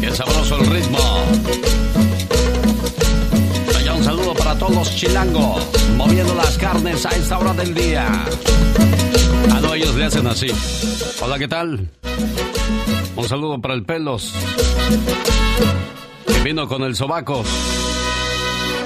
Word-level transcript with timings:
Qué 0.00 0.14
sabroso 0.14 0.56
el 0.56 0.66
ritmo. 0.66 0.98
Allá 3.76 3.94
un 3.94 4.04
saludo 4.04 4.34
para 4.34 4.58
todos 4.58 4.74
los 4.74 4.96
chilangos, 4.96 5.66
moviendo 5.96 6.34
las 6.34 6.58
carnes 6.58 7.06
a 7.06 7.10
esta 7.10 7.38
hora 7.38 7.54
del 7.54 7.74
día. 7.74 8.06
Ah, 9.50 9.60
no, 9.62 9.74
ellos 9.74 9.94
le 9.94 10.04
hacen 10.04 10.26
así. 10.26 10.48
Hola, 11.20 11.38
¿qué 11.38 11.48
tal? 11.48 11.88
Un 13.16 13.28
saludo 13.28 13.60
para 13.60 13.74
el 13.74 13.84
Pelos. 13.84 14.32
Que 16.26 16.40
vino 16.40 16.68
con 16.68 16.82
el 16.82 16.94
Sobacos. 16.96 17.46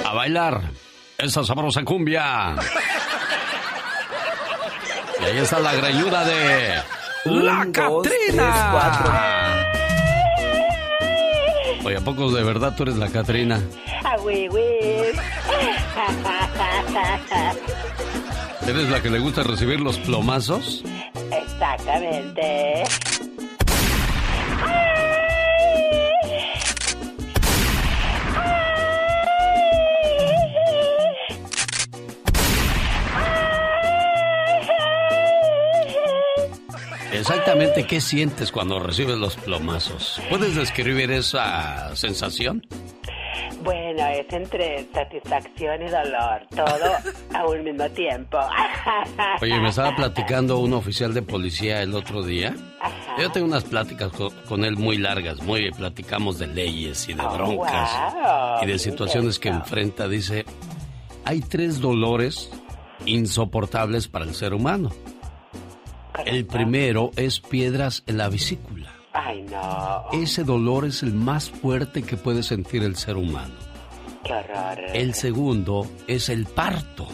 A 0.05 0.13
bailar 0.13 0.71
esa 1.17 1.43
sabrosa 1.43 1.83
cumbia. 1.83 2.55
Y 5.21 5.25
ahí 5.25 5.37
está 5.37 5.59
la 5.59 5.73
greñuda 5.73 6.25
de... 6.25 6.92
¡La 7.25 7.65
Catrina! 7.71 9.65
Oye, 11.85 11.97
¿a 11.97 12.01
poco 12.01 12.31
de 12.31 12.43
verdad 12.43 12.73
tú 12.75 12.83
eres 12.83 12.97
la 12.97 13.09
Catrina? 13.09 13.61
Ah, 14.03 14.17
¿Eres 18.67 18.89
la 18.89 19.01
que 19.01 19.09
le 19.09 19.19
gusta 19.19 19.43
recibir 19.43 19.79
los 19.79 19.97
plomazos? 19.99 20.83
Exactamente. 21.31 22.83
Exactamente, 37.23 37.87
¿qué 37.87 38.01
sientes 38.01 38.51
cuando 38.51 38.79
recibes 38.79 39.15
los 39.15 39.37
plomazos? 39.37 40.21
¿Puedes 40.29 40.55
describir 40.55 41.09
esa 41.09 41.95
sensación? 41.95 42.67
Bueno, 43.63 44.05
es 44.07 44.25
entre 44.33 44.85
satisfacción 44.93 45.83
y 45.83 45.89
dolor, 45.89 46.45
todo 46.53 46.91
a 47.33 47.47
un 47.47 47.63
mismo 47.63 47.89
tiempo. 47.91 48.37
Oye, 49.41 49.57
me 49.57 49.69
estaba 49.69 49.95
platicando 49.95 50.57
un 50.59 50.73
oficial 50.73 51.13
de 51.13 51.21
policía 51.21 51.81
el 51.81 51.95
otro 51.95 52.23
día. 52.23 52.53
Yo 53.17 53.31
tengo 53.31 53.47
unas 53.47 53.63
pláticas 53.63 54.11
con, 54.45 54.65
él 54.65 54.75
muy 54.75 54.97
largas, 54.97 55.41
muy 55.41 55.71
platicamos 55.71 56.39
de 56.39 56.47
leyes 56.47 57.07
y 57.07 57.13
de 57.13 57.21
oh, 57.21 57.37
broncas 57.37 57.89
y 58.63 58.65
de 58.65 58.77
situaciones 58.77 59.39
que 59.39 59.47
enfrenta. 59.47 60.09
Dice, 60.09 60.43
hay 61.23 61.39
tres 61.39 61.79
dolores 61.79 62.51
insoportables 63.05 64.09
para 64.09 64.25
el 64.25 64.35
ser 64.35 64.53
humano. 64.53 64.91
El 66.25 66.45
primero 66.45 67.11
es 67.15 67.39
piedras 67.39 68.03
en 68.07 68.17
la 68.17 68.29
vesícula. 68.29 68.93
Ay, 69.13 69.43
no. 69.43 70.05
Ese 70.11 70.43
dolor 70.43 70.85
es 70.85 71.03
el 71.03 71.13
más 71.13 71.49
fuerte 71.49 72.03
que 72.03 72.17
puede 72.17 72.43
sentir 72.43 72.83
el 72.83 72.95
ser 72.95 73.17
humano. 73.17 73.53
Qué 74.23 74.33
horror. 74.33 74.79
El 74.93 75.13
segundo 75.13 75.87
es 76.07 76.29
el 76.29 76.45
parto. 76.45 77.07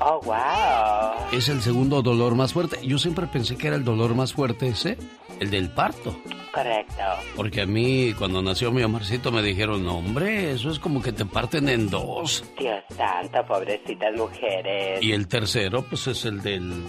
Oh, 0.00 0.20
wow. 0.24 1.28
Es 1.32 1.48
el 1.48 1.60
segundo 1.60 2.02
dolor 2.02 2.34
más 2.34 2.52
fuerte. 2.52 2.78
Yo 2.86 2.98
siempre 2.98 3.26
pensé 3.26 3.56
que 3.56 3.66
era 3.66 3.76
el 3.76 3.84
dolor 3.84 4.14
más 4.14 4.32
fuerte 4.32 4.68
ese, 4.68 4.96
el 5.40 5.50
del 5.50 5.70
parto. 5.70 6.16
Correcto. 6.52 7.02
Porque 7.34 7.62
a 7.62 7.66
mí, 7.66 8.12
cuando 8.16 8.42
nació 8.42 8.70
mi 8.70 8.82
amarcito, 8.82 9.32
me 9.32 9.42
dijeron, 9.42 9.86
hombre, 9.88 10.52
eso 10.52 10.70
es 10.70 10.78
como 10.78 11.02
que 11.02 11.12
te 11.12 11.24
parten 11.24 11.68
en 11.68 11.88
dos. 11.88 12.44
Dios 12.58 12.82
santo, 12.96 13.44
pobrecitas 13.46 14.14
mujeres. 14.14 15.02
Y 15.02 15.12
el 15.12 15.26
tercero, 15.26 15.82
pues 15.82 16.06
es 16.08 16.24
el 16.24 16.42
del 16.42 16.84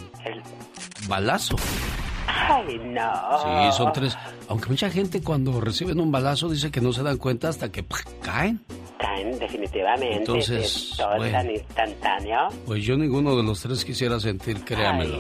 balazo. 1.08 1.56
Ay, 2.28 2.80
no. 2.84 3.72
Sí, 3.72 3.78
son 3.78 3.94
tres. 3.94 4.18
Aunque 4.48 4.70
mucha 4.70 4.90
gente 4.90 5.22
cuando 5.22 5.60
reciben 5.62 6.00
un 6.00 6.12
balazo 6.12 6.50
dice 6.50 6.72
que 6.72 6.82
no 6.82 6.92
se 6.94 7.04
dan 7.04 7.18
cuenta 7.18 7.50
hasta 7.50 7.72
que 7.72 7.86
caen. 8.22 8.64
Caen, 8.98 9.38
definitivamente. 9.40 10.18
Entonces, 10.18 10.94
todo 10.98 11.24
es 11.24 11.32
tan 11.32 11.50
instantáneo. 11.50 12.48
Pues 12.66 12.84
yo 12.84 12.98
ninguno 12.98 13.36
de 13.36 13.44
los 13.44 13.62
tres 13.62 13.86
quisiera 13.86 14.20
sentir, 14.20 14.64
créamelo. 14.64 15.18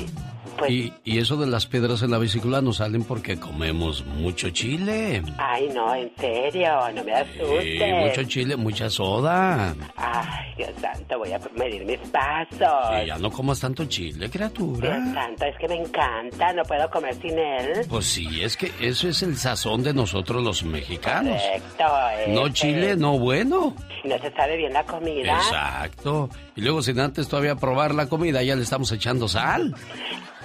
Pues 0.57 0.71
y, 0.71 0.93
y, 1.03 1.19
eso 1.19 1.37
de 1.37 1.47
las 1.47 1.65
piedras 1.65 2.01
en 2.01 2.11
la 2.11 2.17
vesícula 2.17 2.61
nos 2.61 2.77
salen 2.77 3.03
porque 3.03 3.39
comemos 3.39 4.05
mucho 4.05 4.49
chile. 4.49 5.23
Ay, 5.37 5.69
no, 5.73 5.93
en 5.95 6.11
serio, 6.17 6.69
no 6.93 7.03
me 7.03 7.13
asustes. 7.13 7.63
Sí, 7.63 7.93
mucho 7.93 8.23
chile, 8.23 8.55
mucha 8.55 8.89
soda. 8.89 9.75
Ay, 9.95 10.53
Dios 10.57 10.69
santo, 10.79 11.17
voy 11.17 11.31
a 11.31 11.39
medir 11.55 11.85
mis 11.85 11.99
pasos. 12.09 12.59
Sí, 12.59 13.07
ya 13.07 13.17
no 13.17 13.31
comas 13.31 13.59
tanto 13.59 13.85
chile, 13.85 14.29
criatura. 14.29 14.99
Dios 14.99 15.13
santo, 15.13 15.45
es 15.45 15.57
que 15.57 15.67
me 15.67 15.75
encanta, 15.81 16.53
no 16.53 16.63
puedo 16.63 16.89
comer 16.89 17.15
sin 17.15 17.37
él. 17.37 17.85
Pues 17.89 18.05
sí, 18.05 18.43
es 18.43 18.57
que 18.57 18.71
eso 18.79 19.07
es 19.07 19.23
el 19.23 19.37
sazón 19.37 19.83
de 19.83 19.93
nosotros 19.93 20.43
los 20.43 20.63
mexicanos. 20.63 21.41
Correcto. 21.41 21.83
No 22.29 22.49
chile, 22.49 22.95
no 22.95 23.17
bueno. 23.17 23.75
No 24.03 24.17
se 24.19 24.31
sabe 24.31 24.57
bien 24.57 24.73
la 24.73 24.83
comida. 24.83 25.35
Exacto. 25.37 26.29
Y 26.55 26.61
luego 26.61 26.81
sin 26.81 26.99
antes 26.99 27.27
todavía 27.27 27.55
probar 27.55 27.93
la 27.95 28.07
comida, 28.07 28.41
ya 28.43 28.55
le 28.55 28.63
estamos 28.63 28.91
echando 28.91 29.27
sal. 29.27 29.73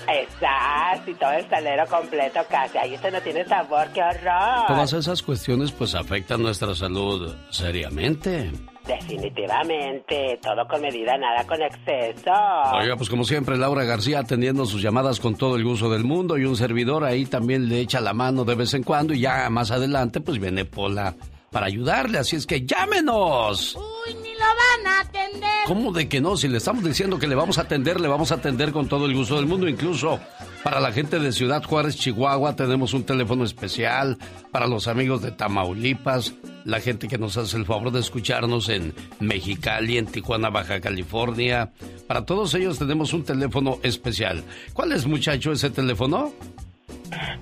Exacto, 0.09 1.11
y 1.11 1.15
todo 1.15 1.33
el 1.33 1.49
salero 1.49 1.87
completo 1.87 2.41
casi. 2.49 2.78
Ahí 2.78 2.94
esto 2.94 3.11
no 3.11 3.21
tiene 3.21 3.44
sabor, 3.44 3.89
qué 3.93 4.03
horror. 4.03 4.67
Todas 4.67 4.93
esas 4.93 5.22
cuestiones 5.22 5.72
pues 5.72 5.94
afectan 5.94 6.43
nuestra 6.43 6.75
salud 6.75 7.34
seriamente. 7.50 8.50
Definitivamente, 8.87 10.39
todo 10.41 10.66
con 10.69 10.81
medida, 10.81 11.16
nada 11.19 11.45
con 11.45 11.61
exceso. 11.61 12.31
Oiga, 12.72 12.97
pues 12.97 13.11
como 13.11 13.25
siempre, 13.25 13.56
Laura 13.56 13.84
García 13.84 14.21
atendiendo 14.21 14.65
sus 14.65 14.81
llamadas 14.81 15.19
con 15.19 15.34
todo 15.34 15.56
el 15.56 15.65
gusto 15.65 15.91
del 15.91 16.05
mundo 16.05 16.39
y 16.39 16.45
un 16.45 16.56
servidor 16.56 17.03
ahí 17.03 17.27
también 17.27 17.69
le 17.69 17.81
echa 17.81 18.00
la 18.00 18.12
mano 18.12 18.45
de 18.45 18.55
vez 18.55 18.75
en 18.75 18.84
cuando 18.84 19.12
y 19.12 19.21
ya 19.21 19.50
más 19.50 19.72
adelante 19.72 20.21
pues 20.21 20.39
viene 20.39 20.65
Pola 20.65 21.16
para 21.56 21.69
ayudarle, 21.69 22.19
así 22.19 22.37
es 22.37 22.47
que 22.47 22.67
llámenos. 22.67 23.77
Uy, 23.77 24.15
ni 24.22 24.34
lo 24.34 24.41
van 24.41 24.93
a 24.93 25.00
atender. 25.00 25.50
¿Cómo 25.67 25.91
de 25.91 26.06
que 26.06 26.21
no? 26.21 26.37
Si 26.37 26.49
le 26.49 26.59
estamos 26.59 26.84
diciendo 26.84 27.19
que 27.19 27.27
le 27.27 27.34
vamos 27.34 27.56
a 27.56 27.62
atender, 27.62 27.99
le 27.99 28.09
vamos 28.09 28.31
a 28.31 28.34
atender 28.34 28.72
con 28.72 28.89
todo 28.89 29.06
el 29.06 29.15
gusto 29.15 29.37
del 29.37 29.47
mundo, 29.47 29.66
incluso 29.66 30.21
para 30.62 30.81
la 30.81 30.93
gente 30.93 31.19
de 31.19 31.33
Ciudad 31.33 31.65
Juárez, 31.65 31.97
Chihuahua, 31.97 32.56
tenemos 32.56 32.93
un 32.93 33.05
teléfono 33.05 33.43
especial. 33.43 34.19
Para 34.53 34.66
los 34.66 34.87
amigos 34.87 35.22
de 35.22 35.33
Tamaulipas, 35.33 36.34
la 36.66 36.78
gente 36.81 37.09
que 37.09 37.16
nos 37.16 37.39
hace 37.39 37.56
el 37.56 37.65
favor 37.65 37.91
de 37.91 38.00
escucharnos 38.00 38.69
en 38.69 38.93
Mexicali, 39.19 39.97
en 39.97 40.09
Tijuana, 40.09 40.50
Baja 40.50 40.83
California. 40.83 41.72
Para 42.06 42.27
todos 42.27 42.53
ellos 42.53 42.78
tenemos 42.78 43.15
un 43.15 43.25
teléfono 43.25 43.78
especial. 43.83 44.45
¿Cuál 44.75 44.93
es, 44.93 45.06
muchacho, 45.06 45.53
ese 45.53 45.71
teléfono? 45.71 46.34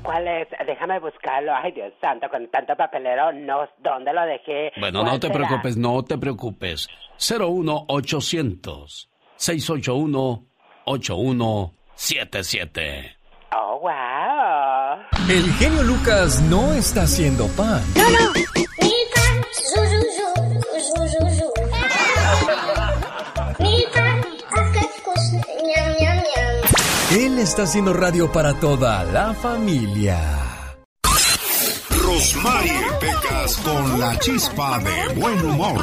¿Cuál 0.02 0.28
es? 0.28 0.48
Déjame 0.66 0.98
buscarlo. 1.00 1.54
Ay, 1.54 1.72
Dios 1.72 1.92
santo, 2.00 2.28
con 2.30 2.48
tanto 2.48 2.74
papelero, 2.76 3.32
no, 3.32 3.68
¿dónde 3.78 4.12
lo 4.12 4.24
dejé? 4.26 4.72
Bueno, 4.78 5.02
no 5.04 5.18
te 5.18 5.30
preocupes, 5.30 5.76
no 5.76 6.02
te 6.02 6.18
preocupes. 6.18 6.88
01800 7.18 9.08
681 9.36 10.44
8177. 10.84 13.16
Oh, 13.56 13.78
wow. 13.80 14.98
El 15.28 15.52
genio 15.54 15.82
Lucas 15.84 16.40
no 16.42 16.74
está 16.74 17.02
haciendo 17.02 17.46
pan. 17.48 17.82
No, 17.96 18.10
no. 18.10 18.32
Él 27.14 27.38
está 27.38 27.62
haciendo 27.62 27.92
radio 27.92 28.32
para 28.32 28.54
toda 28.54 29.04
la 29.04 29.32
familia. 29.34 30.18
Rosmarie 31.88 32.74
Pecas 33.00 33.56
con 33.58 34.00
la 34.00 34.18
chispa 34.18 34.80
de 34.80 35.14
buen 35.14 35.44
humor. 35.44 35.80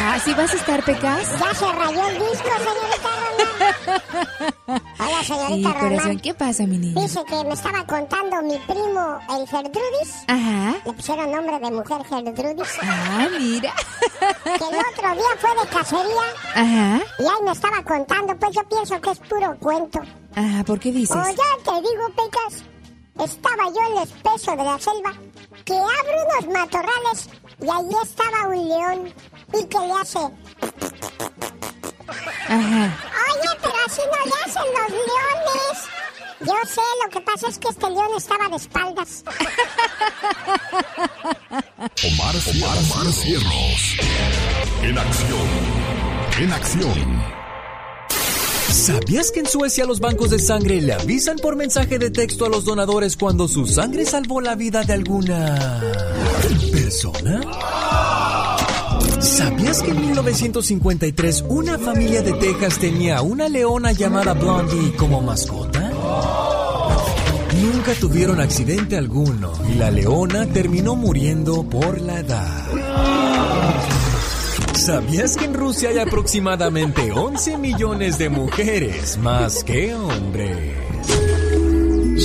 ¿Así 0.00 0.34
vas 0.34 0.52
a 0.52 0.56
estar, 0.56 0.84
Pecas? 0.84 1.38
Ya 1.38 1.54
se 1.54 1.72
rayó 1.72 2.08
el 2.08 2.18
disco, 2.18 2.48
señorita 2.58 3.22
Hola, 4.98 5.22
señorita 5.24 5.68
sí, 5.72 5.78
corazón, 5.78 6.20
¿qué 6.20 6.34
pasa, 6.34 6.66
mi 6.66 6.78
niña? 6.78 7.00
Dice 7.00 7.20
que 7.24 7.44
me 7.44 7.54
estaba 7.54 7.86
contando 7.86 8.42
mi 8.42 8.58
primo, 8.58 9.18
el 9.30 9.46
Gertrudis. 9.46 10.24
Ajá. 10.26 10.74
Le 10.84 10.92
pusieron 10.92 11.32
nombre 11.32 11.58
de 11.58 11.70
mujer 11.70 12.04
Gertrudis. 12.08 12.78
Ah, 12.82 13.28
mira. 13.38 13.72
Que 14.44 14.64
el 14.64 14.78
otro 14.80 15.14
día 15.14 15.32
fue 15.38 15.50
de 15.50 15.68
cacería. 15.68 16.22
Ajá. 16.54 17.00
Y 17.18 17.22
ahí 17.22 17.44
me 17.44 17.52
estaba 17.52 17.82
contando, 17.82 18.36
pues 18.36 18.54
yo 18.54 18.62
pienso 18.68 19.00
que 19.00 19.10
es 19.10 19.18
puro 19.18 19.56
cuento. 19.58 20.00
Ajá, 20.34 20.64
¿por 20.64 20.78
qué 20.78 20.92
dices? 20.92 21.16
O 21.16 21.22
ya 21.22 21.64
te 21.64 21.80
digo, 21.80 22.08
Pecas, 22.16 22.64
estaba 23.18 23.68
yo 23.68 23.80
en 23.90 23.96
el 23.96 24.02
espeso 24.04 24.56
de 24.56 24.64
la 24.64 24.78
selva, 24.78 25.12
que 25.64 25.74
abre 25.74 26.16
unos 26.26 26.54
matorrales 26.54 27.28
y 27.60 27.68
ahí 27.68 28.02
estaba 28.02 28.48
un 28.48 28.68
león 28.68 29.14
y 29.52 29.64
que 29.64 29.78
le 29.78 29.92
hace... 30.00 30.18
Ajá. 32.48 32.96
Oye, 33.32 33.50
pero 33.62 33.74
así 33.86 34.00
no 34.10 34.26
le 34.26 34.32
hacen 34.44 34.68
los 34.72 34.90
leones. 34.90 35.76
Yo 36.40 36.54
sé, 36.66 36.80
lo 37.04 37.10
que 37.10 37.20
pasa 37.20 37.48
es 37.48 37.58
que 37.58 37.68
este 37.68 37.88
león 37.88 38.08
estaba 38.16 38.48
de 38.48 38.56
espaldas. 38.56 39.24
Omar, 42.04 42.34
Omar, 42.50 42.78
Omar 42.78 43.12
Cierros. 43.12 43.96
En 44.82 44.98
acción. 44.98 45.48
En 46.40 46.52
acción. 46.52 47.22
¿Sabías 48.72 49.30
que 49.30 49.40
en 49.40 49.46
Suecia 49.46 49.84
los 49.84 50.00
bancos 50.00 50.30
de 50.30 50.38
sangre 50.38 50.80
le 50.80 50.94
avisan 50.94 51.36
por 51.36 51.56
mensaje 51.56 51.98
de 51.98 52.10
texto 52.10 52.46
a 52.46 52.48
los 52.48 52.64
donadores 52.64 53.16
cuando 53.16 53.46
su 53.46 53.66
sangre 53.66 54.06
salvó 54.06 54.40
la 54.40 54.56
vida 54.56 54.82
de 54.82 54.94
alguna 54.94 55.80
persona? 56.72 57.40
¿Sabías 59.22 59.80
que 59.82 59.92
en 59.92 60.00
1953 60.00 61.44
una 61.48 61.78
familia 61.78 62.22
de 62.22 62.32
Texas 62.32 62.78
tenía 62.80 63.22
una 63.22 63.48
leona 63.48 63.92
llamada 63.92 64.34
Blondie 64.34 64.96
como 64.96 65.20
mascota? 65.20 65.92
Nunca 67.62 67.94
tuvieron 68.00 68.40
accidente 68.40 68.96
alguno 68.96 69.52
y 69.72 69.76
la 69.76 69.92
leona 69.92 70.46
terminó 70.46 70.96
muriendo 70.96 71.62
por 71.62 72.00
la 72.00 72.18
edad. 72.18 72.66
¿Sabías 74.74 75.36
que 75.36 75.44
en 75.44 75.54
Rusia 75.54 75.90
hay 75.90 75.98
aproximadamente 75.98 77.12
11 77.12 77.58
millones 77.58 78.18
de 78.18 78.28
mujeres 78.28 79.18
más 79.18 79.62
que 79.62 79.94
hombres? 79.94 80.74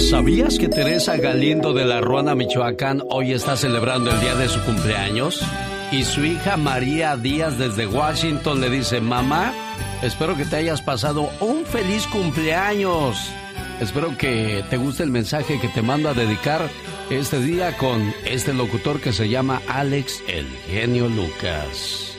¿Sabías 0.09 0.57
que 0.57 0.67
Teresa 0.67 1.15
Galindo 1.17 1.73
de 1.73 1.85
la 1.85 2.01
Ruana, 2.01 2.33
Michoacán, 2.33 3.03
hoy 3.11 3.33
está 3.33 3.55
celebrando 3.55 4.09
el 4.09 4.19
día 4.19 4.33
de 4.33 4.49
su 4.49 4.59
cumpleaños? 4.63 5.43
Y 5.91 6.03
su 6.03 6.25
hija 6.25 6.57
María 6.57 7.15
Díaz 7.15 7.57
desde 7.57 7.87
Washington 7.87 8.59
le 8.59 8.69
dice, 8.69 8.99
mamá, 8.99 9.53
espero 10.01 10.35
que 10.35 10.43
te 10.43 10.57
hayas 10.57 10.81
pasado 10.81 11.29
un 11.39 11.65
feliz 11.65 12.05
cumpleaños. 12.07 13.31
Espero 13.79 14.17
que 14.17 14.65
te 14.69 14.77
guste 14.77 15.03
el 15.03 15.11
mensaje 15.11 15.59
que 15.61 15.69
te 15.69 15.81
mando 15.81 16.09
a 16.09 16.13
dedicar 16.13 16.67
este 17.09 17.39
día 17.39 17.77
con 17.77 18.01
este 18.25 18.53
locutor 18.53 18.99
que 18.99 19.13
se 19.13 19.29
llama 19.29 19.61
Alex 19.69 20.21
el 20.27 20.45
genio 20.67 21.07
Lucas. 21.07 22.17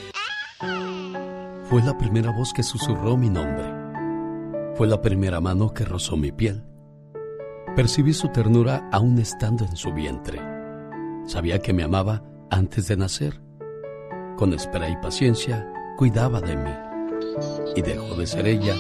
Fue 1.65 1.83
la 1.83 1.99
primera 1.99 2.31
voz 2.31 2.55
que 2.55 2.63
susurró 2.63 3.19
mi 3.19 3.29
nombre. 3.29 3.67
Fue 4.77 4.87
la 4.87 5.03
primera 5.03 5.41
mano 5.41 5.75
que 5.75 5.85
rozó 5.85 6.17
mi 6.17 6.33
piel. 6.33 6.65
Percibí 7.77 8.15
su 8.15 8.29
ternura 8.29 8.89
aún 8.91 9.19
estando 9.19 9.67
en 9.67 9.77
su 9.77 9.93
vientre. 9.93 10.41
Sabía 11.27 11.59
que 11.59 11.75
me 11.75 11.83
amaba 11.83 12.23
antes 12.51 12.89
de 12.89 12.97
nacer. 12.97 13.48
Con 14.39 14.55
espera 14.55 14.89
y 14.89 14.95
paciencia 14.97 15.67
cuidaba 15.97 16.41
de 16.41 16.57
mí. 16.57 16.71
Y 17.75 17.83
dejó 17.83 18.15
de 18.15 18.25
ser 18.25 18.47
ella 18.47 18.77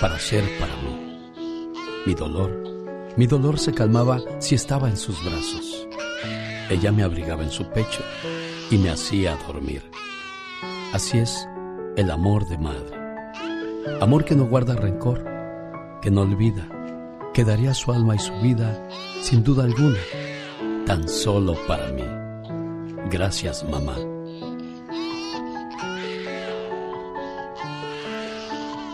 para 0.00 0.18
ser 0.18 0.42
para 0.58 0.74
mí. 0.76 1.70
Mi 2.06 2.14
dolor, 2.14 2.50
mi 3.14 3.26
dolor 3.26 3.58
se 3.58 3.74
calmaba 3.74 4.18
si 4.38 4.54
estaba 4.54 4.88
en 4.88 4.96
sus 4.96 5.22
brazos. 5.22 5.86
Ella 6.70 6.90
me 6.90 7.02
abrigaba 7.02 7.42
en 7.42 7.50
su 7.50 7.66
pecho 7.68 8.02
y 8.70 8.78
me 8.78 8.88
hacía 8.88 9.36
dormir. 9.46 9.82
Así 10.94 11.18
es 11.18 11.46
el 11.98 12.10
amor 12.10 12.48
de 12.48 12.56
madre. 12.56 12.96
Amor 14.00 14.24
que 14.24 14.34
no 14.34 14.46
guarda 14.46 14.74
rencor, 14.74 15.22
que 16.00 16.10
no 16.10 16.22
olvida, 16.22 16.66
que 17.34 17.44
daría 17.44 17.74
su 17.74 17.92
alma 17.92 18.16
y 18.16 18.20
su 18.20 18.32
vida, 18.40 18.88
sin 19.20 19.44
duda 19.44 19.64
alguna, 19.64 19.98
tan 20.86 21.06
solo 21.10 21.58
para 21.66 21.88
mí. 21.92 22.04
Gracias, 23.10 23.68
mamá. 23.68 23.96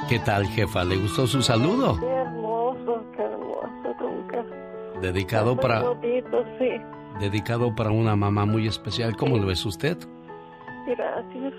¿Qué 0.09 0.19
tal, 0.19 0.47
jefa? 0.47 0.85
¿Le 0.85 0.97
gustó 0.97 1.27
su 1.27 1.41
saludo? 1.43 1.99
Qué 1.99 2.07
hermoso, 2.07 3.05
qué 3.17 3.23
hermoso, 3.23 3.95
nunca. 4.01 4.45
Dedicado 5.01 5.57
para, 5.57 5.83
bonito, 5.83 6.45
sí. 6.59 6.69
dedicado 7.21 7.75
para 7.75 7.91
una 7.91 8.15
mamá 8.15 8.45
muy 8.45 8.67
especial. 8.67 9.17
¿Cómo 9.17 9.39
lo 9.39 9.51
es 9.51 9.65
usted? 9.65 9.97
Gracias. 10.87 11.55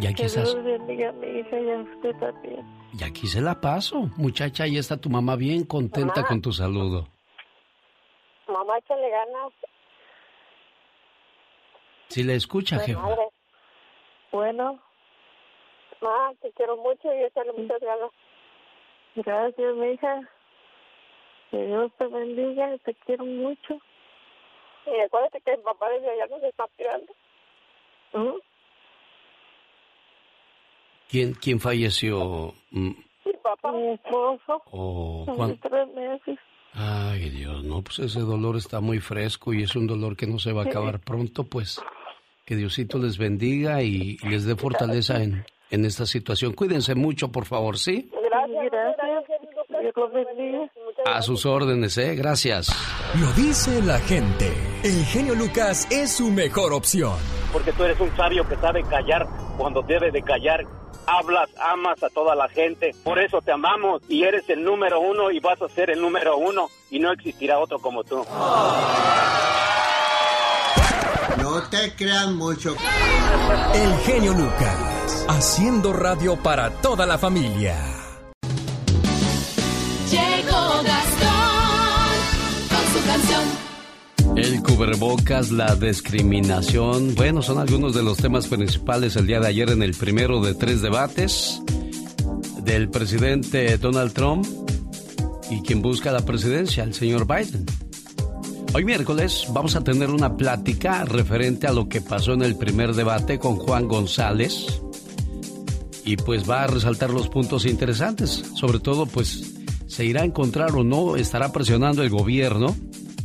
Y 0.00 0.06
aquí 0.06 0.14
que 0.14 0.24
estás. 0.26 0.52
Dios 0.52 0.64
bendiga 0.64 1.08
a 1.08 1.12
mi 1.12 1.26
hija 1.26 1.58
y 1.60 1.70
a 1.70 1.78
usted 1.78 2.16
también. 2.20 2.64
Y 2.98 3.02
aquí 3.04 3.26
se 3.26 3.40
la 3.40 3.60
paso. 3.60 4.08
Muchacha, 4.16 4.64
ahí 4.64 4.76
está 4.78 4.96
tu 4.96 5.10
mamá 5.10 5.34
bien 5.36 5.64
contenta 5.64 6.16
Mamá. 6.16 6.28
con 6.28 6.40
tu 6.42 6.52
saludo. 6.52 7.08
Mamá, 8.46 8.78
échale 8.78 9.10
ganas. 9.10 9.52
Si 12.08 12.22
le 12.22 12.34
escucha, 12.36 12.78
de 12.78 12.86
jefa. 12.86 13.02
madre. 13.02 13.28
Bueno. 14.32 14.78
Mamá, 16.00 16.32
te 16.40 16.50
quiero 16.52 16.76
mucho 16.76 17.12
y 17.14 17.24
échale 17.24 17.52
muchas 17.52 17.80
ganas. 17.80 18.10
Gracias, 19.16 19.74
mi 19.76 19.88
hija. 19.92 20.20
Que 21.50 21.66
Dios 21.66 21.90
te 21.98 22.06
bendiga, 22.06 22.76
te 22.84 22.94
quiero 23.06 23.24
mucho. 23.24 23.78
Y 24.86 25.00
acuérdate 25.00 25.40
que 25.42 25.52
el 25.52 25.60
papá 25.60 25.88
desde 25.90 26.10
allá 26.10 26.26
nos 26.28 26.42
está 26.42 26.64
esperando. 26.64 27.12
¿Mm? 28.14 28.38
¿Quién, 31.08 31.32
quién 31.34 31.60
falleció? 31.60 32.54
Mm, 32.70 32.90
Mi 33.24 33.32
papá. 33.42 33.72
Mi 33.72 33.90
esposo. 33.92 34.62
Oh, 34.70 35.24
Hace 35.26 35.36
¿cuán- 35.36 35.58
tres 35.58 35.88
meses. 35.94 36.38
Ay, 36.72 37.30
Dios, 37.30 37.64
no, 37.64 37.82
pues 37.82 37.98
ese 37.98 38.20
dolor 38.20 38.56
está 38.56 38.80
muy 38.80 39.00
fresco 39.00 39.52
y 39.52 39.64
es 39.64 39.74
un 39.74 39.88
dolor 39.88 40.16
que 40.16 40.28
no 40.28 40.38
se 40.38 40.52
va 40.52 40.62
a 40.62 40.64
acabar 40.66 41.00
pronto, 41.00 41.42
pues 41.42 41.82
que 42.44 42.54
Diosito 42.54 42.98
les 42.98 43.18
bendiga 43.18 43.82
y 43.82 44.18
les 44.18 44.44
dé 44.46 44.54
fortaleza 44.54 45.20
en, 45.20 45.44
en 45.70 45.84
esta 45.84 46.06
situación. 46.06 46.52
Cuídense 46.52 46.94
mucho, 46.94 47.30
por 47.30 47.44
favor, 47.46 47.78
¿sí? 47.78 48.10
Gracias. 48.22 48.72
A 51.06 51.22
sus 51.22 51.46
órdenes, 51.46 51.96
¿eh? 51.98 52.14
Gracias. 52.14 52.68
Lo 53.18 53.32
dice 53.32 53.80
la 53.82 53.98
gente. 54.00 54.52
El 54.82 55.04
genio 55.06 55.34
Lucas 55.34 55.86
es 55.90 56.12
su 56.16 56.30
mejor 56.30 56.72
opción. 56.72 57.14
porque 57.52 57.72
tú 57.72 57.82
eres 57.84 57.98
un 58.00 58.14
sabio 58.16 58.46
que 58.48 58.54
sabe 58.56 58.82
callar 58.84 59.26
cuando 59.56 59.82
debe 59.82 60.10
de 60.10 60.22
callar. 60.22 60.64
Hablas, 61.06 61.48
amas 61.58 62.00
a 62.04 62.08
toda 62.10 62.36
la 62.36 62.48
gente, 62.48 62.94
por 63.02 63.18
eso 63.18 63.40
te 63.40 63.50
amamos 63.50 64.02
y 64.08 64.22
eres 64.22 64.48
el 64.48 64.62
número 64.62 65.00
uno 65.00 65.30
y 65.32 65.40
vas 65.40 65.60
a 65.60 65.68
ser 65.68 65.90
el 65.90 66.00
número 66.00 66.36
uno 66.36 66.68
y 66.90 67.00
no 67.00 67.10
existirá 67.12 67.58
otro 67.58 67.78
como 67.80 68.04
tú. 68.04 68.24
No 71.60 71.68
te 71.68 71.92
creas 71.92 72.30
mucho. 72.30 72.74
El 73.74 73.92
genio 74.06 74.32
Lucas. 74.32 75.26
Haciendo 75.28 75.92
radio 75.92 76.36
para 76.36 76.70
toda 76.80 77.04
la 77.04 77.18
familia. 77.18 77.76
Llegó 80.10 80.82
Gastón 80.82 82.08
con 82.70 82.84
su 82.94 83.06
canción. 83.06 84.38
El 84.38 84.62
cubrebocas, 84.62 85.50
la 85.50 85.76
discriminación, 85.76 87.14
bueno, 87.14 87.42
son 87.42 87.58
algunos 87.58 87.94
de 87.94 88.04
los 88.04 88.16
temas 88.16 88.46
principales 88.46 89.16
el 89.16 89.26
día 89.26 89.40
de 89.40 89.48
ayer 89.48 89.68
en 89.68 89.82
el 89.82 89.92
primero 89.92 90.40
de 90.40 90.54
tres 90.54 90.80
debates 90.80 91.60
del 92.62 92.88
presidente 92.88 93.76
Donald 93.76 94.14
Trump 94.14 94.46
y 95.50 95.60
quien 95.60 95.82
busca 95.82 96.10
la 96.10 96.24
presidencia, 96.24 96.84
el 96.84 96.94
señor 96.94 97.26
Biden. 97.26 97.66
Hoy 98.72 98.84
miércoles 98.84 99.48
vamos 99.52 99.74
a 99.74 99.82
tener 99.82 100.10
una 100.10 100.36
plática 100.36 101.04
referente 101.04 101.66
a 101.66 101.72
lo 101.72 101.88
que 101.88 102.00
pasó 102.00 102.34
en 102.34 102.42
el 102.42 102.54
primer 102.54 102.94
debate 102.94 103.40
con 103.40 103.56
Juan 103.56 103.88
González. 103.88 104.80
Y 106.04 106.16
pues 106.16 106.48
va 106.48 106.62
a 106.62 106.66
resaltar 106.68 107.10
los 107.10 107.28
puntos 107.28 107.66
interesantes, 107.66 108.44
sobre 108.54 108.78
todo 108.78 109.06
pues 109.06 109.54
se 109.88 110.04
irá 110.04 110.22
a 110.22 110.24
encontrar 110.24 110.76
o 110.76 110.84
no, 110.84 111.16
estará 111.16 111.50
presionando 111.50 112.04
el 112.04 112.10
gobierno 112.10 112.76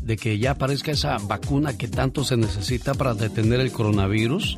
de 0.02 0.18
que 0.18 0.40
ya 0.40 0.52
aparezca 0.52 0.92
esa 0.92 1.18
vacuna 1.20 1.78
que 1.78 1.88
tanto 1.88 2.24
se 2.24 2.38
necesita 2.38 2.96
para 2.96 3.14
detener 3.14 3.60
el 3.60 3.72
coronavirus. 3.72 4.58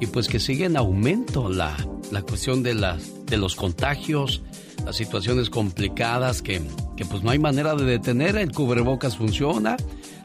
Y 0.00 0.06
pues 0.06 0.28
que 0.28 0.38
sigue 0.38 0.64
en 0.64 0.76
aumento 0.76 1.50
la, 1.50 1.76
la 2.12 2.22
cuestión 2.22 2.62
de, 2.62 2.74
las 2.74 3.26
de 3.26 3.36
los 3.36 3.56
contagios, 3.56 4.42
las 4.86 4.96
situaciones 4.96 5.50
complicadas 5.50 6.40
que, 6.40 6.62
que 6.96 7.04
pues 7.04 7.24
no 7.24 7.30
hay 7.30 7.40
manera 7.40 7.74
de 7.74 7.84
detener, 7.84 8.36
el 8.36 8.52
cubrebocas 8.52 9.16
funciona, 9.16 9.76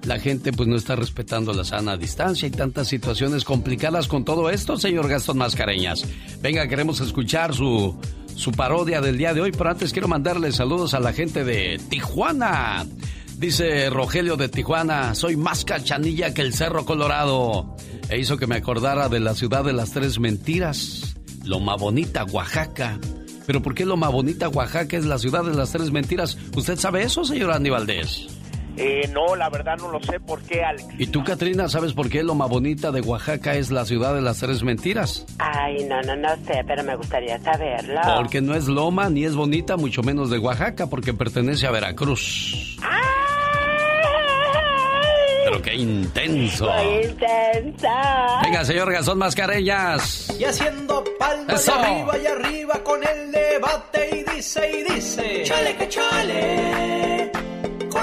la 0.06 0.20
gente 0.20 0.54
pues 0.54 0.68
no 0.68 0.76
está 0.76 0.96
respetando 0.96 1.54
la 1.54 1.64
sana 1.64 1.98
distancia 1.98 2.48
y 2.48 2.52
tantas 2.52 2.88
situaciones 2.88 3.44
complicadas 3.44 4.08
con 4.08 4.24
todo 4.24 4.50
esto, 4.50 4.78
señor 4.78 5.08
Gastón 5.08 5.38
Mascareñas. 5.38 6.06
Venga, 6.42 6.68
queremos 6.68 7.00
escuchar 7.02 7.54
su, 7.54 8.00
su 8.36 8.52
parodia 8.52 9.02
del 9.02 9.18
día 9.18 9.34
de 9.34 9.42
hoy, 9.42 9.52
pero 9.52 9.72
antes 9.72 9.92
quiero 9.92 10.08
mandarle 10.08 10.52
saludos 10.52 10.94
a 10.94 11.00
la 11.00 11.14
gente 11.14 11.44
de 11.44 11.80
Tijuana. 11.90 12.86
Dice 13.38 13.90
Rogelio 13.90 14.38
de 14.38 14.48
Tijuana, 14.48 15.14
soy 15.16 15.36
más 15.36 15.66
cachanilla 15.66 16.34
que 16.34 16.42
el 16.42 16.54
Cerro 16.54 16.86
Colorado. 16.86 17.76
E 18.08 18.20
hizo 18.20 18.38
que 18.38 18.48
me 18.48 18.56
acordara 18.56 19.10
de 19.10 19.20
la 19.20 19.34
ciudad 19.34 19.64
de 19.64 19.74
las 19.74 19.92
tres 19.92 20.20
mentiras, 20.20 21.16
Loma 21.44 21.76
Bonita, 21.76 22.24
Oaxaca. 22.26 23.00
Pero 23.46 23.62
¿por 23.62 23.76
qué 23.76 23.86
Loma 23.86 24.10
Bonita, 24.10 24.50
Oaxaca 24.50 24.98
es 24.98 25.06
la 25.06 25.20
ciudad 25.20 25.44
de 25.44 25.54
las 25.54 25.72
tres 25.72 25.92
mentiras? 25.92 26.38
¿Usted 26.56 26.78
sabe 26.78 27.04
eso, 27.04 27.26
señor 27.26 27.52
Andy 27.52 27.70
Valdés? 27.70 28.28
Eh, 28.78 29.10
no, 29.14 29.36
la 29.36 29.50
verdad 29.50 29.78
no 29.78 29.90
lo 29.90 30.02
sé 30.02 30.20
por 30.20 30.42
qué, 30.42 30.64
Alex. 30.64 30.86
¿Y 30.98 31.08
tú, 31.08 31.24
Katrina, 31.24 31.70
sabes 31.70 31.94
por 31.94 32.10
qué 32.10 32.24
Loma 32.24 32.46
Bonita 32.46 32.92
de 32.92 33.02
Oaxaca 33.02 33.56
es 33.56 33.72
la 33.72 33.86
ciudad 33.86 34.14
de 34.14 34.22
las 34.22 34.40
tres 34.40 34.64
mentiras? 34.64 35.26
Ay, 35.40 35.86
no, 35.86 36.02
no, 36.02 36.16
no 36.16 36.36
sé, 36.46 36.64
pero 36.68 36.84
me 36.84 36.96
gustaría 36.96 37.40
saberlo. 37.40 38.02
Porque 38.18 38.42
no 38.42 38.54
es 38.56 38.68
Loma 38.68 39.10
ni 39.10 39.26
es 39.26 39.36
bonita, 39.36 39.78
mucho 39.78 40.04
menos 40.04 40.30
de 40.30 40.40
Oaxaca, 40.40 40.88
porque 40.88 41.14
pertenece 41.14 41.68
a 41.68 41.72
Veracruz. 41.72 42.78
Pero 45.46 45.62
qué 45.62 45.76
intenso. 45.76 46.66
Muy 46.66 47.06
intensa. 47.06 48.42
Venga, 48.44 48.66
señor 48.66 48.92
Gastón 48.92 49.20
Mascareñas. 49.20 50.36
Y 50.40 50.44
haciendo 50.44 51.04
palmas 51.20 51.70
arriba 51.70 52.18
y 52.18 52.26
arriba 52.26 52.84
con 52.84 53.00
el 53.04 53.32
debate 53.32 54.10
y 54.12 54.36
dice 54.36 54.72
y 54.72 54.94
dice. 54.94 55.44
Chale 55.44 55.76
que 55.78 55.88
chale. 55.88 57.15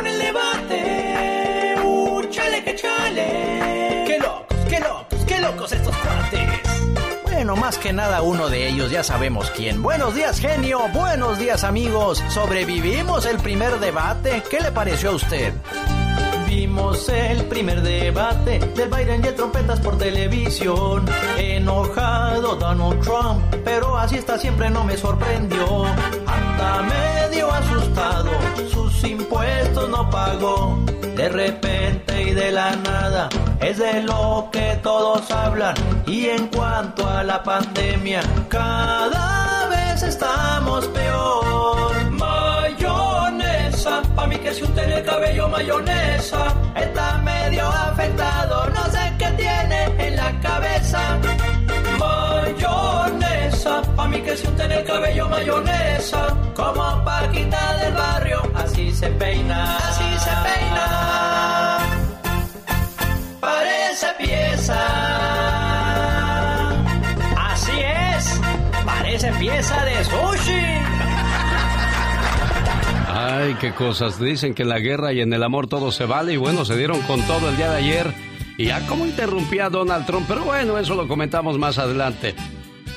El 0.06 0.18
debate. 0.18 1.74
Uh, 1.82 2.22
chale 2.30 2.64
que 2.64 2.74
chale. 2.74 4.04
Qué 4.06 4.18
locos, 4.18 4.56
qué 4.68 4.80
locos, 4.80 5.24
qué 5.26 5.38
locos 5.40 5.72
estos 5.72 5.96
cuates. 5.96 7.22
Bueno, 7.22 7.56
más 7.56 7.78
que 7.78 7.92
nada 7.92 8.22
uno 8.22 8.48
de 8.48 8.68
ellos, 8.68 8.90
ya 8.90 9.02
sabemos 9.02 9.50
quién. 9.50 9.82
Buenos 9.82 10.14
días, 10.14 10.40
genio. 10.40 10.88
Buenos 10.92 11.38
días, 11.38 11.64
amigos. 11.64 12.22
Sobrevivimos 12.28 13.26
el 13.26 13.38
primer 13.38 13.78
debate. 13.80 14.42
¿Qué 14.50 14.60
le 14.60 14.72
pareció 14.72 15.10
a 15.10 15.14
usted? 15.14 15.52
Vimos 16.54 17.08
el 17.08 17.46
primer 17.46 17.80
debate 17.80 18.58
del 18.58 18.90
Biden 18.90 19.24
y 19.24 19.28
el 19.28 19.34
trompetas 19.34 19.80
por 19.80 19.96
televisión. 19.96 21.06
Enojado 21.38 22.56
Donald 22.56 23.00
Trump, 23.00 23.42
pero 23.64 23.96
así 23.96 24.16
está 24.16 24.38
siempre 24.38 24.68
no 24.68 24.84
me 24.84 24.98
sorprendió. 24.98 25.86
Hasta 26.26 26.82
medio 26.82 27.50
asustado, 27.50 28.30
sus 28.70 29.02
impuestos 29.02 29.88
no 29.88 30.10
pagó. 30.10 30.78
De 31.16 31.30
repente 31.30 32.22
y 32.22 32.32
de 32.32 32.52
la 32.52 32.76
nada, 32.76 33.30
es 33.60 33.78
de 33.78 34.02
lo 34.02 34.50
que 34.52 34.78
todos 34.82 35.30
hablan. 35.30 35.74
Y 36.06 36.26
en 36.26 36.48
cuanto 36.48 37.08
a 37.08 37.24
la 37.24 37.42
pandemia, 37.42 38.20
cada 38.50 39.68
vez 39.68 40.02
estamos 40.02 40.86
peor. 40.88 41.51
Si 44.54 44.64
usted 44.64 44.90
el 44.90 45.04
cabello 45.04 45.48
mayonesa 45.48 46.54
está 46.76 47.18
medio 47.18 47.66
afectado, 47.68 48.68
no 48.70 48.84
sé 48.90 49.12
qué 49.18 49.26
tiene 49.36 49.84
en 49.98 50.16
la 50.16 50.40
cabeza. 50.40 51.18
Mayonesa, 51.98 53.82
pa' 53.96 54.08
mí 54.08 54.20
que 54.20 54.36
si 54.36 54.46
usted 54.46 54.70
el 54.70 54.84
cabello 54.84 55.28
mayonesa, 55.28 56.36
como 56.54 57.04
Paquita 57.04 57.76
del 57.78 57.94
barrio, 57.94 58.42
así 58.54 58.92
se 58.92 59.08
peina, 59.10 59.76
así 59.78 60.18
se 60.18 60.30
peina. 60.46 61.78
Parece 63.40 64.06
pieza. 64.18 64.78
Así 67.50 67.80
es, 67.80 68.40
parece 68.84 69.32
pieza 69.32 69.84
de 69.84 70.04
sushi. 70.04 70.81
Ay, 73.24 73.54
qué 73.60 73.72
cosas. 73.72 74.18
Dicen 74.18 74.52
que 74.52 74.62
en 74.62 74.68
la 74.68 74.80
guerra 74.80 75.12
y 75.12 75.20
en 75.20 75.32
el 75.32 75.44
amor 75.44 75.68
todo 75.68 75.92
se 75.92 76.06
vale. 76.06 76.32
Y 76.32 76.38
bueno, 76.38 76.64
se 76.64 76.76
dieron 76.76 77.00
con 77.02 77.22
todo 77.22 77.50
el 77.50 77.56
día 77.56 77.70
de 77.70 77.76
ayer. 77.76 78.12
Y 78.58 78.66
ya 78.66 78.84
como 78.88 79.06
interrumpía 79.06 79.66
a 79.66 79.70
Donald 79.70 80.06
Trump. 80.06 80.26
Pero 80.26 80.42
bueno, 80.44 80.76
eso 80.76 80.96
lo 80.96 81.06
comentamos 81.06 81.56
más 81.56 81.78
adelante. 81.78 82.34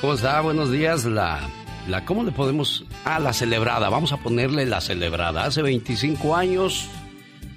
¿Cómo 0.00 0.14
está? 0.14 0.40
Buenos 0.40 0.72
días. 0.72 1.04
La, 1.04 1.48
la, 1.86 2.04
¿cómo 2.04 2.24
le 2.24 2.32
podemos? 2.32 2.84
Ah, 3.04 3.20
la 3.20 3.32
celebrada. 3.32 3.88
Vamos 3.88 4.10
a 4.12 4.16
ponerle 4.16 4.66
la 4.66 4.80
celebrada. 4.80 5.44
Hace 5.44 5.62
25 5.62 6.34
años, 6.34 6.88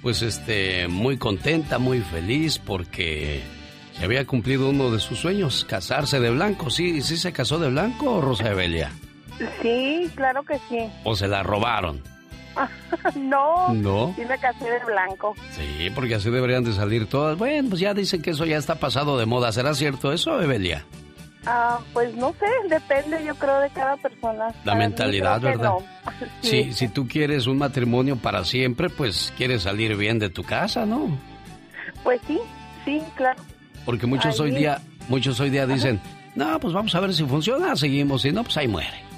pues 0.00 0.22
este, 0.22 0.86
muy 0.86 1.16
contenta, 1.18 1.80
muy 1.80 1.98
feliz 1.98 2.60
porque 2.60 3.42
se 3.98 4.04
había 4.04 4.24
cumplido 4.28 4.68
uno 4.68 4.92
de 4.92 5.00
sus 5.00 5.18
sueños, 5.18 5.64
casarse 5.64 6.20
de 6.20 6.30
blanco. 6.30 6.70
¿Sí, 6.70 7.02
sí 7.02 7.16
se 7.16 7.32
casó 7.32 7.58
de 7.58 7.68
blanco, 7.68 8.20
Rosa 8.20 8.48
Evelia? 8.48 8.92
Sí, 9.60 10.08
claro 10.14 10.44
que 10.44 10.54
sí. 10.68 10.78
¿O 11.02 11.16
se 11.16 11.26
la 11.26 11.42
robaron? 11.42 12.00
no, 13.14 13.72
No. 13.74 14.12
sí 14.16 14.22
me 14.28 14.38
casé 14.38 14.70
de 14.70 14.84
blanco. 14.84 15.34
Sí, 15.52 15.90
porque 15.94 16.16
así 16.16 16.30
deberían 16.30 16.64
de 16.64 16.72
salir 16.72 17.06
todas. 17.06 17.36
Bueno, 17.38 17.68
pues 17.70 17.80
ya 17.80 17.94
dicen 17.94 18.22
que 18.22 18.30
eso 18.30 18.44
ya 18.44 18.56
está 18.58 18.76
pasado 18.76 19.18
de 19.18 19.26
moda. 19.26 19.52
¿Será 19.52 19.74
cierto 19.74 20.12
eso, 20.12 20.40
Evelia? 20.42 20.84
Ah, 21.46 21.78
pues 21.94 22.14
no 22.16 22.34
sé, 22.38 22.46
depende 22.68 23.24
yo 23.24 23.34
creo 23.34 23.60
de 23.60 23.70
cada 23.70 23.96
persona. 23.96 24.48
La 24.64 24.74
mí 24.74 24.80
mentalidad, 24.80 25.40
¿verdad? 25.40 25.70
no. 25.70 25.78
Sí, 26.42 26.72
si 26.72 26.88
tú 26.88 27.08
quieres 27.08 27.46
un 27.46 27.56
matrimonio 27.58 28.16
para 28.16 28.44
siempre, 28.44 28.90
pues 28.90 29.32
quieres 29.36 29.62
salir 29.62 29.96
bien 29.96 30.18
de 30.18 30.28
tu 30.28 30.42
casa, 30.42 30.84
¿no? 30.84 31.18
Pues 32.02 32.20
sí, 32.26 32.38
sí, 32.84 33.00
claro. 33.14 33.40
Porque 33.86 34.06
muchos 34.06 34.38
hoy 34.40 34.50
día, 34.50 34.80
muchos 35.08 35.40
hoy 35.40 35.48
día 35.50 35.66
dicen, 35.66 35.98
no, 36.34 36.60
pues 36.60 36.74
vamos 36.74 36.94
a 36.94 37.00
ver 37.00 37.14
si 37.14 37.24
funciona, 37.24 37.74
seguimos, 37.76 38.22
si 38.22 38.32
no, 38.32 38.42
pues 38.44 38.56
ahí 38.58 38.68
muere. 38.68 39.09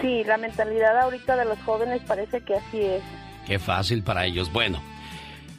Sí, 0.00 0.22
la 0.24 0.36
mentalidad 0.36 0.98
ahorita 0.98 1.36
de 1.36 1.44
los 1.44 1.58
jóvenes 1.60 2.02
parece 2.06 2.40
que 2.42 2.54
así 2.54 2.80
es. 2.80 3.02
Qué 3.46 3.58
fácil 3.58 4.02
para 4.02 4.26
ellos. 4.26 4.52
Bueno, 4.52 4.80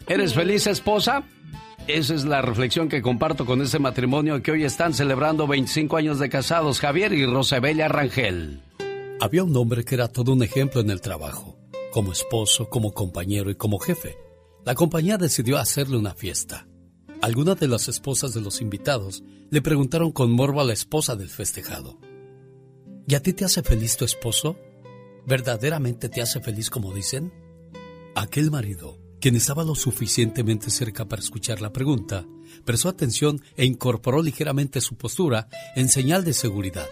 ¿eres 0.08 0.34
feliz 0.34 0.68
esposa? 0.68 1.24
Esa 1.88 2.14
es 2.14 2.24
la 2.24 2.42
reflexión 2.42 2.88
que 2.88 3.02
comparto 3.02 3.46
con 3.46 3.62
este 3.62 3.80
matrimonio 3.80 4.44
que 4.44 4.52
hoy 4.52 4.64
están 4.64 4.94
celebrando 4.94 5.48
25 5.48 5.98
años 5.98 6.20
de 6.20 6.30
casados, 6.30 6.80
Javier 6.80 7.14
y 7.14 7.26
Rosabella 7.26 7.88
Rangel. 7.88 8.62
Había 9.20 9.44
un 9.44 9.56
hombre 9.58 9.84
que 9.84 9.96
era 9.96 10.08
todo 10.08 10.34
un 10.34 10.44
ejemplo 10.44 10.82
en 10.82 10.92
el 10.92 11.02
trabajo, 11.02 11.58
como 11.92 12.12
esposo, 12.12 12.70
como 12.70 12.94
compañero 12.94 13.50
y 13.50 13.56
como 13.56 13.80
jefe. 13.80 14.18
La 14.66 14.76
compañía 14.76 15.18
decidió 15.18 15.58
hacerle 15.58 15.98
una 15.98 16.14
fiesta. 16.14 16.68
Algunas 17.22 17.60
de 17.60 17.68
las 17.68 17.88
esposas 17.88 18.34
de 18.34 18.42
los 18.42 18.62
invitados 18.62 19.24
le 19.50 19.62
preguntaron 19.62 20.12
con 20.12 20.32
morbo 20.32 20.62
a 20.62 20.66
la 20.66 20.74
esposa 20.74 21.16
del 21.16 21.30
festejado. 21.30 21.98
¿Y 23.10 23.16
a 23.16 23.24
ti 23.24 23.34
te 23.34 23.44
hace 23.44 23.64
feliz 23.64 23.98
tu 23.98 24.06
esposo? 24.06 24.56
¿Verdaderamente 25.26 26.10
te 26.10 26.22
hace 26.22 26.42
feliz 26.42 26.70
como 26.70 26.94
dicen? 26.94 27.34
Aquel 28.14 28.52
marido, 28.52 29.00
quien 29.20 29.36
estaba 29.36 29.64
lo 29.64 29.74
suficientemente 29.74 30.70
cerca 30.70 31.06
para 31.06 31.20
escuchar 31.20 31.60
la 31.60 31.74
pregunta, 31.74 32.28
prestó 32.66 32.88
atención 32.88 33.42
e 33.58 33.66
incorporó 33.66 34.22
ligeramente 34.22 34.80
su 34.80 34.96
postura 34.96 35.48
en 35.76 35.90
señal 35.90 36.24
de 36.24 36.34
seguridad, 36.34 36.88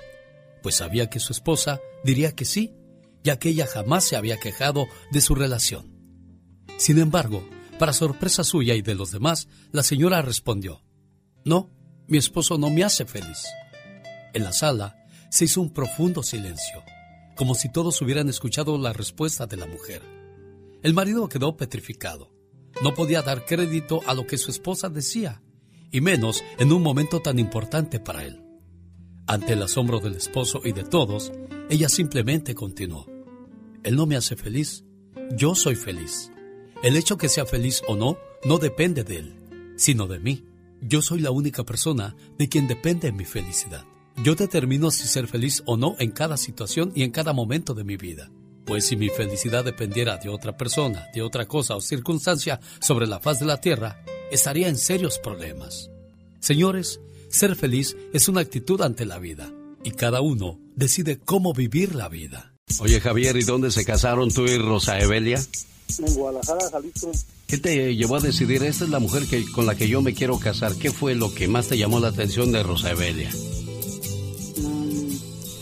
pues 0.64 0.78
sabía 0.78 1.08
que 1.08 1.20
su 1.20 1.34
esposa 1.34 1.82
diría 2.04 2.32
que 2.32 2.46
sí, 2.46 2.74
ya 3.24 3.38
que 3.38 3.50
ella 3.50 3.68
jamás 3.68 4.04
se 4.04 4.16
había 4.16 4.40
quejado 4.40 4.88
de 5.12 5.22
su 5.22 5.36
relación. 5.36 5.94
Sin 6.78 6.98
embargo, 6.98 7.48
para 7.78 7.94
sorpresa 7.94 8.44
suya 8.44 8.74
y 8.74 8.82
de 8.82 8.96
los 8.96 9.12
demás, 9.12 9.48
la 9.72 9.84
señora 9.84 10.24
respondió, 10.24 10.84
No, 11.46 11.70
mi 12.08 12.18
esposo 12.18 12.58
no 12.58 12.72
me 12.72 12.84
hace 12.84 13.06
feliz. 13.06 13.46
En 14.34 14.44
la 14.44 14.52
sala 14.52 14.97
se 15.30 15.46
hizo 15.46 15.62
un 15.62 15.74
profundo 15.74 16.24
silencio, 16.24 16.84
como 17.36 17.56
si 17.56 17.72
todos 17.72 18.02
hubieran 18.02 18.30
escuchado 18.30 18.78
la 18.78 18.94
respuesta 18.94 19.46
de 19.46 19.58
la 19.58 19.66
mujer. 19.66 20.02
El 20.84 20.94
marido 20.94 21.28
quedó 21.30 21.58
petrificado. 21.58 22.32
No 22.82 22.94
podía 22.94 23.22
dar 23.22 23.46
crédito 23.46 24.02
a 24.06 24.14
lo 24.14 24.28
que 24.28 24.38
su 24.38 24.52
esposa 24.52 24.90
decía, 24.90 25.42
y 25.92 26.02
menos 26.02 26.44
en 26.60 26.72
un 26.72 26.84
momento 26.84 27.22
tan 27.22 27.40
importante 27.40 28.00
para 28.00 28.24
él. 28.24 28.44
Ante 29.26 29.54
el 29.54 29.64
asombro 29.64 30.00
del 30.00 30.16
esposo 30.16 30.62
y 30.64 30.72
de 30.72 30.84
todos, 30.84 31.32
ella 31.70 31.90
simplemente 31.90 32.56
continuó. 32.56 33.06
Él 33.84 33.96
no 33.96 34.06
me 34.06 34.16
hace 34.16 34.36
feliz, 34.36 34.84
yo 35.36 35.56
soy 35.56 35.76
feliz. 35.76 36.32
El 36.84 36.96
hecho 36.96 37.18
que 37.18 37.30
sea 37.30 37.46
feliz 37.46 37.82
o 37.88 37.96
no 37.96 38.18
no 38.46 38.58
depende 38.58 39.04
de 39.04 39.18
él, 39.18 39.74
sino 39.76 40.08
de 40.08 40.20
mí. 40.20 40.46
Yo 40.82 41.02
soy 41.02 41.20
la 41.20 41.32
única 41.32 41.64
persona 41.64 42.16
de 42.38 42.48
quien 42.48 42.68
depende 42.68 43.12
mi 43.12 43.26
felicidad. 43.26 43.86
Yo 44.24 44.34
determino 44.34 44.90
si 44.90 45.08
ser 45.08 45.28
feliz 45.28 45.62
o 45.68 45.78
no 45.78 45.96
en 46.00 46.12
cada 46.12 46.38
situación 46.38 46.92
y 46.96 47.04
en 47.04 47.12
cada 47.12 47.34
momento 47.34 47.76
de 47.76 47.84
mi 47.84 47.98
vida. 47.98 48.32
Pues 48.66 48.88
si 48.88 48.96
mi 48.96 49.10
felicidad 49.10 49.64
dependiera 49.64 50.18
de 50.18 50.30
otra 50.30 50.58
persona, 50.58 51.06
de 51.14 51.22
otra 51.22 51.48
cosa 51.48 51.76
o 51.76 51.82
circunstancia 51.82 52.60
sobre 52.82 53.06
la 53.06 53.20
faz 53.20 53.40
de 53.40 53.46
la 53.46 53.62
tierra, 53.62 54.04
estaría 54.32 54.70
en 54.70 54.78
serios 54.78 55.20
problemas. 55.20 55.92
Señores, 56.40 57.00
ser 57.30 57.56
feliz 57.56 57.96
es 58.12 58.28
una 58.28 58.42
actitud 58.42 58.82
ante 58.82 59.06
la 59.06 59.20
vida 59.20 59.54
y 59.84 59.92
cada 59.92 60.20
uno 60.22 60.60
decide 60.76 61.20
cómo 61.20 61.54
vivir 61.54 61.94
la 61.94 62.10
vida. 62.10 62.56
Oye, 62.80 63.00
Javier, 63.00 63.38
¿y 63.38 63.44
dónde 63.44 63.70
se 63.70 63.86
casaron 63.86 64.32
tú 64.32 64.46
y 64.46 64.58
Rosa 64.58 65.00
Evelia? 65.00 65.40
En 66.00 66.14
Guadalajara, 66.16 66.70
Jalisco. 66.72 67.12
¿Qué 67.46 67.58
te 67.60 67.96
llevó 67.96 68.18
a 68.18 68.20
decidir, 68.20 68.64
esta 68.64 68.84
es 68.84 68.90
la 68.90 69.00
mujer 69.00 69.28
que, 69.28 69.50
con 69.52 69.68
la 69.68 69.76
que 69.76 69.88
yo 69.88 70.02
me 70.02 70.14
quiero 70.14 70.40
casar? 70.40 70.76
¿Qué 70.76 70.92
fue 70.92 71.14
lo 71.14 71.34
que 71.34 71.48
más 71.48 71.68
te 71.68 71.78
llamó 71.78 72.00
la 72.00 72.10
atención 72.10 72.52
de 72.52 72.64
Rosa 72.64 72.92
Evelia? 72.92 73.32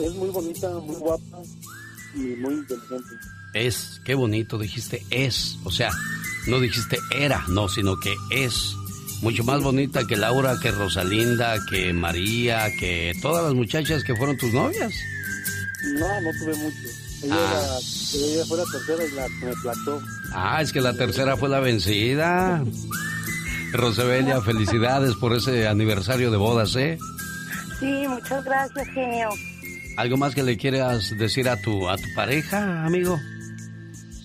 Es 0.05 0.13
muy 0.13 0.29
bonita, 0.29 0.69
muy 0.69 0.95
guapa 0.97 1.39
y 2.13 2.19
muy 2.19 2.53
inteligente. 2.53 3.09
Es, 3.53 4.01
qué 4.05 4.15
bonito, 4.15 4.57
dijiste 4.57 5.03
es, 5.09 5.57
o 5.63 5.71
sea, 5.71 5.89
no 6.47 6.59
dijiste 6.59 6.97
era, 7.11 7.43
no, 7.47 7.67
sino 7.69 7.97
que 7.99 8.13
es. 8.31 8.73
Mucho 9.21 9.43
más 9.45 9.63
bonita 9.63 10.05
que 10.05 10.17
Laura, 10.17 10.57
que 10.61 10.71
Rosalinda, 10.71 11.57
que 11.69 11.93
María, 11.93 12.67
que 12.79 13.13
todas 13.21 13.45
las 13.45 13.53
muchachas 13.53 14.03
que 14.03 14.13
fueron 14.15 14.37
tus 14.37 14.51
novias. 14.53 14.93
No, 15.97 16.07
no 16.21 16.29
tuve 16.43 16.55
mucho. 16.57 16.77
Ella, 17.23 17.35
Ah. 17.35 17.79
era- 18.13 18.25
ella 18.25 18.45
fue 18.45 18.57
la 18.57 18.63
tercera 18.65 19.05
y 19.05 19.11
la 19.15 19.25
que 19.39 19.45
me 19.45 19.53
plantó. 19.61 20.01
Ah, 20.33 20.61
es 20.61 20.71
que 20.73 20.81
la 20.81 20.93
tercera 20.93 21.37
fue 21.37 21.47
la 21.49 21.61
vencida. 21.61 22.63
Rosabelia, 23.71 24.41
felicidades 24.41 25.15
por 25.15 25.33
ese 25.33 25.67
aniversario 25.67 26.29
de 26.29 26.37
bodas, 26.37 26.75
¿eh? 26.75 26.97
Sí, 27.79 28.05
muchas 28.07 28.43
gracias, 28.43 28.87
genio. 28.89 29.29
¿Algo 29.97 30.17
más 30.17 30.35
que 30.35 30.43
le 30.43 30.57
quieras 30.57 31.17
decir 31.17 31.47
a 31.49 31.61
tu, 31.61 31.89
a 31.89 31.97
tu 31.97 32.07
pareja, 32.15 32.85
amigo? 32.85 33.19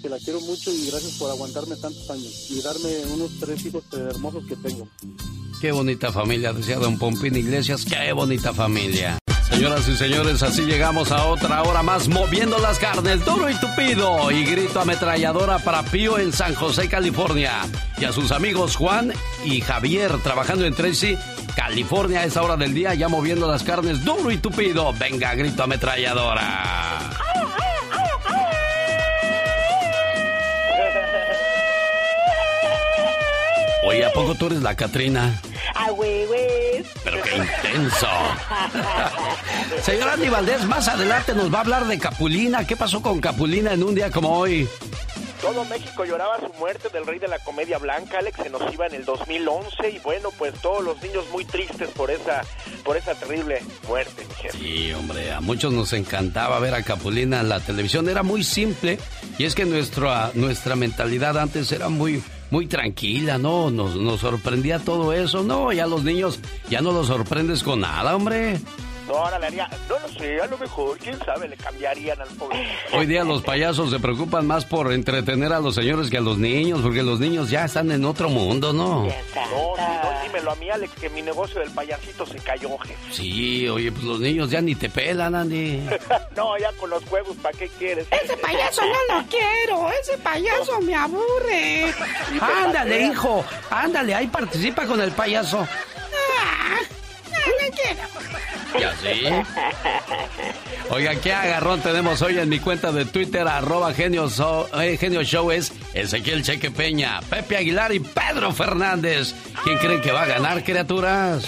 que 0.00 0.08
la 0.08 0.18
quiero 0.18 0.40
mucho 0.40 0.72
y 0.72 0.86
gracias 0.86 1.12
por 1.18 1.30
aguantarme 1.30 1.76
tantos 1.76 2.08
años 2.10 2.50
y 2.50 2.62
darme 2.62 3.12
unos 3.12 3.38
tres 3.38 3.64
hijos 3.66 3.84
hermosos 3.92 4.44
que 4.46 4.56
tengo. 4.56 4.88
Qué 5.60 5.72
bonita 5.72 6.10
familia, 6.10 6.54
decía 6.54 6.78
don 6.78 6.98
Pompín 6.98 7.36
Iglesias, 7.36 7.84
qué 7.84 8.12
bonita 8.12 8.54
familia. 8.54 9.19
Señoras 9.60 9.86
y 9.88 9.94
señores, 9.94 10.42
así 10.42 10.62
llegamos 10.62 11.12
a 11.12 11.26
otra 11.26 11.62
hora 11.62 11.82
más 11.82 12.08
moviendo 12.08 12.56
las 12.60 12.78
carnes, 12.78 13.22
duro 13.26 13.50
y 13.50 13.54
tupido. 13.56 14.30
Y 14.30 14.46
grito 14.46 14.80
ametralladora 14.80 15.58
para 15.58 15.82
Pío 15.82 16.18
en 16.18 16.32
San 16.32 16.54
José, 16.54 16.88
California. 16.88 17.60
Y 17.98 18.06
a 18.06 18.12
sus 18.12 18.32
amigos 18.32 18.74
Juan 18.76 19.12
y 19.44 19.60
Javier 19.60 20.12
trabajando 20.22 20.64
en 20.64 20.72
Tracy, 20.74 21.14
California 21.54 22.20
a 22.20 22.24
esa 22.24 22.40
hora 22.40 22.56
del 22.56 22.72
día, 22.72 22.94
ya 22.94 23.08
moviendo 23.08 23.46
las 23.46 23.62
carnes, 23.62 24.02
duro 24.02 24.30
y 24.30 24.38
tupido. 24.38 24.94
Venga, 24.94 25.34
grito 25.34 25.64
ametralladora. 25.64 27.10
Oye, 33.84 34.06
¿a 34.06 34.12
poco 34.14 34.34
tú 34.36 34.46
eres 34.46 34.62
la 34.62 34.74
Catrina? 34.74 35.38
Ah, 35.74 35.90
güey, 35.90 36.26
güey. 36.26 36.84
Pero 37.04 37.22
qué 37.22 37.36
intenso. 37.36 38.06
Señor 39.82 40.08
Andy 40.08 40.28
Valdés, 40.28 40.64
más 40.64 40.88
adelante 40.88 41.34
nos 41.34 41.52
va 41.52 41.58
a 41.58 41.60
hablar 41.62 41.86
de 41.86 41.98
Capulina. 41.98 42.66
¿Qué 42.66 42.76
pasó 42.76 43.00
con 43.02 43.20
Capulina 43.20 43.72
en 43.72 43.82
un 43.82 43.94
día 43.94 44.10
como 44.10 44.38
hoy? 44.38 44.68
Todo 45.40 45.64
México 45.64 46.04
lloraba 46.04 46.38
su 46.38 46.52
muerte 46.58 46.90
del 46.90 47.06
rey 47.06 47.18
de 47.18 47.26
la 47.26 47.38
comedia 47.38 47.78
blanca, 47.78 48.18
Alex, 48.18 48.42
se 48.42 48.50
nos 48.50 48.72
iba 48.74 48.86
en 48.86 48.94
el 48.94 49.06
2011 49.06 49.90
y 49.90 49.98
bueno, 50.00 50.28
pues 50.36 50.52
todos 50.60 50.84
los 50.84 51.00
niños 51.02 51.24
muy 51.32 51.46
tristes 51.46 51.88
por 51.90 52.10
esa 52.10 52.42
por 52.84 52.98
esa 52.98 53.14
terrible 53.14 53.62
muerte, 53.88 54.26
mi. 54.26 54.50
Sí, 54.50 54.92
hombre, 54.92 55.32
a 55.32 55.40
muchos 55.40 55.72
nos 55.72 55.94
encantaba 55.94 56.58
ver 56.58 56.74
a 56.74 56.82
Capulina 56.82 57.40
en 57.40 57.48
la 57.48 57.58
televisión, 57.60 58.10
era 58.10 58.22
muy 58.22 58.44
simple 58.44 58.98
y 59.38 59.46
es 59.46 59.54
que 59.54 59.64
nuestra 59.64 60.30
nuestra 60.34 60.76
mentalidad 60.76 61.38
antes 61.38 61.72
era 61.72 61.88
muy 61.88 62.22
muy 62.50 62.66
tranquila, 62.66 63.38
¿no? 63.38 63.70
Nos, 63.70 63.96
nos 63.96 64.20
sorprendía 64.20 64.78
todo 64.78 65.12
eso, 65.12 65.42
no, 65.42 65.72
ya 65.72 65.86
los 65.86 66.04
niños 66.04 66.40
ya 66.68 66.80
no 66.80 66.92
los 66.92 67.06
sorprendes 67.06 67.62
con 67.62 67.80
nada, 67.80 68.14
hombre. 68.16 68.58
Ahora 69.16 69.38
le 69.38 69.46
haría, 69.46 69.68
no 69.88 69.98
lo 69.98 70.08
sé, 70.08 70.40
a 70.40 70.46
lo 70.46 70.58
mejor, 70.58 70.98
quién 70.98 71.18
sabe, 71.24 71.48
le 71.48 71.56
cambiarían 71.56 72.20
al 72.20 72.28
pobre. 72.28 72.66
Hoy 72.92 73.06
día 73.06 73.24
los 73.24 73.42
payasos 73.42 73.90
se 73.90 73.98
preocupan 73.98 74.46
más 74.46 74.64
por 74.64 74.92
entretener 74.92 75.52
a 75.52 75.60
los 75.60 75.74
señores 75.74 76.10
que 76.10 76.18
a 76.18 76.20
los 76.20 76.38
niños, 76.38 76.80
porque 76.82 77.02
los 77.02 77.20
niños 77.20 77.50
ya 77.50 77.64
están 77.64 77.90
en 77.90 78.04
otro 78.04 78.28
mundo, 78.28 78.72
¿no? 78.72 79.04
No, 79.04 79.10
sí, 79.10 79.16
no, 79.34 80.22
dímelo 80.22 80.52
a 80.52 80.54
mí, 80.56 80.70
Alex, 80.70 80.92
que 81.00 81.10
mi 81.10 81.22
negocio 81.22 81.60
del 81.60 81.70
payasito 81.70 82.24
se 82.26 82.38
cayó, 82.38 82.76
jefe. 82.78 83.12
Sí, 83.12 83.68
oye, 83.68 83.90
pues 83.92 84.04
los 84.04 84.20
niños 84.20 84.50
ya 84.50 84.60
ni 84.60 84.74
te 84.74 84.88
pelan, 84.88 85.34
Andy. 85.34 85.82
no, 86.36 86.58
ya 86.58 86.72
con 86.72 86.90
los 86.90 87.02
huevos, 87.10 87.36
¿para 87.42 87.56
qué 87.56 87.68
quieres? 87.78 88.06
Ese 88.10 88.36
payaso 88.36 88.82
no 88.82 89.16
lo 89.16 89.26
quiero, 89.26 89.90
ese 90.00 90.18
payaso 90.18 90.80
me 90.80 90.94
aburre. 90.94 91.92
Ándale, 92.40 93.06
hijo, 93.06 93.44
ándale, 93.70 94.14
ahí 94.14 94.26
participa 94.28 94.86
con 94.86 95.00
el 95.00 95.10
payaso. 95.12 95.66
¿Ya 98.78 98.94
sí? 98.96 99.22
Oiga, 100.90 101.14
qué 101.16 101.32
agarrón 101.32 101.80
tenemos 101.80 102.20
hoy 102.22 102.38
en 102.38 102.48
mi 102.48 102.58
cuenta 102.58 102.90
de 102.90 103.04
Twitter, 103.04 103.46
arroba 103.46 103.92
genio, 103.94 104.28
eh, 104.80 104.96
genio 104.98 105.22
show 105.22 105.50
es 105.52 105.72
Ezequiel 105.94 106.42
Cheque 106.42 106.70
Peña, 106.70 107.20
Pepe 107.30 107.56
Aguilar 107.56 107.92
y 107.92 108.00
Pedro 108.00 108.52
Fernández. 108.52 109.34
¿Quién 109.62 109.78
creen 109.78 110.00
que 110.00 110.10
va 110.10 110.22
a 110.22 110.26
ganar, 110.26 110.64
criaturas? 110.64 111.44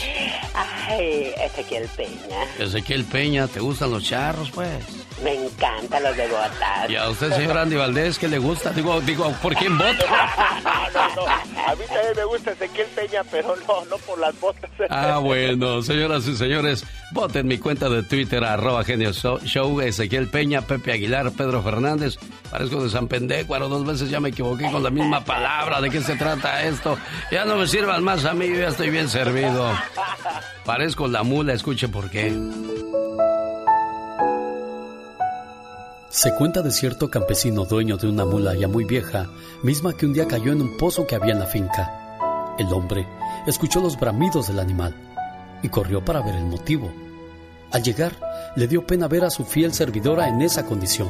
Ay, 0.54 1.32
Ezequiel 1.44 1.88
Peña. 1.96 2.44
Ezequiel 2.58 3.04
Peña, 3.04 3.48
¿te 3.48 3.60
gustan 3.60 3.90
los 3.90 4.04
charros, 4.04 4.50
pues? 4.52 4.84
Me 5.22 5.34
encantan 5.34 6.02
los 6.02 6.16
de 6.16 6.26
botas. 6.28 6.90
¿Y 6.90 6.96
a 6.96 7.08
usted, 7.08 7.32
señor 7.32 7.58
Andy 7.58 7.76
Valdés, 7.76 8.18
qué 8.18 8.28
le 8.28 8.38
gusta? 8.38 8.70
Digo, 8.70 9.00
digo, 9.00 9.32
¿por 9.42 9.54
quién 9.54 9.76
vota? 9.78 10.04
no, 11.16 11.26
A 11.26 11.74
mí 11.74 11.84
también 11.86 12.16
me 12.16 12.24
gusta 12.24 12.52
Ezequiel 12.52 12.86
Peña, 12.88 13.22
pero 13.30 13.54
no, 13.68 13.84
no 13.86 13.96
por 13.98 14.18
las 14.18 14.38
botas. 14.40 14.70
Ah, 14.90 15.18
bueno, 15.18 15.82
señoras 15.82 16.26
y 16.26 16.36
señores, 16.36 16.84
voten 17.12 17.46
mi 17.46 17.58
cuenta 17.58 17.88
de 17.88 18.02
Twitter, 18.02 18.44
arroba 18.44 18.84
genio 18.84 19.12
show, 19.12 19.80
Ezequiel 19.80 20.28
Peña, 20.28 20.62
Pepe 20.62 20.92
Aguilar, 20.92 21.30
Pedro 21.32 21.62
Fernández. 21.62 22.16
Parezco 22.50 22.82
de 22.82 22.90
San 22.90 23.08
Pendecuaro, 23.08 23.68
dos 23.68 23.86
veces 23.86 24.10
ya 24.10 24.20
me 24.20 24.28
equivoqué 24.28 24.70
con 24.70 24.82
la 24.82 24.90
misma 24.90 25.24
palabra. 25.24 25.80
¿De 25.80 25.88
qué 25.90 26.00
se 26.00 26.16
trata 26.16 26.62
esto? 26.64 26.98
Ya 27.30 27.44
no 27.44 27.56
me 27.56 27.66
sirvan 27.66 28.04
más 28.04 28.24
a 28.24 28.34
mí, 28.34 28.48
yo 28.48 28.56
ya 28.56 28.68
estoy 28.68 28.90
bien 28.90 29.08
servido. 29.08 29.72
Parezco 30.64 31.08
la 31.08 31.22
mula, 31.22 31.54
escuche 31.54 31.88
por 31.88 32.10
qué. 32.10 32.32
Se 36.12 36.34
cuenta 36.34 36.60
de 36.60 36.70
cierto 36.70 37.10
campesino 37.10 37.64
dueño 37.64 37.96
de 37.96 38.06
una 38.06 38.26
mula 38.26 38.54
ya 38.54 38.68
muy 38.68 38.84
vieja, 38.84 39.30
misma 39.62 39.96
que 39.96 40.04
un 40.04 40.12
día 40.12 40.28
cayó 40.28 40.52
en 40.52 40.60
un 40.60 40.76
pozo 40.76 41.06
que 41.06 41.14
había 41.14 41.32
en 41.32 41.38
la 41.38 41.46
finca. 41.46 42.54
El 42.58 42.70
hombre 42.70 43.08
escuchó 43.46 43.80
los 43.80 43.98
bramidos 43.98 44.46
del 44.46 44.58
animal 44.58 44.94
y 45.62 45.70
corrió 45.70 46.04
para 46.04 46.20
ver 46.20 46.34
el 46.34 46.44
motivo. 46.44 46.92
Al 47.70 47.82
llegar, 47.82 48.12
le 48.56 48.68
dio 48.68 48.86
pena 48.86 49.08
ver 49.08 49.24
a 49.24 49.30
su 49.30 49.46
fiel 49.46 49.72
servidora 49.72 50.28
en 50.28 50.42
esa 50.42 50.66
condición. 50.66 51.08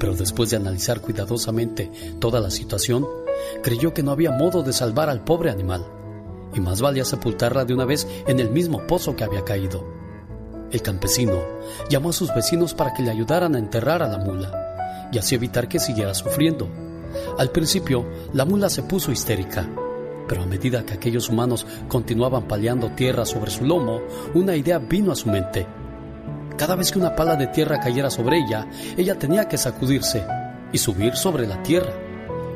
Pero 0.00 0.16
después 0.16 0.50
de 0.50 0.56
analizar 0.56 1.00
cuidadosamente 1.00 1.88
toda 2.18 2.40
la 2.40 2.50
situación, 2.50 3.06
creyó 3.62 3.94
que 3.94 4.02
no 4.02 4.10
había 4.10 4.32
modo 4.32 4.64
de 4.64 4.72
salvar 4.72 5.10
al 5.10 5.22
pobre 5.22 5.52
animal, 5.52 5.86
y 6.52 6.58
más 6.58 6.80
valía 6.80 7.04
sepultarla 7.04 7.64
de 7.64 7.72
una 7.74 7.84
vez 7.84 8.08
en 8.26 8.40
el 8.40 8.50
mismo 8.50 8.84
pozo 8.84 9.14
que 9.14 9.22
había 9.22 9.44
caído. 9.44 9.97
El 10.70 10.82
campesino 10.82 11.42
llamó 11.88 12.10
a 12.10 12.12
sus 12.12 12.34
vecinos 12.34 12.74
para 12.74 12.92
que 12.92 13.02
le 13.02 13.10
ayudaran 13.10 13.54
a 13.54 13.58
enterrar 13.58 14.02
a 14.02 14.08
la 14.08 14.18
mula 14.18 15.08
y 15.10 15.16
así 15.16 15.34
evitar 15.34 15.66
que 15.66 15.78
siguiera 15.78 16.12
sufriendo. 16.12 16.68
Al 17.38 17.50
principio, 17.50 18.04
la 18.34 18.44
mula 18.44 18.68
se 18.68 18.82
puso 18.82 19.10
histérica, 19.10 19.66
pero 20.28 20.42
a 20.42 20.46
medida 20.46 20.84
que 20.84 20.92
aquellos 20.92 21.30
humanos 21.30 21.66
continuaban 21.88 22.46
paliando 22.46 22.90
tierra 22.90 23.24
sobre 23.24 23.50
su 23.50 23.64
lomo, 23.64 24.02
una 24.34 24.56
idea 24.56 24.78
vino 24.78 25.10
a 25.10 25.16
su 25.16 25.30
mente. 25.30 25.66
Cada 26.58 26.76
vez 26.76 26.92
que 26.92 26.98
una 26.98 27.16
pala 27.16 27.36
de 27.36 27.46
tierra 27.46 27.80
cayera 27.80 28.10
sobre 28.10 28.38
ella, 28.38 28.68
ella 28.98 29.18
tenía 29.18 29.48
que 29.48 29.56
sacudirse 29.56 30.22
y 30.70 30.76
subir 30.76 31.16
sobre 31.16 31.46
la 31.46 31.62
tierra. 31.62 31.94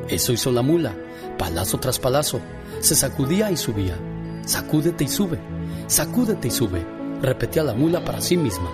Eso 0.07 0.33
hizo 0.33 0.51
la 0.51 0.61
mula, 0.61 0.93
palazo 1.39 1.79
tras 1.79 1.97
palazo. 1.97 2.41
Se 2.79 2.93
sacudía 2.93 3.49
y 3.49 3.57
subía. 3.57 3.97
Sacúdete 4.45 5.05
y 5.05 5.07
sube. 5.07 5.39
Sacúdete 5.87 6.49
y 6.49 6.51
sube 6.51 7.02
repetía 7.23 7.63
la 7.63 7.73
mula 7.73 8.03
para 8.05 8.21
sí 8.21 8.37
misma. 8.37 8.69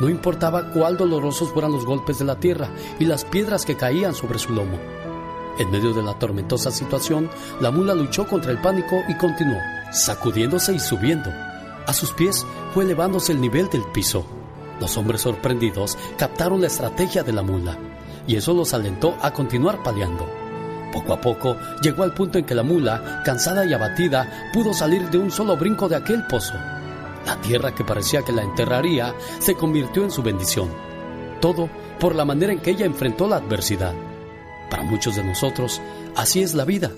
No 0.00 0.08
importaba 0.08 0.70
cuál 0.72 0.96
dolorosos 0.96 1.52
fueran 1.52 1.72
los 1.72 1.86
golpes 1.86 2.18
de 2.18 2.24
la 2.24 2.40
tierra 2.40 2.68
y 2.98 3.04
las 3.04 3.24
piedras 3.24 3.64
que 3.64 3.76
caían 3.76 4.14
sobre 4.14 4.38
su 4.38 4.52
lomo. 4.52 4.78
En 5.58 5.70
medio 5.70 5.94
de 5.94 6.02
la 6.02 6.18
tormentosa 6.18 6.72
situación, 6.72 7.30
la 7.60 7.70
mula 7.70 7.94
luchó 7.94 8.26
contra 8.26 8.50
el 8.50 8.60
pánico 8.60 9.02
y 9.08 9.16
continuó, 9.16 9.58
sacudiéndose 9.92 10.74
y 10.74 10.80
subiendo. 10.80 11.30
A 11.86 11.92
sus 11.92 12.12
pies 12.12 12.44
fue 12.72 12.84
elevándose 12.84 13.32
el 13.32 13.40
nivel 13.40 13.70
del 13.70 13.84
piso. 13.92 14.26
Los 14.80 14.96
hombres 14.96 15.20
sorprendidos 15.20 15.96
captaron 16.18 16.60
la 16.60 16.66
estrategia 16.66 17.22
de 17.22 17.32
la 17.32 17.42
mula 17.42 17.78
y 18.26 18.34
eso 18.34 18.52
los 18.52 18.74
alentó 18.74 19.16
a 19.22 19.30
continuar 19.32 19.80
paliando. 19.84 20.26
Poco 20.92 21.12
a 21.12 21.20
poco 21.20 21.56
llegó 21.82 22.02
al 22.02 22.14
punto 22.14 22.38
en 22.38 22.44
que 22.44 22.54
la 22.54 22.64
mula, 22.64 23.22
cansada 23.24 23.64
y 23.64 23.72
abatida, 23.72 24.50
pudo 24.52 24.72
salir 24.72 25.08
de 25.10 25.18
un 25.18 25.30
solo 25.30 25.56
brinco 25.56 25.88
de 25.88 25.96
aquel 25.96 26.26
pozo. 26.26 26.54
La 27.26 27.40
tierra 27.40 27.74
que 27.74 27.84
parecía 27.84 28.22
que 28.22 28.32
la 28.32 28.42
enterraría 28.42 29.14
se 29.38 29.54
convirtió 29.54 30.04
en 30.04 30.10
su 30.10 30.22
bendición. 30.22 30.70
Todo 31.40 31.68
por 31.98 32.14
la 32.14 32.24
manera 32.24 32.52
en 32.52 32.60
que 32.60 32.70
ella 32.70 32.86
enfrentó 32.86 33.26
la 33.28 33.36
adversidad. 33.36 33.94
Para 34.70 34.82
muchos 34.82 35.16
de 35.16 35.24
nosotros, 35.24 35.80
así 36.16 36.42
es 36.42 36.54
la 36.54 36.64
vida. 36.64 36.90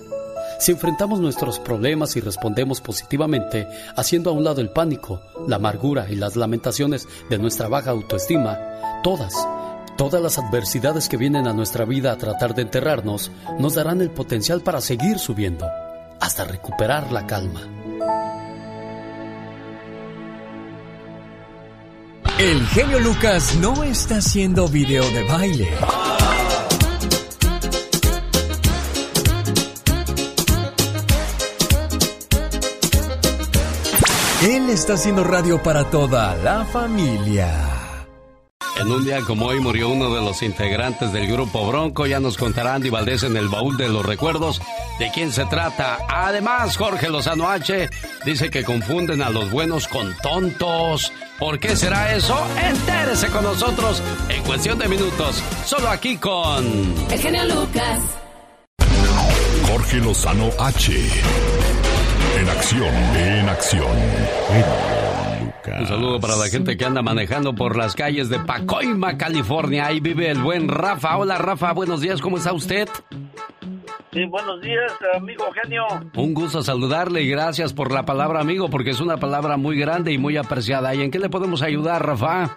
Si 0.59 0.73
enfrentamos 0.73 1.21
nuestros 1.21 1.59
problemas 1.59 2.17
y 2.17 2.21
respondemos 2.21 2.81
positivamente, 2.81 3.69
haciendo 3.95 4.31
a 4.31 4.33
un 4.33 4.45
lado 4.45 4.61
el 4.61 4.71
pánico, 4.71 5.21
la 5.47 5.57
amargura 5.57 6.07
y 6.09 6.17
las 6.17 6.35
lamentaciones 6.35 7.07
de 7.29 7.39
nuestra 7.39 7.69
baja 7.69 7.91
autoestima, 7.91 8.59
todas, 9.03 9.35
todas 9.99 10.23
las 10.23 10.39
adversidades 10.39 11.09
que 11.09 11.19
vienen 11.19 11.47
a 11.47 11.53
nuestra 11.53 11.85
vida 11.85 12.13
a 12.13 12.19
tratar 12.19 12.55
de 12.55 12.63
enterrarnos, 12.63 13.31
nos 13.59 13.75
darán 13.75 14.01
el 14.01 14.11
potencial 14.11 14.63
para 14.63 14.81
seguir 14.81 15.19
subiendo, 15.19 15.67
hasta 16.21 16.45
recuperar 16.45 17.13
la 17.13 17.27
calma. 17.27 17.76
El 22.39 22.67
genio 22.67 23.01
Lucas 23.01 23.57
no 23.63 23.83
está 23.83 24.17
haciendo 24.19 24.69
video 24.69 25.03
de 25.11 25.25
baile. 25.25 25.71
Él 34.43 34.69
está 34.69 34.93
haciendo 34.95 35.25
radio 35.25 35.63
para 35.63 35.89
toda 35.89 36.37
la 36.37 36.67
familia. 36.67 37.55
En 38.79 38.93
un 38.93 39.03
día 39.07 39.23
como 39.23 39.47
hoy 39.47 39.59
murió 39.59 39.89
uno 39.89 40.15
de 40.15 40.21
los 40.21 40.43
integrantes 40.43 41.15
del 41.15 41.33
grupo 41.33 41.67
Bronco. 41.67 42.05
Ya 42.05 42.21
nos 42.21 42.37
contará 42.37 42.75
Andy 42.75 42.91
Valdés 42.91 43.23
en 43.23 43.39
el 43.39 43.49
baúl 43.49 43.79
de 43.79 43.89
los 43.89 44.05
recuerdos 44.05 44.61
de 44.99 45.11
quién 45.11 45.33
se 45.33 45.47
trata. 45.47 46.01
Además, 46.07 46.77
Jorge 46.77 47.09
Lozano 47.09 47.49
H 47.49 47.89
dice 48.27 48.51
que 48.51 48.63
confunden 48.63 49.23
a 49.23 49.31
los 49.31 49.51
buenos 49.51 49.89
con 49.89 50.15
tontos. 50.19 51.11
¿Por 51.39 51.59
qué 51.59 51.77
será 51.77 52.15
eso? 52.15 52.35
Entérese 52.63 53.29
con 53.29 53.45
nosotros 53.45 54.03
en 54.31 54.43
cuestión 54.45 54.79
de 54.79 54.89
minutos. 54.89 55.43
Solo 55.67 55.89
aquí 55.89 56.17
con... 56.17 56.65
El 57.11 57.19
genio 57.19 57.45
Lucas. 57.45 58.01
Jorge 59.69 59.97
Lozano 59.99 60.49
H. 60.59 60.93
En 62.39 62.49
acción, 62.49 62.95
en 63.17 63.49
acción. 63.51 63.87
Un 65.79 65.87
saludo 65.87 66.21
para 66.21 66.37
la 66.37 66.49
gente 66.49 66.77
que 66.77 66.85
anda 66.87 67.03
manejando 67.03 67.55
por 67.55 67.77
las 67.77 67.95
calles 67.95 68.31
de 68.31 68.39
Pacoima, 68.39 69.19
California. 69.19 69.87
Ahí 69.87 70.01
vive 70.01 70.31
el 70.31 70.39
buen 70.39 70.69
Rafa. 70.69 71.19
Hola 71.19 71.37
Rafa, 71.37 71.73
buenos 71.73 72.01
días, 72.01 72.23
¿cómo 72.23 72.39
está 72.39 72.55
usted? 72.55 72.89
Sí, 74.17 74.25
buenos 74.25 74.63
días, 74.63 74.95
amigo 75.15 75.45
genio. 75.63 75.85
Un 76.15 76.33
gusto 76.33 76.63
saludarle 76.63 77.21
y 77.21 77.29
gracias 77.29 77.75
por 77.75 77.93
la 77.93 78.07
palabra 78.07 78.41
amigo, 78.41 78.71
porque 78.71 78.89
es 78.89 79.01
una 79.01 79.19
palabra 79.19 79.59
muy 79.59 79.79
grande 79.79 80.11
y 80.11 80.17
muy 80.17 80.39
apreciada. 80.39 80.95
¿Y 80.95 81.03
en 81.03 81.11
qué 81.11 81.19
le 81.19 81.29
podemos 81.29 81.61
ayudar, 81.61 82.07
Rafa? 82.07 82.57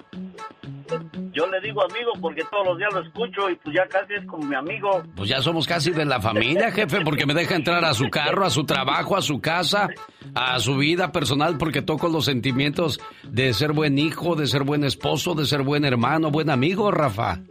Yo 1.33 1.47
le 1.47 1.59
digo 1.59 1.83
amigo 1.83 2.13
porque 2.21 2.43
todos 2.49 2.65
los 2.65 2.77
días 2.77 2.93
lo 2.93 3.01
escucho 3.01 3.49
y 3.49 3.57
pues 3.57 3.75
ya 3.75 3.85
casi 3.89 4.13
es 4.13 4.25
como 4.25 4.47
mi 4.47 4.55
amigo. 4.55 5.03
Pues 5.17 5.29
ya 5.29 5.41
somos 5.41 5.67
casi 5.67 5.91
de 5.91 6.05
la 6.05 6.21
familia, 6.21 6.71
jefe, 6.71 7.01
porque 7.03 7.25
me 7.25 7.33
deja 7.33 7.55
entrar 7.55 7.83
a 7.83 7.93
su 7.93 8.09
carro, 8.09 8.45
a 8.45 8.49
su 8.49 8.63
trabajo, 8.63 9.17
a 9.17 9.21
su 9.21 9.41
casa, 9.41 9.89
a 10.33 10.59
su 10.61 10.77
vida 10.77 11.11
personal, 11.11 11.57
porque 11.57 11.81
toco 11.81 12.07
los 12.07 12.23
sentimientos 12.23 13.01
de 13.23 13.53
ser 13.53 13.73
buen 13.73 13.99
hijo, 13.99 14.37
de 14.37 14.47
ser 14.47 14.63
buen 14.63 14.85
esposo, 14.85 15.35
de 15.35 15.45
ser 15.45 15.63
buen 15.63 15.83
hermano, 15.83 16.31
buen 16.31 16.49
amigo, 16.49 16.89
Rafa. 16.89 17.41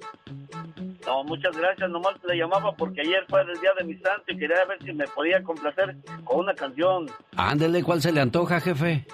Muchas 1.28 1.56
gracias. 1.56 1.90
Nomás 1.90 2.14
le 2.26 2.36
llamaba 2.36 2.72
porque 2.74 3.02
ayer 3.02 3.24
fue 3.28 3.42
el 3.42 3.60
día 3.60 3.70
de 3.78 3.84
mi 3.84 3.94
santo 3.94 4.24
y 4.28 4.38
quería 4.38 4.64
ver 4.64 4.78
si 4.82 4.92
me 4.92 5.06
podía 5.08 5.42
complacer 5.42 5.96
con 6.24 6.40
una 6.40 6.54
canción. 6.54 7.06
Ándele, 7.36 7.82
¿cuál 7.82 8.00
se 8.00 8.12
le 8.12 8.20
antoja, 8.20 8.60
jefe? 8.60 9.06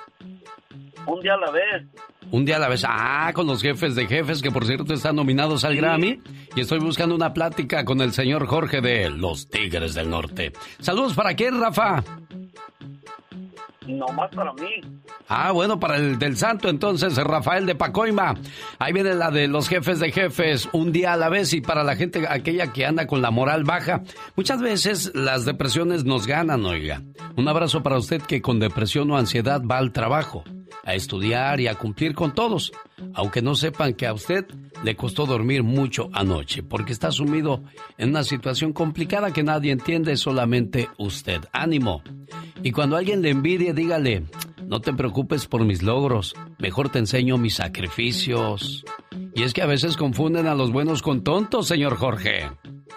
Un 1.06 1.20
día 1.20 1.34
a 1.34 1.36
la 1.36 1.50
vez. 1.50 1.82
Un 2.30 2.44
día 2.44 2.56
a 2.56 2.58
la 2.60 2.68
vez. 2.68 2.84
Ah, 2.86 3.32
con 3.34 3.46
los 3.46 3.60
jefes 3.60 3.94
de 3.94 4.06
jefes, 4.06 4.40
que 4.40 4.50
por 4.50 4.64
cierto 4.64 4.94
están 4.94 5.16
nominados 5.16 5.64
al 5.64 5.76
Grammy. 5.76 6.20
Y 6.56 6.60
estoy 6.60 6.78
buscando 6.78 7.14
una 7.14 7.34
plática 7.34 7.84
con 7.84 8.00
el 8.00 8.12
señor 8.12 8.46
Jorge 8.46 8.80
de 8.80 9.10
Los 9.10 9.48
Tigres 9.48 9.94
del 9.94 10.08
Norte. 10.08 10.52
Saludos 10.78 11.14
para 11.14 11.34
quién, 11.34 11.60
Rafa. 11.60 12.02
Nomás 13.86 14.30
para 14.34 14.52
mí. 14.54 14.80
Ah, 15.28 15.52
bueno, 15.52 15.78
para 15.78 15.96
el 15.96 16.18
del 16.18 16.36
santo 16.36 16.68
entonces, 16.68 17.16
Rafael 17.16 17.66
de 17.66 17.74
Pacoima. 17.74 18.34
Ahí 18.78 18.92
viene 18.92 19.14
la 19.14 19.30
de 19.30 19.48
los 19.48 19.68
jefes 19.68 20.00
de 20.00 20.12
jefes, 20.12 20.68
un 20.72 20.92
día 20.92 21.12
a 21.12 21.16
la 21.16 21.28
vez 21.28 21.52
y 21.52 21.60
para 21.60 21.84
la 21.84 21.96
gente 21.96 22.26
aquella 22.28 22.72
que 22.72 22.86
anda 22.86 23.06
con 23.06 23.22
la 23.22 23.30
moral 23.30 23.64
baja. 23.64 24.02
Muchas 24.36 24.60
veces 24.60 25.12
las 25.14 25.44
depresiones 25.44 26.04
nos 26.04 26.26
ganan, 26.26 26.64
oiga. 26.64 27.02
Un 27.36 27.48
abrazo 27.48 27.82
para 27.82 27.98
usted 27.98 28.22
que 28.22 28.42
con 28.42 28.60
depresión 28.60 29.10
o 29.10 29.16
ansiedad 29.16 29.62
va 29.62 29.78
al 29.78 29.92
trabajo, 29.92 30.44
a 30.84 30.94
estudiar 30.94 31.60
y 31.60 31.68
a 31.68 31.74
cumplir 31.74 32.14
con 32.14 32.34
todos, 32.34 32.72
aunque 33.14 33.42
no 33.42 33.54
sepan 33.54 33.94
que 33.94 34.06
a 34.06 34.12
usted 34.12 34.46
le 34.82 34.96
costó 34.96 35.26
dormir 35.26 35.62
mucho 35.62 36.08
anoche, 36.12 36.62
porque 36.62 36.92
está 36.92 37.10
sumido 37.10 37.62
en 37.98 38.10
una 38.10 38.24
situación 38.24 38.72
complicada 38.72 39.32
que 39.32 39.42
nadie 39.42 39.72
entiende, 39.72 40.16
solamente 40.16 40.88
usted. 40.98 41.40
Ánimo. 41.52 42.02
Y 42.62 42.72
cuando 42.72 42.96
alguien 42.96 43.22
le 43.22 43.30
envidie, 43.30 43.72
dígale, 43.72 44.24
no 44.66 44.80
te 44.80 44.92
preocupes 44.92 45.46
por 45.46 45.64
mis 45.64 45.82
logros, 45.82 46.34
mejor 46.58 46.88
te 46.88 46.98
enseño 46.98 47.38
mis 47.38 47.54
sacrificios. 47.54 48.84
Y 49.34 49.42
es 49.42 49.52
que 49.52 49.62
a 49.62 49.66
veces 49.66 49.96
confunden 49.96 50.46
a 50.46 50.54
los 50.54 50.72
buenos 50.72 51.02
con 51.02 51.22
tontos, 51.22 51.66
señor 51.66 51.96
Jorge. 51.96 52.50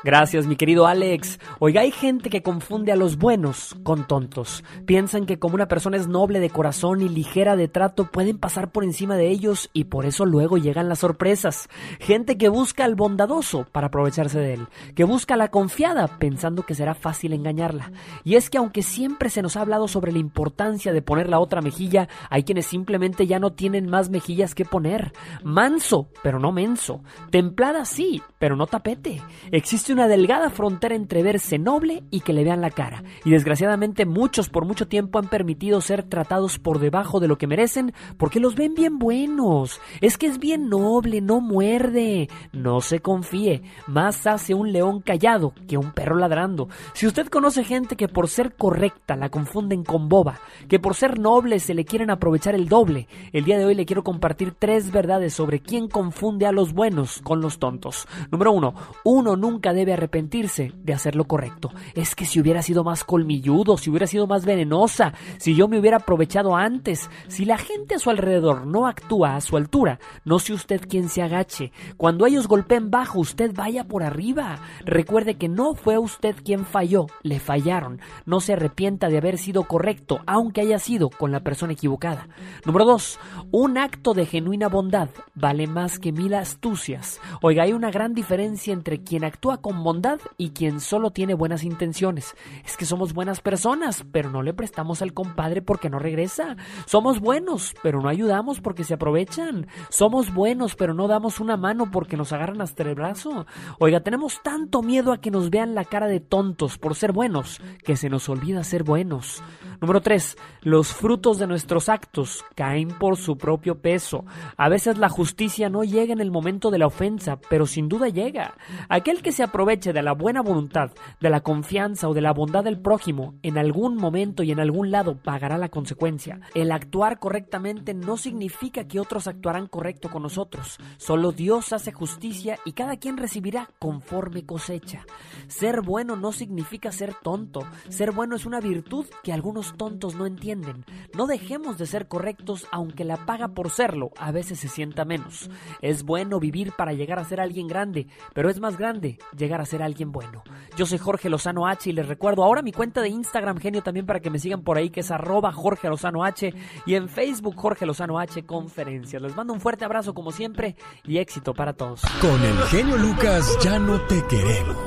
Gracias, 0.04 0.46
mi 0.46 0.56
querido 0.56 0.86
Alex. 0.86 1.40
Oiga, 1.60 1.82
hay 1.82 1.92
gente 1.92 2.30
que 2.30 2.44
confunde 2.44 2.92
a 2.92 2.96
los 2.96 3.18
buenos 3.18 3.76
con 3.84 4.06
tontos. 4.08 4.64
Piensan 4.86 5.26
que 5.26 5.40
como 5.40 5.56
una 5.56 5.68
persona 5.68 5.98
es 5.98 6.08
noble 6.08 6.40
de 6.40 6.52
corazón 6.52 7.02
y 7.02 7.10
ligera 7.10 7.56
de 7.56 7.68
trato, 7.68 8.06
pueden 8.06 8.38
pasar 8.38 8.72
por 8.72 8.84
encima 8.84 9.18
de 9.18 9.30
ellos 9.30 9.70
y 9.74 9.86
por 9.86 10.06
eso 10.06 10.26
luego 10.26 10.58
llegan 10.58 10.88
las 10.88 11.00
sorpresas. 11.00 11.68
Gente 12.00 12.38
que 12.38 12.48
busca 12.48 12.86
al 12.86 12.96
bondadoso 12.96 13.66
para 13.72 13.88
aprovecharse 13.88 14.40
de 14.40 14.54
él, 14.54 14.68
que 14.96 15.04
busca 15.04 15.34
a 15.34 15.38
la 15.38 15.50
confiada 15.50 16.08
pensando 16.20 16.64
que 16.64 16.76
será 16.76 16.94
fácil 16.94 17.34
engañarla. 17.34 17.92
Y 18.24 18.36
es 18.36 18.52
que 18.52 18.60
aunque 18.60 18.84
siempre 18.84 19.32
se 19.32 19.42
nos 19.42 19.58
ha 19.58 19.62
hablado 19.62 19.88
sobre 19.88 20.12
la 20.12 20.20
importancia 20.20 20.94
de 20.94 21.02
poner 21.02 21.28
la 21.28 21.40
otra 21.40 21.62
mejilla, 21.62 22.08
hay 22.30 22.44
quienes 22.44 22.68
simplemente 22.68 23.26
ya 23.26 23.40
no 23.40 23.54
tienen 23.54 23.90
más 23.90 24.10
mejillas 24.10 24.54
que 24.54 24.64
poner. 24.64 25.12
Manso, 25.44 26.10
pero 26.22 26.40
no 26.40 26.52
menso. 26.52 27.02
Templada 27.32 27.84
sí, 27.84 28.22
pero 28.38 28.56
no 28.56 28.68
tapete. 28.68 29.22
Existe 29.52 29.87
una 29.94 30.08
delgada 30.08 30.50
frontera 30.50 30.96
entre 30.96 31.24
verse 31.24 31.58
noble 31.58 32.04
y 32.12 32.22
que 32.22 32.34
le 32.34 32.44
vean 32.44 32.62
la 32.62 32.72
cara. 32.72 33.04
Y 33.26 33.32
desgraciadamente 33.32 34.06
muchos 34.06 34.50
por 34.50 34.66
mucho 34.66 34.88
tiempo 34.88 35.20
han 35.20 35.28
permitido 35.28 35.82
ser 35.82 36.04
tratados 36.04 36.60
por 36.60 36.80
debajo 36.80 37.20
de 37.20 37.28
lo 37.28 37.38
que 37.38 37.48
merecen 37.48 37.94
porque 38.18 38.40
los 38.40 38.56
ven 38.56 38.74
bien 38.74 39.00
buenos. 39.00 39.80
Es 40.02 40.18
que 40.18 40.28
es 40.28 40.40
bien 40.40 40.70
noble, 40.70 41.22
no 41.22 41.42
muerde. 41.42 42.30
No 42.52 42.82
se 42.82 43.00
confíe. 43.00 43.62
Más 43.88 44.28
hace 44.28 44.54
un 44.54 44.72
león 44.72 45.02
callado 45.02 45.54
que 45.68 45.78
un 45.78 45.92
perro 45.92 46.16
ladrando. 46.16 46.70
Si 46.94 47.08
usted 47.08 47.28
conoce 47.28 47.64
gente 47.64 47.96
que 47.96 48.08
por 48.08 48.28
ser 48.28 48.56
correcta 48.56 49.16
la 49.16 49.30
confunden 49.30 49.84
con 49.84 50.10
boba, 50.10 50.40
que 50.68 50.80
por 50.80 50.96
ser 50.96 51.20
noble 51.20 51.60
se 51.60 51.74
le 51.74 51.86
quieren 51.86 52.10
aprovechar 52.10 52.56
el 52.56 52.68
doble, 52.68 53.08
el 53.34 53.46
día 53.46 53.58
de 53.58 53.66
hoy 53.66 53.76
le 53.76 53.86
quiero 53.86 54.04
compartir 54.04 54.54
tres 54.58 54.92
verdades 54.92 55.34
sobre 55.34 55.60
quién 55.60 55.88
confunde 55.88 56.46
a 56.46 56.52
los 56.52 56.74
buenos 56.74 57.22
con 57.22 57.42
los 57.42 57.60
tontos. 57.60 58.08
Número 58.32 58.52
uno, 58.52 58.74
uno 59.04 59.36
nunca 59.36 59.74
debe 59.78 59.94
arrepentirse 59.94 60.74
de 60.84 60.94
hacer 60.94 61.16
lo 61.16 61.26
correcto. 61.26 61.72
Es 61.96 62.16
que 62.16 62.26
si 62.26 62.42
hubiera 62.42 62.62
sido 62.62 62.84
más 62.84 63.06
colmilludo, 63.06 63.78
si 63.78 63.90
hubiera 63.90 64.08
sido 64.08 64.28
más 64.28 64.46
venenosa, 64.46 65.14
si 65.38 65.56
yo 65.56 65.70
me 65.70 65.80
hubiera 65.80 65.98
aprovechado 65.98 66.56
antes, 66.56 67.10
si 67.30 67.46
la 67.46 67.58
gente 67.58 67.96
a 67.96 68.00
su 68.00 68.10
alrededor 68.10 68.68
no 68.68 68.88
actúa 68.88 69.36
a 69.36 69.42
su 69.42 69.56
altura, 69.56 70.00
no 70.26 70.40
sé 70.40 70.54
usted 70.54 70.82
quién 70.88 71.08
se 71.08 71.22
agache. 71.22 71.72
Cuando 71.96 72.26
ellos 72.26 72.48
golpeen 72.48 72.92
bajo, 72.92 73.20
usted 73.20 73.54
vaya 73.54 73.86
por 73.86 74.04
arriba. 74.04 74.60
Recuerde 74.84 75.36
que 75.36 75.48
no 75.48 75.76
fue 75.76 75.98
usted 75.98 76.36
quien 76.44 76.66
falló, 76.66 77.08
le 77.24 77.40
fallaron. 77.40 78.02
No 78.26 78.42
se 78.42 78.54
arrepienta 78.54 79.08
de 79.10 79.18
haber 79.18 79.38
sido 79.38 79.64
correcto, 79.64 80.20
aunque 80.26 80.62
haya 80.62 80.80
sido 80.80 81.10
con 81.10 81.32
la 81.32 81.42
persona 81.42 81.74
equivocada. 81.74 82.28
Número 82.66 82.86
dos, 82.86 83.20
un 83.52 83.78
acto 83.78 84.14
de 84.14 84.26
genuina 84.26 84.68
bondad 84.68 85.10
vale 85.36 85.68
más 85.68 86.00
que 86.00 86.12
mil 86.12 86.34
astucias. 86.34 87.20
Oiga, 87.42 87.64
hay 87.64 87.74
una 87.74 87.92
gran 87.92 88.14
diferencia 88.14 88.74
entre 88.74 89.04
quien 89.04 89.24
actúa 89.24 89.58
con 89.68 89.84
bondad 89.84 90.22
y 90.38 90.52
quien 90.52 90.80
solo 90.80 91.12
tiene 91.12 91.34
buenas 91.34 91.66
intenciones. 91.66 92.38
Es 92.66 92.78
que 92.78 92.86
somos 92.86 93.12
buenas 93.12 93.42
personas, 93.42 94.06
pero 94.14 94.30
no 94.30 94.42
le 94.42 94.54
prestamos 94.54 95.02
al 95.02 95.12
compadre 95.12 95.62
porque 95.62 95.90
no 95.90 96.00
regresa. 96.00 96.56
Somos 96.86 97.20
buenos, 97.20 97.76
pero 97.84 98.00
no 98.02 98.08
ayudamos 98.08 98.62
porque 98.62 98.86
se 98.86 98.94
aprovechan. 98.94 99.68
Somos 99.90 100.34
buenos, 100.34 100.76
pero 100.76 100.94
no 100.94 101.10
damos 101.10 101.42
una 101.42 101.58
mano 101.58 101.92
porque 101.92 102.16
nos 102.16 102.32
agarran 102.32 102.62
hasta 102.62 102.84
el 102.84 102.96
brazo. 102.96 103.46
Oiga, 103.78 104.00
tenemos 104.00 104.42
tanto 104.42 104.82
miedo 104.82 105.12
a 105.12 105.20
que 105.20 105.32
nos 105.32 105.50
vean 105.50 105.76
la 105.76 105.84
cara 105.84 106.08
de 106.08 106.22
tontos 106.22 106.78
por 106.78 106.96
ser 106.96 107.12
buenos 107.12 107.60
que 107.84 107.98
se 107.98 108.10
nos 108.10 108.30
olvida 108.30 108.64
ser 108.64 108.86
buenos. 108.86 109.44
Número 109.82 110.00
3. 110.00 110.38
Los 110.62 110.94
frutos 110.94 111.40
de 111.40 111.48
nuestros 111.48 111.90
actos 111.90 112.46
caen 112.56 112.88
por 112.88 113.18
su 113.18 113.38
propio 113.38 113.82
peso. 113.82 114.24
A 114.56 114.70
veces 114.70 114.98
la 114.98 115.10
justicia 115.10 115.68
no 115.68 115.84
llega 115.84 116.14
en 116.14 116.22
el 116.22 116.32
momento 116.32 116.72
de 116.72 116.80
la 116.80 116.88
ofensa, 116.88 117.38
pero 117.50 117.66
sin 117.66 117.90
duda 117.90 118.08
llega. 118.08 118.54
Aquel 118.88 119.22
que 119.22 119.34
se 119.34 119.44
aproveche 119.58 119.92
de 119.92 120.04
la 120.04 120.14
buena 120.14 120.44
voluntad, 120.44 120.92
de 121.20 121.32
la 121.32 121.42
confianza 121.42 122.08
o 122.08 122.14
de 122.14 122.22
la 122.22 122.32
bondad 122.32 122.64
del 122.64 122.80
prójimo, 122.80 123.34
en 123.42 123.58
algún 123.58 123.96
momento 123.96 124.44
y 124.44 124.52
en 124.52 124.60
algún 124.60 124.92
lado 124.92 125.18
pagará 125.18 125.58
la 125.58 125.70
consecuencia. 125.70 126.42
El 126.54 126.72
actuar 126.72 127.18
correctamente 127.18 127.96
no 127.96 128.18
significa 128.18 128.88
que 128.88 129.00
otros 129.00 129.26
actuarán 129.26 129.66
correcto 129.66 130.12
con 130.12 130.22
nosotros. 130.22 130.78
Solo 130.98 131.32
Dios 131.32 131.74
hace 131.74 131.92
justicia 131.92 132.60
y 132.66 132.74
cada 132.74 132.98
quien 132.98 133.18
recibirá 133.18 133.68
conforme 133.80 134.46
cosecha. 134.46 135.08
Ser 135.48 135.82
bueno 135.82 136.16
no 136.16 136.34
significa 136.34 136.92
ser 136.92 137.16
tonto. 137.16 137.62
Ser 137.90 138.12
bueno 138.12 138.36
es 138.36 138.46
una 138.46 138.60
virtud 138.60 139.08
que 139.24 139.34
algunos 139.34 139.76
tontos 139.76 140.14
no 140.14 140.28
entienden. 140.28 140.86
No 141.16 141.26
dejemos 141.26 141.80
de 141.80 141.88
ser 141.88 142.08
correctos 142.08 142.68
aunque 142.72 143.06
la 143.06 143.26
paga 143.26 143.48
por 143.48 143.72
serlo 143.72 144.12
a 144.20 144.32
veces 144.32 144.60
se 144.60 144.68
sienta 144.68 145.04
menos. 145.04 145.50
Es 145.82 146.04
bueno 146.04 146.40
vivir 146.40 146.74
para 146.78 146.94
llegar 146.94 147.18
a 147.18 147.26
ser 147.26 147.40
alguien 147.40 147.68
grande, 147.68 148.06
pero 148.36 148.52
es 148.52 148.60
más 148.60 148.78
grande 148.78 149.18
llegar 149.36 149.47
a 149.56 149.66
ser 149.66 149.82
alguien 149.82 150.12
bueno. 150.12 150.44
Yo 150.76 150.86
soy 150.86 150.98
Jorge 150.98 151.30
Lozano 151.30 151.68
H 151.68 151.90
y 151.90 151.94
les 151.94 152.08
recuerdo 152.08 152.44
ahora 152.44 152.62
mi 152.62 152.72
cuenta 152.72 153.02
de 153.02 153.10
Instagram 153.10 153.58
genio 153.58 153.82
también 153.82 154.06
para 154.06 154.20
que 154.20 154.30
me 154.30 154.40
sigan 154.40 154.62
por 154.62 154.78
ahí 154.78 154.90
que 154.90 155.00
es 155.00 155.12
arroba 155.12 155.52
Jorge 155.52 155.90
Lozano 155.90 156.24
H 156.24 156.54
y 156.86 156.96
en 156.96 157.10
Facebook 157.10 157.56
Jorge 157.56 157.86
Lozano 157.86 158.20
H 158.20 158.46
Conferencias. 158.46 159.22
Les 159.22 159.36
mando 159.36 159.54
un 159.54 159.62
fuerte 159.62 159.86
abrazo 159.86 160.14
como 160.14 160.32
siempre 160.32 160.76
y 161.04 161.18
éxito 161.18 161.54
para 161.54 161.74
todos. 161.74 162.02
Con 162.22 162.44
el 162.44 162.58
genio 162.64 162.98
Lucas 162.98 163.58
ya 163.62 163.80
no 163.80 164.00
te 164.02 164.24
queremos. 164.28 164.78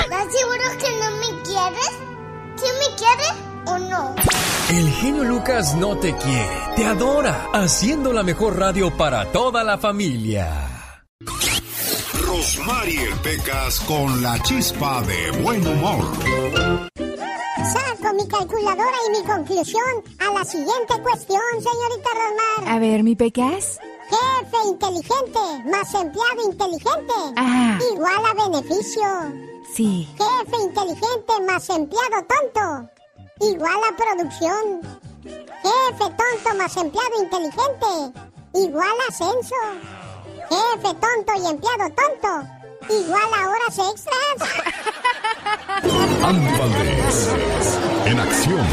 ¿Estás 0.00 0.32
seguro 0.32 0.64
que 0.78 0.90
no 0.98 1.10
me 1.16 1.42
quieres? 1.42 1.90
¿Quién 2.58 2.74
me 2.78 2.96
quiere 2.96 3.52
o 3.66 3.78
no? 3.78 4.14
El 4.70 4.88
genio 4.88 5.24
Lucas 5.24 5.74
no 5.74 5.96
te 5.96 6.14
quiere, 6.16 6.60
te 6.76 6.86
adora, 6.86 7.48
haciendo 7.52 8.12
la 8.12 8.22
mejor 8.22 8.58
radio 8.58 8.96
para 8.96 9.30
toda 9.30 9.64
la 9.64 9.76
familia. 9.76 10.71
Rosmarie 12.36 13.14
Pecas 13.22 13.78
con 13.80 14.22
la 14.22 14.40
chispa 14.42 15.02
de 15.02 15.30
buen 15.42 15.66
humor. 15.66 16.02
Saco 17.74 18.14
mi 18.14 18.26
calculadora 18.26 18.96
y 19.06 19.18
mi 19.18 19.22
conclusión 19.22 20.02
a 20.18 20.32
la 20.32 20.42
siguiente 20.42 20.94
cuestión, 21.02 21.42
señorita 21.58 22.08
Rosmar. 22.14 22.74
A 22.74 22.78
ver, 22.78 23.02
mi 23.02 23.14
Pecas. 23.16 23.78
Jefe 24.08 24.56
inteligente 24.66 25.40
más 25.66 25.92
empleado 25.92 26.42
inteligente 26.46 27.14
Ah. 27.36 27.78
igual 27.92 28.24
a 28.24 28.48
beneficio. 28.48 29.02
Sí. 29.76 30.08
Jefe 30.16 30.62
inteligente 30.62 31.32
más 31.46 31.68
empleado 31.68 32.26
tonto 32.32 32.90
igual 33.42 33.78
a 33.90 33.94
producción. 33.94 34.80
Jefe 35.22 35.98
tonto 35.98 36.56
más 36.56 36.74
empleado 36.78 37.22
inteligente 37.22 38.20
igual 38.54 38.88
a 39.06 39.12
ascenso. 39.12 39.54
Jefe 40.52 40.94
tonto 40.94 41.32
y 41.42 41.46
empleado 41.48 41.90
tonto 41.94 42.62
igual 42.90 43.22
a 43.34 43.48
horas 43.48 43.78
extras. 43.90 44.50
Andy 46.24 46.58
Valdés, 46.58 47.28
en 48.04 48.20
acción. 48.20 48.66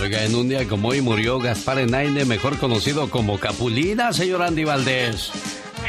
Oiga, 0.00 0.24
en 0.24 0.34
un 0.34 0.48
día 0.48 0.66
como 0.66 0.88
hoy 0.88 1.00
murió 1.00 1.38
Gaspar 1.38 1.78
Enaine, 1.78 2.24
mejor 2.24 2.58
conocido 2.58 3.08
como 3.08 3.38
Capulina, 3.38 4.12
señor 4.12 4.42
Andy 4.42 4.64
Valdés. 4.64 5.30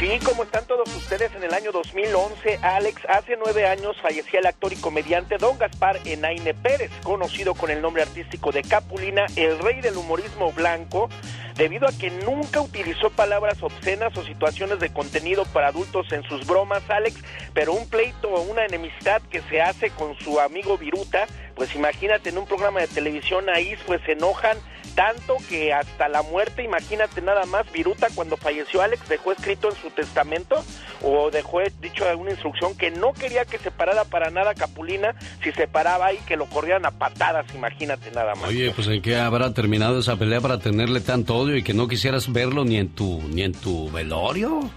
Sí, 0.02 0.18
como 0.24 0.42
están 0.42 0.66
todos 0.66 0.92
ustedes 0.96 1.32
en 1.36 1.44
el 1.44 1.54
año 1.54 1.70
2011, 1.70 2.58
Alex, 2.60 3.02
hace 3.08 3.36
nueve 3.36 3.66
años 3.66 3.96
fallecía 4.02 4.40
el 4.40 4.46
actor 4.46 4.72
y 4.72 4.76
comediante 4.76 5.36
Don 5.38 5.56
Gaspar 5.58 6.00
Enaine 6.04 6.54
Pérez, 6.54 6.90
conocido 7.04 7.54
con 7.54 7.70
el 7.70 7.80
nombre 7.80 8.02
artístico 8.02 8.50
de 8.50 8.64
Capulina, 8.64 9.26
el 9.36 9.60
rey 9.60 9.80
del 9.80 9.96
humorismo 9.96 10.50
blanco, 10.50 11.08
debido 11.54 11.86
a 11.86 11.92
que 11.92 12.10
nunca 12.10 12.60
utilizó 12.60 13.10
palabras 13.10 13.62
obscenas 13.62 14.16
o 14.16 14.24
situaciones 14.24 14.80
de 14.80 14.92
contenido 14.92 15.44
para 15.44 15.68
adultos 15.68 16.10
en 16.10 16.24
sus 16.24 16.48
bromas, 16.48 16.82
Alex, 16.90 17.22
pero 17.54 17.72
un 17.72 17.88
pleito 17.88 18.28
o 18.28 18.42
una 18.42 18.64
enemistad 18.64 19.22
que 19.30 19.40
se 19.42 19.62
hace 19.62 19.90
con 19.90 20.18
su 20.18 20.40
amigo 20.40 20.78
Viruta, 20.78 21.28
pues 21.54 21.76
imagínate 21.76 22.30
en 22.30 22.38
un 22.38 22.46
programa 22.46 22.80
de 22.80 22.88
televisión 22.88 23.48
ahí 23.48 23.76
pues 23.86 24.00
se 24.04 24.12
enojan 24.12 24.58
tanto 24.94 25.36
que 25.48 25.72
hasta 25.72 26.08
la 26.08 26.22
muerte, 26.22 26.62
imagínate 26.62 27.20
nada 27.20 27.46
más, 27.46 27.70
Viruta 27.72 28.08
cuando 28.14 28.36
falleció 28.36 28.82
Alex 28.82 29.08
dejó 29.08 29.32
escrito 29.32 29.70
en 29.70 29.76
su 29.76 29.90
testamento 29.90 30.62
o 31.02 31.30
dejó 31.30 31.60
dicho 31.80 32.08
alguna 32.08 32.30
instrucción 32.30 32.76
que 32.76 32.90
no 32.90 33.12
quería 33.12 33.44
que 33.44 33.58
se 33.58 33.70
parara 33.70 34.04
para 34.04 34.30
nada 34.30 34.54
Capulina, 34.54 35.14
si 35.42 35.52
se 35.52 35.66
paraba 35.66 36.06
ahí 36.06 36.18
que 36.26 36.36
lo 36.36 36.46
corrieran 36.46 36.86
a 36.86 36.90
patadas, 36.90 37.46
imagínate 37.54 38.10
nada 38.10 38.34
más. 38.34 38.48
Oye, 38.48 38.72
pues 38.74 38.88
en 38.88 39.02
qué 39.02 39.16
habrá 39.16 39.52
terminado 39.52 39.98
esa 40.00 40.16
pelea 40.16 40.40
para 40.40 40.58
tenerle 40.58 41.00
tanto 41.00 41.36
odio 41.36 41.56
y 41.56 41.62
que 41.62 41.74
no 41.74 41.88
quisieras 41.88 42.32
verlo 42.32 42.64
ni 42.64 42.76
en 42.76 42.88
tu 42.88 43.20
ni 43.28 43.42
en 43.42 43.52
tu 43.52 43.90
velorio. 43.90 44.70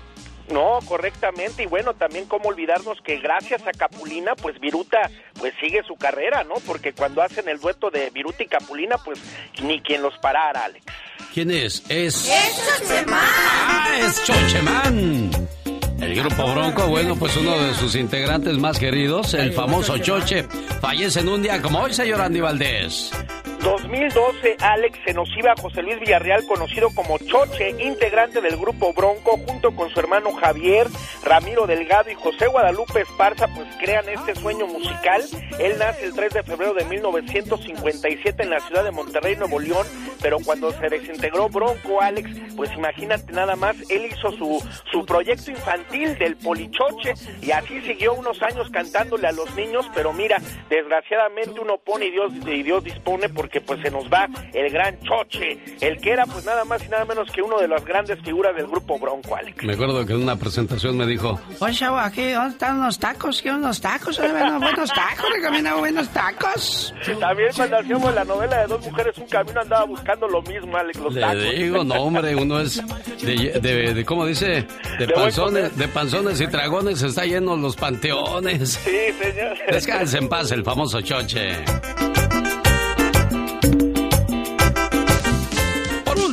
No, 0.50 0.80
correctamente, 0.88 1.64
y 1.64 1.66
bueno, 1.66 1.94
también 1.96 2.26
cómo 2.26 2.50
olvidarnos 2.50 3.02
que 3.02 3.18
gracias 3.18 3.66
a 3.66 3.72
Capulina, 3.72 4.36
pues 4.36 4.60
Viruta, 4.60 5.10
pues 5.40 5.54
sigue 5.60 5.82
su 5.84 5.96
carrera, 5.96 6.44
¿no? 6.44 6.56
Porque 6.68 6.94
cuando 6.94 7.22
hacen 7.24 7.50
el 7.50 7.60
dueto 7.60 7.90
de 7.90 8.12
Viruta 8.12 8.44
y 8.44 8.48
Capulina, 8.48 8.98
pues 9.04 9.20
ni 9.64 9.82
quien 9.82 10.04
los 10.04 10.16
parara, 10.20 10.66
Alex. 10.66 10.86
¿Quién 11.34 11.50
es? 11.52 11.84
Es 11.90 12.30
¡Es 12.30 12.80
Chochemán! 12.80 13.20
¡Ah, 13.20 14.00
es 14.02 14.24
Chochemán! 14.24 15.32
El 16.00 16.16
grupo 16.16 16.52
Bronco, 16.52 16.88
bueno, 16.88 17.16
pues 17.16 17.36
uno 17.38 17.58
de 17.58 17.74
sus 17.74 17.96
integrantes 17.96 18.58
más 18.58 18.78
queridos, 18.78 19.34
el 19.34 19.52
famoso 19.54 19.98
Choche, 19.98 20.44
fallece 20.80 21.22
en 21.22 21.30
un 21.30 21.42
día 21.42 21.62
como 21.62 21.80
hoy, 21.80 21.94
señor 21.94 22.22
Andy 22.22 22.42
Valdés. 22.42 23.12
2012, 23.66 24.58
Alex 24.60 25.00
se 25.04 25.14
nos 25.16 25.28
iba 25.36 25.56
José 25.60 25.82
Luis 25.82 26.00
Villarreal, 26.00 26.46
conocido 26.46 26.92
como 26.94 27.18
Choche, 27.18 27.72
integrante 27.84 28.40
del 28.40 28.58
grupo 28.58 28.94
Bronco, 28.94 29.40
junto 29.48 29.76
con 29.76 29.90
su 29.90 30.00
hermano 30.00 30.34
Javier, 30.34 30.86
Ramiro 31.24 31.66
Delgado 31.66 32.12
y 32.12 32.14
José 32.14 32.46
Guadalupe 32.46 33.02
Esparza, 33.02 33.48
pues 33.48 33.68
crean 33.80 34.08
este 34.08 34.36
sueño 34.36 34.68
musical. 34.68 35.24
Él 35.58 35.80
nace 35.80 36.06
el 36.06 36.14
3 36.14 36.34
de 36.36 36.44
febrero 36.44 36.76
de 36.76 36.86
1957 36.86 38.44
en 38.44 38.52
la 38.52 38.60
ciudad 38.60 38.84
de 38.84 38.92
Monterrey, 38.92 39.36
Nuevo 39.36 39.60
León, 39.60 39.88
pero 40.22 40.38
cuando 40.46 40.72
se 40.72 40.88
desintegró 40.88 41.50
Bronco, 41.50 42.02
Alex, 42.04 42.30
pues 42.56 42.72
imagínate 42.74 43.34
nada 43.34 43.56
más, 43.56 43.76
él 43.90 44.06
hizo 44.06 44.32
su, 44.34 44.64
su 44.92 45.04
proyecto 45.08 45.50
infantil 45.50 46.16
del 46.20 46.36
Polichoche 46.36 47.16
y 47.42 47.50
así 47.50 47.82
siguió 47.82 48.14
unos 48.14 48.40
años 48.44 48.70
cantándole 48.70 49.28
a 49.28 49.32
los 49.32 49.56
niños, 49.56 49.90
pero 49.96 50.14
mira, 50.14 50.38
desgraciadamente 50.70 51.60
uno 51.60 51.80
pone 51.80 52.06
y 52.06 52.12
Dios, 52.12 52.32
y 52.46 52.62
Dios 52.62 52.84
dispone 52.84 53.28
porque 53.30 53.55
pues 53.62 53.82
se 53.82 53.92
nos 53.92 54.06
va 54.06 54.28
el 54.54 54.70
gran 54.72 54.98
Choche, 55.02 55.58
el 55.82 55.98
que 56.00 56.12
era 56.12 56.26
pues 56.26 56.46
nada 56.46 56.64
más 56.66 56.84
y 56.86 56.90
nada 56.90 57.06
menos 57.06 57.30
que 57.32 57.42
uno 57.42 57.60
de 57.60 57.68
las 57.68 57.84
grandes 57.86 58.20
figuras 58.24 58.56
del 58.56 58.68
grupo 58.68 58.98
Bronco, 59.00 59.36
Alex. 59.36 59.64
Me 59.64 59.74
acuerdo 59.74 60.06
que 60.06 60.14
en 60.14 60.24
una 60.24 60.36
presentación 60.36 60.98
me 60.98 61.06
dijo, 61.06 61.40
Oye, 61.60 61.74
chavo, 61.74 61.98
aquí, 61.98 62.32
¿dónde 62.32 62.50
están 62.52 62.82
los 62.84 63.00
tacos? 63.00 63.42
Quiero 63.42 63.58
unos 63.58 63.80
tacos, 63.82 64.18
bueno, 64.20 64.60
buenos 64.60 64.90
tacos, 64.94 65.26
recomiendo 65.34 65.78
buenos 65.78 66.10
tacos. 66.10 66.94
También 67.20 67.50
cuando 67.56 67.78
hacíamos 67.78 68.14
la 68.14 68.24
novela 68.26 68.58
de 68.62 68.68
dos 68.68 68.86
mujeres, 68.86 69.18
un 69.18 69.28
camino 69.28 69.62
andaba 69.62 69.86
buscando 69.86 70.28
lo 70.28 70.42
mismo, 70.42 70.76
Alex, 70.78 71.00
los 71.00 71.14
le 71.14 71.22
tacos. 71.22 71.44
digo, 71.56 71.84
no 71.84 71.96
hombre, 71.96 72.36
uno 72.36 72.60
es 72.60 72.82
de, 73.22 73.60
de, 73.62 73.94
de- 73.94 74.06
¿cómo 74.06 74.26
dice? 74.26 74.66
De 75.00 75.08
panzones, 75.08 75.76
de 75.78 75.88
panzones 75.88 76.40
y 76.42 76.46
dragones 76.48 77.02
está 77.02 77.26
lleno 77.26 77.56
los 77.56 77.76
panteones. 77.76 78.72
Sí, 78.84 78.92
señor. 79.22 79.58
Descanse 79.72 80.18
en 80.18 80.30
paz 80.30 80.52
el 80.52 80.64
famoso 80.64 81.02
Choche. 81.02 81.64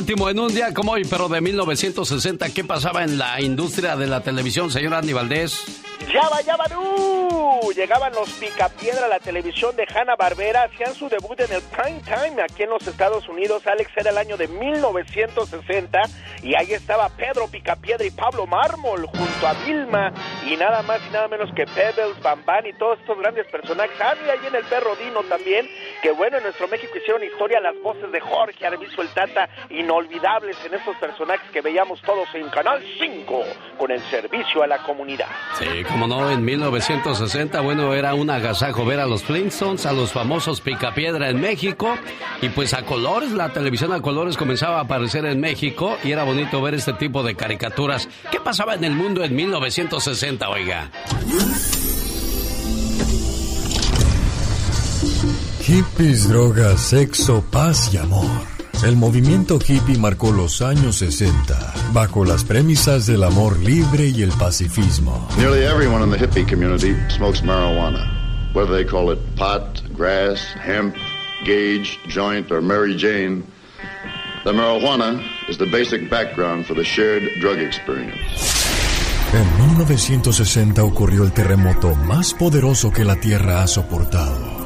Último, 0.03 0.29
en 0.29 0.37
un 0.37 0.53
día 0.53 0.73
como 0.73 0.91
hoy, 0.91 1.05
pero 1.09 1.29
de 1.29 1.39
1960, 1.39 2.49
¿qué 2.49 2.65
pasaba 2.65 3.05
en 3.05 3.17
la 3.17 3.39
industria 3.39 3.95
de 3.95 4.05
la 4.05 4.21
televisión, 4.21 4.69
señor 4.69 4.95
Andy 4.95 5.13
Valdés? 5.13 5.63
¡Yaba, 6.11 6.41
yaba, 6.41 6.65
du! 6.67 7.71
Llegaban 7.73 8.13
los 8.13 8.29
Picapiedra 8.33 9.05
a 9.05 9.09
la 9.09 9.19
televisión 9.19 9.75
de 9.75 9.87
Hanna 9.93 10.15
Barbera, 10.15 10.63
hacían 10.63 10.93
su 10.93 11.09
debut 11.09 11.39
en 11.39 11.51
el 11.51 11.61
prime 11.61 12.01
time 12.01 12.41
aquí 12.41 12.63
en 12.63 12.69
los 12.69 12.85
Estados 12.85 13.27
Unidos. 13.29 13.65
Alex 13.65 13.91
era 13.95 14.11
el 14.11 14.17
año 14.17 14.37
de 14.37 14.47
1960 14.47 16.01
y 16.43 16.55
ahí 16.55 16.73
estaba 16.73 17.09
Pedro 17.09 17.47
Picapiedra 17.47 18.05
y 18.05 18.11
Pablo 18.11 18.45
Mármol 18.45 19.07
junto 19.07 19.47
a 19.47 19.53
Vilma 19.65 20.13
y 20.45 20.55
nada 20.57 20.81
más 20.83 20.99
y 21.07 21.11
nada 21.11 21.27
menos 21.27 21.49
que 21.55 21.65
Pebbles, 21.65 22.21
Bambán 22.21 22.65
y 22.67 22.73
todos 22.73 22.99
estos 22.99 23.17
grandes 23.17 23.47
personajes. 23.47 23.95
Ah, 23.99 24.13
mira, 24.19 24.33
ahí 24.33 24.47
en 24.47 24.55
el 24.55 24.63
perro 24.65 24.95
Dino 24.95 25.23
también, 25.23 25.67
que 26.01 26.11
bueno, 26.11 26.37
en 26.37 26.43
nuestro 26.43 26.67
México 26.67 26.97
hicieron 26.97 27.23
historia 27.23 27.59
las 27.59 27.75
voces 27.81 28.11
de 28.11 28.19
Jorge 28.19 28.65
Arvizo 28.65 29.01
el 29.01 29.09
Tata, 29.09 29.49
inolvidables 29.69 30.57
en 30.65 30.73
estos 30.73 30.95
personajes 30.97 31.49
que 31.51 31.61
veíamos 31.61 32.01
todos 32.01 32.27
en 32.33 32.49
Canal 32.49 32.83
5 32.99 33.43
con 33.77 33.91
el 33.91 34.01
servicio 34.09 34.63
a 34.63 34.67
la 34.67 34.79
comunidad. 34.79 35.27
Sí, 35.57 35.83
como 35.93 36.07
no, 36.07 36.31
en 36.31 36.43
1960, 36.43 37.61
bueno, 37.61 37.93
era 37.93 38.15
un 38.15 38.31
agasajo 38.31 38.83
ver 38.83 38.99
a 38.99 39.05
los 39.05 39.21
Flintstones, 39.21 39.85
a 39.85 39.93
los 39.93 40.11
famosos 40.11 40.59
Picapiedra 40.59 41.29
en 41.29 41.39
México, 41.39 41.95
y 42.41 42.49
pues 42.49 42.73
a 42.73 42.83
colores, 42.83 43.31
la 43.31 43.53
televisión 43.53 43.93
a 43.93 44.01
colores 44.01 44.35
comenzaba 44.35 44.79
a 44.79 44.81
aparecer 44.81 45.23
en 45.25 45.39
México, 45.39 45.95
y 46.03 46.11
era 46.11 46.23
bonito 46.23 46.63
ver 46.63 46.73
este 46.73 46.93
tipo 46.93 47.21
de 47.21 47.35
caricaturas. 47.35 48.09
¿Qué 48.31 48.39
pasaba 48.39 48.73
en 48.73 48.83
el 48.85 48.93
mundo 48.93 49.23
en 49.23 49.35
1960, 49.35 50.49
oiga? 50.49 50.89
Hippies, 55.61 56.27
drogas, 56.27 56.81
sexo, 56.81 57.45
paz 57.51 57.93
y 57.93 57.97
amor. 57.97 58.52
El 58.85 58.97
movimiento 58.97 59.59
hippie 59.65 59.97
marcó 59.97 60.33
los 60.33 60.61
años 60.61 60.97
60 60.97 61.73
bajo 61.93 62.25
las 62.25 62.43
premisas 62.43 63.05
del 63.05 63.23
amor 63.23 63.57
libre 63.59 64.09
y 64.09 64.23
el 64.23 64.31
pacifismo. 64.31 65.25
Nearly 65.37 65.63
everyone 65.63 66.03
in 66.03 66.11
the 66.11 66.17
hippie 66.17 66.45
community 66.45 66.93
smokes 67.09 67.41
marijuana, 67.41 68.53
whether 68.53 68.75
they 68.75 68.83
call 68.83 69.09
it 69.13 69.19
pot, 69.37 69.81
grass, 69.95 70.39
hemp, 70.59 70.95
gauge, 71.45 71.97
joint, 72.09 72.51
or 72.51 72.61
Mary 72.61 72.97
Jane. 72.97 73.45
The 74.43 74.51
marijuana 74.51 75.23
is 75.47 75.57
the 75.57 75.67
basic 75.67 76.09
background 76.09 76.65
for 76.65 76.73
the 76.73 76.83
shared 76.83 77.23
drug 77.39 77.59
experience. 77.59 78.19
En 79.33 79.67
1960 79.69 80.83
ocurrió 80.83 81.23
el 81.23 81.31
terremoto 81.31 81.95
más 81.95 82.33
poderoso 82.33 82.91
que 82.91 83.05
la 83.05 83.15
Tierra 83.15 83.63
ha 83.63 83.67
soportado. 83.67 84.52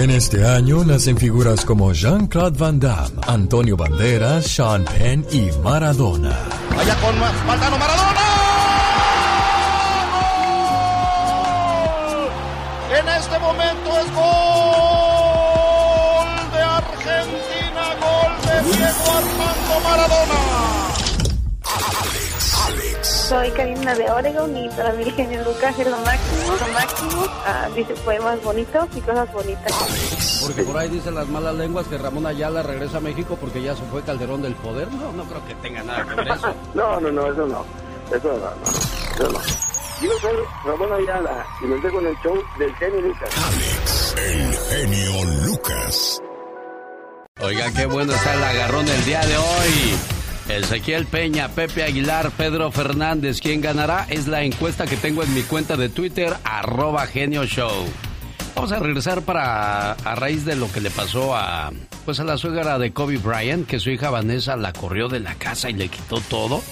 En 0.00 0.08
este 0.08 0.46
año 0.46 0.82
nacen 0.82 1.18
figuras 1.18 1.62
como 1.62 1.92
Jean-Claude 1.92 2.58
Van 2.58 2.80
Damme, 2.80 3.20
Antonio 3.26 3.76
Banderas, 3.76 4.46
Sean 4.46 4.82
Penn 4.86 5.26
y 5.30 5.50
Maradona. 5.62 6.38
Vaya 6.74 6.94
con. 7.02 7.18
Maldano 7.18 7.76
Maradona. 7.76 8.20
En 12.98 13.08
este 13.10 13.38
momento 13.40 13.90
es 14.00 14.14
gol 14.14 14.30
de 16.50 16.62
Argentina, 16.62 17.82
gol 18.00 18.32
de 18.46 18.54
Diego 18.72 19.04
Armando 19.18 19.80
Maradona. 19.84 20.59
Soy 23.30 23.48
Karina 23.52 23.94
de 23.94 24.10
Oregon 24.10 24.56
y 24.56 24.68
para 24.70 24.92
mí 24.94 25.04
el 25.04 25.12
genio 25.12 25.44
Lucas 25.44 25.78
es 25.78 25.86
lo 25.86 25.96
máximo, 25.98 26.52
lo 26.52 26.72
máximo. 26.72 27.26
Ah, 27.46 27.68
dice 27.76 27.94
poemas 28.04 28.42
bonitos 28.42 28.88
y 28.96 29.00
cosas 29.00 29.32
bonitas. 29.32 30.40
Porque 30.42 30.64
por 30.64 30.76
ahí 30.76 30.88
dicen 30.88 31.14
las 31.14 31.28
malas 31.28 31.54
lenguas 31.54 31.86
que 31.86 31.96
Ramón 31.96 32.26
Ayala 32.26 32.64
regresa 32.64 32.96
a 32.96 33.00
México 33.00 33.38
porque 33.40 33.62
ya 33.62 33.76
se 33.76 33.84
fue 33.84 34.02
Calderón 34.02 34.42
del 34.42 34.56
Poder. 34.56 34.92
No, 34.94 35.12
no 35.12 35.22
creo 35.26 35.46
que 35.46 35.54
tenga 35.54 35.80
nada 35.84 36.04
que 36.06 36.14
ver 36.16 36.26
eso. 36.26 36.54
No, 36.74 36.98
no, 36.98 37.12
no, 37.12 37.32
eso 37.32 37.46
no. 37.46 37.64
Eso 38.12 38.32
no, 38.32 38.38
no. 38.38 38.70
Eso 39.14 39.32
no. 39.32 39.38
Yo 40.02 40.18
soy 40.18 40.36
Ramón 40.64 40.92
Ayala 40.92 41.46
y 41.62 41.66
me 41.66 41.80
con 41.88 42.04
el 42.04 42.16
show 42.24 42.34
del 42.58 42.74
genio 42.74 43.00
Lucas. 43.00 44.14
El 44.16 44.54
genio 44.54 45.24
Lucas. 45.44 46.20
Oiga, 47.40 47.70
qué 47.76 47.86
bueno 47.86 48.12
está 48.12 48.34
el 48.34 48.42
agarrón 48.42 48.86
del 48.86 49.04
día 49.04 49.20
de 49.20 49.36
hoy. 49.36 50.19
Ezequiel 50.48 51.06
Peña, 51.06 51.48
Pepe 51.48 51.84
Aguilar, 51.84 52.30
Pedro 52.32 52.70
Fernández. 52.72 53.40
¿Quién 53.40 53.60
ganará? 53.60 54.06
Es 54.08 54.26
la 54.26 54.42
encuesta 54.42 54.86
que 54.86 54.96
tengo 54.96 55.22
en 55.22 55.32
mi 55.34 55.42
cuenta 55.42 55.76
de 55.76 55.88
Twitter, 55.88 56.34
arroba 56.44 57.06
genio 57.06 57.44
show. 57.44 57.86
Vamos 58.54 58.72
a 58.72 58.78
regresar 58.78 59.22
para 59.22 59.92
a 59.92 60.14
raíz 60.14 60.44
de 60.44 60.56
lo 60.56 60.70
que 60.70 60.80
le 60.80 60.90
pasó 60.90 61.34
a 61.36 61.72
pues 62.04 62.18
a 62.20 62.24
la 62.24 62.36
suegra 62.36 62.78
de 62.78 62.92
Kobe 62.92 63.18
Bryant, 63.18 63.66
que 63.66 63.78
su 63.78 63.90
hija 63.90 64.10
Vanessa 64.10 64.56
la 64.56 64.72
corrió 64.72 65.08
de 65.08 65.20
la 65.20 65.34
casa 65.34 65.70
y 65.70 65.74
le 65.74 65.88
quitó 65.88 66.20
todo. 66.20 66.62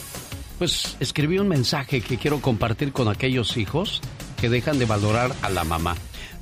Pues 0.59 0.97
escribí 1.01 1.39
un 1.39 1.49
mensaje 1.49 2.01
que 2.01 2.19
quiero 2.19 2.41
compartir 2.41 2.93
con 2.93 3.09
aquellos 3.09 3.57
hijos 3.57 4.01
que 4.41 4.49
dejan 4.49 4.79
de 4.79 4.87
valorar 4.87 5.33
a 5.43 5.51
la 5.51 5.65
mamá. 5.65 5.95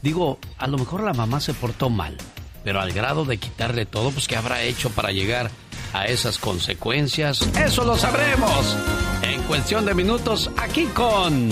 Digo, 0.03 0.39
a 0.59 0.67
lo 0.67 0.79
mejor 0.79 1.03
la 1.03 1.13
mamá 1.13 1.41
se 1.41 1.53
portó 1.53 1.91
mal, 1.91 2.17
pero 2.65 2.81
al 2.81 2.93
grado 2.93 3.25
de 3.25 3.39
quitarle 3.39 3.87
todo, 3.87 4.11
pues 4.11 4.29
¿qué 4.29 4.37
habrá 4.37 4.63
hecho 4.63 4.91
para 4.91 5.13
llegar 5.13 5.51
a 6.01 6.05
esas 6.07 6.39
consecuencias? 6.39 7.41
Eso 7.57 7.85
lo 7.85 7.97
sabremos 7.97 8.77
en 9.23 9.43
cuestión 9.45 9.85
de 9.85 9.95
minutos 9.95 10.51
aquí 10.59 10.85
con... 10.87 11.51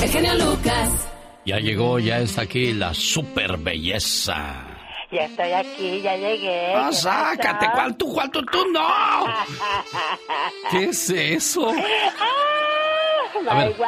El 0.00 0.10
genio 0.10 0.34
Lucas. 0.34 0.90
Ya 1.46 1.58
llegó, 1.58 1.98
ya 1.98 2.18
está 2.18 2.42
aquí 2.42 2.72
la 2.72 2.92
super 2.94 3.56
belleza. 3.58 4.64
Ya 5.12 5.26
estoy 5.26 5.52
aquí, 5.52 6.00
ya 6.02 6.16
llegué. 6.16 6.74
Ah, 6.74 6.88
¿qué 6.90 6.96
sácate, 6.96 7.66
pasó? 7.66 7.72
¿cuál 7.74 7.96
tú, 7.96 8.12
cuál 8.12 8.30
tú, 8.30 8.42
tú 8.46 8.64
no? 8.72 8.86
¿Qué 10.70 10.84
es 10.86 11.10
eso? 11.10 11.70
Ah, 12.18 13.50
A 13.50 13.54
ver. 13.58 13.74
wow. 13.76 13.86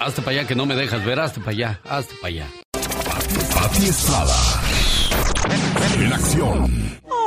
Hazte 0.00 0.22
para 0.22 0.38
allá 0.38 0.46
que 0.48 0.54
no 0.54 0.64
me 0.64 0.74
dejas 0.74 1.04
ver, 1.04 1.20
hazte 1.20 1.40
para 1.40 1.50
allá, 1.50 1.80
hazte 1.88 2.14
para 2.16 2.28
allá. 2.28 2.46
Pati 3.54 3.86
Estrada. 3.86 4.36
En 5.98 6.12
acción. 6.12 7.00
Oh, 7.08 7.25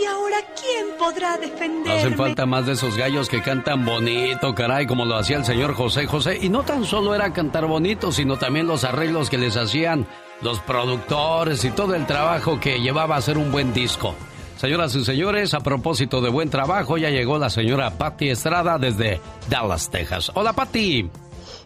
¿y 0.00 0.04
ahora 0.04 0.36
quién 0.60 0.86
podrá 0.98 1.36
defenderme? 1.36 1.98
Hacen 1.98 2.16
falta 2.16 2.46
más 2.46 2.66
de 2.66 2.72
esos 2.72 2.96
gallos 2.96 3.28
que 3.28 3.42
cantan 3.42 3.84
bonito, 3.84 4.54
caray, 4.54 4.86
como 4.86 5.04
lo 5.04 5.16
hacía 5.16 5.38
el 5.38 5.44
señor 5.44 5.74
José 5.74 6.06
José. 6.06 6.38
Y 6.40 6.48
no 6.48 6.62
tan 6.62 6.84
solo 6.84 7.14
era 7.14 7.32
cantar 7.32 7.66
bonito, 7.66 8.12
sino 8.12 8.36
también 8.38 8.66
los 8.66 8.84
arreglos 8.84 9.30
que 9.30 9.38
les 9.38 9.56
hacían 9.56 10.06
los 10.42 10.60
productores 10.60 11.64
y 11.64 11.70
todo 11.70 11.94
el 11.94 12.06
trabajo 12.06 12.60
que 12.60 12.80
llevaba 12.80 13.16
a 13.16 13.18
hacer 13.18 13.38
un 13.38 13.50
buen 13.50 13.72
disco. 13.72 14.14
Señoras 14.56 14.94
y 14.94 15.04
señores, 15.04 15.52
a 15.52 15.60
propósito 15.60 16.20
de 16.20 16.30
buen 16.30 16.48
trabajo, 16.48 16.96
ya 16.96 17.10
llegó 17.10 17.38
la 17.38 17.50
señora 17.50 17.90
Patti 17.90 18.30
Estrada 18.30 18.78
desde 18.78 19.20
Dallas, 19.50 19.90
Texas. 19.90 20.32
Hola, 20.34 20.54
Patti. 20.54 21.10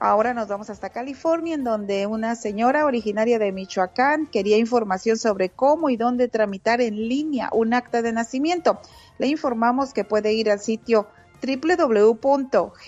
Ahora 0.00 0.32
nos 0.32 0.46
vamos 0.46 0.70
hasta 0.70 0.90
California, 0.90 1.56
en 1.56 1.64
donde 1.64 2.06
una 2.06 2.36
señora 2.36 2.86
originaria 2.86 3.40
de 3.40 3.50
Michoacán 3.50 4.28
quería 4.28 4.56
información 4.56 5.16
sobre 5.16 5.48
cómo 5.48 5.90
y 5.90 5.96
dónde 5.96 6.28
tramitar 6.28 6.80
en 6.80 7.08
línea 7.08 7.50
un 7.52 7.74
acta 7.74 8.00
de 8.00 8.12
nacimiento. 8.12 8.78
Le 9.18 9.26
informamos 9.26 9.92
que 9.92 10.04
puede 10.04 10.34
ir 10.34 10.52
al 10.52 10.60
sitio 10.60 11.08
www.gov.mx 11.42 12.86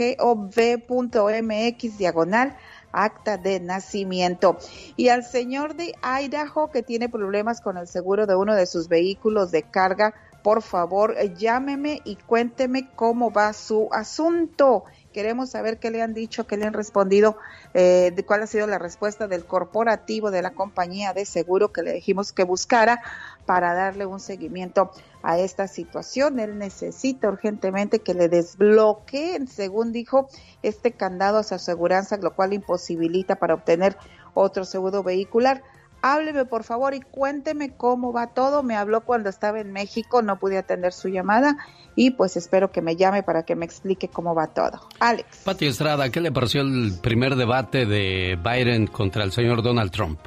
diagonal 1.99 2.57
acta 2.93 3.37
de 3.37 3.61
nacimiento. 3.61 4.59
Y 4.97 5.09
al 5.09 5.25
señor 5.25 5.75
de 5.77 5.95
Idaho 6.03 6.71
que 6.71 6.83
tiene 6.83 7.09
problemas 7.09 7.61
con 7.61 7.77
el 7.77 7.87
seguro 7.87 8.27
de 8.27 8.37
uno 8.37 8.55
de 8.55 8.67
sus 8.67 8.89
vehículos 8.89 9.51
de 9.51 9.63
carga, 9.63 10.15
por 10.43 10.63
favor, 10.63 11.17
llámeme 11.37 12.01
y 12.05 12.17
cuénteme 12.17 12.89
cómo 12.97 13.31
va 13.31 13.53
su 13.53 13.89
asunto. 13.93 14.85
Queremos 15.13 15.51
saber 15.51 15.79
qué 15.79 15.91
le 15.91 16.03
han 16.03 16.15
dicho, 16.15 16.47
qué 16.47 16.57
le 16.57 16.67
han 16.67 16.73
respondido, 16.73 17.37
eh, 17.75 18.13
de 18.15 18.25
cuál 18.25 18.43
ha 18.43 18.47
sido 18.47 18.67
la 18.67 18.79
respuesta 18.79 19.27
del 19.27 19.45
corporativo 19.45 20.31
de 20.31 20.43
la 20.43 20.53
compañía 20.53 21.13
de 21.13 21.25
seguro 21.25 21.73
que 21.73 21.83
le 21.83 21.93
dijimos 21.93 22.33
que 22.33 22.45
buscara 22.45 23.03
para 23.45 23.75
darle 23.75 24.07
un 24.07 24.21
seguimiento 24.21 24.93
a 25.23 25.39
esta 25.39 25.67
situación. 25.67 26.39
Él 26.39 26.59
necesita 26.59 27.29
urgentemente 27.29 27.99
que 27.99 28.15
le 28.15 28.29
desbloqueen, 28.29 29.49
según 29.49 29.93
dijo, 29.93 30.29
este 30.63 30.93
candado 30.93 31.39
a 31.39 31.43
su 31.43 31.57
aseguranza, 31.57 32.17
lo 32.17 32.35
cual 32.35 32.53
imposibilita 32.53 33.37
para 33.37 33.55
obtener 33.55 33.97
otro 34.35 34.65
seguro 34.65 35.03
vehicular. 35.03 35.63
Hábleme 36.03 36.45
por 36.45 36.65
favor 36.65 36.95
y 36.95 37.01
cuénteme 37.01 37.75
cómo 37.77 38.13
va 38.13 38.29
todo. 38.29 38.63
Me 38.63 38.77
habló 38.77 39.03
cuando 39.03 39.29
estaba 39.29 39.61
en 39.61 39.73
México, 39.73 40.23
no 40.23 40.39
pude 40.39 40.59
atender 40.59 40.93
su 40.93 41.09
llamada 41.09 41.59
y 41.95 42.13
pues 42.13 42.37
espero 42.37 42.73
que 42.73 42.81
me 42.81 42.97
llame 42.97 43.23
para 43.23 43.45
que 43.45 43.57
me 43.57 43.65
explique 43.65 44.09
cómo 44.09 44.35
va 44.35 44.47
todo. 44.47 44.81
Alex. 44.99 45.43
Pati 45.45 45.67
Estrada, 45.67 46.11
¿qué 46.11 46.21
le 46.21 46.33
pareció 46.33 46.63
el 46.63 46.95
primer 47.03 47.37
debate 47.37 47.85
de 47.87 48.39
Biden 48.43 48.87
contra 48.87 49.25
el 49.25 49.33
señor 49.33 49.63
Donald 49.63 49.91
Trump? 49.91 50.19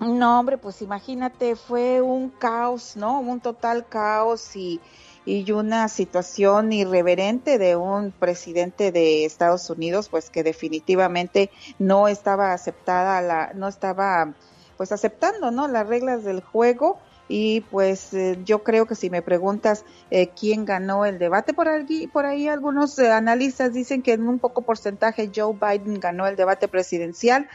No, 0.00 0.40
hombre, 0.40 0.58
pues 0.58 0.82
imagínate, 0.82 1.56
fue 1.56 2.02
un 2.02 2.28
caos, 2.28 2.96
¿no? 2.96 3.20
Un 3.20 3.40
total 3.40 3.86
caos 3.88 4.54
y, 4.56 4.80
y 5.24 5.50
una 5.52 5.88
situación 5.88 6.72
irreverente 6.72 7.58
de 7.58 7.76
un 7.76 8.10
presidente 8.10 8.92
de 8.92 9.24
Estados 9.24 9.70
Unidos, 9.70 10.08
pues 10.10 10.30
que 10.30 10.42
definitivamente 10.42 11.50
no 11.78 12.08
estaba 12.08 12.52
aceptada, 12.52 13.22
la, 13.22 13.52
no 13.54 13.68
estaba 13.68 14.34
pues 14.76 14.92
aceptando, 14.92 15.50
¿no? 15.50 15.68
Las 15.68 15.86
reglas 15.86 16.24
del 16.24 16.40
juego 16.40 16.98
y 17.28 17.62
pues 17.62 18.12
eh, 18.12 18.38
yo 18.44 18.62
creo 18.62 18.86
que 18.86 18.94
si 18.94 19.08
me 19.08 19.22
preguntas 19.22 19.84
eh, 20.10 20.28
quién 20.28 20.64
ganó 20.64 21.06
el 21.06 21.18
debate, 21.18 21.54
por 21.54 21.68
ahí, 21.68 22.06
por 22.06 22.26
ahí 22.26 22.48
algunos 22.48 22.98
eh, 22.98 23.10
analistas 23.10 23.72
dicen 23.72 24.02
que 24.02 24.12
en 24.12 24.28
un 24.28 24.38
poco 24.38 24.62
porcentaje 24.62 25.30
Joe 25.34 25.54
Biden 25.54 26.00
ganó 26.00 26.26
el 26.26 26.36
debate 26.36 26.68
presidencial 26.68 27.48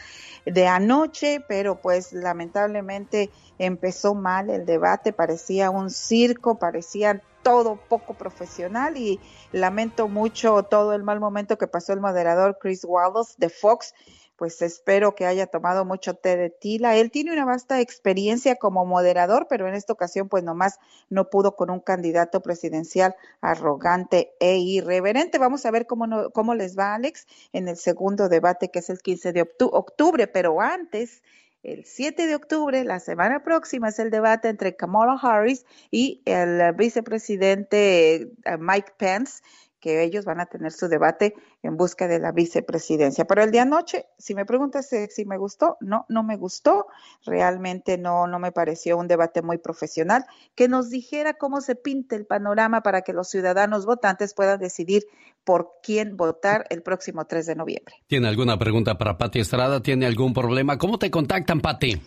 de 0.44 0.66
anoche, 0.66 1.44
pero 1.46 1.80
pues 1.80 2.12
lamentablemente 2.12 3.30
empezó 3.58 4.14
mal 4.14 4.50
el 4.50 4.66
debate, 4.66 5.12
parecía 5.12 5.70
un 5.70 5.90
circo, 5.90 6.58
parecía 6.58 7.22
todo 7.42 7.76
poco 7.76 8.14
profesional 8.14 8.96
y 8.96 9.20
lamento 9.52 10.08
mucho 10.08 10.62
todo 10.64 10.94
el 10.94 11.02
mal 11.02 11.20
momento 11.20 11.58
que 11.58 11.66
pasó 11.66 11.92
el 11.92 12.00
moderador 12.00 12.58
Chris 12.60 12.84
Wallace 12.84 13.34
de 13.38 13.48
Fox 13.48 13.94
pues 14.40 14.62
espero 14.62 15.14
que 15.14 15.26
haya 15.26 15.48
tomado 15.48 15.84
mucho 15.84 16.14
té 16.14 16.34
de 16.38 16.48
tila. 16.48 16.96
Él 16.96 17.10
tiene 17.10 17.30
una 17.30 17.44
vasta 17.44 17.82
experiencia 17.82 18.56
como 18.56 18.86
moderador, 18.86 19.48
pero 19.50 19.68
en 19.68 19.74
esta 19.74 19.92
ocasión 19.92 20.30
pues 20.30 20.42
nomás 20.42 20.78
no 21.10 21.28
pudo 21.28 21.56
con 21.56 21.68
un 21.68 21.80
candidato 21.80 22.40
presidencial 22.40 23.14
arrogante 23.42 24.32
e 24.40 24.56
irreverente. 24.56 25.36
Vamos 25.36 25.66
a 25.66 25.70
ver 25.70 25.86
cómo, 25.86 26.06
no, 26.06 26.30
cómo 26.30 26.54
les 26.54 26.78
va 26.78 26.94
Alex 26.94 27.26
en 27.52 27.68
el 27.68 27.76
segundo 27.76 28.30
debate 28.30 28.70
que 28.70 28.78
es 28.78 28.88
el 28.88 29.00
15 29.00 29.34
de 29.34 29.42
octubre, 29.42 30.26
pero 30.26 30.62
antes... 30.62 31.22
El 31.62 31.84
7 31.84 32.26
de 32.26 32.34
octubre, 32.34 32.84
la 32.84 33.00
semana 33.00 33.42
próxima, 33.42 33.90
es 33.90 33.98
el 33.98 34.08
debate 34.08 34.48
entre 34.48 34.76
Kamala 34.76 35.18
Harris 35.20 35.66
y 35.90 36.22
el 36.24 36.72
vicepresidente 36.72 38.14
eh, 38.14 38.56
Mike 38.58 38.94
Pence 38.96 39.42
que 39.80 40.02
ellos 40.02 40.24
van 40.24 40.40
a 40.40 40.46
tener 40.46 40.72
su 40.72 40.88
debate 40.88 41.34
en 41.62 41.76
busca 41.76 42.06
de 42.06 42.18
la 42.18 42.32
vicepresidencia. 42.32 43.24
Pero 43.24 43.42
el 43.42 43.50
de 43.50 43.60
anoche, 43.60 44.06
si 44.18 44.34
me 44.34 44.44
preguntas 44.44 44.88
si 44.88 45.24
me 45.24 45.38
gustó, 45.38 45.76
no, 45.80 46.06
no 46.08 46.22
me 46.22 46.36
gustó. 46.36 46.86
Realmente 47.24 47.98
no, 47.98 48.26
no 48.26 48.38
me 48.38 48.52
pareció 48.52 48.96
un 48.96 49.08
debate 49.08 49.42
muy 49.42 49.58
profesional 49.58 50.24
que 50.54 50.68
nos 50.68 50.90
dijera 50.90 51.34
cómo 51.34 51.60
se 51.60 51.74
pinta 51.74 52.16
el 52.16 52.26
panorama 52.26 52.82
para 52.82 53.02
que 53.02 53.12
los 53.12 53.28
ciudadanos 53.28 53.86
votantes 53.86 54.34
puedan 54.34 54.60
decidir 54.60 55.04
por 55.44 55.72
quién 55.82 56.16
votar 56.16 56.66
el 56.70 56.82
próximo 56.82 57.24
3 57.24 57.46
de 57.46 57.54
noviembre. 57.56 57.94
¿Tiene 58.06 58.28
alguna 58.28 58.58
pregunta 58.58 58.98
para 58.98 59.16
Pati 59.16 59.40
Estrada? 59.40 59.82
¿Tiene 59.82 60.06
algún 60.06 60.34
problema? 60.34 60.76
¿Cómo 60.78 60.98
te 60.98 61.10
contactan, 61.10 61.60
Pati? 61.60 62.00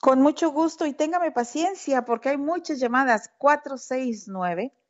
Con 0.00 0.20
mucho 0.20 0.50
gusto 0.50 0.84
y 0.84 0.92
téngame 0.92 1.30
paciencia 1.30 2.04
porque 2.04 2.28
hay 2.28 2.36
muchas 2.36 2.78
llamadas. 2.78 3.30
469 3.38 4.72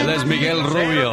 Él 0.00 0.10
es 0.10 0.24
Miguel 0.24 0.62
Rubio, 0.62 1.12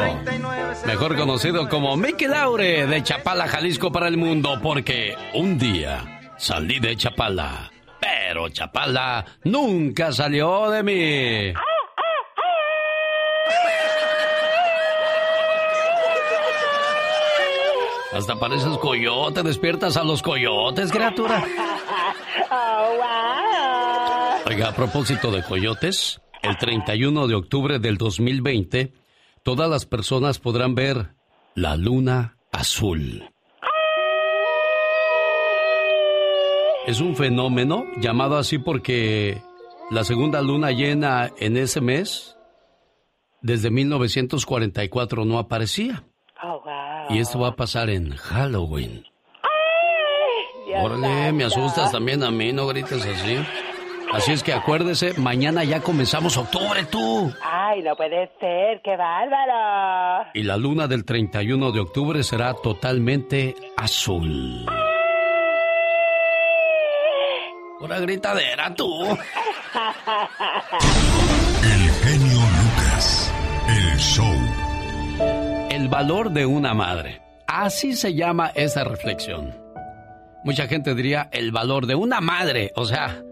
mejor 0.85 1.17
conocido 1.17 1.67
como 1.69 1.97
Mickey 1.97 2.27
Laure 2.27 2.85
de 2.85 3.03
Chapala, 3.03 3.47
Jalisco 3.47 3.91
para 3.91 4.07
el 4.07 4.17
mundo, 4.17 4.59
porque 4.61 5.15
un 5.33 5.57
día 5.57 6.33
salí 6.37 6.79
de 6.79 6.95
Chapala, 6.95 7.71
pero 7.99 8.49
Chapala 8.49 9.25
nunca 9.43 10.11
salió 10.11 10.69
de 10.69 10.83
mí. 10.83 11.53
Hasta 18.13 18.35
pareces 18.39 18.77
coyote, 18.77 19.43
despiertas 19.43 19.97
a 19.97 20.03
los 20.03 20.21
coyotes, 20.21 20.89
criatura. 20.91 21.43
Oiga, 24.45 24.69
a 24.69 24.75
propósito 24.75 25.31
de 25.31 25.43
coyotes, 25.43 26.21
el 26.45 26.57
31 26.57 27.27
de 27.27 27.35
octubre 27.35 27.79
del 27.79 27.97
2020, 27.97 28.93
todas 29.43 29.69
las 29.69 29.85
personas 29.85 30.39
podrán 30.39 30.75
ver 30.75 31.15
la 31.55 31.75
luna 31.75 32.37
azul. 32.51 33.27
Es 36.85 37.01
un 37.01 37.15
fenómeno 37.15 37.85
llamado 37.99 38.37
así 38.37 38.59
porque 38.59 39.41
la 39.89 40.03
segunda 40.03 40.41
luna 40.43 40.71
llena 40.71 41.31
en 41.39 41.57
ese 41.57 41.81
mes, 41.81 42.37
desde 43.41 43.71
1944 43.71 45.25
no 45.25 45.39
aparecía. 45.39 46.03
Y 47.09 47.19
esto 47.19 47.39
va 47.39 47.49
a 47.49 47.55
pasar 47.55 47.89
en 47.89 48.15
Halloween. 48.15 49.03
Órale, 50.77 51.31
me 51.31 51.45
asustas 51.45 51.91
también 51.91 52.21
a 52.23 52.29
mí, 52.29 52.51
no 52.51 52.67
grites 52.67 53.03
así. 53.05 53.37
Así 54.15 54.31
es 54.31 54.43
que 54.43 54.53
acuérdese, 54.53 55.13
mañana 55.19 55.65
ya 55.65 55.81
comenzamos 55.81 56.37
octubre, 56.37 56.85
tú. 56.89 57.33
Ay, 57.43 57.81
no 57.81 57.97
puede 57.97 58.31
ser, 58.39 58.81
qué 58.81 58.95
bárbaro. 58.95 60.29
Y 60.33 60.43
la 60.43 60.55
luna 60.55 60.87
del 60.87 61.03
31 61.03 61.73
de 61.73 61.81
octubre 61.81 62.23
será 62.23 62.53
totalmente 62.53 63.53
azul. 63.75 64.65
Una 67.81 67.99
gritadera, 67.99 68.73
tú. 68.73 68.89
El 71.63 71.89
genio 72.01 72.39
Lucas, 72.39 73.33
el 73.67 73.97
show. 73.97 74.33
El 75.69 75.89
valor 75.89 76.29
de 76.31 76.45
una 76.45 76.73
madre. 76.73 77.21
Así 77.47 77.93
se 77.93 78.13
llama 78.13 78.53
esa 78.55 78.85
reflexión. 78.85 79.53
Mucha 80.45 80.67
gente 80.67 80.95
diría 80.95 81.27
el 81.33 81.51
valor 81.51 81.85
de 81.87 81.95
una 81.95 82.21
madre, 82.21 82.71
o 82.75 82.85
sea, 82.85 83.24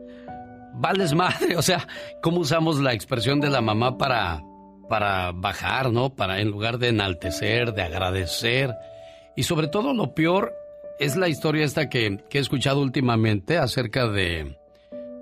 vales 0.73 1.13
madre, 1.13 1.55
o 1.57 1.61
sea, 1.61 1.87
¿cómo 2.21 2.39
usamos 2.39 2.79
la 2.79 2.93
expresión 2.93 3.39
de 3.39 3.49
la 3.49 3.61
mamá 3.61 3.97
para, 3.97 4.41
para 4.89 5.31
bajar, 5.31 5.91
¿no? 5.91 6.15
Para 6.15 6.41
en 6.41 6.49
lugar 6.49 6.77
de 6.77 6.89
enaltecer, 6.89 7.73
de 7.73 7.83
agradecer. 7.83 8.73
Y 9.35 9.43
sobre 9.43 9.67
todo 9.67 9.93
lo 9.93 10.13
peor 10.13 10.53
es 10.99 11.15
la 11.15 11.27
historia 11.27 11.65
esta 11.65 11.89
que, 11.89 12.23
que 12.29 12.37
he 12.37 12.41
escuchado 12.41 12.81
últimamente 12.81 13.57
acerca 13.57 14.07
de, 14.07 14.57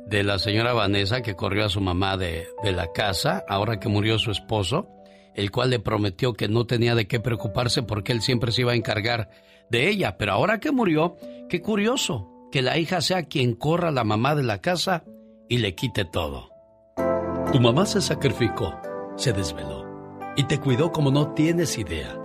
de 0.07 0.23
la 0.23 0.39
señora 0.39 0.73
Vanessa 0.73 1.21
que 1.21 1.35
corrió 1.35 1.65
a 1.65 1.69
su 1.69 1.81
mamá 1.81 2.17
de, 2.17 2.47
de 2.63 2.71
la 2.71 2.91
casa 2.91 3.43
ahora 3.47 3.79
que 3.79 3.89
murió 3.89 4.19
su 4.19 4.31
esposo, 4.31 4.89
el 5.33 5.51
cual 5.51 5.69
le 5.69 5.79
prometió 5.79 6.33
que 6.33 6.49
no 6.49 6.65
tenía 6.65 6.95
de 6.95 7.07
qué 7.07 7.19
preocuparse 7.19 7.83
porque 7.83 8.11
él 8.11 8.21
siempre 8.21 8.51
se 8.51 8.61
iba 8.61 8.73
a 8.73 8.75
encargar 8.75 9.29
de 9.69 9.89
ella. 9.89 10.17
Pero 10.17 10.33
ahora 10.33 10.59
que 10.59 10.71
murió, 10.71 11.15
qué 11.49 11.61
curioso 11.61 12.27
que 12.51 12.61
la 12.61 12.77
hija 12.77 12.99
sea 12.99 13.23
quien 13.23 13.55
corra 13.55 13.87
a 13.89 13.93
la 13.93 14.03
mamá 14.03 14.35
de 14.35 14.43
la 14.43 14.59
casa 14.59 15.05
y 15.51 15.57
le 15.57 15.75
quite 15.75 16.05
todo. 16.05 16.49
Tu 17.51 17.59
mamá 17.59 17.85
se 17.85 17.99
sacrificó, 17.99 18.73
se 19.17 19.33
desveló 19.33 19.85
y 20.37 20.45
te 20.45 20.61
cuidó 20.61 20.93
como 20.93 21.11
no 21.11 21.33
tienes 21.33 21.77
idea. 21.77 22.17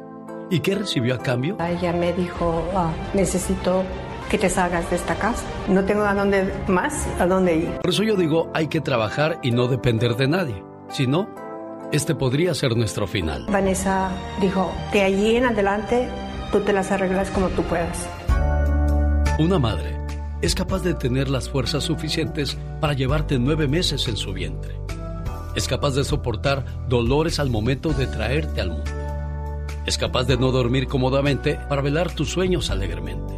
¿Y 0.48 0.60
qué 0.60 0.76
recibió 0.76 1.16
a 1.16 1.18
cambio? 1.18 1.56
Ella 1.60 1.92
me 1.92 2.12
dijo, 2.12 2.64
ah, 2.72 2.92
necesito 3.14 3.82
que 4.30 4.38
te 4.38 4.48
salgas 4.48 4.88
de 4.90 4.94
esta 4.94 5.16
casa. 5.16 5.42
No 5.68 5.84
tengo 5.84 6.04
a 6.04 6.14
dónde 6.14 6.54
más, 6.68 7.04
a 7.18 7.26
dónde 7.26 7.56
ir. 7.56 7.70
Por 7.82 7.90
eso 7.90 8.04
yo 8.04 8.14
digo, 8.14 8.48
hay 8.54 8.68
que 8.68 8.80
trabajar 8.80 9.40
y 9.42 9.50
no 9.50 9.66
depender 9.66 10.14
de 10.14 10.28
nadie. 10.28 10.62
Si 10.88 11.08
no, 11.08 11.28
este 11.90 12.14
podría 12.14 12.54
ser 12.54 12.76
nuestro 12.76 13.08
final. 13.08 13.44
Vanessa 13.50 14.08
dijo, 14.40 14.72
de 14.92 15.02
allí 15.02 15.34
en 15.34 15.46
adelante, 15.46 16.08
tú 16.52 16.60
te 16.60 16.72
las 16.72 16.92
arreglas 16.92 17.32
como 17.32 17.48
tú 17.48 17.64
puedas. 17.64 18.08
Una 19.40 19.58
madre 19.58 20.05
es 20.42 20.54
capaz 20.54 20.82
de 20.82 20.94
tener 20.94 21.28
las 21.28 21.48
fuerzas 21.48 21.84
suficientes 21.84 22.56
para 22.80 22.92
llevarte 22.92 23.38
nueve 23.38 23.68
meses 23.68 24.06
en 24.08 24.16
su 24.16 24.32
vientre. 24.32 24.74
Es 25.54 25.66
capaz 25.66 25.94
de 25.94 26.04
soportar 26.04 26.86
dolores 26.88 27.40
al 27.40 27.48
momento 27.48 27.90
de 27.90 28.06
traerte 28.06 28.60
al 28.60 28.70
mundo. 28.70 28.90
Es 29.86 29.96
capaz 29.96 30.24
de 30.24 30.36
no 30.36 30.50
dormir 30.52 30.86
cómodamente 30.86 31.58
para 31.68 31.80
velar 31.80 32.12
tus 32.12 32.30
sueños 32.30 32.70
alegremente. 32.70 33.32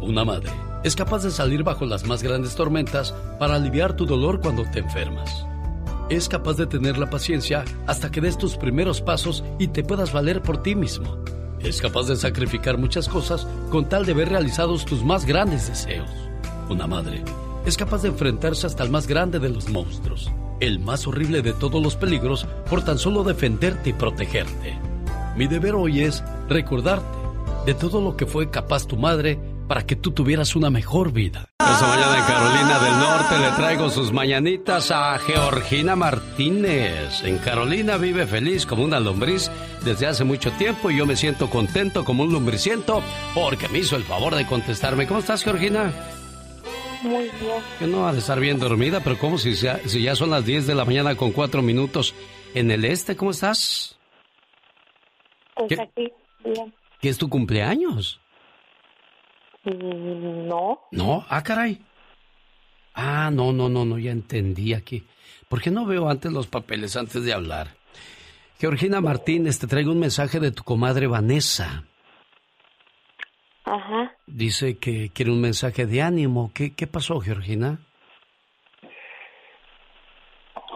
Una 0.00 0.24
madre 0.24 0.50
es 0.82 0.96
capaz 0.96 1.22
de 1.22 1.30
salir 1.30 1.62
bajo 1.62 1.86
las 1.86 2.06
más 2.06 2.22
grandes 2.22 2.54
tormentas 2.54 3.14
para 3.38 3.54
aliviar 3.54 3.96
tu 3.96 4.04
dolor 4.04 4.40
cuando 4.40 4.64
te 4.64 4.80
enfermas. 4.80 5.46
Es 6.10 6.28
capaz 6.28 6.54
de 6.54 6.66
tener 6.66 6.98
la 6.98 7.08
paciencia 7.08 7.64
hasta 7.86 8.10
que 8.10 8.20
des 8.20 8.36
tus 8.36 8.56
primeros 8.56 9.00
pasos 9.00 9.42
y 9.58 9.68
te 9.68 9.82
puedas 9.82 10.12
valer 10.12 10.42
por 10.42 10.62
ti 10.62 10.74
mismo. 10.74 11.16
Es 11.64 11.80
capaz 11.80 12.08
de 12.08 12.16
sacrificar 12.16 12.76
muchas 12.76 13.08
cosas 13.08 13.46
con 13.70 13.88
tal 13.88 14.04
de 14.04 14.12
ver 14.12 14.28
realizados 14.28 14.84
tus 14.84 15.02
más 15.02 15.24
grandes 15.24 15.66
deseos. 15.66 16.10
Una 16.68 16.86
madre 16.86 17.22
es 17.64 17.78
capaz 17.78 18.02
de 18.02 18.08
enfrentarse 18.08 18.66
hasta 18.66 18.84
el 18.84 18.90
más 18.90 19.06
grande 19.06 19.38
de 19.38 19.48
los 19.48 19.70
monstruos, 19.70 20.30
el 20.60 20.78
más 20.78 21.06
horrible 21.06 21.40
de 21.40 21.54
todos 21.54 21.82
los 21.82 21.96
peligros, 21.96 22.46
por 22.68 22.84
tan 22.84 22.98
solo 22.98 23.24
defenderte 23.24 23.90
y 23.90 23.92
protegerte. 23.94 24.78
Mi 25.36 25.46
deber 25.46 25.74
hoy 25.74 26.02
es 26.02 26.22
recordarte 26.50 27.18
de 27.64 27.72
todo 27.72 28.02
lo 28.02 28.14
que 28.14 28.26
fue 28.26 28.50
capaz 28.50 28.86
tu 28.86 28.98
madre 28.98 29.38
para 29.66 29.86
que 29.86 29.96
tú 29.96 30.10
tuvieras 30.10 30.54
una 30.56 30.68
mejor 30.68 31.12
vida. 31.12 31.53
Esta 31.72 31.88
mañana 31.88 32.18
en 32.18 32.24
Carolina 32.24 32.78
del 32.78 32.98
Norte 32.98 33.38
le 33.38 33.50
traigo 33.56 33.90
sus 33.90 34.12
mañanitas 34.12 34.90
a 34.90 35.18
Georgina 35.18 35.96
Martínez. 35.96 37.22
En 37.24 37.38
Carolina 37.38 37.96
vive 37.96 38.26
feliz 38.26 38.64
como 38.66 38.84
una 38.84 39.00
lombriz 39.00 39.50
desde 39.84 40.06
hace 40.06 40.24
mucho 40.24 40.52
tiempo 40.52 40.90
y 40.90 40.98
yo 40.98 41.06
me 41.06 41.16
siento 41.16 41.50
contento 41.50 42.04
como 42.04 42.22
un 42.22 42.32
lombriciento 42.32 43.02
porque 43.34 43.68
me 43.68 43.78
hizo 43.78 43.96
el 43.96 44.04
favor 44.04 44.34
de 44.34 44.46
contestarme. 44.46 45.06
¿Cómo 45.06 45.20
estás, 45.20 45.42
Georgina? 45.42 45.92
Muy 47.02 47.24
bien. 47.40 47.62
Que 47.78 47.86
no 47.86 48.06
ha 48.06 48.12
de 48.12 48.18
estar 48.20 48.38
bien 48.38 48.58
dormida, 48.58 49.00
pero 49.00 49.18
¿cómo 49.18 49.36
si 49.38 49.54
ya, 49.54 49.80
si 49.86 50.02
ya 50.02 50.14
son 50.14 50.30
las 50.30 50.46
10 50.46 50.66
de 50.66 50.74
la 50.74 50.84
mañana 50.84 51.16
con 51.16 51.32
4 51.32 51.60
minutos 51.60 52.14
en 52.54 52.70
el 52.70 52.84
este? 52.84 53.16
¿Cómo 53.16 53.32
estás? 53.32 53.98
Pues 55.56 55.68
¿Qué? 55.68 55.82
aquí, 55.82 56.12
bien. 56.44 56.74
¿Qué 57.00 57.08
es 57.08 57.18
tu 57.18 57.28
cumpleaños? 57.28 58.20
Mm, 59.64 60.46
No, 60.48 60.80
No, 60.92 61.24
ah, 61.28 61.42
caray. 61.42 61.80
Ah, 62.94 63.30
no, 63.32 63.52
no, 63.52 63.68
no, 63.68 63.84
no, 63.84 63.98
ya 63.98 64.12
entendí 64.12 64.72
aquí. 64.74 65.02
¿Por 65.48 65.60
qué 65.60 65.70
no 65.70 65.84
veo 65.86 66.08
antes 66.08 66.32
los 66.32 66.46
papeles 66.46 66.96
antes 66.96 67.24
de 67.24 67.32
hablar? 67.32 67.68
Georgina 68.58 69.00
Martínez, 69.00 69.58
te 69.58 69.66
traigo 69.66 69.90
un 69.92 69.98
mensaje 69.98 70.38
de 70.40 70.52
tu 70.52 70.62
comadre 70.62 71.06
Vanessa. 71.06 71.84
ajá. 73.64 74.12
Dice 74.26 74.78
que 74.78 75.10
quiere 75.10 75.30
un 75.32 75.40
mensaje 75.40 75.86
de 75.86 76.02
ánimo. 76.02 76.50
¿Qué, 76.54 76.74
qué 76.74 76.86
pasó, 76.86 77.18
Georgina? 77.20 77.78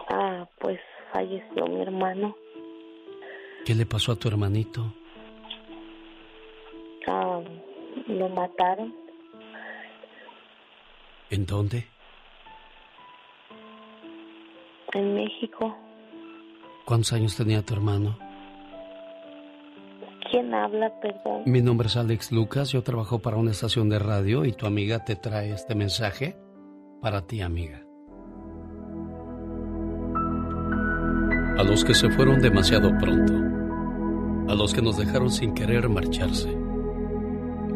Ah, 0.09 0.47
pues 0.59 0.79
falleció 1.13 1.65
mi 1.67 1.81
hermano. 1.81 2.35
¿Qué 3.65 3.75
le 3.75 3.85
pasó 3.85 4.11
a 4.11 4.15
tu 4.15 4.27
hermanito? 4.27 4.93
Ah, 7.07 7.39
lo 8.07 8.29
mataron. 8.29 8.93
¿En 11.29 11.45
dónde? 11.45 11.85
En 14.93 15.13
México. 15.13 15.75
¿Cuántos 16.85 17.13
años 17.13 17.35
tenía 17.35 17.61
tu 17.61 17.75
hermano? 17.75 18.17
¿Quién 20.31 20.53
habla, 20.53 20.91
perdón? 20.99 21.43
Mi 21.45 21.61
nombre 21.61 21.87
es 21.87 21.97
Alex 21.97 22.31
Lucas, 22.31 22.71
yo 22.71 22.83
trabajo 22.83 23.19
para 23.19 23.37
una 23.37 23.51
estación 23.51 23.89
de 23.89 23.99
radio 23.99 24.45
y 24.45 24.53
tu 24.53 24.65
amiga 24.65 25.03
te 25.03 25.15
trae 25.15 25.51
este 25.51 25.75
mensaje 25.75 26.35
para 27.01 27.25
ti, 27.25 27.41
amiga. 27.41 27.81
A 31.57 31.63
los 31.63 31.83
que 31.83 31.93
se 31.93 32.09
fueron 32.09 32.41
demasiado 32.41 32.89
pronto, 32.97 33.33
a 34.51 34.55
los 34.55 34.73
que 34.73 34.81
nos 34.81 34.97
dejaron 34.97 35.31
sin 35.31 35.53
querer 35.53 35.89
marcharse, 35.89 36.55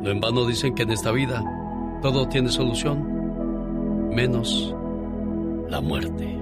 No 0.00 0.10
en 0.10 0.20
vano 0.20 0.46
dicen 0.46 0.74
que 0.74 0.82
en 0.82 0.90
esta 0.90 1.12
vida 1.12 1.42
todo 2.02 2.28
tiene 2.28 2.48
solución, 2.48 4.14
menos 4.14 4.74
la 5.68 5.80
muerte. 5.80 6.36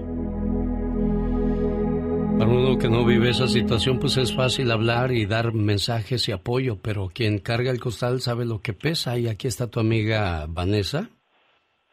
Para 2.39 2.51
uno 2.51 2.77
que 2.79 2.89
no 2.89 3.05
vive 3.05 3.31
esa 3.31 3.47
situación, 3.47 4.01
pues 4.01 4.17
es 4.17 4.35
fácil 4.35 4.73
hablar 4.73 5.13
y 5.13 5.25
dar 5.25 5.55
mensajes 5.55 6.29
y 6.29 6.33
apoyo, 6.33 6.77
pero 6.83 7.09
quien 7.15 7.39
carga 7.39 7.71
el 7.71 7.79
costal 7.79 8.21
sabe 8.21 8.45
lo 8.45 8.61
que 8.61 8.73
pesa. 8.73 9.17
Y 9.17 9.29
aquí 9.29 9.47
está 9.47 9.71
tu 9.71 9.79
amiga 9.79 10.45
Vanessa. 10.49 11.09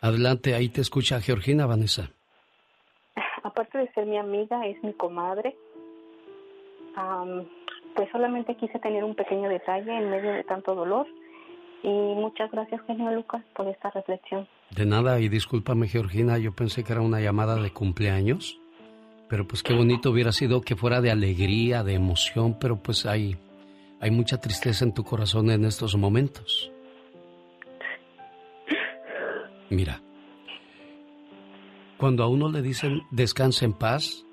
Adelante, 0.01 0.55
ahí 0.55 0.69
te 0.69 0.81
escucha 0.81 1.21
Georgina, 1.21 1.67
Vanessa. 1.67 2.09
Aparte 3.43 3.77
de 3.77 3.91
ser 3.93 4.07
mi 4.07 4.17
amiga, 4.17 4.65
es 4.65 4.83
mi 4.83 4.93
comadre. 4.93 5.55
Am, 6.95 7.45
pues 7.95 8.09
solamente 8.11 8.55
quise 8.55 8.79
tener 8.79 9.03
un 9.03 9.13
pequeño 9.13 9.47
detalle 9.47 9.95
en 9.95 10.09
medio 10.09 10.31
de 10.31 10.43
tanto 10.43 10.73
dolor. 10.73 11.05
Y 11.83 11.87
muchas 11.87 12.51
gracias, 12.51 12.81
genio 12.85 13.11
Lucas, 13.11 13.43
por 13.55 13.67
esta 13.67 13.89
reflexión. 13.89 14.47
De 14.69 14.85
nada, 14.85 15.19
y 15.19 15.29
discúlpame, 15.29 15.87
Georgina, 15.87 16.37
yo 16.37 16.53
pensé 16.53 16.83
que 16.83 16.93
era 16.93 17.01
una 17.01 17.19
llamada 17.19 17.55
de 17.55 17.71
cumpleaños. 17.71 18.59
Pero 19.27 19.47
pues 19.47 19.63
qué 19.63 19.73
bonito 19.73 20.11
hubiera 20.11 20.33
sido 20.33 20.61
que 20.61 20.75
fuera 20.75 20.99
de 20.99 21.09
alegría, 21.09 21.83
de 21.83 21.93
emoción, 21.93 22.57
pero 22.59 22.83
pues 22.83 23.05
hay, 23.05 23.37
hay 24.01 24.11
mucha 24.11 24.41
tristeza 24.41 24.83
en 24.83 24.93
tu 24.93 25.05
corazón 25.05 25.49
en 25.49 25.63
estos 25.63 25.95
momentos. 25.95 26.69
Mira, 29.69 30.01
cuando 31.97 32.23
a 32.23 32.27
uno 32.27 32.49
le 32.49 32.61
dicen 32.61 33.03
descansa 33.09 33.63
en 33.63 33.71
paz, 33.71 34.25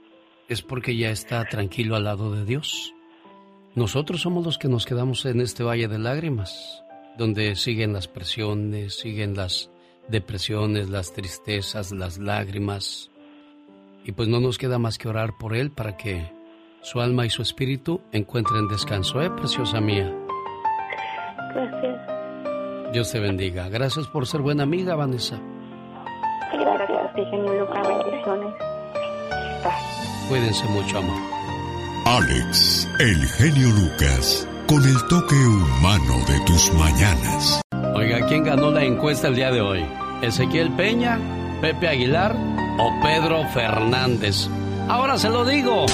es 0.48 0.62
porque 0.62 0.96
ya 0.96 1.10
está 1.10 1.44
tranquilo 1.44 1.94
al 1.94 2.02
lado 2.02 2.32
de 2.32 2.44
Dios. 2.44 2.92
Nosotros 3.76 4.22
somos 4.22 4.44
los 4.44 4.58
que 4.58 4.66
nos 4.66 4.84
quedamos 4.84 5.24
en 5.26 5.40
este 5.40 5.62
valle 5.62 5.86
de 5.86 6.00
lágrimas, 6.00 6.82
donde 7.18 7.56
siguen 7.56 7.92
las 7.92 8.08
presiones, 8.08 8.94
siguen 8.94 9.34
las 9.34 9.70
depresiones, 10.08 10.88
las 10.88 11.12
tristezas, 11.12 11.92
las 11.92 12.18
lágrimas. 12.18 13.10
Y 14.04 14.12
pues 14.12 14.28
no 14.28 14.40
nos 14.40 14.56
queda 14.56 14.78
más 14.78 14.96
que 14.96 15.08
orar 15.08 15.32
por 15.38 15.54
él 15.54 15.70
para 15.70 15.96
que 15.96 16.32
su 16.80 17.00
alma 17.00 17.26
y 17.26 17.30
su 17.30 17.42
espíritu 17.42 18.00
encuentren 18.12 18.68
descanso, 18.68 19.20
¿eh, 19.20 19.30
preciosa 19.30 19.80
mía? 19.80 20.14
Gracias. 21.54 22.92
Dios 22.92 23.10
te 23.12 23.18
bendiga. 23.18 23.68
Gracias 23.68 24.06
por 24.06 24.26
ser 24.26 24.40
buena 24.40 24.62
amiga, 24.62 24.94
Vanessa. 24.94 25.38
Gracias 26.52 26.90
a 26.90 27.12
ti, 27.14 27.22
genio 27.30 27.52
Lucas. 27.60 27.88
Bendiciones. 28.06 28.54
Cuídense 30.28 30.64
mucho, 30.66 30.98
amor. 30.98 31.38
Alex, 32.06 32.88
el 33.00 33.26
genio 33.26 33.68
Lucas, 33.70 34.48
con 34.68 34.84
el 34.84 35.02
toque 35.06 35.34
humano 35.34 36.18
de 36.28 36.40
tus 36.40 36.72
mañanas. 36.74 37.62
Oiga, 37.94 38.26
¿quién 38.26 38.44
ganó 38.44 38.70
la 38.70 38.84
encuesta 38.84 39.28
el 39.28 39.34
día 39.34 39.50
de 39.50 39.62
hoy? 39.62 39.82
¿Ezequiel 40.20 40.70
Peña, 40.72 41.18
Pepe 41.62 41.88
Aguilar 41.88 42.36
o 42.78 43.00
Pedro 43.02 43.48
Fernández? 43.48 44.46
Ahora 44.86 45.16
se 45.16 45.30
lo 45.30 45.46
digo. 45.46 45.86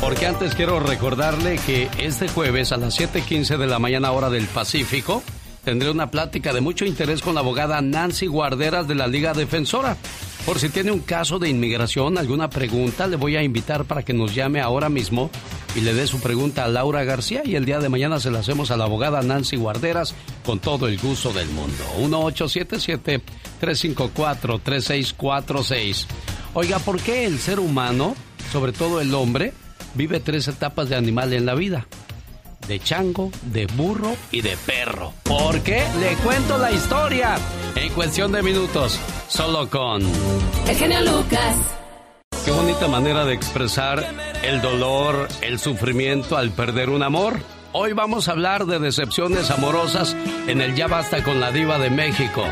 Porque 0.00 0.26
antes 0.26 0.54
quiero 0.54 0.80
recordarle 0.80 1.58
que 1.58 1.90
este 1.98 2.26
jueves 2.26 2.72
a 2.72 2.78
las 2.78 2.98
7:15 2.98 3.58
de 3.58 3.66
la 3.66 3.78
mañana 3.78 4.12
hora 4.12 4.30
del 4.30 4.46
Pacífico 4.46 5.22
tendré 5.62 5.90
una 5.90 6.10
plática 6.10 6.54
de 6.54 6.62
mucho 6.62 6.86
interés 6.86 7.20
con 7.20 7.34
la 7.34 7.40
abogada 7.40 7.82
Nancy 7.82 8.28
Guarderas 8.28 8.88
de 8.88 8.94
la 8.94 9.06
Liga 9.06 9.34
Defensora. 9.34 9.98
Por 10.46 10.58
si 10.58 10.70
tiene 10.70 10.90
un 10.90 11.00
caso 11.00 11.38
de 11.38 11.50
inmigración, 11.50 12.16
alguna 12.16 12.48
pregunta, 12.48 13.06
le 13.06 13.16
voy 13.16 13.36
a 13.36 13.42
invitar 13.42 13.84
para 13.84 14.02
que 14.02 14.14
nos 14.14 14.34
llame 14.34 14.62
ahora 14.62 14.88
mismo 14.88 15.30
y 15.74 15.80
le 15.80 15.94
dé 15.94 16.06
su 16.06 16.20
pregunta 16.20 16.64
a 16.64 16.68
Laura 16.68 17.04
García 17.04 17.42
y 17.44 17.54
el 17.54 17.64
día 17.64 17.78
de 17.78 17.88
mañana 17.88 18.20
se 18.20 18.30
la 18.30 18.40
hacemos 18.40 18.70
a 18.70 18.76
la 18.76 18.84
abogada 18.84 19.22
Nancy 19.22 19.56
Guarderas 19.56 20.14
con 20.44 20.58
todo 20.58 20.88
el 20.88 20.98
gusto 20.98 21.32
del 21.32 21.48
mundo. 21.48 21.84
1877-354-3646. 23.60 26.06
Oiga, 26.54 26.78
¿por 26.80 27.00
qué 27.00 27.24
el 27.24 27.38
ser 27.38 27.60
humano, 27.60 28.16
sobre 28.52 28.72
todo 28.72 29.00
el 29.00 29.14
hombre, 29.14 29.52
vive 29.94 30.20
tres 30.20 30.48
etapas 30.48 30.88
de 30.88 30.96
animal 30.96 31.32
en 31.32 31.46
la 31.46 31.54
vida? 31.54 31.86
de 32.68 32.78
chango, 32.78 33.30
de 33.42 33.66
burro 33.66 34.14
y 34.30 34.42
de 34.42 34.56
perro. 34.64 35.12
¿Por 35.24 35.60
qué? 35.62 35.82
Le 35.98 36.14
cuento 36.22 36.56
la 36.56 36.70
historia 36.70 37.36
en 37.74 37.92
cuestión 37.94 38.30
de 38.30 38.44
minutos, 38.44 39.00
solo 39.28 39.68
con... 39.68 40.02
El 40.68 40.76
genio 40.76 41.00
Lucas. 41.00 41.79
Qué 42.44 42.50
bonita 42.52 42.88
manera 42.88 43.26
de 43.26 43.34
expresar 43.34 44.02
el 44.42 44.62
dolor, 44.62 45.28
el 45.42 45.58
sufrimiento 45.58 46.38
al 46.38 46.50
perder 46.50 46.88
un 46.88 47.02
amor. 47.02 47.38
Hoy 47.72 47.92
vamos 47.92 48.28
a 48.28 48.32
hablar 48.32 48.64
de 48.66 48.78
decepciones 48.78 49.50
amorosas 49.50 50.16
en 50.46 50.62
el 50.62 50.74
Ya 50.74 50.86
Basta 50.86 51.22
con 51.22 51.38
la 51.38 51.52
Diva 51.52 51.78
de 51.78 51.90
México. 51.90 52.42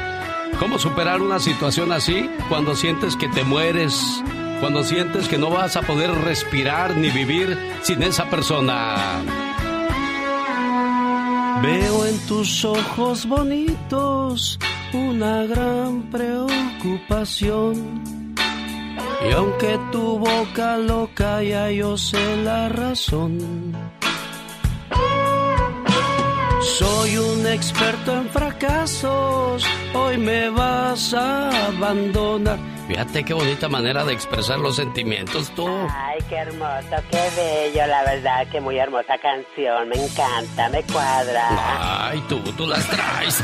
¿Cómo 0.59 0.79
superar 0.79 1.23
una 1.23 1.39
situación 1.39 1.91
así 1.93 2.29
cuando 2.49 2.77
sientes 2.77 3.17
que 3.17 3.29
te 3.29 3.45
mueres? 3.45 4.23
Cuando 4.61 4.85
sientes 4.85 5.27
que 5.27 5.39
no 5.39 5.49
vas 5.51 5.77
a 5.77 5.83
poder 5.83 6.11
respirar 6.11 6.95
ni 6.97 7.11
vivir 7.11 7.57
sin 7.83 8.03
esa 8.03 8.29
persona. 8.29 9.23
Veo 11.63 12.07
en 12.07 12.19
tus 12.27 12.65
ojos 12.65 13.27
bonitos 13.27 14.59
una 14.93 15.45
gran 15.45 16.03
preocupación. 16.11 18.18
Y 19.21 19.33
aunque 19.33 19.79
tu 19.91 20.19
boca 20.19 20.77
lo 20.77 21.09
calla, 21.15 21.71
yo 21.73 21.97
sé 21.97 22.37
la 22.45 22.69
razón. 22.69 23.75
Soy 26.61 27.17
un 27.17 27.47
experto 27.47 28.13
en 28.15 28.29
fracasos, 28.31 29.65
hoy 29.95 30.19
me 30.19 30.51
vas 30.51 31.15
a 31.15 31.67
abandonar. 31.69 32.59
Fíjate 32.89 33.23
qué 33.25 33.33
bonita 33.33 33.69
manera 33.69 34.05
de 34.05 34.13
expresar 34.13 34.59
los 34.59 34.77
sentimientos 34.77 35.51
tú. 35.55 35.69
Ay, 35.69 36.19
qué 36.29 36.37
hermoso, 36.37 36.97
qué 37.11 37.31
bello, 37.37 37.87
la 37.87 38.03
verdad, 38.03 38.49
que 38.51 38.61
muy 38.61 38.77
hermosa 38.77 39.19
canción, 39.19 39.89
me 39.89 40.05
encanta, 40.05 40.69
me 40.71 40.83
cuadra. 40.83 42.09
Ay, 42.09 42.25
tú, 42.29 42.41
tú 42.57 42.67
las 42.67 42.89
traes. 42.89 43.41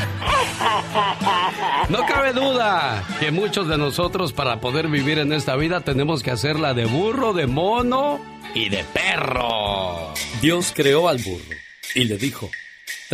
No 1.90 2.04
cabe 2.06 2.32
duda 2.32 3.04
que 3.20 3.30
muchos 3.30 3.68
de 3.68 3.78
nosotros 3.78 4.32
para 4.32 4.60
poder 4.60 4.88
vivir 4.88 5.18
en 5.18 5.32
esta 5.32 5.54
vida 5.54 5.82
tenemos 5.82 6.22
que 6.22 6.32
hacerla 6.32 6.74
de 6.74 6.86
burro, 6.86 7.32
de 7.32 7.46
mono 7.46 8.18
y 8.54 8.70
de 8.70 8.82
perro. 8.84 10.14
Dios 10.40 10.72
creó 10.74 11.08
al 11.08 11.18
burro 11.18 11.56
y 11.94 12.04
le 12.04 12.16
dijo, 12.16 12.50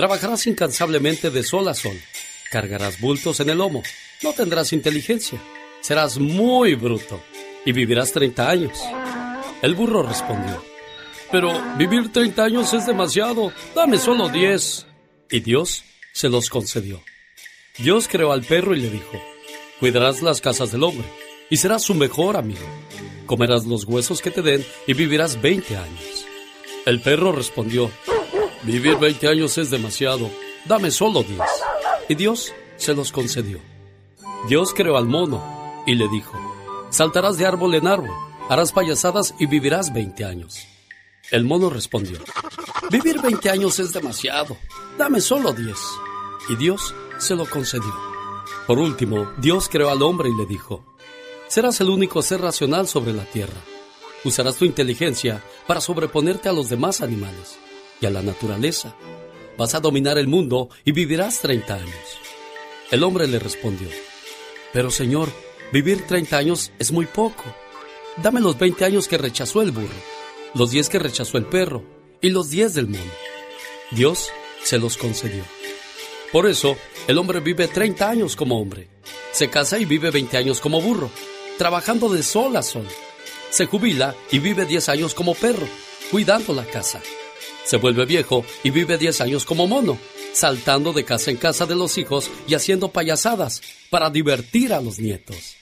trabajarás 0.00 0.46
incansablemente 0.46 1.28
de 1.28 1.42
sol 1.42 1.68
a 1.68 1.74
sol, 1.74 2.00
cargarás 2.50 2.98
bultos 3.00 3.38
en 3.40 3.50
el 3.50 3.58
lomo, 3.58 3.82
no 4.22 4.32
tendrás 4.32 4.72
inteligencia 4.72 5.38
serás 5.80 6.18
muy 6.18 6.74
bruto 6.74 7.22
y 7.64 7.72
vivirás 7.72 8.12
30 8.12 8.48
años. 8.48 8.78
El 9.62 9.74
burro 9.74 10.02
respondió, 10.02 10.62
pero 11.30 11.52
vivir 11.76 12.12
30 12.12 12.42
años 12.44 12.72
es 12.72 12.86
demasiado, 12.86 13.52
dame 13.74 13.98
solo 13.98 14.28
10. 14.28 14.86
Y 15.30 15.40
Dios 15.40 15.84
se 16.12 16.28
los 16.28 16.48
concedió. 16.48 17.02
Dios 17.78 18.08
creó 18.08 18.32
al 18.32 18.42
perro 18.42 18.74
y 18.74 18.80
le 18.80 18.90
dijo, 18.90 19.20
cuidarás 19.78 20.22
las 20.22 20.40
casas 20.40 20.72
del 20.72 20.82
hombre 20.82 21.06
y 21.48 21.56
serás 21.56 21.82
su 21.82 21.94
mejor 21.94 22.36
amigo. 22.36 22.66
Comerás 23.26 23.64
los 23.64 23.84
huesos 23.84 24.20
que 24.20 24.30
te 24.30 24.42
den 24.42 24.64
y 24.86 24.94
vivirás 24.94 25.40
20 25.40 25.76
años. 25.76 26.26
El 26.84 27.00
perro 27.00 27.32
respondió, 27.32 27.90
vivir 28.62 28.98
20 28.98 29.28
años 29.28 29.58
es 29.58 29.70
demasiado, 29.70 30.30
dame 30.64 30.90
solo 30.90 31.22
10. 31.22 31.40
Y 32.08 32.14
Dios 32.14 32.52
se 32.76 32.94
los 32.94 33.12
concedió. 33.12 33.60
Dios 34.48 34.72
creó 34.74 34.96
al 34.96 35.06
mono 35.06 35.82
y 35.86 35.94
le 35.94 36.08
dijo, 36.08 36.38
saltarás 36.90 37.38
de 37.38 37.46
árbol 37.46 37.74
en 37.74 37.86
árbol, 37.86 38.10
harás 38.48 38.72
payasadas 38.72 39.34
y 39.38 39.46
vivirás 39.46 39.92
20 39.92 40.24
años. 40.24 40.66
El 41.30 41.44
mono 41.44 41.70
respondió, 41.70 42.18
vivir 42.90 43.20
20 43.20 43.50
años 43.50 43.78
es 43.78 43.92
demasiado, 43.92 44.56
dame 44.98 45.20
solo 45.20 45.52
10. 45.52 45.76
Y 46.48 46.56
Dios 46.56 46.94
se 47.18 47.34
lo 47.34 47.46
concedió. 47.46 47.94
Por 48.66 48.78
último, 48.78 49.30
Dios 49.38 49.68
creó 49.68 49.90
al 49.90 50.02
hombre 50.02 50.28
y 50.28 50.36
le 50.36 50.46
dijo, 50.46 50.84
serás 51.48 51.80
el 51.80 51.90
único 51.90 52.22
ser 52.22 52.40
racional 52.40 52.88
sobre 52.88 53.12
la 53.12 53.24
tierra. 53.24 53.60
Usarás 54.24 54.56
tu 54.56 54.64
inteligencia 54.64 55.42
para 55.66 55.80
sobreponerte 55.80 56.48
a 56.48 56.52
los 56.52 56.68
demás 56.68 57.00
animales 57.00 57.58
y 58.00 58.06
a 58.06 58.10
la 58.10 58.22
naturaleza. 58.22 58.94
Vas 59.56 59.74
a 59.74 59.80
dominar 59.80 60.18
el 60.18 60.28
mundo 60.28 60.68
y 60.84 60.92
vivirás 60.92 61.40
30 61.40 61.74
años. 61.74 62.18
El 62.90 63.02
hombre 63.02 63.26
le 63.26 63.38
respondió, 63.38 63.88
pero 64.72 64.90
Señor, 64.90 65.28
Vivir 65.72 66.04
30 66.04 66.36
años 66.36 66.72
es 66.80 66.90
muy 66.90 67.06
poco. 67.06 67.44
Dame 68.16 68.40
los 68.40 68.58
20 68.58 68.84
años 68.84 69.06
que 69.06 69.18
rechazó 69.18 69.62
el 69.62 69.70
burro, 69.70 69.88
los 70.54 70.72
10 70.72 70.88
que 70.88 70.98
rechazó 70.98 71.38
el 71.38 71.46
perro 71.46 71.84
y 72.20 72.30
los 72.30 72.50
10 72.50 72.74
del 72.74 72.86
mundo. 72.88 73.12
Dios 73.92 74.30
se 74.64 74.78
los 74.78 74.96
concedió. 74.96 75.44
Por 76.32 76.48
eso, 76.48 76.76
el 77.06 77.18
hombre 77.18 77.38
vive 77.38 77.68
30 77.68 78.08
años 78.08 78.34
como 78.34 78.60
hombre. 78.60 78.88
Se 79.30 79.48
casa 79.48 79.78
y 79.78 79.84
vive 79.84 80.10
20 80.10 80.36
años 80.36 80.60
como 80.60 80.80
burro, 80.80 81.10
trabajando 81.56 82.08
de 82.08 82.24
sol 82.24 82.56
a 82.56 82.62
sol. 82.62 82.86
Se 83.50 83.66
jubila 83.66 84.16
y 84.32 84.40
vive 84.40 84.66
10 84.66 84.88
años 84.88 85.14
como 85.14 85.34
perro, 85.34 85.68
cuidando 86.10 86.52
la 86.52 86.64
casa. 86.64 87.00
Se 87.64 87.76
vuelve 87.76 88.04
viejo 88.06 88.44
y 88.62 88.70
vive 88.70 88.98
10 88.98 89.20
años 89.20 89.44
como 89.44 89.66
mono, 89.66 89.98
saltando 90.32 90.92
de 90.92 91.04
casa 91.04 91.30
en 91.30 91.36
casa 91.36 91.66
de 91.66 91.76
los 91.76 91.98
hijos 91.98 92.30
y 92.46 92.54
haciendo 92.54 92.88
payasadas 92.88 93.62
para 93.90 94.10
divertir 94.10 94.72
a 94.72 94.80
los 94.80 94.98
nietos. 94.98 95.56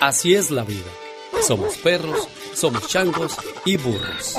Así 0.00 0.34
es 0.34 0.50
la 0.50 0.64
vida. 0.64 0.90
Somos 1.42 1.76
perros, 1.78 2.28
somos 2.54 2.88
changos 2.88 3.36
y 3.64 3.76
burros. 3.76 4.34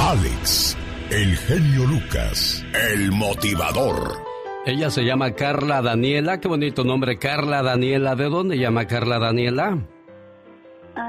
Alex, 0.00 0.76
el 1.10 1.36
genio 1.36 1.84
Lucas, 1.86 2.64
el 2.90 3.12
motivador. 3.12 4.18
Ella 4.66 4.90
se 4.90 5.02
llama 5.02 5.34
Carla 5.34 5.80
Daniela. 5.82 6.40
Qué 6.40 6.48
bonito 6.48 6.84
nombre, 6.84 7.18
Carla 7.18 7.62
Daniela. 7.62 8.14
¿De 8.16 8.28
dónde 8.28 8.58
llama 8.58 8.86
Carla 8.86 9.18
Daniela? 9.18 9.88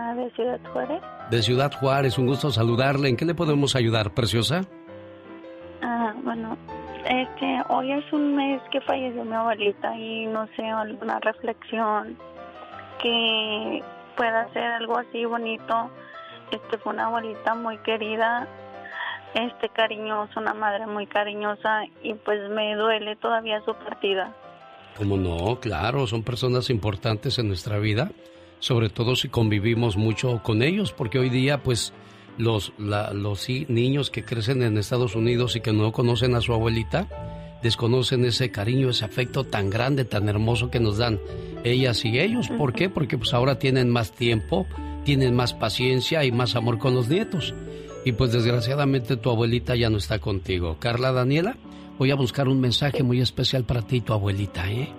Ah, 0.09 0.15
de 0.15 0.31
Ciudad 0.31 0.59
Juárez. 0.73 1.01
De 1.29 1.41
Ciudad 1.43 1.71
Juárez, 1.71 2.17
un 2.17 2.25
gusto 2.25 2.49
saludarle. 2.49 3.09
¿En 3.09 3.15
qué 3.15 3.25
le 3.25 3.35
podemos 3.35 3.75
ayudar, 3.75 4.11
preciosa? 4.15 4.65
Ah, 5.83 6.15
bueno, 6.23 6.57
es 7.07 7.27
que 7.39 7.61
hoy 7.69 7.91
es 7.91 8.11
un 8.11 8.35
mes 8.35 8.59
que 8.71 8.81
falleció 8.81 9.23
mi 9.23 9.35
abuelita 9.35 9.95
y 9.95 10.25
no 10.25 10.47
sé, 10.55 10.63
alguna 10.63 11.19
reflexión 11.19 12.17
que 12.99 13.83
pueda 14.17 14.51
ser 14.51 14.63
algo 14.63 14.97
así 14.97 15.25
bonito. 15.25 15.91
Este 16.49 16.79
fue 16.79 16.93
una 16.93 17.05
abuelita 17.05 17.53
muy 17.53 17.77
querida, 17.77 18.47
este 19.35 19.69
cariñosa, 19.69 20.39
una 20.39 20.55
madre 20.55 20.87
muy 20.87 21.05
cariñosa 21.05 21.83
y 22.01 22.15
pues 22.15 22.49
me 22.49 22.73
duele 22.73 23.15
todavía 23.17 23.61
su 23.63 23.75
partida. 23.75 24.33
¿Cómo 24.97 25.17
no? 25.17 25.59
Claro, 25.59 26.07
son 26.07 26.23
personas 26.23 26.71
importantes 26.71 27.37
en 27.37 27.47
nuestra 27.47 27.77
vida, 27.77 28.09
sobre 28.59 28.89
todo 28.89 29.15
si 29.15 29.29
convivimos 29.29 29.97
mucho 29.97 30.41
con 30.43 30.61
ellos, 30.61 30.93
porque 30.93 31.19
hoy 31.19 31.29
día 31.29 31.63
pues 31.63 31.93
los, 32.37 32.73
los 32.77 33.47
niños 33.67 34.09
que 34.09 34.23
crecen 34.23 34.63
en 34.63 34.77
Estados 34.77 35.15
Unidos 35.15 35.55
y 35.55 35.61
que 35.61 35.73
no 35.73 35.91
conocen 35.91 36.35
a 36.35 36.41
su 36.41 36.53
abuelita, 36.53 37.07
desconocen 37.61 38.25
ese 38.25 38.51
cariño, 38.51 38.89
ese 38.89 39.05
afecto 39.05 39.43
tan 39.43 39.69
grande, 39.69 40.05
tan 40.05 40.29
hermoso 40.29 40.71
que 40.71 40.79
nos 40.79 40.97
dan 40.97 41.19
ellas 41.63 42.05
y 42.05 42.19
ellos. 42.19 42.47
¿Por 42.49 42.73
qué? 42.73 42.89
Porque 42.89 43.17
pues 43.17 43.33
ahora 43.33 43.59
tienen 43.59 43.89
más 43.89 44.11
tiempo, 44.11 44.65
tienen 45.03 45.35
más 45.35 45.53
paciencia 45.53 46.23
y 46.23 46.31
más 46.31 46.55
amor 46.55 46.77
con 46.77 46.95
los 46.95 47.09
nietos. 47.09 47.53
Y 48.05 48.13
pues 48.13 48.31
desgraciadamente 48.31 49.17
tu 49.17 49.29
abuelita 49.29 49.75
ya 49.75 49.89
no 49.89 49.97
está 49.97 50.19
contigo. 50.19 50.77
Carla 50.79 51.11
Daniela, 51.11 51.57
voy 51.97 52.11
a 52.11 52.15
buscar 52.15 52.47
un 52.47 52.61
mensaje 52.61 53.03
muy 53.03 53.19
especial 53.19 53.65
para 53.65 53.81
ti 53.81 53.97
y 53.97 54.01
tu 54.01 54.13
abuelita, 54.13 54.71
¿eh? 54.71 54.93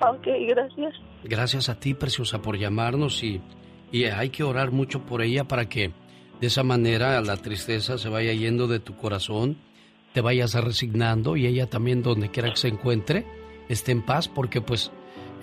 Ok, 0.00 0.26
gracias. 0.48 0.94
Gracias 1.24 1.68
a 1.68 1.78
ti, 1.78 1.94
preciosa, 1.94 2.40
por 2.40 2.58
llamarnos 2.58 3.22
y, 3.22 3.40
y 3.92 4.04
hay 4.04 4.30
que 4.30 4.42
orar 4.42 4.70
mucho 4.70 5.02
por 5.02 5.22
ella 5.22 5.44
para 5.44 5.68
que 5.68 5.92
de 6.40 6.46
esa 6.46 6.62
manera 6.62 7.20
la 7.20 7.36
tristeza 7.36 7.98
se 7.98 8.08
vaya 8.08 8.32
yendo 8.32 8.66
de 8.66 8.80
tu 8.80 8.96
corazón, 8.96 9.58
te 10.14 10.20
vayas 10.22 10.54
resignando 10.54 11.36
y 11.36 11.46
ella 11.46 11.68
también 11.68 12.02
donde 12.02 12.30
quiera 12.30 12.50
que 12.50 12.56
se 12.56 12.68
encuentre 12.68 13.26
esté 13.68 13.92
en 13.92 14.02
paz 14.02 14.26
porque 14.26 14.60
pues 14.60 14.90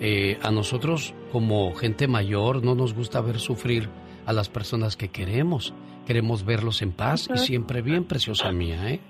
eh, 0.00 0.38
a 0.42 0.50
nosotros 0.50 1.14
como 1.32 1.74
gente 1.74 2.06
mayor 2.06 2.62
no 2.62 2.74
nos 2.74 2.94
gusta 2.94 3.20
ver 3.20 3.38
sufrir 3.38 3.88
a 4.26 4.32
las 4.32 4.48
personas 4.48 4.96
que 4.96 5.08
queremos. 5.08 5.72
Queremos 6.06 6.44
verlos 6.44 6.82
en 6.82 6.92
paz 6.92 7.28
y 7.34 7.38
siempre 7.38 7.82
bien, 7.82 8.04
preciosa 8.04 8.50
mía, 8.52 8.90
¿eh? 8.90 9.00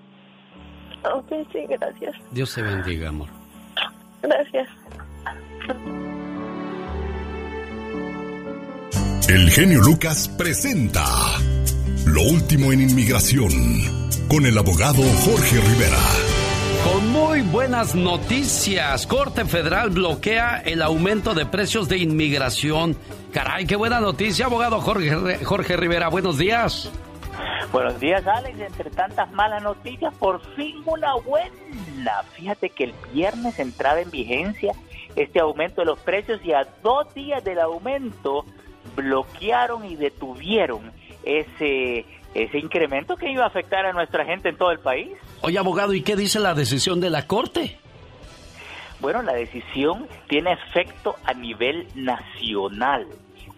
Ok, 1.12 1.32
sí, 1.52 1.60
gracias. 1.68 2.14
Dios 2.32 2.54
te 2.54 2.62
bendiga, 2.62 3.08
amor. 3.08 3.28
Gracias. 4.22 4.68
El 9.28 9.50
genio 9.50 9.80
Lucas 9.82 10.28
presenta 10.38 11.04
Lo 12.06 12.22
último 12.22 12.72
en 12.72 12.80
inmigración 12.80 13.50
con 14.28 14.46
el 14.46 14.56
abogado 14.56 15.02
Jorge 15.02 15.60
Rivera. 15.60 15.98
Con 16.84 17.12
muy 17.12 17.42
buenas 17.42 17.94
noticias, 17.94 19.06
Corte 19.06 19.44
Federal 19.44 19.90
bloquea 19.90 20.62
el 20.64 20.80
aumento 20.80 21.34
de 21.34 21.44
precios 21.44 21.88
de 21.88 21.98
inmigración. 21.98 22.96
Caray, 23.32 23.66
qué 23.66 23.76
buena 23.76 24.00
noticia, 24.00 24.46
abogado 24.46 24.80
Jorge, 24.80 25.44
Jorge 25.44 25.76
Rivera. 25.76 26.08
Buenos 26.08 26.38
días. 26.38 26.90
Buenos 27.72 28.00
días, 28.00 28.26
Alex. 28.26 28.58
Entre 28.58 28.90
tantas 28.90 29.30
malas 29.32 29.62
noticias, 29.62 30.14
por 30.14 30.40
fin 30.54 30.76
una 30.86 31.14
buena. 31.16 32.22
Fíjate 32.32 32.70
que 32.70 32.84
el 32.84 32.94
viernes 33.12 33.58
entraba 33.58 34.00
en 34.00 34.10
vigencia 34.10 34.72
este 35.16 35.40
aumento 35.40 35.82
de 35.82 35.86
los 35.86 35.98
precios 36.00 36.40
y 36.44 36.52
a 36.52 36.66
dos 36.82 37.12
días 37.14 37.42
del 37.44 37.60
aumento 37.60 38.44
bloquearon 38.96 39.84
y 39.84 39.96
detuvieron 39.96 40.92
ese 41.22 42.06
ese 42.34 42.58
incremento 42.58 43.16
que 43.16 43.30
iba 43.30 43.44
a 43.44 43.46
afectar 43.46 43.86
a 43.86 43.92
nuestra 43.92 44.24
gente 44.24 44.50
en 44.50 44.56
todo 44.56 44.70
el 44.70 44.78
país. 44.78 45.16
Oye, 45.40 45.58
abogado, 45.58 45.94
¿y 45.94 46.02
qué 46.02 46.14
dice 46.14 46.38
la 46.38 46.54
decisión 46.54 47.00
de 47.00 47.10
la 47.10 47.26
Corte? 47.26 47.78
Bueno, 49.00 49.22
la 49.22 49.32
decisión 49.32 50.06
tiene 50.28 50.52
efecto 50.52 51.16
a 51.24 51.32
nivel 51.32 51.88
nacional. 51.94 53.06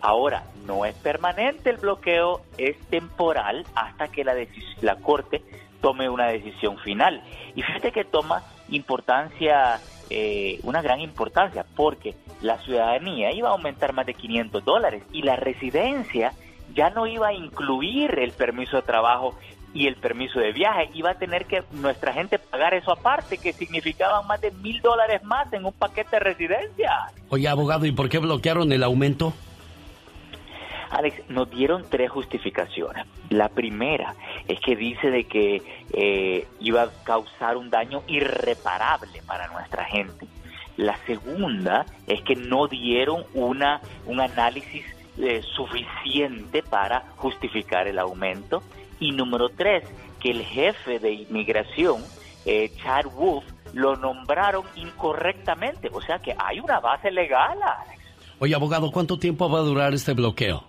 Ahora, 0.01 0.44
no 0.66 0.84
es 0.84 0.94
permanente 0.96 1.70
el 1.70 1.76
bloqueo, 1.76 2.42
es 2.59 2.78
temporal 2.88 3.66
hasta 3.74 4.09
que 4.09 4.24
la, 4.24 4.34
la 4.82 4.96
Corte 4.96 5.42
tome 5.80 6.09
una 6.09 6.26
decisión 6.26 6.78
final. 6.78 7.22
Y 7.55 7.62
fíjate 7.62 7.90
que 7.92 8.05
toma 8.05 8.42
importancia, 8.68 9.80
eh, 10.11 10.58
una 10.64 10.82
gran 10.82 11.00
importancia, 11.00 11.64
porque 11.76 12.16
la 12.42 12.58
ciudadanía 12.58 13.32
iba 13.32 13.48
a 13.48 13.52
aumentar 13.52 13.92
más 13.92 14.06
de 14.06 14.14
500 14.14 14.64
dólares 14.64 15.02
y 15.12 15.22
la 15.22 15.36
residencia 15.36 16.32
ya 16.74 16.90
no 16.90 17.06
iba 17.06 17.28
a 17.28 17.32
incluir 17.32 18.18
el 18.18 18.32
permiso 18.32 18.76
de 18.76 18.82
trabajo 18.82 19.34
y 19.72 19.86
el 19.86 19.96
permiso 19.96 20.40
de 20.40 20.52
viaje. 20.52 20.90
Iba 20.94 21.12
a 21.12 21.14
tener 21.14 21.46
que 21.46 21.62
nuestra 21.72 22.12
gente 22.12 22.38
pagar 22.38 22.74
eso 22.74 22.92
aparte, 22.92 23.38
que 23.38 23.52
significaba 23.52 24.22
más 24.22 24.40
de 24.40 24.50
mil 24.50 24.80
dólares 24.80 25.22
más 25.22 25.52
en 25.52 25.64
un 25.64 25.72
paquete 25.72 26.16
de 26.16 26.20
residencia. 26.20 26.90
Oye, 27.28 27.48
abogado, 27.48 27.86
¿y 27.86 27.92
por 27.92 28.08
qué 28.08 28.18
bloquearon 28.18 28.72
el 28.72 28.82
aumento? 28.82 29.32
Alex, 30.91 31.28
nos 31.28 31.49
dieron 31.51 31.84
tres 31.88 32.11
justificaciones. 32.11 33.07
La 33.30 33.49
primera 33.49 34.14
es 34.49 34.61
que 34.61 34.74
dice 34.74 35.11
de 35.11 35.24
que 35.24 35.62
eh, 35.93 36.47
iba 36.59 36.82
a 36.82 36.91
causar 37.05 37.57
un 37.57 37.70
daño 37.70 38.03
irreparable 38.09 39.22
para 39.26 39.49
nuestra 39.49 39.84
gente. 39.84 40.26
La 40.76 40.97
segunda 41.07 41.86
es 42.07 42.22
que 42.22 42.34
no 42.34 42.66
dieron 42.66 43.24
una, 43.34 43.80
un 44.07 44.20
análisis 44.20 44.84
eh, 45.18 45.43
suficiente 45.55 46.62
para 46.62 47.05
justificar 47.16 47.86
el 47.86 47.99
aumento. 47.99 48.62
Y 48.99 49.12
número 49.12 49.49
tres, 49.51 49.84
que 50.18 50.30
el 50.30 50.43
jefe 50.43 50.99
de 50.99 51.12
inmigración, 51.12 52.03
eh, 52.47 52.72
Chad 52.82 53.07
Wolf, 53.14 53.45
lo 53.74 53.97
nombraron 53.97 54.64
incorrectamente. 54.74 55.88
O 55.93 56.01
sea 56.01 56.18
que 56.18 56.34
hay 56.36 56.59
una 56.61 56.80
base 56.80 57.11
legal, 57.11 57.59
Alex. 57.62 58.01
Oye, 58.38 58.55
abogado, 58.55 58.91
¿cuánto 58.91 59.18
tiempo 59.18 59.51
va 59.51 59.59
a 59.59 59.62
durar 59.62 59.93
este 59.93 60.14
bloqueo? 60.14 60.64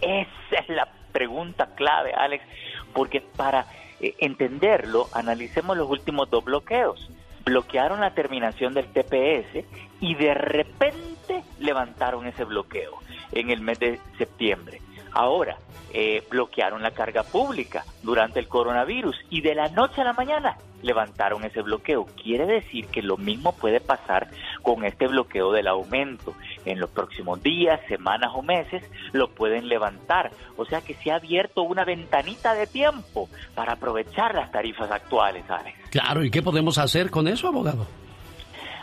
Esa 0.00 0.56
es 0.60 0.68
la 0.68 0.88
pregunta 1.12 1.74
clave, 1.74 2.12
Alex, 2.12 2.44
porque 2.92 3.20
para 3.20 3.66
eh, 4.00 4.14
entenderlo, 4.18 5.08
analicemos 5.12 5.76
los 5.76 5.88
últimos 5.88 6.30
dos 6.30 6.44
bloqueos. 6.44 7.10
Bloquearon 7.44 8.00
la 8.00 8.12
terminación 8.12 8.74
del 8.74 8.86
TPS 8.86 9.64
y 10.00 10.14
de 10.16 10.34
repente 10.34 11.44
levantaron 11.60 12.26
ese 12.26 12.44
bloqueo 12.44 12.98
en 13.32 13.50
el 13.50 13.60
mes 13.60 13.78
de 13.78 14.00
septiembre. 14.18 14.80
Ahora, 15.16 15.56
eh, 15.94 16.22
bloquearon 16.28 16.82
la 16.82 16.90
carga 16.90 17.22
pública 17.22 17.86
durante 18.02 18.38
el 18.38 18.48
coronavirus 18.48 19.16
y 19.30 19.40
de 19.40 19.54
la 19.54 19.70
noche 19.70 20.02
a 20.02 20.04
la 20.04 20.12
mañana 20.12 20.58
levantaron 20.82 21.42
ese 21.42 21.62
bloqueo. 21.62 22.04
Quiere 22.22 22.44
decir 22.44 22.88
que 22.88 23.00
lo 23.00 23.16
mismo 23.16 23.52
puede 23.52 23.80
pasar 23.80 24.28
con 24.60 24.84
este 24.84 25.06
bloqueo 25.06 25.52
del 25.52 25.68
aumento. 25.68 26.34
En 26.66 26.80
los 26.80 26.90
próximos 26.90 27.42
días, 27.42 27.80
semanas 27.88 28.32
o 28.34 28.42
meses 28.42 28.82
lo 29.14 29.30
pueden 29.30 29.68
levantar. 29.68 30.32
O 30.58 30.66
sea 30.66 30.82
que 30.82 30.92
se 30.92 31.10
ha 31.10 31.14
abierto 31.14 31.62
una 31.62 31.86
ventanita 31.86 32.52
de 32.52 32.66
tiempo 32.66 33.30
para 33.54 33.72
aprovechar 33.72 34.34
las 34.34 34.52
tarifas 34.52 34.90
actuales, 34.90 35.48
Alex. 35.48 35.78
Claro, 35.88 36.24
¿y 36.24 36.30
qué 36.30 36.42
podemos 36.42 36.76
hacer 36.76 37.10
con 37.10 37.26
eso, 37.26 37.48
abogado? 37.48 37.86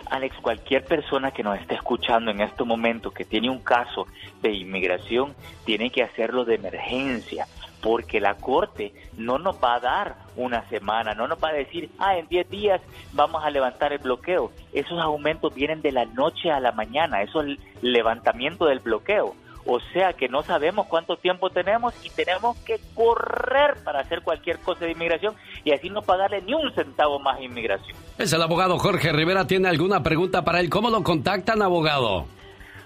Alex, 0.09 0.35
cualquier 0.41 0.85
persona 0.85 1.31
que 1.31 1.43
nos 1.43 1.59
esté 1.59 1.75
escuchando 1.75 2.31
en 2.31 2.41
este 2.41 2.63
momento 2.63 3.11
que 3.11 3.25
tiene 3.25 3.49
un 3.49 3.59
caso 3.59 4.07
de 4.41 4.51
inmigración, 4.51 5.35
tiene 5.65 5.89
que 5.89 6.03
hacerlo 6.03 6.45
de 6.45 6.55
emergencia 6.55 7.47
porque 7.83 8.21
la 8.21 8.35
Corte 8.35 8.93
no 9.17 9.37
nos 9.37 9.61
va 9.61 9.75
a 9.75 9.79
dar 9.81 10.15
una 10.37 10.67
semana, 10.69 11.13
no 11.13 11.27
nos 11.27 11.37
va 11.43 11.49
a 11.49 11.53
decir, 11.53 11.89
ah, 11.99 12.17
en 12.17 12.27
10 12.29 12.49
días 12.49 12.81
vamos 13.11 13.43
a 13.43 13.49
levantar 13.49 13.91
el 13.91 13.99
bloqueo. 13.99 14.51
Esos 14.71 14.99
aumentos 14.99 15.53
vienen 15.53 15.81
de 15.81 15.91
la 15.91 16.05
noche 16.05 16.49
a 16.49 16.61
la 16.61 16.71
mañana, 16.71 17.21
eso 17.21 17.41
es 17.41 17.47
el 17.47 17.59
levantamiento 17.81 18.65
del 18.65 18.79
bloqueo. 18.79 19.35
O 19.65 19.79
sea 19.93 20.13
que 20.13 20.27
no 20.27 20.43
sabemos 20.43 20.87
cuánto 20.87 21.15
tiempo 21.15 21.49
tenemos 21.49 21.93
y 22.03 22.09
tenemos 22.09 22.57
que 22.59 22.79
correr 22.93 23.81
para 23.83 24.01
hacer 24.01 24.21
cualquier 24.21 24.59
cosa 24.59 24.85
de 24.85 24.91
inmigración 24.91 25.35
y 25.63 25.71
así 25.71 25.89
no 25.89 26.01
pagarle 26.01 26.41
ni 26.41 26.53
un 26.53 26.73
centavo 26.73 27.19
más 27.19 27.39
a 27.39 27.43
inmigración. 27.43 27.97
Es 28.17 28.33
el 28.33 28.41
abogado 28.41 28.77
Jorge 28.77 29.13
Rivera. 29.13 29.47
¿Tiene 29.47 29.69
alguna 29.69 30.03
pregunta 30.03 30.43
para 30.43 30.59
él? 30.59 30.69
¿Cómo 30.69 30.89
lo 30.89 31.03
contactan, 31.03 31.61
abogado? 31.61 32.25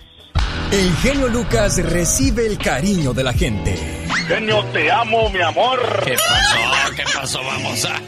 El 0.75 0.93
genio 0.97 1.29
Lucas 1.29 1.81
recibe 1.85 2.47
el 2.49 2.59
cariño 2.59 3.15
de 3.15 3.23
la 3.23 3.33
gente. 3.33 3.79
Genio, 4.27 4.65
te 4.73 4.91
amo, 4.91 5.31
mi 5.31 5.41
amor. 5.41 5.79
¿Qué 6.05 6.17
pasó? 6.17 6.95
¿Qué 6.97 7.05
pasó? 7.15 7.41
Vamos 7.45 7.85
a... 7.85 8.03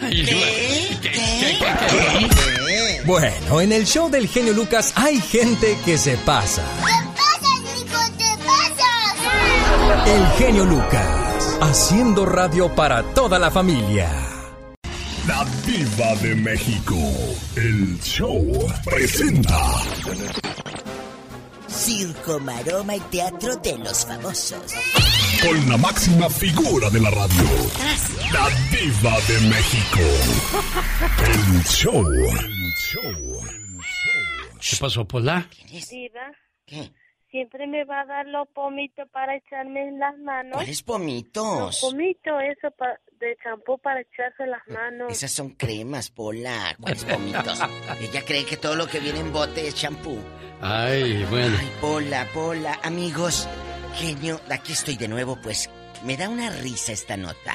Bueno, 3.04 3.60
en 3.60 3.70
el 3.70 3.86
show 3.86 4.10
del 4.10 4.26
genio 4.26 4.52
Lucas 4.52 4.92
hay 4.96 5.20
gente 5.20 5.78
que 5.84 5.96
se 5.96 6.16
pasa. 6.16 6.64
¿Qué 6.84 6.92
pasa, 7.14 7.54
Nico? 7.60 8.00
¿Qué 8.18 8.34
pasa? 8.44 10.10
El 10.10 10.26
genio 10.36 10.64
Lucas, 10.64 11.58
haciendo 11.60 12.26
radio 12.26 12.74
para 12.74 13.04
toda 13.14 13.38
la 13.38 13.52
familia. 13.52 14.10
La 15.28 15.46
Diva 15.64 16.16
de 16.16 16.34
México. 16.34 16.96
El 17.54 18.00
show 18.00 18.44
presenta. 18.84 19.56
Circo, 21.68 22.38
maroma 22.40 22.96
y 22.96 23.00
teatro 23.00 23.56
de 23.56 23.78
los 23.78 24.06
famosos. 24.06 24.72
Con 25.42 25.68
la 25.68 25.76
máxima 25.76 26.28
figura 26.30 26.88
de 26.90 27.00
la 27.00 27.10
radio. 27.10 27.44
La 28.32 28.48
Diva 28.70 29.20
de 29.28 29.40
México. 29.48 30.00
El 31.24 31.64
show. 31.64 32.06
El 32.08 32.72
show. 32.74 33.40
¿Qué 34.60 34.76
pasó, 34.78 35.06
Pola? 35.06 35.48
Diva, 35.70 36.32
¿Qué? 36.64 36.92
Siempre 37.36 37.66
me 37.66 37.84
va 37.84 38.00
a 38.00 38.06
dar 38.06 38.26
los 38.28 38.48
pomitos 38.48 39.06
para 39.10 39.36
echarme 39.36 39.86
en 39.88 39.98
las 39.98 40.16
manos. 40.20 40.54
¿Cuáles 40.54 40.78
Los 40.78 40.82
pomitos? 40.84 41.80
pomitos, 41.82 42.32
eso 42.56 42.70
pa- 42.70 42.98
de 43.20 43.36
champú 43.44 43.76
para 43.78 44.00
echarse 44.00 44.42
en 44.44 44.50
las 44.52 44.66
manos. 44.68 45.12
Esas 45.12 45.32
son 45.32 45.50
cremas, 45.50 46.10
Pola. 46.10 46.74
¿Cuáles 46.80 47.04
pomitos? 47.04 47.60
Ella 48.00 48.22
cree 48.24 48.46
que 48.46 48.56
todo 48.56 48.74
lo 48.74 48.86
que 48.86 49.00
viene 49.00 49.20
en 49.20 49.34
bote 49.34 49.68
es 49.68 49.74
champú. 49.74 50.16
Ay, 50.62 51.26
bueno. 51.28 51.54
Ay, 51.60 51.70
Pola, 51.78 52.26
Pola. 52.32 52.78
Amigos, 52.82 53.46
genio, 53.96 54.40
aquí 54.50 54.72
estoy 54.72 54.96
de 54.96 55.08
nuevo, 55.08 55.36
pues. 55.42 55.68
Me 56.04 56.16
da 56.16 56.30
una 56.30 56.48
risa 56.48 56.92
esta 56.92 57.18
nota. 57.18 57.52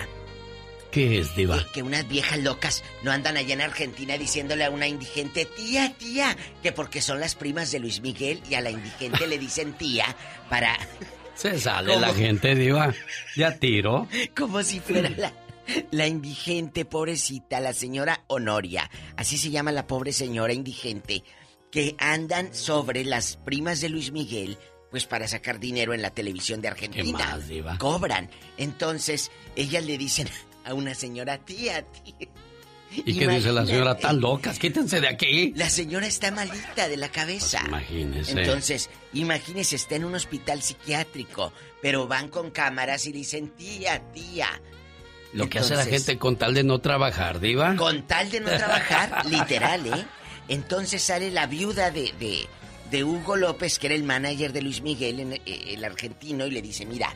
¿Qué 0.91 1.19
es, 1.19 1.35
Diva? 1.35 1.65
Que 1.73 1.83
unas 1.83 2.05
viejas 2.07 2.39
locas 2.39 2.83
no 3.01 3.11
andan 3.11 3.37
allá 3.37 3.53
en 3.53 3.61
Argentina 3.61 4.17
diciéndole 4.17 4.65
a 4.65 4.69
una 4.69 4.87
indigente, 4.87 5.45
tía, 5.45 5.93
tía, 5.97 6.35
que 6.61 6.73
porque 6.73 7.01
son 7.01 7.21
las 7.21 7.35
primas 7.35 7.71
de 7.71 7.79
Luis 7.79 8.01
Miguel 8.01 8.41
y 8.49 8.55
a 8.55 8.61
la 8.61 8.71
indigente 8.71 9.25
le 9.27 9.39
dicen 9.39 9.73
tía 9.73 10.15
para... 10.49 10.77
Se 11.35 11.57
sale 11.59 11.93
¿Cómo? 11.93 12.05
la 12.05 12.13
gente, 12.13 12.53
Diva. 12.55 12.93
Ya 13.35 13.57
tiro. 13.57 14.07
Como 14.35 14.61
si 14.63 14.81
fuera 14.81 15.09
la, 15.09 15.33
la 15.91 16.05
indigente, 16.05 16.83
pobrecita, 16.83 17.61
la 17.61 17.73
señora 17.73 18.25
Honoria. 18.27 18.91
Así 19.15 19.37
se 19.37 19.49
llama 19.49 19.71
la 19.71 19.87
pobre 19.87 20.11
señora 20.11 20.53
indigente. 20.53 21.23
Que 21.71 21.95
andan 21.99 22.53
sobre 22.53 23.05
las 23.05 23.37
primas 23.37 23.79
de 23.79 23.87
Luis 23.87 24.11
Miguel, 24.11 24.57
pues 24.91 25.05
para 25.05 25.27
sacar 25.27 25.57
dinero 25.57 25.93
en 25.93 26.01
la 26.01 26.09
televisión 26.11 26.61
de 26.61 26.67
Argentina. 26.67 27.17
¿Qué 27.17 27.23
más, 27.23 27.47
diva? 27.47 27.77
Cobran. 27.77 28.29
Entonces, 28.57 29.31
ellas 29.55 29.85
le 29.85 29.97
dicen 29.97 30.27
a 30.65 30.73
una 30.73 30.95
señora, 30.95 31.37
tía, 31.39 31.83
tía. 31.83 32.29
¿Y 32.93 33.17
qué 33.17 33.27
dice 33.27 33.51
la 33.51 33.65
señora? 33.65 33.97
Tan 33.97 34.19
locas, 34.19 34.59
quítense 34.59 34.99
de 34.99 35.07
aquí. 35.07 35.53
La 35.55 35.69
señora 35.69 36.07
está 36.07 36.31
malita 36.31 36.89
de 36.89 36.97
la 36.97 37.09
cabeza. 37.09 37.59
Pues 37.59 37.89
imagínese. 37.89 38.31
Entonces, 38.41 38.89
imagínese, 39.13 39.77
está 39.77 39.95
en 39.95 40.05
un 40.05 40.15
hospital 40.15 40.61
psiquiátrico, 40.61 41.53
pero 41.81 42.07
van 42.07 42.27
con 42.27 42.51
cámaras 42.51 43.05
y 43.05 43.13
dicen, 43.13 43.49
tía, 43.55 44.01
tía. 44.11 44.49
Lo 45.33 45.49
que 45.49 45.59
hace 45.59 45.75
la 45.75 45.85
gente 45.85 46.17
con 46.17 46.35
tal 46.35 46.53
de 46.53 46.63
no 46.63 46.79
trabajar, 46.79 47.39
Diva. 47.39 47.75
Con 47.77 48.05
tal 48.05 48.29
de 48.29 48.41
no 48.41 48.49
trabajar, 48.49 49.25
literal, 49.29 49.85
¿eh? 49.87 50.05
Entonces 50.49 51.01
sale 51.01 51.31
la 51.31 51.47
viuda 51.47 51.91
de, 51.91 52.13
de, 52.19 52.45
de 52.89 53.03
Hugo 53.05 53.37
López, 53.37 53.79
que 53.79 53.87
era 53.87 53.95
el 53.95 54.03
manager 54.03 54.51
de 54.51 54.61
Luis 54.61 54.81
Miguel, 54.81 55.21
en, 55.21 55.33
eh, 55.33 55.41
el 55.45 55.85
argentino, 55.85 56.45
y 56.45 56.51
le 56.51 56.61
dice, 56.61 56.85
mira, 56.85 57.15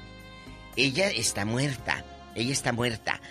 ella 0.77 1.09
está 1.09 1.43
muerta, 1.43 2.05
ella 2.35 2.53
está 2.53 2.71
muerta. 2.71 3.21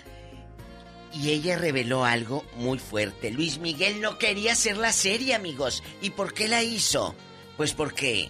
Y 1.13 1.29
ella 1.29 1.57
reveló 1.57 2.03
algo 2.03 2.43
muy 2.57 2.77
fuerte. 2.77 3.31
Luis 3.31 3.59
Miguel 3.59 4.01
no 4.01 4.17
quería 4.17 4.51
hacer 4.51 4.75
la 4.75 4.91
serie, 4.91 5.33
amigos. 5.33 5.81
¿Y 6.01 6.09
por 6.09 6.33
qué 6.33 6.49
la 6.49 6.61
hizo? 6.61 7.15
Pues 7.55 7.73
porque 7.73 8.29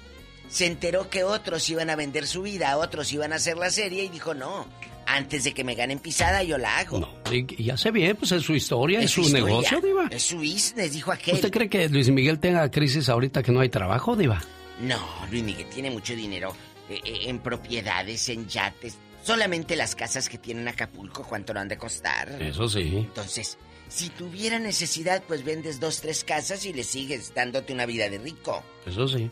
se 0.50 0.68
enteró 0.68 1.10
que 1.10 1.24
otros 1.24 1.68
iban 1.70 1.90
a 1.90 1.96
vender 1.96 2.28
su 2.28 2.44
vida, 2.44 2.78
otros 2.78 3.12
iban 3.12 3.34
a 3.34 3.38
hacer 3.38 3.58
la 3.58 3.72
serie 3.72 4.04
y 4.04 4.10
dijo, 4.10 4.36
no, 4.36 4.68
antes 5.06 5.44
de 5.44 5.54
que 5.54 5.64
me 5.64 5.76
ganen 5.76 6.00
pisada 6.00 6.44
yo 6.44 6.58
la 6.58 6.78
hago. 6.78 7.08
Y, 7.32 7.64
y 7.64 7.70
hace 7.70 7.92
bien, 7.92 8.16
pues 8.16 8.32
es 8.32 8.44
su 8.44 8.54
historia, 8.54 9.00
es, 9.00 9.12
su, 9.12 9.22
historia, 9.22 9.46
negocio, 9.46 9.82
Diva. 9.82 10.08
Es 10.12 10.24
su 10.24 10.38
business, 10.38 10.94
dijo 10.94 11.12
aquel. 11.12 11.36
¿Usted 11.36 11.52
cree 11.52 11.70
que 11.70 11.90
Luis 11.90 12.10
Miguel 12.10 12.40
tenga 12.40 12.70
crisis 12.70 13.10
ahorita 13.10 13.42
que 13.44 13.52
no 13.52 13.60
hay 13.62 13.70
trabajo, 13.70 14.16
Diva? 14.16 14.42
No, 14.82 15.00
Luis 15.32 15.44
Miguel 15.44 15.68
tiene 15.74 15.90
mucho 15.90 16.16
dinero 16.16 16.54
eh, 16.90 17.00
eh, 17.04 17.20
en 17.26 17.40
propiedades, 17.40 18.30
en 18.30 18.48
yates. 18.48 18.98
Solamente 19.26 19.76
las 19.76 19.96
casas 19.96 20.30
que 20.30 20.38
tiene 20.38 20.62
en 20.62 20.68
Acapulco, 20.68 21.24
¿cuánto 21.24 21.52
no 21.52 21.60
han 21.60 21.68
de 21.68 21.78
costar? 21.78 22.40
Eso 22.40 22.70
sí. 22.70 22.98
Entonces, 22.98 23.58
si 23.88 24.10
tuviera 24.10 24.60
necesidad, 24.60 25.24
pues 25.28 25.44
vendes 25.44 25.80
dos, 25.80 26.00
tres 26.00 26.24
casas 26.24 26.64
y 26.64 26.74
le 26.74 26.84
sigues 26.84 27.34
dándote 27.34 27.74
una 27.74 27.88
vida 27.88 28.08
de 28.08 28.20
rico. 28.20 28.64
Eso 28.86 29.08
sí. 29.08 29.32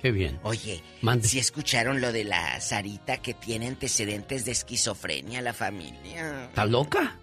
Qué 0.00 0.12
bien. 0.12 0.38
Oye, 0.44 0.84
si 1.22 1.40
escucharon 1.40 2.00
lo 2.00 2.12
de 2.12 2.22
la 2.22 2.60
Sarita 2.60 3.16
que 3.16 3.34
tiene 3.34 3.66
antecedentes 3.66 4.44
de 4.44 4.52
esquizofrenia 4.52 5.42
la 5.42 5.52
familia. 5.52 6.44
¿Está 6.44 6.64
loca? 6.64 7.18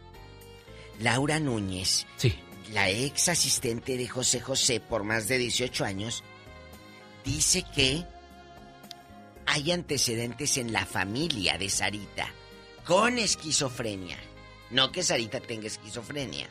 Laura 0.99 1.39
Núñez. 1.39 2.05
Sí. 2.17 2.33
la 2.73 2.89
ex 2.89 3.29
asistente 3.29 3.95
de 3.95 4.07
José 4.09 4.41
José 4.41 4.81
por 4.81 5.03
más 5.03 5.29
de 5.29 5.37
18 5.37 5.85
años, 5.85 6.23
dice 7.23 7.63
que 7.73 8.03
hay 9.45 9.71
antecedentes 9.71 10.57
en 10.57 10.71
la 10.71 10.85
familia 10.85 11.57
de 11.57 11.69
Sarita 11.69 12.27
con 12.85 13.17
esquizofrenia. 13.17 14.17
No 14.69 14.91
que 14.91 15.03
Sarita 15.03 15.39
tenga 15.39 15.67
esquizofrenia. 15.67 16.47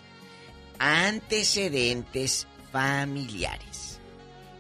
Antecedentes 0.78 2.47
familiares. 2.72 4.01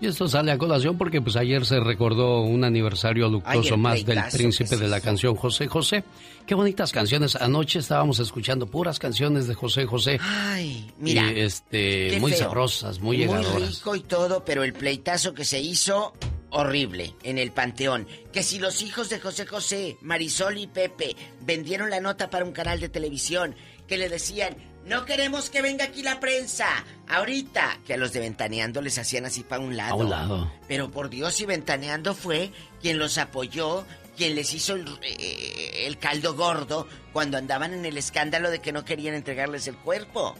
Y 0.00 0.06
esto 0.06 0.26
sale 0.28 0.50
a 0.50 0.56
colación 0.56 0.96
porque 0.96 1.20
pues 1.20 1.36
ayer 1.36 1.66
se 1.66 1.78
recordó 1.78 2.40
un 2.40 2.64
aniversario 2.64 3.28
luctuoso 3.28 3.76
más 3.76 4.04
del 4.04 4.18
príncipe 4.32 4.78
de 4.78 4.88
la 4.88 5.00
canción 5.00 5.36
José 5.36 5.68
José. 5.68 6.04
Qué 6.46 6.54
bonitas 6.54 6.90
canciones. 6.90 7.36
Anoche 7.36 7.78
estábamos 7.78 8.18
escuchando 8.18 8.66
puras 8.66 8.98
canciones 8.98 9.46
de 9.46 9.54
José 9.54 9.84
José. 9.84 10.18
Ay, 10.22 10.90
mira. 10.98 11.30
Y 11.30 11.40
este, 11.40 12.16
muy 12.18 12.32
sabrosas, 12.32 12.98
muy 13.00 13.18
llegadoras. 13.18 13.52
Muy 13.52 13.68
rico 13.68 13.94
y 13.94 14.00
todo, 14.00 14.42
pero 14.42 14.64
el 14.64 14.72
pleitazo 14.72 15.34
que 15.34 15.44
se 15.44 15.60
hizo 15.60 16.14
horrible 16.50 17.14
en 17.22 17.38
el 17.38 17.52
panteón. 17.52 18.06
Que 18.32 18.42
si 18.42 18.58
los 18.58 18.82
hijos 18.82 19.08
de 19.08 19.20
José 19.20 19.46
José, 19.46 19.96
Marisol 20.00 20.58
y 20.58 20.66
Pepe 20.66 21.16
vendieron 21.40 21.90
la 21.90 22.00
nota 22.00 22.30
para 22.30 22.44
un 22.44 22.52
canal 22.52 22.80
de 22.80 22.88
televisión, 22.88 23.54
que 23.86 23.98
le 23.98 24.08
decían, 24.08 24.56
no 24.84 25.04
queremos 25.04 25.50
que 25.50 25.62
venga 25.62 25.84
aquí 25.84 26.02
la 26.02 26.20
prensa. 26.20 26.66
Ahorita. 27.08 27.80
Que 27.86 27.94
a 27.94 27.96
los 27.96 28.12
de 28.12 28.20
Ventaneando 28.20 28.80
les 28.80 28.98
hacían 28.98 29.26
así 29.26 29.42
para 29.42 29.62
un 29.62 29.76
lado. 29.76 29.92
A 29.92 29.96
un 29.96 30.10
lado. 30.10 30.52
Pero 30.68 30.90
por 30.90 31.10
Dios, 31.10 31.40
y 31.40 31.46
Ventaneando 31.46 32.14
fue 32.14 32.50
quien 32.80 32.98
los 32.98 33.18
apoyó, 33.18 33.84
quien 34.16 34.34
les 34.34 34.54
hizo 34.54 34.74
el, 34.74 34.86
eh, 35.02 35.86
el, 35.86 35.98
caldo 35.98 36.34
gordo 36.34 36.88
cuando 37.12 37.36
andaban 37.36 37.74
en 37.74 37.84
el 37.84 37.98
escándalo 37.98 38.50
de 38.50 38.60
que 38.60 38.72
no 38.72 38.84
querían 38.84 39.14
entregarles 39.14 39.66
el 39.66 39.76
cuerpo. 39.76 40.34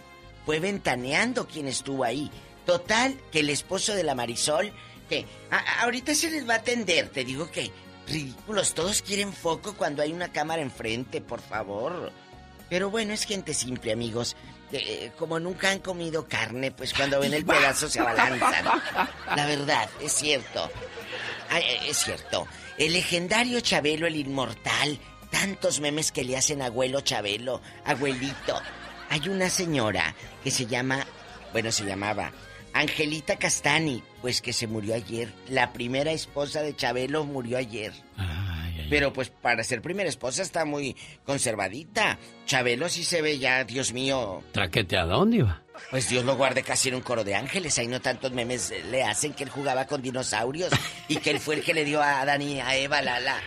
Fue 0.47 0.59
Ventaneando 0.59 1.47
quien 1.47 1.69
estuvo 1.69 2.05
ahí. 2.05 2.31
Total, 2.67 3.19
que 3.33 3.41
el 3.41 3.51
esposo 3.51 3.95
de 3.95 4.05
la 4.05 4.15
Marisol, 4.15 4.73
ahorita 5.81 6.15
se 6.15 6.31
les 6.31 6.49
va 6.49 6.55
a 6.55 6.59
atender, 6.59 7.09
te 7.09 7.25
digo 7.25 7.51
que 7.51 7.71
ridículos, 8.07 8.75
todos 8.75 9.03
quieren 9.03 9.33
foco 9.33 9.75
cuando 9.75 10.03
hay 10.03 10.13
una 10.13 10.33
cámara 10.33 10.63
enfrente, 10.63 11.21
por 11.21 11.41
favor. 11.41 12.13
Pero 12.69 12.91
bueno, 12.91 13.13
es 13.13 13.25
gente 13.25 13.55
simple, 13.55 13.93
amigos. 13.93 14.37
Eh, 14.73 15.11
como 15.19 15.41
nunca 15.41 15.71
han 15.71 15.81
comido 15.81 16.29
carne, 16.29 16.71
pues 16.71 16.95
cuando 16.95 17.19
ven 17.19 17.35
el 17.35 17.45
pedazo 17.45 17.89
se 17.89 17.99
abalanzan. 17.99 18.65
La 19.35 19.47
verdad, 19.47 19.89
es 20.01 20.13
cierto. 20.13 20.71
Eh, 21.53 21.89
es 21.89 21.99
cierto. 21.99 22.47
El 22.79 22.93
legendario 22.93 23.61
Chabelo, 23.61 24.07
el 24.07 24.17
inmortal. 24.17 24.99
Tantos 25.31 25.81
memes 25.81 26.13
que 26.13 26.25
le 26.25 26.37
hacen 26.37 26.63
abuelo 26.63 27.01
Chabelo, 27.01 27.61
abuelito. 27.85 28.61
Hay 29.09 29.29
una 29.29 29.51
señora 29.51 30.15
que 30.45 30.53
se 30.53 30.67
llama, 30.67 31.05
bueno, 31.53 31.73
se 31.73 31.85
llamaba 31.85 32.33
Angelita 32.73 33.37
Castani, 33.37 34.03
pues 34.21 34.41
que 34.41 34.53
se 34.53 34.67
murió 34.67 34.95
ayer. 34.95 35.33
La 35.49 35.73
primera 35.73 36.13
esposa 36.13 36.63
de 36.63 36.75
Chabelo 36.75 37.25
murió 37.25 37.59
ayer. 37.59 37.93
Pero 38.89 39.13
pues 39.13 39.31
para 39.31 39.63
ser 39.63 39.83
primera 39.83 40.09
esposa 40.09 40.43
está 40.43 40.65
muy 40.65 40.97
conservadita. 41.25 42.19
Chabelo 42.45 42.89
sí 42.89 43.05
se 43.05 43.23
ve 43.23 43.39
ya, 43.39 43.63
Dios 43.65 43.93
mío. 43.93 44.43
¿Traquete 44.51 44.97
a 44.97 45.05
dónde 45.05 45.39
iba? 45.39 45.63
Pues 45.91 46.09
Dios 46.09 46.25
lo 46.25 46.37
guarde 46.37 46.63
casi 46.63 46.89
en 46.89 46.97
un 46.97 47.01
coro 47.01 47.23
de 47.23 47.37
ángeles. 47.37 47.79
Ahí 47.79 47.87
no 47.87 48.01
tantos 48.01 48.33
memes 48.33 48.73
le 48.91 49.05
hacen 49.05 49.33
que 49.33 49.45
él 49.45 49.51
jugaba 49.51 49.87
con 49.87 50.03
dinosaurios 50.03 50.73
y 51.09 51.17
que 51.17 51.31
él 51.31 51.39
fue 51.39 51.55
el 51.57 51.63
que 51.63 51.73
le 51.73 51.85
dio 51.85 52.03
a 52.03 52.21
Adán 52.21 52.43
y 52.43 52.61
a 52.61 52.77
Eva 52.77 53.01
la, 53.01 53.21
la, 53.21 53.41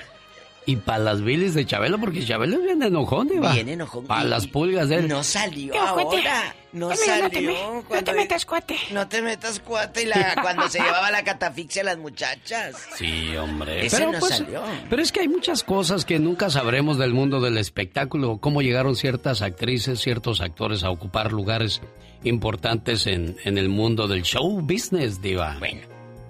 y 0.65 0.77
para 0.77 0.99
las 0.99 1.21
bilis 1.21 1.53
de 1.53 1.65
Chabelo, 1.65 1.99
porque 1.99 2.25
Chabelo 2.25 2.57
es 2.57 2.63
bien 2.63 2.83
enojón, 2.83 3.27
Diva. 3.27 3.53
Bien 3.53 3.69
enojón. 3.69 4.05
Para 4.05 4.23
las 4.23 4.47
pulgas 4.47 4.89
de 4.89 4.95
él. 4.95 5.07
No 5.07 5.23
salió 5.23 5.79
ahora. 5.79 6.55
No 6.71 6.95
salió. 6.95 7.83
No 7.89 8.03
te, 8.03 8.13
metas 8.13 8.45
cuate. 8.45 8.75
No 8.91 9.07
te 9.07 9.21
metas 9.21 9.59
cuate. 9.59 10.03
Y 10.03 10.05
la, 10.05 10.35
cuando 10.41 10.67
se 10.69 10.79
llevaba 10.79 11.11
la 11.11 11.23
catafixia 11.23 11.83
a 11.83 11.85
las 11.85 11.97
muchachas. 11.97 12.75
Sí, 12.95 13.35
hombre. 13.35 13.85
Ese 13.85 13.97
pero, 13.97 14.11
no 14.11 14.19
pues, 14.19 14.37
salió. 14.37 14.63
Pero 14.89 15.01
es 15.01 15.11
que 15.11 15.19
hay 15.19 15.27
muchas 15.27 15.63
cosas 15.63 16.05
que 16.05 16.17
nunca 16.17 16.49
sabremos 16.49 16.97
del 16.97 17.13
mundo 17.13 17.41
del 17.41 17.57
espectáculo. 17.57 18.39
Cómo 18.39 18.61
llegaron 18.61 18.95
ciertas 18.95 19.41
actrices, 19.41 19.99
ciertos 19.99 20.41
actores 20.41 20.83
a 20.83 20.89
ocupar 20.89 21.31
lugares 21.31 21.81
importantes 22.23 23.05
en, 23.05 23.37
en 23.43 23.57
el 23.57 23.69
mundo 23.69 24.07
del 24.07 24.23
show 24.23 24.61
business, 24.61 25.21
Diva. 25.21 25.57
Bueno, 25.59 25.81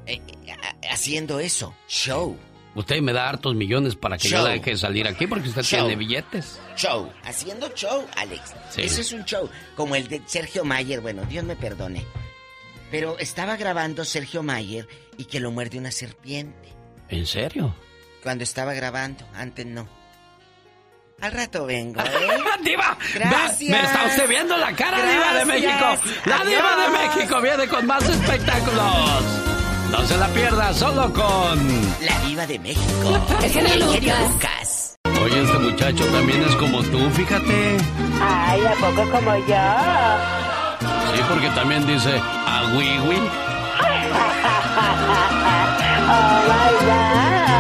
eh, 0.08 0.20
eh, 0.46 0.88
haciendo 0.90 1.40
eso, 1.40 1.74
show. 1.88 2.36
Usted 2.76 3.02
me 3.02 3.14
da 3.14 3.30
hartos 3.30 3.54
millones 3.56 3.96
para 3.96 4.18
que 4.18 4.30
yo 4.30 4.44
deje 4.44 4.76
salir 4.78 5.08
aquí 5.08 5.28
porque 5.28 5.50
usted 5.50 5.62
tiene 5.64 5.96
billetes. 5.96 6.60
Show. 6.76 7.12
Haciendo 7.24 7.70
show, 7.76 8.06
Alex. 8.18 8.54
Eso 8.78 9.02
es 9.02 9.12
un 9.12 9.24
show. 9.26 9.50
Como 9.76 9.96
el 9.96 10.08
de 10.08 10.22
Sergio 10.26 10.66
Mayer. 10.66 11.00
Bueno, 11.00 11.24
Dios 11.26 11.44
me 11.44 11.56
perdone. 11.56 12.04
Pero 12.90 13.18
estaba 13.20 13.58
grabando 13.58 14.06
Sergio 14.06 14.42
Mayer 14.42 14.88
y 15.18 15.26
que 15.26 15.40
lo 15.40 15.52
muerde 15.52 15.78
una 15.78 15.92
serpiente. 15.92 16.70
¿En 17.10 17.28
serio? 17.28 17.76
Cuando 18.24 18.44
estaba 18.44 18.74
grabando, 18.74 19.28
antes 19.36 19.66
no. 19.66 19.88
Al 21.22 21.32
rato 21.32 21.66
vengo, 21.66 22.02
¿eh? 22.02 22.38
¡Diva! 22.64 22.98
Gracias. 23.14 23.70
Me 23.70 23.82
está 23.82 24.06
usted 24.08 24.28
viendo 24.28 24.58
la 24.58 24.76
cara, 24.76 24.98
Diva 25.06 25.34
de 25.34 25.46
México. 25.46 25.98
La 26.26 26.44
Diva 26.44 26.76
de 26.76 26.90
México 26.90 27.42
viene 27.42 27.68
con 27.68 27.86
más 27.86 28.08
espectáculos. 28.10 29.33
No 29.94 30.02
se 30.08 30.18
la 30.18 30.28
pierda 30.30 30.74
solo 30.74 31.14
con. 31.14 31.60
La 32.02 32.20
Diva 32.26 32.48
de 32.48 32.58
México. 32.58 33.20
El 33.44 33.52
genio 33.52 33.76
Lucas. 33.76 34.96
Oye, 35.24 35.44
este 35.44 35.60
muchacho 35.60 36.04
también 36.08 36.42
es 36.42 36.56
como 36.56 36.82
tú, 36.82 36.98
fíjate. 37.12 37.78
Ay, 38.20 38.66
¿a 38.66 38.74
poco 38.74 39.08
como 39.12 39.38
yo? 39.38 39.56
Sí, 41.14 41.22
porque 41.30 41.48
también 41.52 41.86
dice 41.86 42.20
agüiwi. 42.48 43.18
oh 46.10 46.42
my 46.50 46.72
God. 46.88 47.54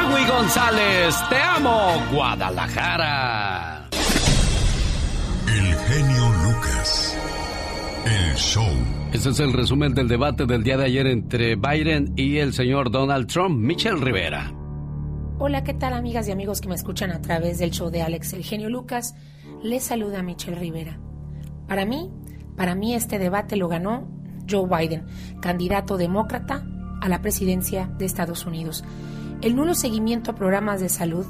Agui 0.00 0.24
González, 0.26 1.14
te 1.28 1.40
amo, 1.40 2.02
Guadalajara. 2.10 3.71
El 8.32 8.38
show. 8.38 8.64
Este 9.12 9.28
es 9.28 9.40
el 9.40 9.52
resumen 9.52 9.92
del 9.92 10.08
debate 10.08 10.46
del 10.46 10.62
día 10.62 10.78
de 10.78 10.86
ayer 10.86 11.06
entre 11.06 11.54
Biden 11.54 12.14
y 12.16 12.38
el 12.38 12.54
señor 12.54 12.90
Donald 12.90 13.26
Trump. 13.26 13.58
Michelle 13.58 14.02
Rivera. 14.02 14.50
Hola, 15.38 15.62
¿qué 15.64 15.74
tal 15.74 15.92
amigas 15.92 16.28
y 16.28 16.30
amigos 16.30 16.62
que 16.62 16.68
me 16.68 16.74
escuchan 16.74 17.10
a 17.10 17.20
través 17.20 17.58
del 17.58 17.72
show 17.72 17.90
de 17.90 18.00
Alex 18.00 18.32
El 18.32 18.42
Genio 18.42 18.70
Lucas? 18.70 19.14
Les 19.62 19.82
saluda 19.82 20.22
Michelle 20.22 20.58
Rivera. 20.58 20.98
Para 21.68 21.84
mí, 21.84 22.10
para 22.56 22.74
mí 22.74 22.94
este 22.94 23.18
debate 23.18 23.56
lo 23.56 23.68
ganó 23.68 24.08
Joe 24.50 24.66
Biden, 24.66 25.04
candidato 25.42 25.98
demócrata 25.98 26.64
a 27.02 27.10
la 27.10 27.20
presidencia 27.20 27.90
de 27.98 28.06
Estados 28.06 28.46
Unidos. 28.46 28.82
El 29.42 29.56
nulo 29.56 29.74
seguimiento 29.74 30.30
a 30.30 30.36
programas 30.36 30.80
de 30.80 30.88
salud, 30.88 31.26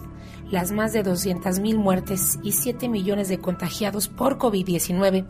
las 0.53 0.71
más 0.71 0.93
de 0.93 1.03
200.000 1.03 1.77
muertes 1.77 2.39
y 2.43 2.53
7 2.53 2.89
millones 2.91 3.29
de 3.29 3.39
contagiados 3.39 4.09
por 4.09 4.37
COVID-19, 4.37 5.25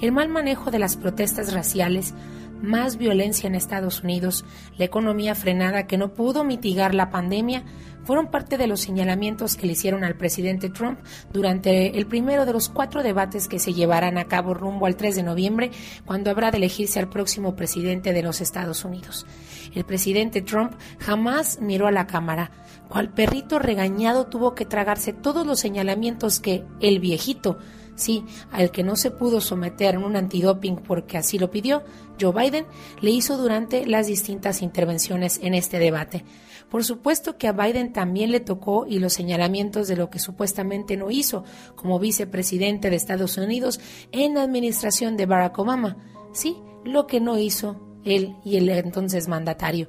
el 0.00 0.12
mal 0.12 0.28
manejo 0.28 0.70
de 0.70 0.78
las 0.78 0.96
protestas 0.96 1.52
raciales, 1.52 2.14
más 2.62 2.96
violencia 2.96 3.46
en 3.46 3.54
Estados 3.54 4.02
Unidos, 4.02 4.44
la 4.76 4.84
economía 4.84 5.34
frenada 5.34 5.86
que 5.86 5.98
no 5.98 6.14
pudo 6.14 6.44
mitigar 6.44 6.94
la 6.94 7.10
pandemia, 7.10 7.64
fueron 8.08 8.30
parte 8.30 8.56
de 8.56 8.66
los 8.66 8.80
señalamientos 8.80 9.54
que 9.54 9.66
le 9.66 9.74
hicieron 9.74 10.02
al 10.02 10.16
presidente 10.16 10.70
Trump 10.70 10.98
durante 11.30 11.98
el 11.98 12.06
primero 12.06 12.46
de 12.46 12.54
los 12.54 12.70
cuatro 12.70 13.02
debates 13.02 13.48
que 13.48 13.58
se 13.58 13.74
llevarán 13.74 14.16
a 14.16 14.24
cabo 14.24 14.54
rumbo 14.54 14.86
al 14.86 14.96
3 14.96 15.16
de 15.16 15.22
noviembre, 15.22 15.70
cuando 16.06 16.30
habrá 16.30 16.50
de 16.50 16.56
elegirse 16.56 16.98
al 16.98 17.10
próximo 17.10 17.54
presidente 17.54 18.14
de 18.14 18.22
los 18.22 18.40
Estados 18.40 18.84
Unidos. 18.86 19.26
El 19.74 19.84
presidente 19.84 20.40
Trump 20.40 20.72
jamás 20.98 21.58
miró 21.60 21.86
a 21.86 21.92
la 21.92 22.06
cámara, 22.06 22.50
cual 22.88 23.12
perrito 23.12 23.58
regañado 23.58 24.26
tuvo 24.26 24.54
que 24.54 24.64
tragarse 24.64 25.12
todos 25.12 25.46
los 25.46 25.60
señalamientos 25.60 26.40
que 26.40 26.64
el 26.80 27.00
viejito, 27.00 27.58
sí, 27.98 28.24
al 28.50 28.70
que 28.70 28.82
no 28.82 28.96
se 28.96 29.10
pudo 29.10 29.40
someter 29.40 29.96
en 29.96 30.04
un 30.04 30.16
antidoping 30.16 30.76
porque 30.76 31.18
así 31.18 31.38
lo 31.38 31.50
pidió, 31.50 31.82
Joe 32.20 32.32
Biden, 32.32 32.66
le 33.00 33.10
hizo 33.10 33.36
durante 33.36 33.86
las 33.86 34.06
distintas 34.06 34.62
intervenciones 34.62 35.38
en 35.42 35.54
este 35.54 35.78
debate. 35.78 36.24
Por 36.70 36.84
supuesto 36.84 37.38
que 37.38 37.48
a 37.48 37.52
Biden 37.52 37.92
también 37.92 38.30
le 38.30 38.40
tocó 38.40 38.86
y 38.86 38.98
los 38.98 39.14
señalamientos 39.14 39.88
de 39.88 39.96
lo 39.96 40.10
que 40.10 40.18
supuestamente 40.18 40.96
no 40.96 41.10
hizo 41.10 41.44
como 41.76 41.98
vicepresidente 41.98 42.90
de 42.90 42.96
Estados 42.96 43.38
Unidos 43.38 43.80
en 44.12 44.34
la 44.34 44.42
administración 44.42 45.16
de 45.16 45.26
Barack 45.26 45.58
Obama. 45.58 45.96
Sí, 46.32 46.58
lo 46.84 47.06
que 47.06 47.20
no 47.20 47.38
hizo 47.38 47.80
él 48.04 48.36
y 48.44 48.56
el 48.56 48.68
entonces 48.68 49.28
mandatario. 49.28 49.88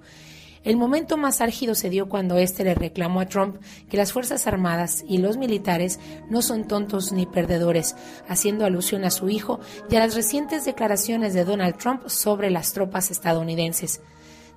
El 0.70 0.78
momento 0.78 1.18
más 1.18 1.42
álgido 1.42 1.74
se 1.74 1.90
dio 1.90 2.10
cuando 2.10 2.38
éste 2.38 2.64
le 2.64 2.76
reclamó 2.76 3.22
a 3.22 3.26
Trump 3.26 3.56
que 3.90 3.98
las 3.98 4.14
Fuerzas 4.14 4.46
Armadas 4.46 5.04
y 5.08 5.18
los 5.18 5.36
militares 5.36 6.00
no 6.30 6.44
son 6.44 6.68
tontos 6.68 7.12
ni 7.12 7.26
perdedores, 7.26 7.96
haciendo 8.28 8.66
alusión 8.66 9.04
a 9.04 9.10
su 9.10 9.30
hijo 9.30 9.60
y 9.90 9.96
a 9.96 10.00
las 10.00 10.14
recientes 10.14 10.66
declaraciones 10.66 11.34
de 11.34 11.44
Donald 11.44 11.76
Trump 11.78 12.08
sobre 12.08 12.52
las 12.52 12.72
tropas 12.72 13.10
estadounidenses. 13.10 14.02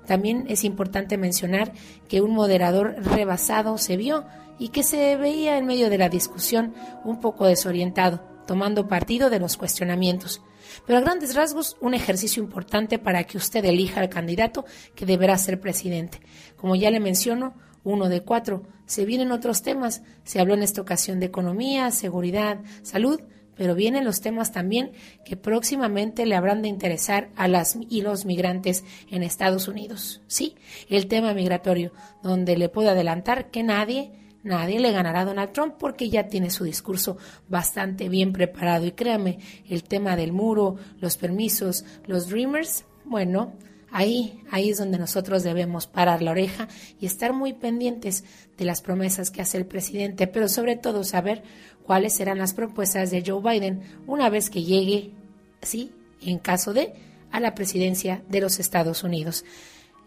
También 0.07 0.45
es 0.49 0.65
importante 0.65 1.17
mencionar 1.17 1.73
que 2.09 2.21
un 2.21 2.35
moderador 2.35 2.95
rebasado 2.99 3.79
se 3.79 3.97
vio 3.97 4.27
y 4.59 4.69
que 4.69 4.83
se 4.83 5.17
veía 5.17 5.57
en 5.57 5.65
medio 5.65 5.89
de 5.89 5.97
la 5.97 6.11
discusión 6.11 6.75
un 7.05 7.21
poco 7.21 7.47
desorientado 7.47 8.21
tomando 8.47 8.87
partido 8.87 9.31
de 9.31 9.41
los 9.41 9.57
cuestionamientos. 9.57 10.43
Pero 10.87 10.99
a 10.99 11.03
grandes 11.03 11.35
rasgos, 11.35 11.77
un 11.81 11.95
ejercicio 11.95 12.43
importante 12.43 12.99
para 12.99 13.25
que 13.25 13.39
usted 13.39 13.65
elija 13.65 14.01
al 14.01 14.09
candidato 14.09 14.65
que 14.95 15.07
deberá 15.07 15.39
ser 15.39 15.61
presidente. 15.61 16.21
Como 16.57 16.77
ya 16.77 16.91
le 16.91 17.01
menciono, 17.01 17.55
uno 17.85 18.09
de 18.09 18.23
cuatro. 18.23 18.65
Se 18.87 19.05
vienen 19.05 19.33
otros 19.33 19.63
temas. 19.63 20.03
Se 20.25 20.41
habló 20.41 20.55
en 20.55 20.63
esta 20.63 20.81
ocasión 20.81 21.21
de 21.21 21.27
economía, 21.27 21.91
seguridad, 21.91 22.61
salud, 22.83 23.21
pero 23.57 23.75
vienen 23.75 24.05
los 24.05 24.21
temas 24.21 24.53
también 24.53 24.93
que 25.25 25.37
próximamente 25.37 26.27
le 26.27 26.35
habrán 26.35 26.63
de 26.63 26.69
interesar 26.69 27.31
a 27.37 27.49
las 27.49 27.77
y 27.89 28.03
los 28.03 28.25
migrantes 28.25 28.85
en 29.11 29.23
Estados 29.23 29.69
Unidos. 29.69 30.23
Sí, 30.27 30.57
el 30.89 31.07
tema 31.07 31.35
migratorio, 31.35 31.93
donde 32.23 32.57
le 32.57 32.69
puedo 32.69 32.91
adelantar 32.91 33.51
que 33.51 33.63
nadie, 33.63 34.11
nadie 34.43 34.81
le 34.81 34.93
ganará 34.93 35.21
a 35.21 35.25
Donald 35.25 35.53
Trump 35.53 35.75
porque 35.79 36.09
ya 36.09 36.29
tiene 36.29 36.51
su 36.51 36.65
discurso 36.65 37.17
bastante 37.49 38.09
bien 38.09 38.33
preparado. 38.33 38.87
Y 38.87 38.93
créame, 38.93 39.39
el 39.69 39.85
tema 39.85 40.17
del 40.17 40.33
muro, 40.33 40.77
los 41.01 41.17
permisos, 41.17 41.85
los 42.07 42.29
Dreamers, 42.29 42.85
bueno, 43.05 43.53
Ahí, 43.95 44.43
ahí 44.51 44.71
es 44.71 44.79
donde 44.79 44.99
nosotros 44.99 45.43
debemos 45.43 45.87
parar 45.87 46.23
la 46.23 46.31
oreja 46.31 46.67
y 46.99 47.05
estar 47.05 47.35
muy 47.35 47.53
pendientes 47.53 48.25
de 48.57 48.65
las 48.65 48.81
promesas 48.81 49.31
que 49.31 49.43
hace 49.43 49.59
el 49.59 49.67
presidente, 49.67 50.27
pero 50.27 50.49
sobre 50.49 50.77
todo 50.77 51.05
saber 51.05 51.43
cuáles 51.83 52.15
serán 52.15 52.39
las 52.39 52.55
propuestas 52.55 53.11
de 53.11 53.23
Joe 53.25 53.43
Biden 53.43 53.83
una 54.07 54.31
vez 54.31 54.49
que 54.49 54.63
llegue, 54.63 55.13
sí, 55.61 55.93
en 56.23 56.39
caso 56.39 56.73
de, 56.73 56.95
a 57.31 57.39
la 57.39 57.55
presidencia 57.55 58.23
de 58.31 58.41
los 58.41 58.61
Estados 58.61 59.05
Unidos. 59.05 59.45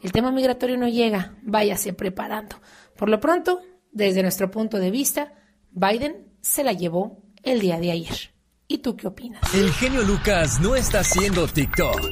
El 0.01 0.11
tema 0.11 0.31
migratorio 0.31 0.77
no 0.77 0.87
llega, 0.87 1.35
váyase 1.43 1.93
preparando. 1.93 2.55
Por 2.97 3.09
lo 3.09 3.19
pronto, 3.19 3.61
desde 3.95 4.21
nuestro 4.21 4.51
punto 4.51 4.77
de 4.77 4.91
vista, 4.91 5.31
Biden 5.71 6.27
se 6.41 6.63
la 6.63 6.73
llevó 6.73 7.23
el 7.41 7.61
día 7.61 7.79
de 7.79 7.91
ayer. 7.91 8.33
¿Y 8.67 8.79
tú 8.79 8.95
qué 8.95 9.07
opinas? 9.07 9.41
El 9.53 9.71
genio 9.71 10.01
Lucas 10.03 10.59
no 10.59 10.75
está 10.75 10.99
haciendo 10.99 11.47
TikTok. 11.47 12.11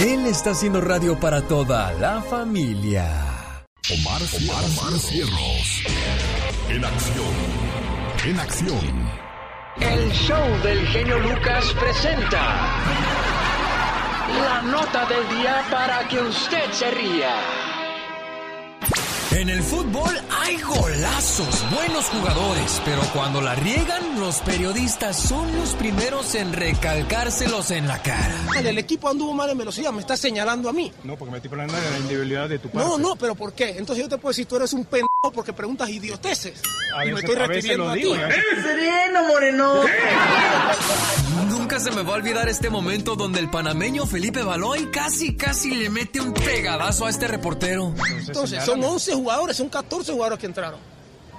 Él 0.00 0.26
está 0.26 0.50
haciendo 0.50 0.80
radio 0.80 1.18
para 1.18 1.42
toda 1.42 1.92
la 1.94 2.22
familia. 2.22 3.06
Omar, 3.90 4.22
Omar, 4.40 4.64
Omar 4.64 5.00
Cierros. 5.00 5.84
En 6.68 6.84
acción. 6.84 7.34
En 8.24 8.38
acción. 8.38 9.22
El 9.80 10.12
show 10.12 10.62
del 10.62 10.86
genio 10.88 11.18
Lucas 11.18 11.74
presenta 11.80 13.41
la 14.40 14.62
nota 14.62 15.06
del 15.06 15.28
día 15.38 15.64
para 15.70 16.06
que 16.08 16.20
usted 16.20 16.70
se 16.72 16.90
ría. 16.90 17.34
En 19.32 19.48
el 19.48 19.62
fútbol 19.62 20.14
hay 20.42 20.60
golazos, 20.60 21.64
buenos 21.74 22.04
jugadores, 22.10 22.82
pero 22.84 23.00
cuando 23.14 23.40
la 23.40 23.54
riegan, 23.54 24.20
los 24.20 24.36
periodistas 24.40 25.16
son 25.18 25.56
los 25.56 25.70
primeros 25.74 26.34
en 26.34 26.52
recalcárselos 26.52 27.70
en 27.70 27.88
la 27.88 28.00
cara. 28.02 28.34
El 28.62 28.76
equipo 28.78 29.08
anduvo 29.08 29.32
mal 29.32 29.48
en 29.48 29.56
velocidad, 29.58 29.90
me 29.90 30.00
está 30.02 30.18
señalando 30.18 30.68
a 30.68 30.72
mí. 30.74 30.92
No, 31.02 31.16
porque 31.16 31.30
me 31.32 31.38
estoy 31.38 31.50
hablando 31.50 31.74
de 31.74 31.90
la 31.90 31.98
individualidad 31.98 32.48
de 32.50 32.58
tu 32.58 32.68
parte. 32.68 32.86
No, 32.86 32.98
no, 32.98 33.16
pero 33.16 33.34
¿por 33.34 33.54
qué? 33.54 33.70
Entonces 33.78 34.04
yo 34.04 34.08
te 34.10 34.18
puedo 34.18 34.32
decir, 34.32 34.44
tú 34.46 34.56
eres 34.56 34.72
un 34.74 34.84
pendejo 34.84 35.08
porque 35.34 35.54
preguntas 35.54 35.88
idioteces. 35.88 36.60
A 36.94 37.06
y 37.06 37.12
me 37.12 37.20
estoy 37.20 37.34
refiriendo 37.34 37.88
a 37.88 37.94
digo, 37.94 38.14
ti. 38.14 38.20
a 38.20 38.26
veces- 38.26 38.44
¡Eh, 38.44 38.62
sereno, 38.62 39.22
moreno! 39.28 39.80
Nunca 41.72 41.84
se 41.84 41.96
me 41.96 42.02
va 42.02 42.12
a 42.12 42.16
olvidar 42.16 42.50
este 42.50 42.68
momento 42.68 43.16
donde 43.16 43.40
el 43.40 43.48
panameño 43.48 44.04
Felipe 44.04 44.42
Baloy 44.42 44.90
casi, 44.90 45.34
casi 45.34 45.74
le 45.74 45.88
mete 45.88 46.20
un 46.20 46.34
pegadazo 46.34 47.06
a 47.06 47.08
este 47.08 47.26
reportero. 47.26 47.94
Entonces, 48.26 48.62
son 48.62 48.84
11 48.84 49.14
jugadores, 49.14 49.56
son 49.56 49.70
14 49.70 50.12
jugadores 50.12 50.38
que 50.38 50.44
entraron. 50.44 50.78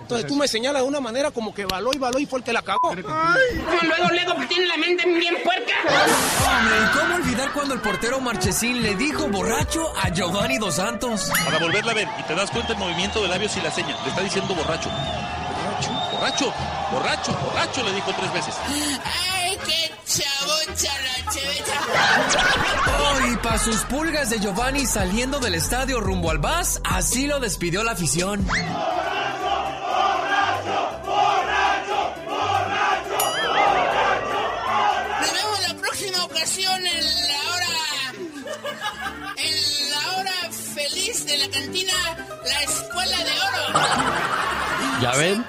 Entonces 0.02 0.26
tú 0.26 0.36
me 0.36 0.48
señalas 0.48 0.82
de 0.82 0.88
una 0.88 1.00
manera 1.00 1.30
como 1.30 1.54
que 1.54 1.66
Baloy, 1.66 2.00
Baloy 2.00 2.26
fue 2.26 2.40
el 2.40 2.46
que 2.46 2.52
la 2.52 2.64
cagó. 2.64 2.96
Luego, 2.96 4.10
luego, 4.10 4.36
que 4.40 4.48
tiene 4.48 4.66
la 4.66 4.78
mente 4.78 5.08
bien 5.08 5.36
puerca. 5.44 5.74
Hombre, 5.86 6.76
¿y 6.84 6.98
cómo 6.98 7.16
olvidar 7.16 7.54
cuando 7.54 7.76
el 7.76 7.82
portero 7.82 8.20
Marchesín 8.20 8.82
le 8.82 8.96
dijo 8.96 9.28
borracho 9.28 9.94
a 10.02 10.10
Giovanni 10.10 10.58
Dos 10.58 10.78
Santos? 10.78 11.32
Para 11.46 11.60
volverla 11.60 11.92
a 11.92 11.96
ver 11.96 12.08
y 12.20 12.24
te 12.24 12.34
das 12.34 12.50
cuenta 12.50 12.74
el 12.74 12.80
movimiento 12.80 13.22
de 13.22 13.28
labios 13.28 13.56
y 13.56 13.62
la 13.62 13.70
seña. 13.70 13.96
Le 14.02 14.10
está 14.10 14.24
diciendo 14.24 14.56
borracho. 14.56 14.90
Borracho, 16.24 16.54
borracho, 16.90 17.34
borracho, 17.34 17.84
le 17.84 17.92
dijo 17.96 18.14
tres 18.18 18.32
veces. 18.32 18.56
Ay, 19.34 19.58
qué 19.66 19.92
chabocha 20.06 20.94
la 21.02 21.16
chevecha. 21.30 21.74
Oh, 22.98 23.28
y 23.28 23.36
para 23.36 23.60
sus 23.60 23.82
pulgas 23.82 24.30
de 24.30 24.40
Giovanni 24.40 24.86
saliendo 24.86 25.42
del 25.42 25.56
estadio 25.56 26.00
rumbo 26.00 26.32
al 26.32 26.38
Vaz, 26.38 26.80
así 26.86 27.28
lo 27.28 27.42
despidió 27.42 27.84
la 27.84 27.92
afición. 27.92 28.40
Nos 28.40 28.56
vemos 35.34 35.60
la 35.68 35.74
próxima 35.82 36.24
ocasión 36.24 36.88
en 36.88 37.04
la 37.04 37.42
hora. 37.52 37.68
En 39.36 39.90
la 39.90 40.20
hora 40.20 40.52
feliz 40.74 41.26
de 41.26 41.38
la 41.38 41.50
cantina 41.50 41.94
La 42.46 42.62
Escuela 42.62 43.18
de 43.18 43.32
Oro. 43.42 43.80
¿Ya 45.02 45.12
ven? 45.18 45.46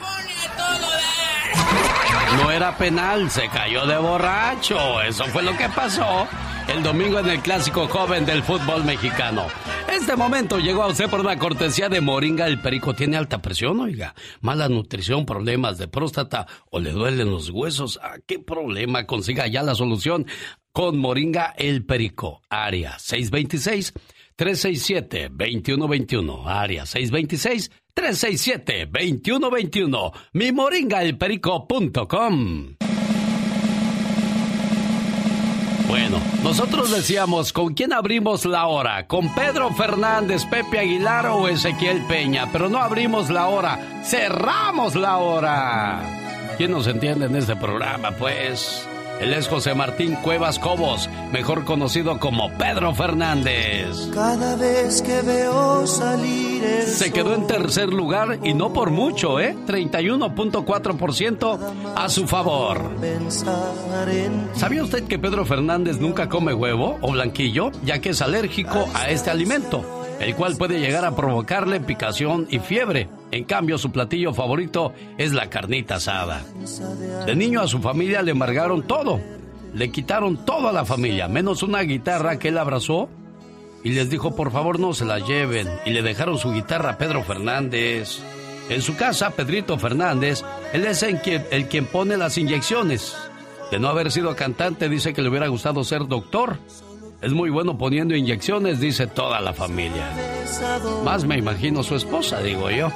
No 2.37 2.51
era 2.51 2.77
penal, 2.77 3.31
se 3.31 3.49
cayó 3.49 3.87
de 3.87 3.97
borracho. 3.97 5.01
Eso 5.03 5.25
fue 5.27 5.43
lo 5.43 5.57
que 5.57 5.69
pasó 5.69 6.27
el 6.69 6.83
domingo 6.83 7.19
en 7.19 7.29
el 7.29 7.41
clásico 7.41 7.87
joven 7.87 8.25
del 8.25 8.43
fútbol 8.43 8.85
mexicano. 8.85 9.47
Este 9.93 10.17
momento 10.17 10.59
llegó 10.59 10.83
a 10.83 10.89
usted 10.89 11.09
por 11.09 11.21
una 11.21 11.39
cortesía 11.39 11.89
de 11.89 12.01
Moringa. 12.01 12.47
El 12.47 12.61
perico 12.61 12.95
tiene 12.95 13.17
alta 13.17 13.43
presión, 13.43 13.81
oiga. 13.81 14.15
Mala 14.41 14.69
nutrición, 14.69 15.27
problemas 15.27 15.79
de 15.79 15.89
próstata 15.89 16.47
o 16.71 16.81
le 16.81 16.91
duelen 16.91 17.31
los 17.31 17.51
huesos. 17.51 17.99
¿A 18.03 18.19
qué 18.27 18.39
problema? 18.39 19.07
Consiga 19.07 19.47
ya 19.47 19.63
la 19.63 19.75
solución 19.75 20.27
con 20.73 20.99
Moringa 20.99 21.55
el 21.57 21.85
perico. 21.85 22.43
Área 22.49 22.99
626. 22.99 23.93
367-2121, 24.37 26.47
área 26.47 26.87
626 26.87 27.71
367-2121, 27.95 30.13
mimoringaelperico.com. 30.33 32.77
Bueno, 35.89 36.21
nosotros 36.43 36.91
decíamos, 36.91 37.53
¿con 37.53 37.75
quién 37.75 37.93
abrimos 37.93 38.47
la 38.47 38.67
hora? 38.67 39.07
¿Con 39.07 39.33
Pedro 39.35 39.71
Fernández, 39.71 40.45
Pepe 40.47 40.81
Aguilar 40.81 41.27
o 41.27 41.47
Ezequiel 41.47 42.03
Peña? 42.07 42.49
Pero 42.51 42.69
no 42.69 42.79
abrimos 42.79 43.31
la 43.31 43.47
hora, 43.47 44.03
cerramos 44.03 44.97
la 44.97 45.19
hora. 45.19 46.03
¿Quién 46.57 46.73
nos 46.73 46.87
entiende 46.87 47.27
en 47.27 47.37
este 47.37 47.55
programa, 47.55 48.13
pues? 48.13 48.89
Él 49.21 49.33
es 49.33 49.49
José 49.49 49.75
Martín 49.75 50.17
Cuevas 50.17 50.59
Cobos, 50.59 51.09
mejor 51.33 51.65
conocido 51.65 52.19
como 52.19 52.51
Pedro 52.59 52.95
Fernández. 52.95 54.11
Cada 54.13 54.57
vez 54.57 55.01
que 55.03 55.23
veo 55.23 55.87
salir 55.87 56.65
el 56.65 56.87
Se 56.87 57.13
quedó 57.13 57.35
en 57.35 57.47
tercer 57.47 57.93
lugar 57.93 58.41
y 58.43 58.55
no 58.55 58.73
por 58.73 58.91
mucho, 58.91 59.41
¿eh? 59.41 59.57
31.4% 59.67 61.59
a 61.95 62.09
su 62.09 62.27
favor. 62.27 62.91
¿Sabía 64.55 64.83
usted 64.83 65.05
que 65.05 65.19
Pedro 65.19 65.45
Fernández 65.47 65.99
nunca 66.01 66.29
come 66.29 66.53
huevo 66.53 66.99
o 67.01 67.13
blanquillo, 67.13 67.71
ya 67.85 68.01
que 68.01 68.11
es 68.11 68.21
alérgico 68.21 68.89
a 68.95 69.11
este 69.11 69.31
alimento, 69.31 70.04
el 70.25 70.35
cual 70.35 70.57
puede 70.57 70.81
llegar 70.81 71.05
a 71.05 71.15
provocarle 71.15 71.81
picación 71.81 72.47
y 72.51 72.59
fiebre? 72.59 73.09
En 73.31 73.45
cambio, 73.45 73.79
su 73.79 73.93
platillo 73.93 74.33
favorito 74.33 74.93
es 75.19 75.33
la 75.33 75.51
carnita 75.51 75.97
asada. 75.97 76.43
De 77.27 77.37
niño 77.37 77.61
a 77.61 77.69
su 77.69 77.81
familia 77.81 78.23
le 78.23 78.31
embargaron 78.31 78.87
todo. 78.87 79.21
Le 79.75 79.91
quitaron 79.91 80.45
todo 80.45 80.69
a 80.69 80.73
la 80.73 80.85
familia, 80.85 81.29
menos 81.29 81.63
una 81.63 81.81
guitarra 81.81 82.39
que 82.39 82.49
él 82.49 82.59
abrazó 82.59 83.09
y 83.83 83.91
les 83.91 84.09
dijo 84.09 84.35
por 84.35 84.51
favor 84.51 84.81
no 84.81 84.95
se 84.95 85.05
la 85.05 85.19
lleven 85.19 85.69
y 85.85 85.91
le 85.91 86.03
dejaron 86.03 86.39
su 86.39 86.53
guitarra 86.53 86.93
a 86.93 86.99
Pedro 86.99 87.23
Fernández. 87.23 88.21
En 88.71 88.81
su 88.81 88.97
casa, 88.97 89.31
Pedrito 89.31 89.79
Fernández, 89.79 90.43
él 90.73 90.87
es 90.87 91.03
el 91.03 91.21
quien, 91.21 91.45
el 91.51 91.69
quien 91.69 91.85
pone 91.85 92.17
las 92.17 92.39
inyecciones. 92.39 93.15
De 93.71 93.79
no 93.79 93.89
haber 93.89 94.11
sido 94.11 94.35
cantante, 94.37 94.89
dice 94.89 95.13
que 95.13 95.21
le 95.21 95.29
hubiera 95.29 95.49
gustado 95.49 95.85
ser 95.85 96.07
doctor. 96.07 96.59
Es 97.25 97.33
muy 97.33 97.49
bueno 97.49 97.79
poniendo 97.79 98.15
inyecciones, 98.15 98.81
dice 98.81 99.07
toda 99.07 99.41
la 99.41 99.55
familia. 99.55 100.13
Más 101.05 101.25
me 101.25 101.39
imagino 101.39 101.83
su 101.83 101.95
esposa, 101.95 102.43
digo 102.43 102.71
yo. 102.71 102.91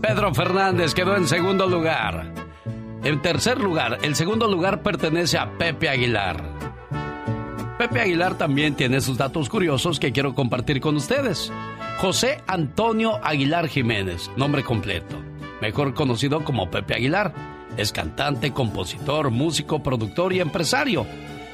Pedro 0.00 0.32
Fernández 0.32 0.94
quedó 0.94 1.16
en 1.16 1.26
segundo 1.26 1.66
lugar. 1.66 2.32
En 3.02 3.20
tercer 3.22 3.58
lugar, 3.58 3.98
el 4.02 4.14
segundo 4.14 4.46
lugar 4.46 4.84
pertenece 4.84 5.36
a 5.36 5.58
Pepe 5.58 5.88
Aguilar. 5.88 6.44
Pepe 7.76 8.02
Aguilar 8.02 8.38
también 8.38 8.76
tiene 8.76 9.00
sus 9.00 9.18
datos 9.18 9.48
curiosos 9.48 9.98
que 9.98 10.12
quiero 10.12 10.36
compartir 10.36 10.80
con 10.80 10.94
ustedes. 10.94 11.52
José 11.98 12.40
Antonio 12.46 13.18
Aguilar 13.24 13.66
Jiménez, 13.66 14.30
nombre 14.36 14.62
completo, 14.62 15.16
mejor 15.60 15.92
conocido 15.94 16.44
como 16.44 16.70
Pepe 16.70 16.94
Aguilar. 16.94 17.34
Es 17.76 17.90
cantante, 17.90 18.52
compositor, 18.52 19.30
músico, 19.30 19.82
productor 19.82 20.32
y 20.32 20.40
empresario. 20.40 21.04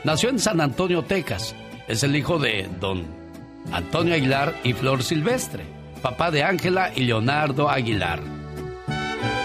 Nació 0.07 0.29
en 0.29 0.39
San 0.39 0.61
Antonio, 0.61 1.03
Texas. 1.03 1.57
Es 1.89 2.05
el 2.05 2.15
hijo 2.15 2.39
de 2.39 2.69
don 2.79 3.03
Antonio 3.73 4.15
Aguilar 4.15 4.55
y 4.63 4.73
Flor 4.73 5.03
Silvestre, 5.03 5.65
papá 6.01 6.31
de 6.31 6.45
Ángela 6.45 6.93
y 6.95 7.03
Leonardo 7.03 7.69
Aguilar. 7.69 8.21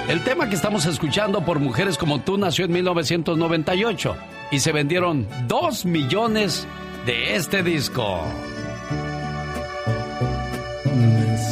El 0.07 0.23
tema 0.23 0.49
que 0.49 0.53
estamos 0.53 0.85
escuchando 0.85 1.43
por 1.43 1.59
Mujeres 1.59 1.97
como 1.97 2.21
tú 2.21 2.37
nació 2.37 2.65
en 2.65 2.73
1998 2.73 4.15
y 4.51 4.59
se 4.59 4.71
vendieron 4.71 5.27
2 5.47 5.85
millones 5.85 6.67
de 7.07 7.35
este 7.35 7.63
disco. 7.63 8.21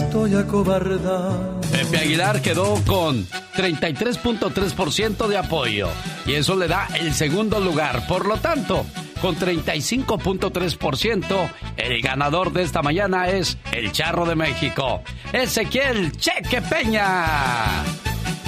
Estoy 0.02 0.36
acobardado. 0.36 1.60
Pepe 1.72 1.98
Aguilar 1.98 2.42
quedó 2.42 2.76
con 2.86 3.26
33.3% 3.56 5.28
de 5.28 5.38
apoyo 5.38 5.90
y 6.26 6.34
eso 6.34 6.56
le 6.56 6.68
da 6.68 6.88
el 7.00 7.14
segundo 7.14 7.60
lugar. 7.60 8.08
Por 8.08 8.26
lo 8.26 8.38
tanto, 8.38 8.86
con 9.22 9.36
35.3%, 9.36 11.52
el 11.78 12.02
ganador 12.02 12.52
de 12.54 12.64
esta 12.64 12.82
mañana 12.82 13.30
es 13.30 13.60
el 13.72 13.92
Charro 13.92 14.26
de 14.26 14.36
México, 14.36 15.04
Ezequiel 15.34 16.14
Cheque 16.14 16.62
Peña. 16.62 17.84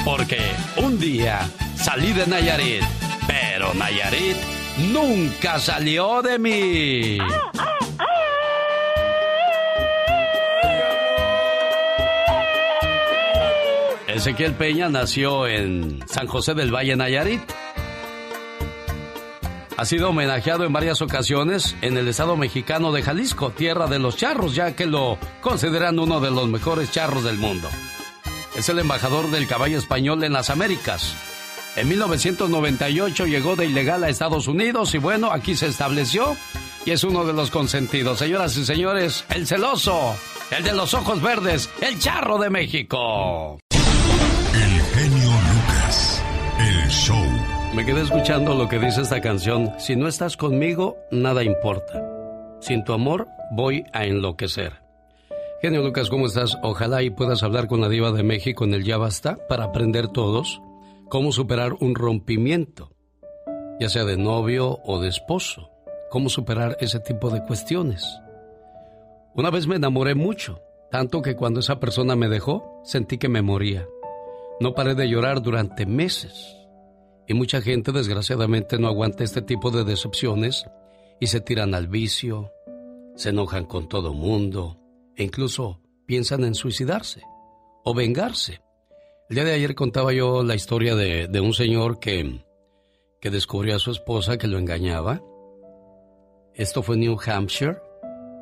Porque 0.06 0.40
un 0.78 0.98
día 1.00 1.42
salí 1.76 2.14
de 2.14 2.28
Nayarit, 2.28 2.84
pero 3.28 3.74
Nayarit 3.74 4.38
nunca 4.92 5.60
salió 5.60 6.22
de 6.22 6.40
mí. 6.40 7.18
Ezequiel 14.14 14.54
Peña 14.54 14.90
nació 14.90 15.48
en 15.48 16.00
San 16.08 16.28
José 16.28 16.54
del 16.54 16.74
Valle, 16.74 16.96
Nayarit. 16.96 17.42
Ha 19.78 19.86
sido 19.86 20.10
homenajeado 20.10 20.66
en 20.66 20.74
varias 20.74 21.02
ocasiones 21.02 21.76
en 21.82 21.98
el 21.98 22.08
estado 22.08 22.36
mexicano 22.36 22.92
de 22.92 23.02
Jalisco, 23.02 23.52
tierra 23.52 23.88
de 23.88 24.00
los 24.00 24.18
charros, 24.18 24.54
ya 24.54 24.76
que 24.76 24.86
lo 24.86 25.18
consideran 25.42 25.98
uno 25.98 26.20
de 26.20 26.30
los 26.30 26.48
mejores 26.48 26.92
charros 26.92 27.24
del 27.24 27.38
mundo. 27.38 27.70
Es 28.56 28.68
el 28.70 28.80
embajador 28.80 29.32
del 29.32 29.48
caballo 29.48 29.78
español 29.78 30.24
en 30.24 30.34
las 30.34 30.50
Américas. 30.50 31.16
En 31.78 31.88
1998 31.88 33.26
llegó 33.26 33.56
de 33.56 33.66
ilegal 33.66 34.04
a 34.04 34.10
Estados 34.10 34.48
Unidos 34.48 34.94
y 34.94 34.98
bueno, 34.98 35.32
aquí 35.32 35.56
se 35.56 35.68
estableció 35.68 36.36
y 36.86 36.92
es 36.92 37.04
uno 37.06 37.24
de 37.24 37.34
los 37.34 37.50
consentidos. 37.50 38.20
Señoras 38.20 38.58
y 38.58 38.66
señores, 38.66 39.24
el 39.30 39.48
celoso, 39.48 40.16
el 40.52 40.64
de 40.64 40.74
los 40.74 40.94
ojos 40.94 41.22
verdes, 41.22 41.70
el 41.80 41.98
charro 41.98 42.38
de 42.38 42.50
México. 42.50 43.58
Me 47.74 47.86
quedé 47.86 48.02
escuchando 48.02 48.54
lo 48.54 48.68
que 48.68 48.80
dice 48.80 49.02
esta 49.02 49.22
canción. 49.22 49.72
Si 49.78 49.96
no 49.96 50.10
estás 50.10 50.36
conmigo, 50.36 50.98
nada 51.10 51.42
importa. 51.42 52.06
Sin 52.60 52.84
tu 52.84 52.92
amor, 52.92 53.30
voy 53.52 53.86
a 53.94 54.04
enloquecer. 54.04 54.82
Genio 55.62 55.82
Lucas, 55.82 56.10
¿cómo 56.10 56.26
estás? 56.26 56.58
Ojalá 56.64 57.02
y 57.02 57.12
puedas 57.12 57.44
hablar 57.44 57.68
con 57.68 57.80
la 57.80 57.88
diva 57.88 58.12
de 58.12 58.24
México 58.24 58.66
en 58.66 58.74
el 58.74 58.84
Ya 58.84 58.98
Basta 58.98 59.38
para 59.48 59.64
aprender 59.64 60.10
todos 60.10 60.62
cómo 61.08 61.32
superar 61.32 61.74
un 61.80 61.96
rompimiento, 61.96 62.92
ya 63.80 63.88
sea 63.88 64.04
de 64.04 64.18
novio 64.18 64.80
o 64.84 65.00
de 65.00 65.08
esposo. 65.08 65.72
Cómo 66.10 66.28
superar 66.28 66.76
ese 66.82 67.00
tipo 67.00 67.30
de 67.30 67.42
cuestiones. 67.42 68.20
Una 69.34 69.50
vez 69.50 69.66
me 69.66 69.78
enamoré 69.78 70.14
mucho, 70.14 70.60
tanto 70.92 71.22
que 71.22 71.38
cuando 71.38 71.62
esa 71.62 71.80
persona 71.80 72.18
me 72.18 72.28
dejó, 72.28 72.82
sentí 72.84 73.18
que 73.18 73.30
me 73.30 73.42
moría. 73.42 73.88
No 74.60 74.74
paré 74.74 74.94
de 74.94 75.08
llorar 75.08 75.42
durante 75.42 75.86
meses. 75.86 76.61
Y 77.32 77.34
mucha 77.34 77.62
gente 77.62 77.94
desgraciadamente 77.94 78.78
no 78.78 78.90
aguanta 78.90 79.24
este 79.24 79.42
tipo 79.42 79.72
de 79.72 79.86
decepciones 79.86 80.66
y 81.18 81.28
se 81.28 81.40
tiran 81.40 81.74
al 81.74 81.88
vicio, 81.88 82.52
se 83.16 83.30
enojan 83.30 83.64
con 83.64 83.88
todo 83.88 84.14
mundo 84.14 84.78
e 85.16 85.24
incluso 85.24 85.80
piensan 86.06 86.44
en 86.44 86.56
suicidarse 86.56 87.22
o 87.86 87.94
vengarse. 87.94 88.60
El 89.30 89.36
día 89.36 89.46
de 89.46 89.54
ayer 89.54 89.76
contaba 89.76 90.12
yo 90.12 90.44
la 90.44 90.56
historia 90.56 90.94
de, 90.98 91.40
un 91.40 91.54
señor 91.54 92.02
que, 92.02 92.44
que 93.22 93.30
descubrió 93.30 93.78
a 93.78 93.80
su 93.80 93.92
esposa 93.92 94.38
que 94.38 94.48
lo 94.48 94.58
engañaba. 94.58 95.22
Esto 96.54 96.84
fue 96.84 96.98
New 96.98 97.18
Hampshire 97.26 97.78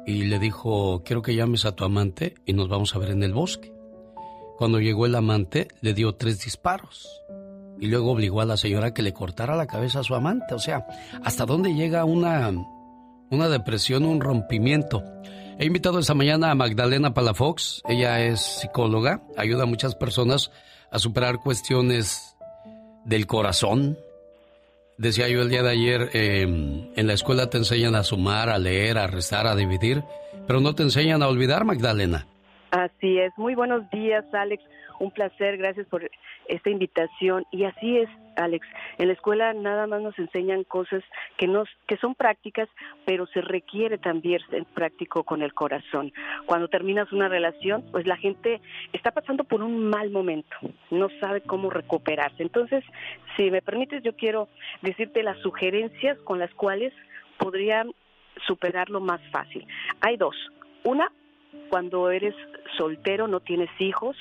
y 0.08 0.24
le 0.24 0.40
dijo, 0.40 1.04
quiero 1.06 1.22
que 1.22 1.36
llames 1.36 1.64
a 1.66 1.76
tu 1.76 1.86
amante 1.86 2.34
y 2.44 2.54
nos 2.54 2.70
vamos 2.70 2.96
a 2.96 2.98
ver 2.98 3.12
en 3.12 3.22
el 3.22 3.34
bosque. 3.34 3.72
Cuando 4.58 4.80
llegó 4.80 5.06
el 5.06 5.14
amante, 5.14 5.68
le 5.82 5.94
dio 5.94 6.16
tres 6.16 6.44
disparos 6.44 7.08
y 7.80 7.88
luego 7.88 8.12
obligó 8.12 8.42
a 8.42 8.46
la 8.46 8.58
señora 8.58 8.94
que 8.94 9.02
le 9.02 9.14
cortara 9.14 9.56
la 9.56 9.68
cabeza 9.68 10.00
a 10.00 10.04
su 10.04 10.16
amante. 10.16 10.54
O 10.54 10.60
sea, 10.60 10.86
¿hasta 11.24 11.46
dónde 11.46 11.74
llega 11.74 12.06
una, 12.06 12.52
una 13.30 13.50
depresión, 13.50 14.06
un 14.06 14.22
rompimiento? 14.22 15.04
He 15.58 15.66
invitado 15.66 16.00
esta 16.00 16.14
mañana 16.14 16.52
a 16.52 16.56
Magdalena 16.56 17.14
Palafox. 17.14 17.82
Ella 17.88 18.22
es 18.22 18.40
psicóloga, 18.40 19.22
ayuda 19.38 19.64
a 19.64 19.68
muchas 19.68 19.96
personas 19.96 20.52
a 20.92 21.00
superar 21.00 21.40
cuestiones 21.40 22.38
del 23.06 23.28
corazón. 23.28 23.98
Decía 24.98 25.30
yo 25.30 25.42
el 25.42 25.50
día 25.50 25.64
de 25.64 25.70
ayer, 25.70 26.10
eh, 26.14 26.42
en 26.44 27.08
la 27.08 27.14
escuela 27.14 27.50
te 27.50 27.58
enseñan 27.58 27.96
a 27.96 28.04
sumar, 28.04 28.50
a 28.50 28.58
leer, 28.58 28.98
a 28.98 29.08
restar, 29.08 29.48
a 29.48 29.56
dividir, 29.56 30.04
pero 30.46 30.60
no 30.60 30.76
te 30.76 30.84
enseñan 30.84 31.24
a 31.24 31.28
olvidar, 31.28 31.64
Magdalena. 31.64 32.28
Así 32.72 33.18
es. 33.18 33.32
Muy 33.38 33.56
buenos 33.56 33.90
días, 33.92 34.26
Alex. 34.34 34.64
Un 35.00 35.12
placer. 35.12 35.58
Gracias 35.58 35.88
por 35.88 36.10
esta 36.48 36.70
invitación. 36.70 37.46
Y 37.52 37.64
así 37.64 37.98
es, 37.98 38.10
Alex. 38.36 38.68
En 38.98 39.08
la 39.08 39.14
escuela 39.14 39.54
nada 39.54 39.88
más 39.88 40.02
nos 40.02 40.18
enseñan 40.20 40.64
cosas 40.64 41.04
que, 41.38 41.48
nos, 41.48 41.68
que 41.88 41.98
son 41.98 42.16
prácticas, 42.16 42.68
pero 43.06 43.26
se 43.28 43.42
requiere 43.42 43.98
también 43.98 44.42
ser 44.50 44.66
práctico 44.66 45.24
con 45.24 45.42
el 45.42 45.54
corazón. 45.54 46.12
Cuando 46.46 46.68
terminas 46.68 47.12
una 47.12 47.28
relación, 47.28 47.84
pues 47.92 48.06
la 48.08 48.18
gente 48.18 48.62
está 48.94 49.12
pasando 49.12 49.44
por 49.44 49.62
un 49.62 49.90
mal 49.90 50.10
momento, 50.10 50.56
no 50.92 51.10
sabe 51.20 51.42
cómo 51.42 51.70
recuperarse. 51.70 52.44
Entonces, 52.44 52.84
si 53.38 53.52
me 53.52 53.62
permites, 53.62 54.04
yo 54.04 54.16
quiero 54.16 54.50
decirte 54.82 55.24
las 55.24 55.38
sugerencias 55.40 56.18
con 56.20 56.40
las 56.40 56.54
cuales 56.54 56.94
podrían 57.38 57.92
superarlo 58.48 59.00
más 59.00 59.22
fácil. 59.32 59.66
Hay 60.02 60.18
dos. 60.18 60.36
Una, 60.84 61.12
cuando 61.70 62.10
eres 62.12 62.36
soltero, 62.78 63.28
no 63.28 63.40
tienes 63.40 63.70
hijos, 63.80 64.16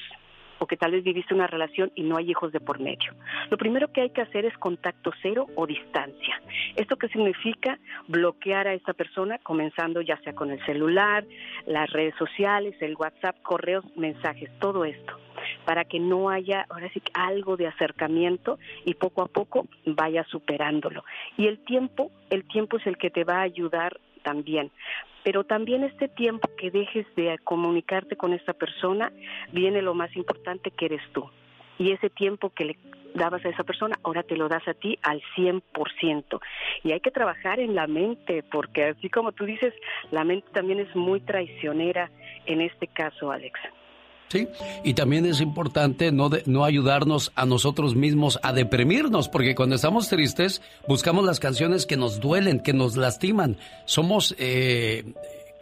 o 0.59 0.67
que 0.67 0.77
tal 0.77 0.93
vez 0.93 1.05
viviste 1.05 1.35
una 1.35 1.47
relación 1.47 1.91
y 1.95 2.03
no 2.03 2.17
hay 2.17 2.31
hijos 2.31 2.53
de 2.53 2.61
por 2.61 2.81
medio. 2.81 3.13
Lo 3.51 3.57
primero 3.57 3.93
que 3.93 4.03
hay 4.03 4.11
que 4.11 4.23
hacer 4.23 4.45
es 4.45 4.57
contacto 4.59 5.13
cero 5.23 5.47
o 5.55 5.67
distancia. 5.67 6.41
¿Esto 6.77 6.97
qué 6.97 7.09
significa? 7.09 7.79
Bloquear 8.07 8.69
a 8.69 8.75
esta 8.75 8.93
persona, 8.93 9.39
comenzando 9.39 10.01
ya 10.01 10.19
sea 10.23 10.35
con 10.35 10.51
el 10.51 10.65
celular, 10.67 11.25
las 11.67 11.91
redes 11.91 12.15
sociales, 12.19 12.75
el 12.81 12.97
WhatsApp, 12.97 13.41
correos, 13.43 13.85
mensajes, 13.97 14.51
todo 14.59 14.85
esto 14.85 15.19
para 15.65 15.85
que 15.85 16.01
no 16.01 16.31
haya 16.31 16.67
ahora 16.69 16.91
sí 16.93 17.03
algo 17.15 17.57
de 17.57 17.67
acercamiento 17.67 18.59
y 18.85 18.95
poco 18.95 19.23
a 19.23 19.27
poco 19.27 19.67
vaya 19.87 20.25
superándolo. 20.25 21.05
Y 21.37 21.47
el 21.47 21.59
tiempo, 21.61 22.11
el 22.31 22.47
tiempo 22.49 22.79
es 22.79 22.87
el 22.87 22.97
que 22.97 23.11
te 23.11 23.25
va 23.25 23.39
a 23.39 23.43
ayudar 23.43 24.01
también. 24.23 24.71
Pero 25.29 25.45
también 25.45 25.85
este 25.85 26.09
tiempo 26.09 26.49
que 26.57 26.71
dejes 26.71 27.05
de 27.15 27.37
comunicarte 27.45 28.17
con 28.17 28.33
esta 28.33 28.55
persona, 28.55 29.13
viene 29.53 29.83
lo 29.83 29.93
más 29.93 30.17
importante 30.17 30.71
que 30.71 30.87
eres 30.87 31.03
tú. 31.13 31.29
Y 31.79 31.93
ese 31.93 32.09
tiempo 32.09 32.49
que 32.49 32.65
le 32.65 32.79
dabas 33.15 33.45
a 33.45 33.51
esa 33.51 33.63
persona, 33.63 33.99
ahora 34.05 34.23
te 34.23 34.39
lo 34.39 34.49
das 34.49 34.67
a 34.67 34.73
ti 34.73 34.99
al 35.03 35.21
100%. 35.37 36.41
Y 36.83 36.93
hay 36.93 37.01
que 37.01 37.11
trabajar 37.11 37.61
en 37.61 37.75
la 37.75 37.87
mente, 37.87 38.43
porque 38.43 38.85
así 38.85 39.11
como 39.11 39.33
tú 39.33 39.45
dices, 39.45 39.75
la 40.11 40.25
mente 40.25 40.49
también 40.55 40.81
es 40.81 40.97
muy 40.97 41.21
traicionera 41.21 42.11
en 42.47 42.63
este 42.63 42.87
caso, 42.87 43.31
Alex. 43.31 43.61
Sí, 44.29 44.47
y 44.85 44.95
también 44.95 45.25
es 45.25 45.41
importante 45.41 46.13
no, 46.13 46.31
no 46.47 46.65
ayudarnos 46.65 47.33
a 47.35 47.47
nosotros 47.47 47.95
mismos 47.95 48.39
a 48.43 48.53
deprimirnos, 48.53 49.29
porque 49.29 49.55
cuando 49.55 49.77
estamos 49.77 50.09
tristes 50.09 50.61
buscamos 50.87 51.25
las 51.25 51.41
canciones 51.41 51.87
que 51.87 51.97
nos 51.97 52.21
duelen, 52.21 52.61
que 52.61 52.75
nos 52.75 52.97
lastiman. 52.97 53.57
Somos, 53.87 54.35
eh, 54.39 55.05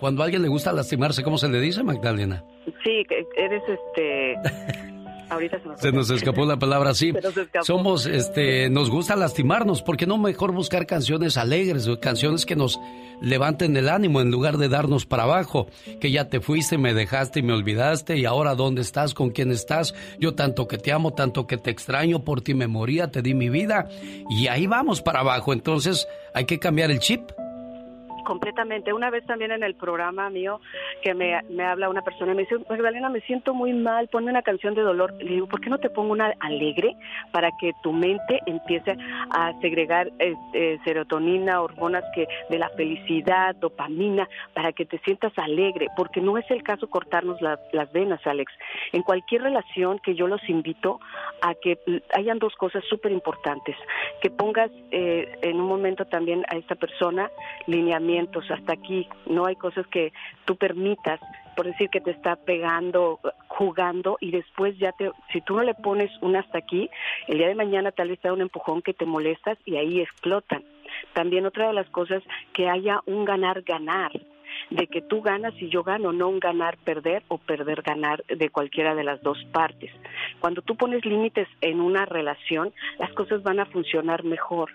cuando 0.01 0.23
a 0.23 0.25
alguien 0.25 0.43
le 0.43 0.49
gusta 0.49 0.73
lastimarse, 0.73 1.23
¿cómo 1.23 1.39
se 1.39 1.49
le 1.49 1.61
dice, 1.61 1.83
Magdalena? 1.83 2.45
Sí, 2.85 3.07
eres 3.37 3.63
este... 3.69 4.87
Ahorita 5.29 5.59
se, 5.77 5.93
nos 5.93 6.11
escapó 6.11 6.45
la 6.45 6.59
palabra 6.59 6.91
así. 6.91 7.13
Somos, 7.63 8.07
este, 8.07 8.71
nos 8.71 8.91
gusta 8.91 9.17
lastimarnos. 9.17 9.83
¿Por 9.83 9.97
qué 9.97 10.07
no 10.07 10.19
mejor 10.19 10.53
buscar 10.53 10.87
canciones 10.87 11.37
alegres, 11.37 11.89
canciones 12.01 12.47
que 12.47 12.57
nos 12.57 12.79
levanten 13.21 13.77
el 13.77 13.89
ánimo 13.89 14.21
en 14.21 14.31
lugar 14.31 14.57
de 14.57 14.69
darnos 14.69 15.05
para 15.07 15.25
abajo? 15.25 15.67
Que 16.01 16.11
ya 16.11 16.29
te 16.29 16.41
fuiste, 16.41 16.79
me 16.79 16.95
dejaste 16.95 17.41
y 17.41 17.43
me 17.43 17.53
olvidaste 17.53 18.17
y 18.17 18.25
ahora 18.25 18.55
dónde 18.55 18.83
estás, 18.83 19.15
con 19.15 19.31
quién 19.31 19.51
estás. 19.51 19.95
Yo 20.19 20.35
tanto 20.35 20.69
que 20.69 20.79
te 20.79 20.93
amo, 20.93 21.13
tanto 21.13 21.47
que 21.47 21.57
te 21.57 21.71
extraño, 21.71 22.25
por 22.25 22.41
ti 22.41 22.55
me 22.55 22.69
moría, 22.69 23.11
te 23.11 23.23
di 23.23 23.35
mi 23.35 23.49
vida 23.49 23.89
y 24.31 24.47
ahí 24.47 24.67
vamos 24.67 25.03
para 25.03 25.21
abajo. 25.21 25.53
Entonces 25.53 26.07
hay 26.35 26.45
que 26.45 26.59
cambiar 26.59 26.91
el 26.91 27.01
chip. 27.01 27.31
Completamente. 28.27 28.93
Una 28.93 29.09
vez 29.09 29.25
también 29.25 29.53
en 29.53 29.63
el 29.63 29.77
programa 29.77 30.29
mío 30.31 30.61
que 31.01 31.15
me, 31.15 31.41
me 31.49 31.63
habla 31.63 31.89
una 31.89 32.03
persona 32.03 32.33
y 32.33 32.35
me 32.35 32.43
dice, 32.43 32.57
Magdalena, 32.69 33.09
me 33.09 33.21
siento 33.21 33.55
muy 33.55 33.73
mal, 33.73 34.09
ponme 34.09 34.33
una 34.33 34.43
canción 34.43 34.75
de 34.75 34.83
dolor. 34.83 35.15
Le 35.21 35.35
digo, 35.35 35.47
¿por 35.47 35.61
qué 35.61 35.71
no 35.71 35.79
te 35.79 35.91
pongo 35.91 36.11
una 36.11 36.35
alegre 36.41 36.97
para 37.31 37.51
que 37.61 37.71
tu 37.85 37.93
mente 37.93 38.41
empiece 38.47 38.97
a 39.31 39.53
segregar 39.61 40.11
este, 40.19 40.81
serotonina, 40.85 41.63
hormonas 41.63 42.03
que 42.17 42.27
de 42.51 42.59
la 42.59 42.69
felicidad, 42.71 43.55
dopamina, 43.55 44.29
para 44.55 44.73
que 44.73 44.85
te 44.85 44.99
sientas 44.99 45.33
alegre? 45.39 45.87
Porque 45.97 46.21
no 46.21 46.37
es 46.37 46.51
el 46.51 46.65
caso 46.65 46.91
cortarnos 46.91 47.41
las 47.41 47.93
venas, 47.93 48.27
Alex. 48.27 48.53
En 48.93 49.03
cualquier 49.03 49.43
relación 49.43 50.01
que 50.01 50.17
yo 50.17 50.27
los 50.27 50.43
invito 50.49 50.99
a 51.43 51.55
que 51.55 51.79
hayan 52.13 52.41
dos 52.41 52.57
cosas 52.57 52.83
súper 52.91 53.13
importantes, 53.13 53.77
que 54.21 54.31
pongas 54.31 54.73
eh, 54.91 55.39
en 55.43 55.61
un 55.61 55.69
momento 55.69 56.07
también 56.07 56.45
a 56.51 56.57
esta 56.57 56.75
persona 56.75 57.31
lineamiento 57.69 58.16
hasta 58.51 58.73
aquí, 58.73 59.09
no 59.27 59.47
hay 59.47 59.57
cosas 59.57 59.87
que 59.89 60.13
tú 60.45 60.57
permitas, 60.57 61.21
por 61.57 61.67
decir 61.67 61.89
que 61.91 62.01
te 62.01 62.11
está 62.11 62.37
pegando, 62.37 63.19
jugando 63.49 64.19
y 64.21 64.31
después 64.31 64.77
ya 64.79 64.93
te, 64.93 65.11
si 65.33 65.41
tú 65.41 65.55
no 65.55 65.63
le 65.63 65.75
pones 65.75 66.11
un 66.21 66.37
hasta 66.37 66.59
aquí, 66.59 66.91
el 67.29 67.39
día 67.39 67.49
de 67.49 67.55
mañana 67.55 67.93
tal 67.93 68.09
vez 68.09 68.21
te 68.21 68.29
da 68.29 68.35
un 68.35 68.43
empujón 68.43 68.83
que 68.83 68.93
te 68.93 69.07
molestas 69.07 69.59
y 69.65 69.77
ahí 69.77 70.01
explotan. 70.01 70.63
También 71.15 71.47
otra 71.47 71.69
de 71.69 71.73
las 71.73 71.89
cosas, 71.91 72.23
que 72.53 72.69
haya 72.69 73.01
un 73.07 73.25
ganar-ganar 73.25 74.13
de 74.71 74.87
que 74.87 75.03
tú 75.03 75.23
ganas 75.23 75.55
y 75.61 75.69
yo 75.69 75.83
gano, 75.83 76.13
no 76.13 76.29
un 76.29 76.41
ganar-perder 76.41 77.23
o 77.29 77.39
perder-ganar 77.39 78.25
de 78.25 78.49
cualquiera 78.51 78.95
de 78.95 79.05
las 79.05 79.23
dos 79.23 79.39
partes. 79.53 79.91
Cuando 80.41 80.63
tú 80.63 80.77
pones 80.77 81.05
límites 81.05 81.49
en 81.61 81.81
una 81.81 82.07
relación, 82.07 82.73
las 82.99 83.13
cosas 83.13 83.43
van 83.43 83.61
a 83.61 83.67
funcionar 83.67 84.25
mejor 84.25 84.71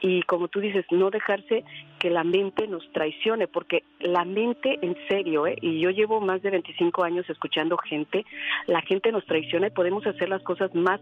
y 0.00 0.22
como 0.22 0.48
tú 0.48 0.60
dices, 0.60 0.84
no 0.90 1.10
dejarse 1.10 1.64
que 1.98 2.10
la 2.10 2.24
mente 2.24 2.66
nos 2.66 2.90
traicione, 2.92 3.48
porque 3.48 3.84
la 4.00 4.24
mente, 4.24 4.78
en 4.82 4.96
serio, 5.08 5.46
¿eh? 5.46 5.56
y 5.60 5.80
yo 5.80 5.90
llevo 5.90 6.20
más 6.20 6.42
de 6.42 6.50
25 6.50 7.04
años 7.04 7.28
escuchando 7.28 7.76
gente, 7.78 8.24
la 8.66 8.82
gente 8.82 9.12
nos 9.12 9.24
traiciona 9.26 9.68
y 9.68 9.70
podemos 9.70 10.06
hacer 10.06 10.28
las 10.28 10.42
cosas 10.42 10.74
más 10.74 11.00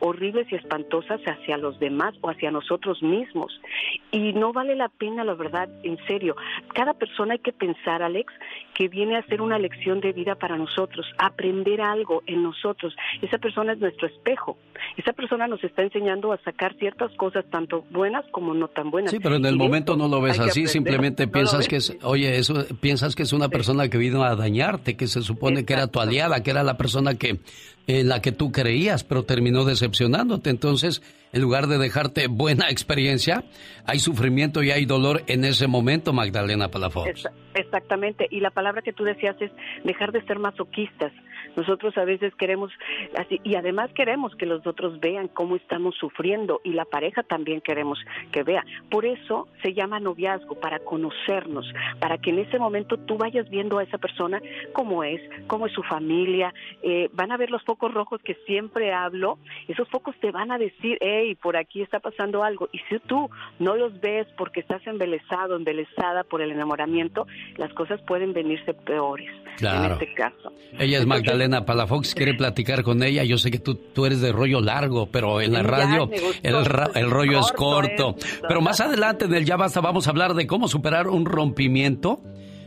horribles 0.00 0.46
y 0.50 0.56
espantosas 0.56 1.20
hacia 1.26 1.56
los 1.56 1.78
demás 1.78 2.14
o 2.20 2.30
hacia 2.30 2.50
nosotros 2.50 3.02
mismos. 3.02 3.60
Y 4.10 4.32
no 4.34 4.52
vale 4.52 4.74
la 4.74 4.88
pena, 4.88 5.24
la 5.24 5.34
verdad, 5.34 5.68
en 5.82 5.98
serio. 6.06 6.36
Cada 6.74 6.94
persona 6.94 7.34
hay 7.34 7.40
que 7.40 7.52
pensar, 7.52 8.02
Alex, 8.02 8.32
que 8.74 8.88
viene 8.88 9.16
a 9.16 9.26
ser 9.26 9.40
una 9.40 9.58
lección 9.58 10.00
de 10.00 10.12
vida 10.12 10.34
para 10.34 10.56
nosotros, 10.56 11.06
aprender 11.18 11.80
algo 11.80 12.22
en 12.26 12.42
nosotros. 12.42 12.94
Esa 13.22 13.38
persona 13.38 13.72
es 13.72 13.78
nuestro 13.78 14.08
espejo. 14.08 14.58
Esa 14.96 15.12
persona 15.12 15.46
nos 15.46 15.62
está 15.64 15.82
enseñando 15.82 16.32
a 16.32 16.38
sacar 16.38 16.74
ciertas 16.76 17.12
cosas, 17.16 17.44
tanto 17.50 17.84
buenas 17.90 18.24
como 18.30 18.54
no 18.54 18.68
tan 18.68 18.90
buenas. 18.90 19.10
Sí, 19.10 19.18
pero 19.20 19.36
en 19.36 19.46
el 19.46 19.56
momento 19.56 19.96
no 19.96 20.08
lo 20.08 20.20
ves 20.20 20.38
así, 20.44 20.66
simplemente 20.66 21.26
piensas 21.26 21.68
que 21.68 21.76
es, 21.76 21.96
oye, 22.02 22.36
eso, 22.36 22.64
piensas 22.80 23.14
que 23.14 23.22
es 23.24 23.32
una 23.32 23.48
persona 23.48 23.88
que 23.88 23.98
vino 23.98 24.22
a 24.24 24.36
dañarte, 24.36 24.96
que 24.96 25.06
se 25.06 25.22
supone 25.22 25.64
que 25.64 25.72
era 25.72 25.86
tu 25.88 26.00
aliada, 26.00 26.42
que 26.42 26.50
era 26.50 26.62
la 26.62 26.76
persona 26.76 27.14
que 27.14 27.40
en 27.86 28.08
la 28.08 28.22
que 28.22 28.32
tú 28.32 28.50
creías, 28.50 29.04
pero 29.04 29.24
terminó 29.24 29.64
decepcionándote. 29.64 30.50
Entonces, 30.50 31.02
en 31.32 31.42
lugar 31.42 31.66
de 31.66 31.78
dejarte 31.78 32.28
buena 32.28 32.70
experiencia, 32.70 33.44
hay 33.86 33.98
sufrimiento 33.98 34.62
y 34.62 34.70
hay 34.70 34.86
dolor 34.86 35.22
en 35.26 35.44
ese 35.44 35.66
momento, 35.66 36.12
Magdalena 36.12 36.68
Palafox. 36.68 37.28
Exactamente. 37.54 38.26
Y 38.30 38.40
la 38.40 38.50
palabra 38.50 38.82
que 38.82 38.92
tú 38.92 39.04
decías 39.04 39.36
es 39.40 39.50
dejar 39.84 40.12
de 40.12 40.24
ser 40.24 40.38
masoquistas. 40.38 41.12
Nosotros 41.56 41.96
a 41.96 42.04
veces 42.04 42.34
queremos 42.34 42.70
así 43.16 43.40
y 43.44 43.56
además 43.56 43.90
queremos 43.94 44.34
que 44.36 44.46
los 44.46 44.66
otros 44.66 45.00
vean 45.00 45.28
cómo 45.28 45.56
estamos 45.56 45.94
sufriendo 45.96 46.60
y 46.64 46.72
la 46.72 46.84
pareja 46.84 47.22
también 47.22 47.60
queremos 47.60 47.98
que 48.32 48.42
vea. 48.42 48.64
Por 48.90 49.06
eso 49.06 49.48
se 49.62 49.72
llama 49.72 50.00
noviazgo, 50.00 50.56
para 50.56 50.80
conocernos, 50.80 51.66
para 52.00 52.18
que 52.18 52.30
en 52.30 52.40
ese 52.40 52.58
momento 52.58 52.96
tú 52.96 53.16
vayas 53.16 53.48
viendo 53.50 53.78
a 53.78 53.84
esa 53.84 53.98
persona 53.98 54.40
cómo 54.72 55.04
es, 55.04 55.20
cómo 55.46 55.66
es 55.66 55.72
su 55.72 55.82
familia. 55.82 56.52
Eh, 56.82 57.08
van 57.12 57.32
a 57.32 57.36
ver 57.36 57.50
los 57.50 57.62
focos 57.64 57.92
rojos 57.92 58.20
que 58.22 58.34
siempre 58.46 58.92
hablo. 58.92 59.38
Esos 59.68 59.88
focos 59.88 60.16
te 60.20 60.30
van 60.30 60.50
a 60.50 60.58
decir, 60.58 60.98
hey, 61.00 61.34
por 61.36 61.56
aquí 61.56 61.82
está 61.82 62.00
pasando 62.00 62.42
algo. 62.42 62.68
Y 62.72 62.78
si 62.88 62.98
tú 63.00 63.30
no 63.58 63.76
los 63.76 64.00
ves 64.00 64.26
porque 64.36 64.60
estás 64.60 64.84
embelesado, 64.86 65.56
embelesada 65.56 66.24
por 66.24 66.42
el 66.42 66.50
enamoramiento, 66.50 67.26
las 67.56 67.72
cosas 67.74 68.00
pueden 68.02 68.32
venirse 68.32 68.74
peores. 68.74 69.30
En 69.60 69.92
este 69.92 70.12
caso. 70.14 70.52
Ella 70.78 70.98
es 70.98 71.06
Magdalena. 71.06 71.43
Elena 71.44 71.64
Palafox 71.64 72.14
quiere 72.14 72.34
platicar 72.38 72.82
con 72.82 73.02
ella. 73.02 73.22
Yo 73.24 73.38
sé 73.38 73.50
que 73.50 73.58
tú, 73.58 73.74
tú 73.74 74.06
eres 74.06 74.20
de 74.20 74.32
rollo 74.32 74.60
largo, 74.60 75.06
pero 75.06 75.40
en 75.40 75.52
la 75.52 75.62
radio 75.62 76.10
el, 76.42 76.54
el, 76.94 77.10
rollo 77.10 77.40
es 77.40 77.52
corto. 77.52 78.16
Pero 78.48 78.60
más 78.60 78.80
adelante 78.80 79.26
en 79.26 79.34
el 79.34 79.44
Ya 79.44 79.56
Basta 79.56 79.80
vamos 79.80 80.06
a 80.06 80.10
hablar 80.10 80.34
de 80.34 80.46
cómo 80.46 80.68
superar 80.68 81.08
un 81.08 81.24
rompimiento 81.24 82.20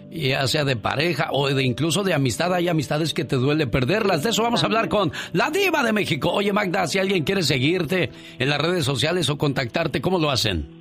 ya 0.09 0.47
sea 0.47 0.63
de 0.63 0.75
pareja 0.75 1.29
o 1.31 1.49
de 1.49 1.63
incluso 1.63 2.03
de 2.03 2.13
amistad, 2.13 2.53
hay 2.53 2.69
amistades 2.69 3.13
que 3.13 3.25
te 3.25 3.35
duele 3.35 3.67
perderlas. 3.67 4.23
De 4.23 4.29
eso 4.29 4.41
vamos 4.41 4.63
a 4.63 4.65
hablar 4.65 4.89
con 4.89 5.11
la 5.33 5.49
diva 5.49 5.83
de 5.83 5.93
México. 5.93 6.31
Oye 6.31 6.53
Magda, 6.53 6.87
si 6.87 6.97
alguien 6.97 7.23
quiere 7.23 7.43
seguirte 7.43 8.09
en 8.39 8.49
las 8.49 8.59
redes 8.59 8.85
sociales 8.85 9.29
o 9.29 9.37
contactarte, 9.37 10.01
¿cómo 10.01 10.17
lo 10.17 10.31
hacen? 10.31 10.76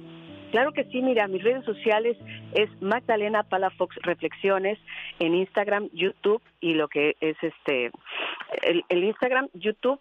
Claro 0.51 0.73
que 0.73 0.85
sí, 0.85 1.03
mira, 1.03 1.27
mis 1.29 1.43
redes 1.43 1.65
sociales 1.65 2.17
es 2.55 2.71
Magdalena 2.81 3.43
Palafox 3.43 3.97
Reflexiones 4.03 4.79
en 5.19 5.35
Instagram, 5.35 5.89
YouTube 5.93 6.43
y 6.61 6.75
lo 6.75 6.89
que 6.89 7.17
es 7.21 7.37
este 7.43 7.91
el, 8.63 9.05
Instagram, 9.05 9.49
YouTube 9.55 10.01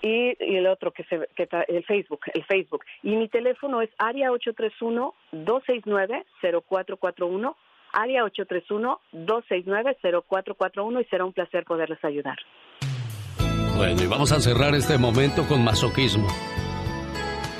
y, 0.00 0.36
el 0.38 0.66
otro 0.66 0.92
que 0.92 1.04
se 1.04 1.28
que 1.34 1.48
el 1.68 1.84
Facebook, 1.84 2.20
el 2.32 2.44
Facebook. 2.44 2.84
Y 3.02 3.16
mi 3.16 3.28
teléfono 3.28 3.82
es 3.82 3.90
área 3.98 4.30
831 4.30 5.14
269 5.32 6.24
0441 6.40 7.56
área 7.92 8.24
831 8.24 9.00
269 9.12 9.96
0441 10.28 11.00
y 11.00 11.04
será 11.04 11.24
un 11.24 11.32
placer 11.32 11.64
poderles 11.64 12.04
ayudar. 12.04 12.38
Bueno, 13.76 14.02
y 14.02 14.06
vamos 14.06 14.30
a 14.32 14.40
cerrar 14.40 14.74
este 14.74 14.98
momento 14.98 15.46
con 15.48 15.64
masoquismo. 15.64 16.28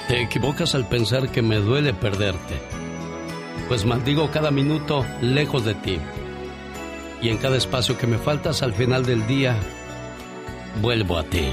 Te 0.09 0.21
equivocas 0.21 0.75
al 0.75 0.87
pensar 0.87 1.31
que 1.31 1.41
me 1.41 1.57
duele 1.57 1.95
perderte, 1.95 2.61
pues 3.69 3.87
maldigo 3.87 4.31
cada 4.31 4.51
minuto 4.51 5.03
lejos 5.23 5.65
de 5.65 5.75
ti. 5.75 5.99
Y 7.23 7.31
en 7.31 7.39
cada 7.39 7.57
espacio 7.57 7.97
que 7.97 8.07
me 8.07 8.19
faltas 8.19 8.63
al 8.63 8.75
final 8.75 9.07
del 9.07 9.27
día, 9.27 9.57
vuelvo 10.83 11.17
a 11.17 11.25
ti. 11.25 11.49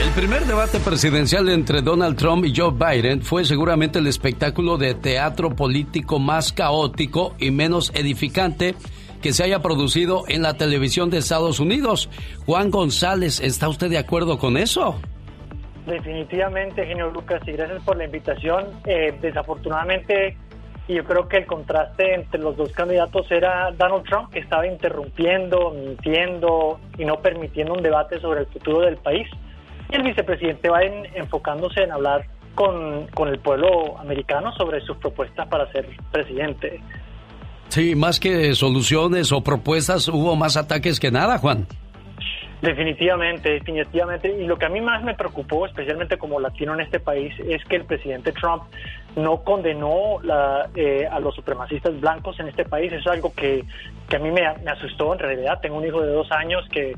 El 0.00 0.10
primer 0.14 0.46
debate 0.46 0.78
presidencial 0.78 1.48
entre 1.48 1.82
Donald 1.82 2.16
Trump 2.16 2.44
y 2.44 2.54
Joe 2.54 2.72
Biden 2.72 3.22
fue 3.22 3.44
seguramente 3.44 3.98
el 3.98 4.06
espectáculo 4.06 4.78
de 4.78 4.94
teatro 4.94 5.56
político 5.56 6.20
más 6.20 6.52
caótico 6.52 7.34
y 7.40 7.50
menos 7.50 7.90
edificante 7.92 8.76
que 9.22 9.32
se 9.32 9.44
haya 9.44 9.60
producido 9.60 10.24
en 10.28 10.42
la 10.42 10.54
televisión 10.54 11.10
de 11.10 11.18
Estados 11.18 11.60
Unidos. 11.60 12.08
Juan 12.46 12.70
González, 12.70 13.40
¿está 13.40 13.68
usted 13.68 13.90
de 13.90 13.98
acuerdo 13.98 14.38
con 14.38 14.56
eso? 14.56 15.00
Definitivamente, 15.86 16.86
genio 16.86 17.10
Lucas, 17.10 17.42
y 17.46 17.52
gracias 17.52 17.82
por 17.82 17.96
la 17.96 18.04
invitación. 18.04 18.66
Eh, 18.86 19.16
desafortunadamente, 19.20 20.36
yo 20.88 21.04
creo 21.04 21.28
que 21.28 21.38
el 21.38 21.46
contraste 21.46 22.14
entre 22.14 22.40
los 22.40 22.56
dos 22.56 22.72
candidatos 22.72 23.30
era 23.30 23.70
Donald 23.72 24.04
Trump, 24.04 24.30
que 24.30 24.40
estaba 24.40 24.66
interrumpiendo, 24.66 25.70
mintiendo 25.70 26.80
y 26.98 27.04
no 27.04 27.20
permitiendo 27.20 27.74
un 27.74 27.82
debate 27.82 28.20
sobre 28.20 28.40
el 28.40 28.46
futuro 28.46 28.80
del 28.80 28.96
país, 28.96 29.28
y 29.90 29.96
el 29.96 30.02
vicepresidente 30.02 30.68
Biden 30.68 31.06
enfocándose 31.14 31.82
en 31.82 31.92
hablar 31.92 32.26
con, 32.54 33.06
con 33.08 33.28
el 33.28 33.38
pueblo 33.38 33.98
americano 33.98 34.52
sobre 34.52 34.80
sus 34.82 34.96
propuestas 34.96 35.48
para 35.48 35.70
ser 35.72 35.86
presidente. 36.12 36.80
Sí, 37.70 37.94
más 37.94 38.18
que 38.18 38.52
soluciones 38.54 39.30
o 39.30 39.42
propuestas, 39.42 40.08
hubo 40.08 40.34
más 40.34 40.56
ataques 40.56 40.98
que 40.98 41.12
nada, 41.12 41.38
Juan. 41.38 41.66
Definitivamente, 42.60 43.52
definitivamente. 43.52 44.28
Y 44.28 44.44
lo 44.44 44.58
que 44.58 44.66
a 44.66 44.68
mí 44.68 44.80
más 44.80 45.04
me 45.04 45.14
preocupó, 45.14 45.66
especialmente 45.66 46.18
como 46.18 46.40
latino 46.40 46.74
en 46.74 46.80
este 46.80 46.98
país, 46.98 47.32
es 47.38 47.64
que 47.64 47.76
el 47.76 47.84
presidente 47.84 48.32
Trump 48.32 48.64
no 49.14 49.44
condenó 49.44 50.18
eh, 50.74 51.06
a 51.10 51.20
los 51.20 51.34
supremacistas 51.36 51.98
blancos 52.00 52.40
en 52.40 52.48
este 52.48 52.64
país. 52.64 52.92
Es 52.92 53.06
algo 53.06 53.32
que, 53.32 53.64
a 54.12 54.18
mí 54.18 54.32
me, 54.32 54.44
asustó 54.46 55.12
en 55.12 55.20
realidad. 55.20 55.60
Tengo 55.62 55.76
un 55.76 55.86
hijo 55.86 56.02
de 56.02 56.12
dos 56.12 56.30
años 56.32 56.68
que 56.72 56.96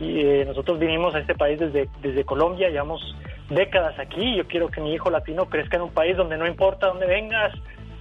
eh, 0.00 0.44
nosotros 0.46 0.78
vinimos 0.78 1.14
a 1.14 1.20
este 1.20 1.34
país 1.34 1.58
desde, 1.58 1.88
desde 2.02 2.24
Colombia, 2.24 2.68
llevamos 2.68 3.16
décadas 3.48 3.98
aquí. 3.98 4.36
Yo 4.36 4.46
quiero 4.46 4.68
que 4.68 4.82
mi 4.82 4.92
hijo 4.92 5.10
latino 5.10 5.46
crezca 5.46 5.76
en 5.76 5.84
un 5.84 5.92
país 5.92 6.14
donde 6.16 6.36
no 6.36 6.46
importa 6.46 6.88
dónde 6.88 7.06
vengas, 7.06 7.52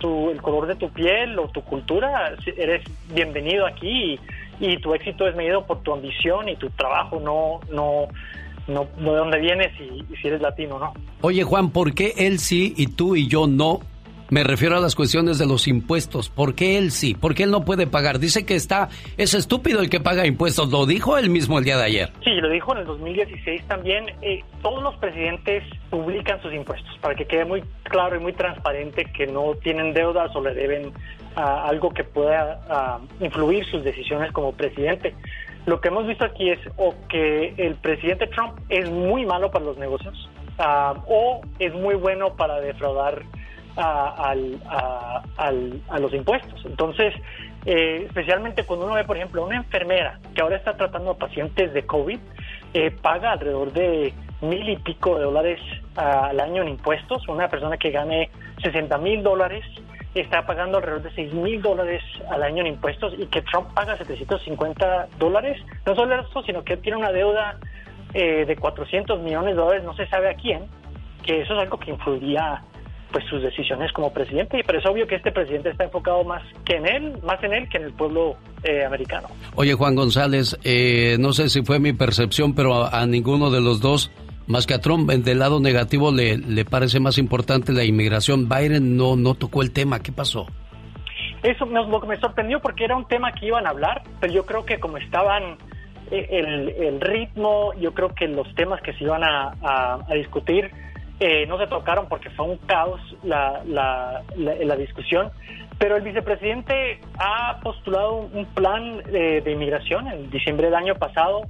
el 0.03 0.41
color 0.41 0.67
de 0.67 0.75
tu 0.75 0.89
piel 0.89 1.37
o 1.39 1.47
tu 1.49 1.61
cultura, 1.61 2.35
eres 2.57 2.83
bienvenido 3.13 3.65
aquí 3.65 4.19
y, 4.59 4.77
tu 4.77 4.93
éxito 4.93 5.27
es 5.27 5.35
medido 5.35 5.65
por 5.65 5.81
tu 5.81 5.93
ambición 5.93 6.49
y 6.49 6.55
tu 6.55 6.69
trabajo, 6.71 7.19
no, 7.19 7.59
no, 7.73 8.07
no, 8.67 8.87
de 8.97 9.17
dónde 9.17 9.39
vienes 9.39 9.71
y, 9.79 10.03
si 10.15 10.27
eres 10.27 10.41
latino, 10.41 10.79
¿no? 10.79 10.93
Oye 11.21 11.43
Juan, 11.43 11.71
¿por 11.71 11.93
qué 11.93 12.13
él 12.17 12.39
sí 12.39 12.73
y 12.77 12.87
tú 12.87 13.15
y 13.15 13.27
yo 13.27 13.47
no? 13.47 13.79
Me 14.31 14.43
refiero 14.43 14.77
a 14.77 14.79
las 14.79 14.93
cuestiones 14.93 15.39
de 15.39 15.47
los 15.47 15.67
impuestos. 15.67 16.29
¿Por 16.29 16.53
qué 16.53 16.77
él 16.77 16.91
sí? 16.91 17.15
¿Por 17.15 17.33
qué 17.33 17.43
él 17.43 17.51
no 17.51 17.65
puede 17.65 17.87
pagar? 17.87 18.19
Dice 18.19 18.45
que 18.45 18.53
está, 18.53 18.89
es 19.17 19.33
estúpido 19.33 19.79
el 19.79 19.89
que 19.89 19.99
paga 19.99 20.27
impuestos. 20.27 20.69
Lo 20.69 20.85
dijo 20.85 21.17
él 21.17 21.31
mismo 21.31 21.57
el 21.57 21.65
día 21.65 21.77
de 21.77 21.83
ayer. 21.85 22.09
Sí, 22.23 22.29
lo 22.35 22.47
dijo 22.49 22.73
en 22.73 22.81
el 22.81 22.85
2016 22.85 23.63
también. 23.67 24.05
Eh, 24.21 24.43
todos 24.61 24.83
los 24.83 24.95
presidentes 24.97 25.63
publican 25.89 26.39
sus 26.43 26.53
impuestos 26.53 26.95
para 27.01 27.15
que 27.15 27.25
quede 27.25 27.43
muy 27.43 27.63
claro 27.83 28.17
y 28.17 28.19
muy 28.19 28.33
transparente 28.33 29.05
que 29.05 29.25
no 29.25 29.55
tienen 29.63 29.93
deudas 29.93 30.35
o 30.35 30.43
le 30.43 30.53
deben 30.53 30.93
algo 31.35 31.89
que 31.91 32.03
pueda 32.03 32.99
influir 33.19 33.65
sus 33.65 33.83
decisiones 33.83 34.31
como 34.31 34.51
presidente. 34.51 35.15
Lo 35.65 35.81
que 35.81 35.87
hemos 35.87 36.05
visto 36.05 36.25
aquí 36.25 36.49
es 36.51 36.59
o 36.77 36.93
que 37.07 37.53
el 37.57 37.75
presidente 37.75 38.27
Trump 38.27 38.59
es 38.69 38.89
muy 38.91 39.25
malo 39.25 39.49
para 39.49 39.65
los 39.65 39.77
negocios 39.77 40.29
ah, 40.57 40.93
o 41.07 41.41
es 41.59 41.73
muy 41.73 41.95
bueno 41.95 42.35
para 42.35 42.59
defraudar 42.59 43.23
a, 43.79 44.35
los 45.99 46.13
impuestos. 46.13 46.63
Entonces, 46.65 47.13
eh, 47.65 48.03
especialmente 48.05 48.63
cuando 48.63 48.85
uno 48.85 48.95
ve, 48.95 49.03
por 49.03 49.17
ejemplo, 49.17 49.45
una 49.45 49.57
enfermera 49.57 50.19
que 50.33 50.41
ahora 50.41 50.57
está 50.57 50.75
tratando 50.75 51.11
a 51.11 51.17
pacientes 51.17 51.73
de 51.73 51.85
COVID, 51.85 52.19
eh, 52.73 52.91
paga 52.91 53.31
alrededor 53.31 53.71
de 53.73 54.13
mil 54.41 54.69
y 54.69 54.77
pico 54.77 55.17
de 55.17 55.25
dólares 55.25 55.59
al 55.95 56.39
año 56.39 56.61
en 56.61 56.69
impuestos. 56.69 57.27
Una 57.27 57.47
persona 57.47 57.77
que 57.77 57.91
gane 57.91 58.29
60 58.61 58.97
mil 58.99 59.23
dólares 59.23 59.65
está 60.15 60.45
pagando 60.45 60.77
alrededor 60.77 61.03
de 61.03 61.11
6 61.11 61.33
mil 61.33 61.61
dólares 61.61 62.01
al 62.29 62.43
año 62.43 62.61
en 62.61 62.67
impuestos 62.67 63.13
y 63.17 63.27
que 63.27 63.41
Trump 63.43 63.73
paga 63.73 63.97
750 63.97 65.07
dólares. 65.17 65.61
No 65.85 65.95
solo 65.95 66.19
eso, 66.19 66.43
sino 66.43 66.63
que 66.63 66.77
tiene 66.77 66.97
una 66.97 67.11
deuda 67.11 67.59
eh, 68.13 68.45
de 68.45 68.55
400 68.55 69.19
millones 69.21 69.55
de 69.55 69.61
dólares, 69.61 69.83
no 69.83 69.95
se 69.95 70.07
sabe 70.07 70.29
a 70.29 70.33
quién, 70.33 70.63
que 71.23 71.41
eso 71.41 71.53
es 71.53 71.59
algo 71.59 71.77
que 71.77 71.91
influiría 71.91 72.63
pues 73.11 73.25
sus 73.25 73.41
decisiones 73.41 73.91
como 73.93 74.13
presidente, 74.13 74.61
pero 74.65 74.79
es 74.79 74.85
obvio 74.85 75.07
que 75.07 75.15
este 75.15 75.31
presidente 75.31 75.69
está 75.69 75.85
enfocado 75.85 76.23
más 76.23 76.43
que 76.65 76.75
en 76.75 76.87
él, 76.87 77.13
más 77.23 77.43
en 77.43 77.53
él 77.53 77.67
que 77.69 77.77
en 77.77 77.85
el 77.85 77.93
pueblo 77.93 78.35
eh, 78.63 78.85
americano. 78.85 79.27
Oye 79.55 79.73
Juan 79.73 79.95
González, 79.95 80.57
eh, 80.63 81.17
no 81.19 81.33
sé 81.33 81.49
si 81.49 81.63
fue 81.63 81.79
mi 81.79 81.93
percepción, 81.93 82.53
pero 82.53 82.85
a, 82.85 83.05
ninguno 83.05 83.49
de 83.49 83.61
los 83.61 83.81
dos, 83.81 84.11
más 84.47 84.67
que 84.67 84.75
a 84.75 84.79
Trump, 84.81 85.09
del 85.09 85.39
lado 85.39 85.59
negativo 85.59 86.11
le, 86.11 86.37
le 86.37 86.65
parece 86.65 86.99
más 86.99 87.17
importante 87.17 87.71
la 87.73 87.83
inmigración. 87.83 88.47
Biden 88.47 88.95
no, 88.95 89.15
no 89.15 89.33
tocó 89.33 89.61
el 89.63 89.71
tema, 89.71 90.01
¿qué 90.01 90.11
pasó? 90.11 90.45
Eso 91.41 91.65
me, 91.65 91.79
me 92.07 92.17
sorprendió 92.17 92.59
porque 92.59 92.83
era 92.83 92.95
un 92.95 93.07
tema 93.07 93.31
que 93.31 93.47
iban 93.47 93.65
a 93.65 93.69
hablar, 93.69 94.03
pero 94.19 94.33
yo 94.33 94.45
creo 94.45 94.65
que 94.65 94.79
como 94.79 94.97
estaban 94.97 95.57
eh, 96.11 96.27
el, 96.29 96.69
el 96.69 97.01
ritmo, 97.01 97.73
yo 97.79 97.93
creo 97.93 98.13
que 98.13 98.27
los 98.27 98.53
temas 98.55 98.81
que 98.81 98.93
se 98.93 99.05
iban 99.05 99.23
a, 99.23 99.55
a 100.07 100.13
discutir, 100.13 100.69
eh, 101.19 101.45
no 101.47 101.57
se 101.57 101.67
tocaron 101.67 102.07
porque 102.07 102.29
fue 102.29 102.45
un 102.45 102.57
caos 102.57 103.01
la, 103.23 103.61
la, 103.65 104.23
la, 104.37 104.75
discusión, 104.75 105.31
pero 105.77 105.97
el 105.97 106.01
vicepresidente 106.01 107.01
ha 107.17 107.59
postulado 107.61 108.29
un 108.33 108.45
plan 108.45 109.03
de, 109.03 109.43
inmigración 109.51 110.07
en 110.07 110.29
diciembre 110.29 110.67
del 110.67 110.75
año 110.75 110.95
pasado 110.95 111.41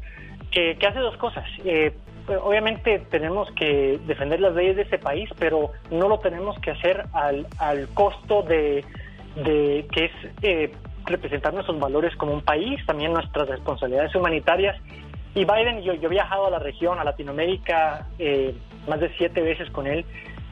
que, 0.52 0.78
hace 0.86 1.00
dos 1.00 1.18
cosas. 1.18 1.46
Eh, 1.66 1.94
obviamente 2.44 3.00
tenemos 3.12 3.52
que 3.52 4.00
defender 4.08 4.40
las 4.40 4.56
leyes 4.56 4.76
de 4.76 4.82
ese 4.84 4.98
país, 4.98 5.30
pero 5.38 5.72
no 5.91 6.08
lo 6.08 6.20
tenemos 6.20 6.58
que 6.60 6.72
hacer 6.72 7.06
al, 7.14 7.46
al 7.60 7.90
costo 7.90 8.41
de, 8.41 8.84
de 9.36 9.88
que 9.91 10.06
es 10.06 10.12
eh, 10.41 10.72
representar 11.06 11.54
nuestros 11.54 11.80
valores 11.80 12.16
como 12.16 12.34
un 12.34 12.41
país, 12.41 12.84
también 12.86 13.14
nuestras 13.14 13.48
responsabilidades 13.48 14.16
humanitarias. 14.16 14.76
Y 15.36 15.46
Biden, 15.46 15.82
yo, 15.84 15.94
yo 15.94 16.08
he 16.08 16.12
viajado 16.12 16.48
a 16.48 16.50
la 16.50 16.60
región, 16.60 17.00
a 17.00 17.04
Latinoamérica, 17.04 18.08
eh, 18.18 18.56
más 18.88 18.99
de 18.99 19.11
siete 19.18 19.41
veces 19.41 19.69
con 19.72 19.88
él. 19.88 20.06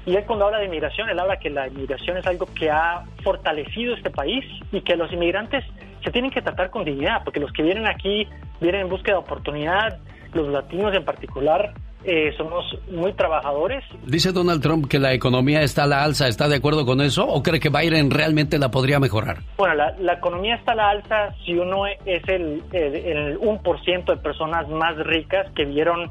Y 0.05 0.15
él 0.15 0.23
cuando 0.25 0.45
habla 0.45 0.59
de 0.59 0.65
inmigración, 0.65 1.09
él 1.09 1.19
habla 1.19 1.37
que 1.37 1.49
la 1.49 1.67
inmigración 1.67 2.17
es 2.17 2.25
algo 2.25 2.47
que 2.53 2.69
ha 2.69 3.03
fortalecido 3.23 3.93
este 3.93 4.09
país 4.09 4.43
y 4.71 4.81
que 4.81 4.95
los 4.95 5.11
inmigrantes 5.11 5.65
se 6.03 6.11
tienen 6.11 6.31
que 6.31 6.41
tratar 6.41 6.69
con 6.69 6.85
dignidad, 6.85 7.23
porque 7.25 7.39
los 7.39 7.51
que 7.51 7.63
vienen 7.63 7.87
aquí 7.87 8.27
vienen 8.61 8.81
en 8.81 8.89
búsqueda 8.89 9.15
de 9.15 9.23
oportunidad, 9.23 9.99
los 10.33 10.47
latinos 10.47 10.95
en 10.95 11.03
particular, 11.03 11.73
eh, 12.03 12.31
somos 12.37 12.63
muy 12.89 13.11
trabajadores. 13.13 13.83
Dice 14.05 14.31
Donald 14.31 14.61
Trump 14.61 14.87
que 14.87 14.99
la 14.99 15.13
economía 15.13 15.61
está 15.61 15.83
a 15.83 15.87
la 15.87 16.03
alza. 16.03 16.27
¿Está 16.27 16.47
de 16.47 16.55
acuerdo 16.55 16.85
con 16.85 17.01
eso 17.01 17.27
o 17.27 17.43
cree 17.43 17.59
que 17.59 17.69
Biden 17.69 18.11
realmente 18.11 18.59
la 18.59 18.69
podría 18.69 18.99
mejorar? 18.99 19.39
Bueno, 19.57 19.75
la, 19.75 20.13
economía 20.13 20.55
está 20.55 20.71
a 20.73 20.75
la 20.75 20.89
alza 20.91 21.33
si 21.43 21.53
uno 21.53 21.85
es 21.85 22.23
el, 22.27 22.63
el, 22.71 23.37
1% 23.39 24.05
de 24.05 24.17
personas 24.17 24.69
más 24.69 24.95
ricas 24.97 25.51
que 25.53 25.65
vieron 25.65 26.09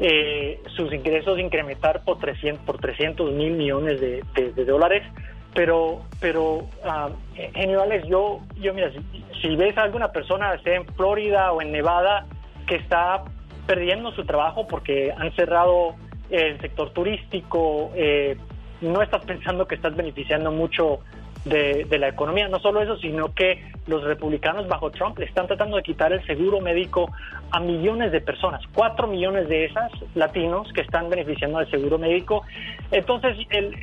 eh, 0.00 0.60
sus 0.76 0.92
ingresos 0.92 1.38
incrementar 1.38 2.04
por 2.04 2.18
300, 2.18 2.64
por 2.64 2.78
300 2.78 3.32
mil 3.32 3.52
millones 3.52 4.00
de, 4.00 4.64
dólares. 4.64 5.02
Pero, 5.54 6.02
pero 6.20 6.58
uh, 6.84 8.06
yo, 8.06 8.40
yo 8.60 8.74
mira, 8.74 8.92
si, 9.40 9.56
ves 9.56 9.76
a 9.76 9.82
alguna 9.82 10.12
persona, 10.12 10.56
sea 10.62 10.76
en 10.76 10.86
Florida 10.94 11.52
o 11.52 11.62
en 11.62 11.72
Nevada, 11.72 12.26
que 12.66 12.76
está 12.76 13.24
perdiendo 13.66 14.12
su 14.12 14.24
trabajo 14.24 14.68
porque 14.68 15.12
han 15.16 15.34
cerrado 15.34 15.96
el 16.30 16.60
sector 16.60 16.92
turístico, 16.92 17.90
eh, 17.96 18.36
no 18.80 19.02
estás 19.02 19.24
pensando 19.26 19.66
que 19.66 19.74
estás 19.74 19.96
beneficiando 19.96 20.52
mucho 20.52 21.00
de, 21.44 21.98
la 21.98 22.08
economía. 22.08 22.48
No 22.48 22.58
solo 22.58 22.82
eso, 22.82 22.96
sino 22.98 23.34
que 23.34 23.64
los 23.86 24.04
republicanos 24.04 24.68
bajo 24.68 24.90
Trump 24.90 25.18
están 25.20 25.46
tratando 25.46 25.76
de 25.76 25.82
quitar 25.82 26.12
el 26.12 26.24
seguro 26.26 26.60
médico 26.60 27.10
a 27.50 27.60
millones 27.60 28.12
de 28.12 28.20
personas, 28.20 28.62
cuatro 28.74 29.06
millones 29.06 29.48
de 29.48 29.64
esas 29.64 29.90
latinos 30.14 30.70
que 30.72 30.82
están 30.82 31.08
beneficiando 31.08 31.58
del 31.58 31.70
seguro 31.70 31.98
médico. 31.98 32.42
Entonces, 32.90 33.36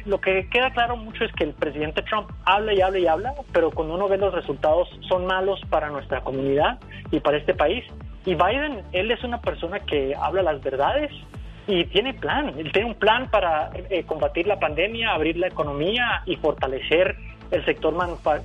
lo 0.06 0.22
que 0.22 0.48
queda 0.50 0.72
claro 0.72 0.96
mucho 0.98 1.26
es 1.26 1.32
que 1.34 1.46
el 1.46 1.54
presidente 1.54 2.04
Trump 2.04 2.30
habla 2.46 2.74
y 2.74 2.82
habla 2.82 3.00
y 3.00 3.08
habla, 3.08 3.34
pero 3.52 3.72
cuando 3.72 3.96
uno 3.96 4.08
ve 4.08 4.18
los 4.18 4.34
resultados 4.34 4.88
son 5.10 5.26
malos 5.26 5.60
para 5.70 5.90
nuestra 5.90 6.22
comunidad 6.22 6.80
y 7.12 7.20
para 7.20 7.38
este 7.38 7.54
país. 7.54 7.84
Y 8.26 8.34
Biden, 8.36 8.82
él 8.92 9.12
es 9.12 9.24
una 9.24 9.40
persona 9.42 9.80
que 9.80 10.16
habla 10.20 10.42
las 10.42 10.62
verdades 10.62 11.12
y 11.68 11.86
tiene 11.86 12.14
plan. 12.14 12.54
Él 12.58 12.72
tiene 12.72 12.90
un 12.90 12.96
plan 12.96 13.30
para 13.30 13.70
eh, 13.90 14.04
combatir 14.04 14.48
la 14.48 14.60
pandemia, 14.60 15.12
abrir 15.12 15.38
la 15.38 15.48
economía 15.48 16.22
y 16.26 16.36
fortalecer 16.38 17.16
el 17.52 17.64
sector 17.66 17.94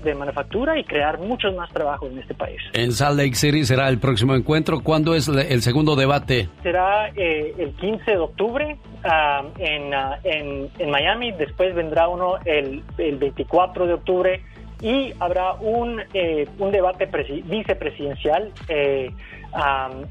de 0.02 0.14
manufactura 0.14 0.78
y 0.78 0.85
crear 0.85 1.18
muchos 1.18 1.55
más 1.55 1.70
trabajos 1.72 2.10
en 2.12 2.18
este 2.18 2.35
país. 2.35 2.60
En 2.72 2.93
Salt 2.93 3.18
Lake 3.18 3.35
City 3.35 3.64
será 3.64 3.89
el 3.89 3.98
próximo 3.98 4.35
encuentro. 4.35 4.81
¿Cuándo 4.81 5.14
es 5.14 5.28
el 5.28 5.62
segundo 5.62 5.97
debate? 5.97 6.48
Será 6.62 7.09
eh, 7.16 7.55
el 7.59 7.72
15 7.74 8.10
de 8.10 8.18
octubre 8.18 8.78
ah, 9.05 9.43
ah, 9.43 10.18
en, 10.24 10.70
en, 10.78 10.90
Miami. 10.90 11.32
Después 11.32 11.74
vendrá 11.74 12.09
uno 12.09 12.36
el, 12.44 12.82
el 12.98 13.16
24 13.16 13.86
de 13.86 13.94
octubre 13.94 14.43
y 14.81 15.12
habrá 15.20 15.55
un, 15.55 16.01
eh, 16.15 16.47
un 16.59 16.70
debate 16.70 17.09
vicepresidencial 17.44 18.52
eh, 18.69 19.11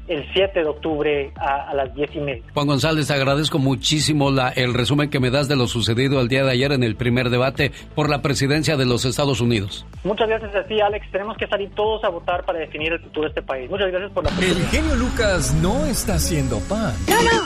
el 0.08 0.26
7 0.32 0.60
de 0.60 0.66
octubre 0.68 1.32
a, 1.36 1.72
las 1.74 1.94
10 1.94 2.14
y 2.14 2.20
media. 2.20 2.42
Juan 2.52 2.66
González, 2.66 3.10
agradezco 3.10 3.58
muchísimo 3.58 4.30
la, 4.30 4.50
el 4.50 4.74
resumen 4.74 5.08
que 5.08 5.18
me 5.18 5.30
das 5.30 5.48
de 5.48 5.56
lo 5.56 5.66
sucedido 5.66 6.20
el 6.20 6.28
día 6.28 6.44
de 6.44 6.50
ayer 6.52 6.72
en 6.72 6.82
el 6.82 6.94
primer 6.96 7.30
debate 7.30 7.72
por 7.94 8.10
la 8.10 8.20
presidencia 8.20 8.76
de 8.76 8.84
los 8.84 9.04
Estados 9.04 9.40
Unidos. 9.40 9.86
Muchas 10.04 10.28
gracias 10.28 10.54
a 10.54 10.64
ti, 10.64 10.80
Alex. 10.80 11.10
Tenemos 11.10 11.36
que 11.36 11.46
salir 11.46 11.70
todos 11.70 12.04
a 12.04 12.10
votar 12.10 12.44
para 12.44 12.58
definir 12.58 12.92
el 12.92 13.00
futuro 13.00 13.22
de 13.22 13.28
este 13.30 13.42
país. 13.42 13.70
Muchas 13.70 13.90
gracias 13.90 14.12
por 14.12 14.24
la 14.24 14.30
El 14.30 14.66
genio 14.66 14.94
Lucas 14.96 15.54
no 15.54 15.86
está 15.86 16.14
haciendo 16.14 16.58
pan. 16.68 16.94
No, 17.08 17.22
no. 17.22 17.40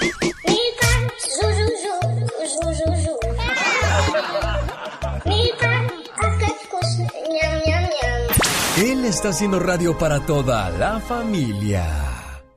Él 8.77 9.05
está 9.05 9.29
haciendo 9.29 9.61
radio 9.61 9.97
para 9.97 10.19
toda 10.27 10.69
la 10.71 10.99
familia. 10.99 11.87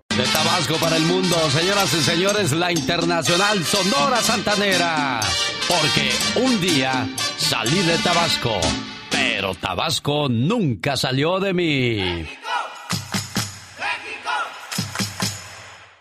De 0.10 0.24
Tabasco 0.24 0.78
para 0.78 0.98
el 0.98 1.04
mundo, 1.04 1.36
señoras 1.52 1.94
y 1.94 2.02
señores, 2.02 2.52
la 2.54 2.72
internacional 2.72 3.64
Sonora 3.64 4.18
Santanera. 4.18 5.20
Porque 5.68 6.10
un 6.44 6.60
día 6.60 7.08
salí 7.38 7.80
de 7.84 8.00
Tabasco, 8.00 8.60
pero 9.12 9.54
Tabasco 9.54 10.28
nunca 10.28 10.98
salió 10.98 11.40
de 11.40 11.54
mí. 11.54 12.26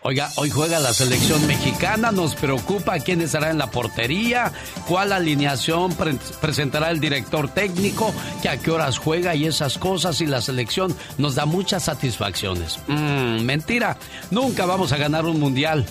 Oiga, 0.07 0.31
hoy 0.37 0.49
juega 0.49 0.79
la 0.79 0.93
selección 0.93 1.45
mexicana, 1.47 2.13
nos 2.13 2.33
preocupa 2.33 2.97
quién 2.99 3.19
estará 3.19 3.49
en 3.49 3.57
la 3.57 3.69
portería, 3.69 4.53
cuál 4.87 5.11
alineación 5.11 5.93
presentará 6.39 6.91
el 6.91 7.01
director 7.01 7.49
técnico, 7.49 8.13
que 8.41 8.47
a 8.47 8.55
qué 8.55 8.71
horas 8.71 8.99
juega 8.99 9.35
y 9.35 9.47
esas 9.47 9.77
cosas 9.77 10.21
y 10.21 10.25
la 10.25 10.39
selección 10.39 10.95
nos 11.17 11.35
da 11.35 11.45
muchas 11.45 11.83
satisfacciones. 11.83 12.79
Mmm, 12.87 13.41
mentira, 13.41 13.97
nunca 14.31 14.65
vamos 14.65 14.93
a 14.93 14.97
ganar 14.97 15.25
un 15.25 15.41
mundial. 15.41 15.85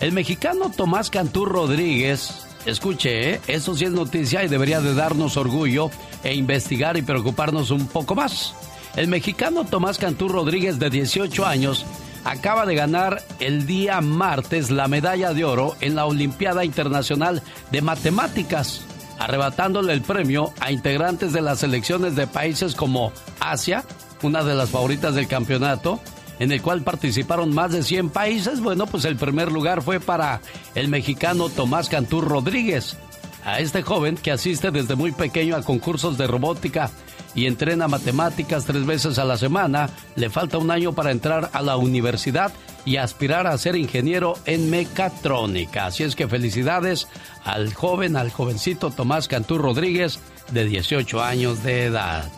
El 0.00 0.12
mexicano 0.12 0.72
Tomás 0.74 1.10
Cantú 1.10 1.44
Rodríguez, 1.44 2.46
escuche, 2.64 3.34
¿eh? 3.34 3.40
eso 3.48 3.76
sí 3.76 3.84
es 3.84 3.90
noticia 3.90 4.42
y 4.44 4.48
debería 4.48 4.80
de 4.80 4.94
darnos 4.94 5.36
orgullo 5.36 5.90
e 6.24 6.32
investigar 6.32 6.96
y 6.96 7.02
preocuparnos 7.02 7.70
un 7.70 7.86
poco 7.86 8.14
más. 8.14 8.54
El 8.96 9.08
mexicano 9.08 9.66
Tomás 9.66 9.98
Cantú 9.98 10.26
Rodríguez 10.30 10.78
de 10.78 10.88
18 10.88 11.44
años 11.44 11.84
acaba 12.24 12.66
de 12.66 12.74
ganar 12.74 13.22
el 13.40 13.66
día 13.66 14.00
martes 14.00 14.70
la 14.70 14.88
medalla 14.88 15.32
de 15.32 15.44
oro 15.44 15.76
en 15.80 15.94
la 15.94 16.06
Olimpiada 16.06 16.64
Internacional 16.64 17.42
de 17.70 17.82
Matemáticas. 17.82 18.82
arrebatándole 19.18 19.92
el 19.92 20.02
premio 20.02 20.52
a 20.60 20.70
integrantes 20.70 21.32
de 21.32 21.42
las 21.42 21.58
selecciones 21.58 22.14
de 22.14 22.28
países 22.28 22.76
como 22.76 23.12
Asia, 23.40 23.84
una 24.22 24.44
de 24.44 24.54
las 24.54 24.70
favoritas 24.70 25.16
del 25.16 25.26
campeonato, 25.26 26.00
en 26.38 26.52
el 26.52 26.62
cual 26.62 26.82
participaron 26.82 27.52
más 27.52 27.72
de 27.72 27.82
100 27.82 28.10
países. 28.10 28.60
Bueno, 28.60 28.86
pues 28.86 29.04
el 29.04 29.16
primer 29.16 29.50
lugar 29.50 29.82
fue 29.82 29.98
para 29.98 30.40
el 30.76 30.86
mexicano 30.86 31.48
Tomás 31.48 31.88
Cantú 31.88 32.20
Rodríguez. 32.20 32.96
A 33.44 33.60
este 33.60 33.82
joven 33.82 34.16
que 34.16 34.30
asiste 34.30 34.70
desde 34.70 34.94
muy 34.94 35.10
pequeño 35.12 35.56
a 35.56 35.62
concursos 35.62 36.18
de 36.18 36.26
robótica 36.26 36.90
y 37.38 37.46
entrena 37.46 37.86
matemáticas 37.86 38.64
tres 38.64 38.84
veces 38.84 39.16
a 39.20 39.24
la 39.24 39.36
semana, 39.36 39.90
le 40.16 40.28
falta 40.28 40.58
un 40.58 40.72
año 40.72 40.92
para 40.92 41.12
entrar 41.12 41.50
a 41.52 41.62
la 41.62 41.76
universidad 41.76 42.52
y 42.84 42.96
aspirar 42.96 43.46
a 43.46 43.56
ser 43.58 43.76
ingeniero 43.76 44.36
en 44.44 44.70
mecatrónica. 44.70 45.86
Así 45.86 46.02
es 46.02 46.16
que 46.16 46.26
felicidades 46.26 47.06
al 47.44 47.72
joven, 47.72 48.16
al 48.16 48.32
jovencito 48.32 48.90
Tomás 48.90 49.28
Cantú 49.28 49.56
Rodríguez, 49.56 50.18
de 50.50 50.64
18 50.64 51.22
años 51.22 51.62
de 51.62 51.84
edad. 51.84 52.28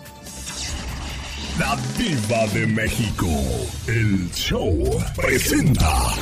La 1.59 1.79
Diva 1.97 2.47
de 2.53 2.67
México. 2.67 3.27
El 3.87 4.31
show 4.33 5.03
presenta. 5.17 6.13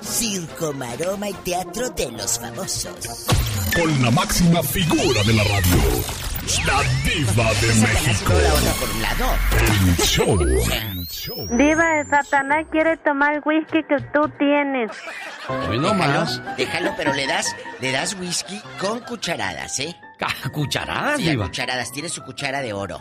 Circo, 0.00 0.72
maroma 0.74 1.30
y 1.30 1.32
teatro 1.32 1.90
de 1.90 2.12
los 2.12 2.38
famosos. 2.38 3.26
Con 3.74 4.02
la 4.02 4.10
máxima 4.12 4.62
figura 4.62 5.24
de 5.24 5.32
la 5.32 5.42
radio. 5.42 6.31
La 6.66 6.82
Diva 7.04 7.52
de 7.54 7.66
México. 7.74 8.32
El 9.86 11.06
show. 11.06 11.46
Diva 11.56 11.84
de 11.94 12.04
Satanás 12.10 12.66
quiere 12.72 12.96
tomar 12.98 13.34
el 13.34 13.42
whisky 13.44 13.82
que 13.84 13.96
tú 14.12 14.28
tienes. 14.38 14.90
Hoy 15.68 15.78
no 15.78 15.94
más. 15.94 16.42
Déjalo, 16.56 16.94
pero 16.96 17.12
le 17.14 17.26
das, 17.28 17.54
le 17.80 17.92
das 17.92 18.14
whisky 18.18 18.60
con 18.80 19.00
cucharadas, 19.00 19.78
¿eh? 19.80 19.94
¿Cucharadas, 20.52 21.16
Sí, 21.18 21.30
Diva? 21.30 21.46
cucharadas. 21.46 21.92
Tiene 21.92 22.08
su 22.08 22.22
cuchara 22.22 22.60
de 22.60 22.72
oro. 22.72 23.00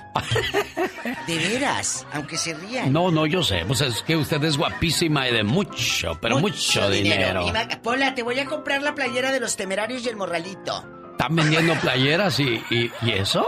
de 1.28 1.38
veras, 1.38 2.06
aunque 2.14 2.38
se 2.38 2.54
rían. 2.54 2.92
No, 2.94 3.10
no, 3.12 3.26
yo 3.26 3.44
sé. 3.44 3.64
Pues 3.68 3.82
es 3.82 4.02
que 4.04 4.16
usted 4.16 4.44
es 4.44 4.58
guapísima 4.58 5.28
y 5.28 5.34
de 5.34 5.44
mucho, 5.44 6.18
pero 6.22 6.40
mucho, 6.40 6.90
dinero. 6.90 7.48
Ma- 7.52 7.68
Pola, 7.82 8.14
te 8.16 8.22
voy 8.24 8.40
a 8.40 8.46
comprar 8.46 8.82
la 8.84 8.94
playera 8.96 9.32
de 9.32 9.40
los 9.40 9.56
temerarios 9.56 10.04
y 10.06 10.10
el 10.10 10.16
morralito. 10.16 11.01
Están 11.12 11.36
vendiendo 11.36 11.74
playeras 11.76 12.40
y, 12.40 12.62
y, 12.70 12.92
y 13.02 13.12
eso. 13.12 13.46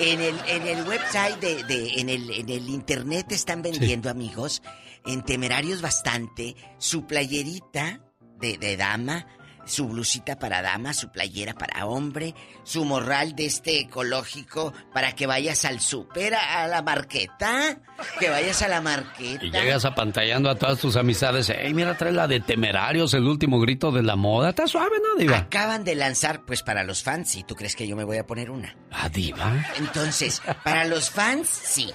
En 0.00 0.20
el, 0.20 0.34
en 0.46 0.66
el 0.66 0.84
website 0.88 1.38
de, 1.40 1.62
de- 1.64 2.00
en, 2.00 2.08
el, 2.08 2.30
en 2.30 2.48
el 2.48 2.68
internet 2.68 3.26
están 3.32 3.62
vendiendo, 3.62 4.10
amigos, 4.10 4.62
en 5.06 5.22
temerarios 5.22 5.82
bastante, 5.82 6.56
su 6.78 7.06
playerita 7.06 8.00
de, 8.40 8.58
de 8.58 8.76
dama, 8.76 9.26
su 9.66 9.88
blusita 9.88 10.38
para 10.38 10.62
dama, 10.62 10.94
su 10.94 11.10
playera 11.10 11.54
para 11.54 11.86
hombre, 11.86 12.34
su 12.62 12.84
morral 12.84 13.34
de 13.34 13.46
este 13.46 13.80
ecológico 13.80 14.72
para 14.92 15.12
que 15.12 15.26
vayas 15.26 15.64
al 15.64 15.80
súper, 15.80 16.34
a, 16.34 16.66
la 16.68 16.82
marqueta, 16.82 17.78
que 18.18 18.30
vayas 18.30 18.62
a 18.62 18.68
la 18.68 18.80
marqueta. 18.80 19.44
Y 19.44 19.50
llegas 19.50 19.84
apantallando 19.84 20.50
a 20.50 20.54
todas 20.54 20.78
tus 20.78 20.96
amistades. 20.96 21.50
Ey, 21.50 21.74
mira, 21.74 21.96
trae 21.96 22.12
la 22.12 22.26
de 22.26 22.40
temerarios, 22.40 23.14
el 23.14 23.24
último 23.24 23.60
grito 23.60 23.92
de 23.92 24.02
la 24.02 24.16
moda. 24.16 24.50
Está 24.50 24.66
suave, 24.66 24.96
¿no, 25.02 25.18
Diva? 25.18 25.36
Acaban 25.36 25.84
de 25.84 25.94
lanzar, 25.94 26.44
pues 26.44 26.62
para 26.62 26.84
los 26.84 27.02
fans, 27.02 27.30
¿sí? 27.30 27.44
¿Tú 27.44 27.54
crees 27.54 27.76
que 27.76 27.86
yo 27.86 27.96
me 27.96 28.04
voy 28.04 28.18
a 28.18 28.26
poner 28.26 28.50
una? 28.50 28.76
¿A 28.90 29.08
Diva? 29.08 29.66
Entonces, 29.78 30.42
para 30.62 30.84
los 30.84 31.10
fans, 31.10 31.48
sí. 31.48 31.92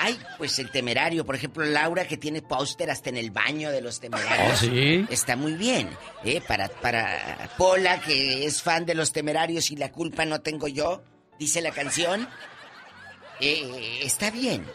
Ay, 0.00 0.18
pues 0.38 0.58
el 0.58 0.70
temerario, 0.70 1.24
por 1.24 1.34
ejemplo, 1.36 1.64
Laura 1.64 2.06
que 2.06 2.16
tiene 2.16 2.42
póster 2.42 2.90
hasta 2.90 3.10
en 3.10 3.16
el 3.16 3.30
baño 3.30 3.70
de 3.70 3.80
los 3.80 4.00
temerarios. 4.00 4.62
Oh, 4.62 4.66
¿sí? 4.66 5.06
Está 5.10 5.36
muy 5.36 5.54
bien. 5.54 5.90
¿eh? 6.24 6.40
Para, 6.46 6.68
para 6.68 7.50
Pola, 7.56 8.00
que 8.00 8.44
es 8.46 8.62
fan 8.62 8.86
de 8.86 8.94
los 8.94 9.12
temerarios 9.12 9.70
y 9.70 9.76
la 9.76 9.92
culpa 9.92 10.24
no 10.24 10.40
tengo 10.40 10.68
yo, 10.68 11.02
dice 11.38 11.60
la 11.60 11.70
canción. 11.70 12.28
eh, 13.40 14.00
está 14.02 14.30
bien. 14.30 14.66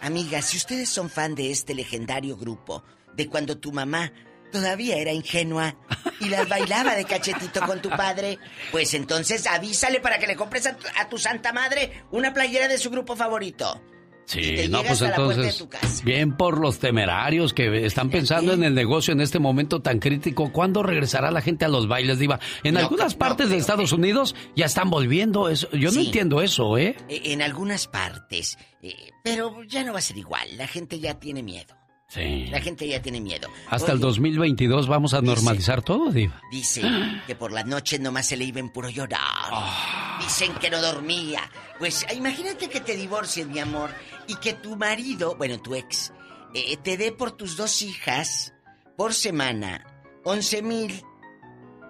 Amigas, 0.00 0.46
si 0.46 0.56
ustedes 0.56 0.88
son 0.88 1.10
fan 1.10 1.34
de 1.34 1.50
este 1.50 1.74
legendario 1.74 2.36
grupo, 2.36 2.84
de 3.14 3.26
cuando 3.28 3.58
tu 3.58 3.72
mamá 3.72 4.12
todavía 4.52 4.96
era 4.96 5.12
ingenua 5.12 5.76
y 6.20 6.28
las 6.28 6.48
bailaba 6.48 6.94
de 6.94 7.04
cachetito 7.04 7.60
con 7.66 7.82
tu 7.82 7.90
padre, 7.90 8.38
pues 8.70 8.94
entonces 8.94 9.46
avísale 9.46 10.00
para 10.00 10.18
que 10.18 10.26
le 10.28 10.36
compres 10.36 10.66
a 10.66 10.76
tu, 10.76 10.86
a 10.96 11.08
tu 11.08 11.18
santa 11.18 11.52
madre 11.52 12.04
una 12.12 12.32
playera 12.32 12.68
de 12.68 12.78
su 12.78 12.90
grupo 12.90 13.16
favorito. 13.16 13.82
Sí, 14.28 14.40
te 14.42 14.68
no, 14.68 14.82
pues 14.82 15.00
a 15.00 15.08
la 15.08 15.16
puerta 15.16 15.34
de 15.40 15.48
entonces, 15.48 15.58
tu 15.58 15.68
casa. 15.70 16.04
bien 16.04 16.36
por 16.36 16.58
los 16.60 16.78
temerarios 16.78 17.54
que 17.54 17.86
están 17.86 18.10
pensando 18.10 18.52
en 18.52 18.62
el 18.62 18.74
negocio 18.74 19.12
en 19.12 19.22
este 19.22 19.38
momento 19.38 19.80
tan 19.80 20.00
crítico. 20.00 20.52
¿Cuándo 20.52 20.82
regresará 20.82 21.30
la 21.30 21.40
gente 21.40 21.64
a 21.64 21.68
los 21.68 21.88
bailes, 21.88 22.18
Diva? 22.18 22.38
En 22.62 22.74
No, 22.74 22.80
algunas 22.80 23.14
no 23.14 23.18
partes 23.18 23.48
de 23.48 23.56
Estados 23.56 23.90
Unidos 23.92 24.34
ya 24.54 24.66
están 24.66 24.90
volviendo. 24.90 25.48
Eso, 25.48 25.70
yo 25.72 25.90
no 25.92 26.00
entiendo 26.00 26.42
eso, 26.42 26.76
¿eh? 26.76 26.94
Eh, 27.08 27.22
En 27.32 27.40
algunas 27.40 27.86
partes. 27.88 28.58
eh, 28.82 28.94
pero 29.24 29.62
ya 29.64 29.82
no 29.82 29.94
va 29.94 29.98
a 30.00 30.02
ser 30.02 30.18
igual. 30.18 30.46
La 30.58 30.66
gente 30.66 31.00
ya 31.00 31.14
tiene 31.18 31.42
miedo. 31.42 31.74
Sí. 32.08 32.46
La 32.46 32.60
gente 32.60 32.88
ya 32.88 33.02
tiene 33.02 33.20
miedo. 33.20 33.48
Hasta 33.68 33.92
el 33.92 33.98
Oye, 33.98 34.06
2022 34.06 34.88
vamos 34.88 35.12
a 35.12 35.20
normalizar 35.20 35.82
todo, 35.82 36.10
Diva. 36.10 36.40
Dice 36.50 36.82
que 37.26 37.36
por 37.36 37.52
las 37.52 37.66
noches 37.66 38.00
nomás 38.00 38.26
se 38.26 38.36
le 38.38 38.44
iba 38.44 38.60
en 38.60 38.70
puro 38.70 38.88
llorar. 38.88 39.20
Ah. 39.52 40.18
Dicen 40.22 40.54
que 40.54 40.70
no 40.70 40.80
dormía. 40.80 41.42
Pues 41.78 42.06
imagínate 42.14 42.68
que 42.68 42.80
te 42.80 42.96
divorcies, 42.96 43.46
mi 43.46 43.58
amor, 43.58 43.90
y 44.26 44.36
que 44.36 44.54
tu 44.54 44.74
marido, 44.76 45.36
bueno, 45.36 45.60
tu 45.60 45.74
ex, 45.74 46.12
eh, 46.54 46.78
te 46.78 46.96
dé 46.96 47.12
por 47.12 47.32
tus 47.32 47.58
dos 47.58 47.82
hijas 47.82 48.54
por 48.96 49.12
semana 49.12 49.86
11 50.24 50.62
mil 50.62 51.02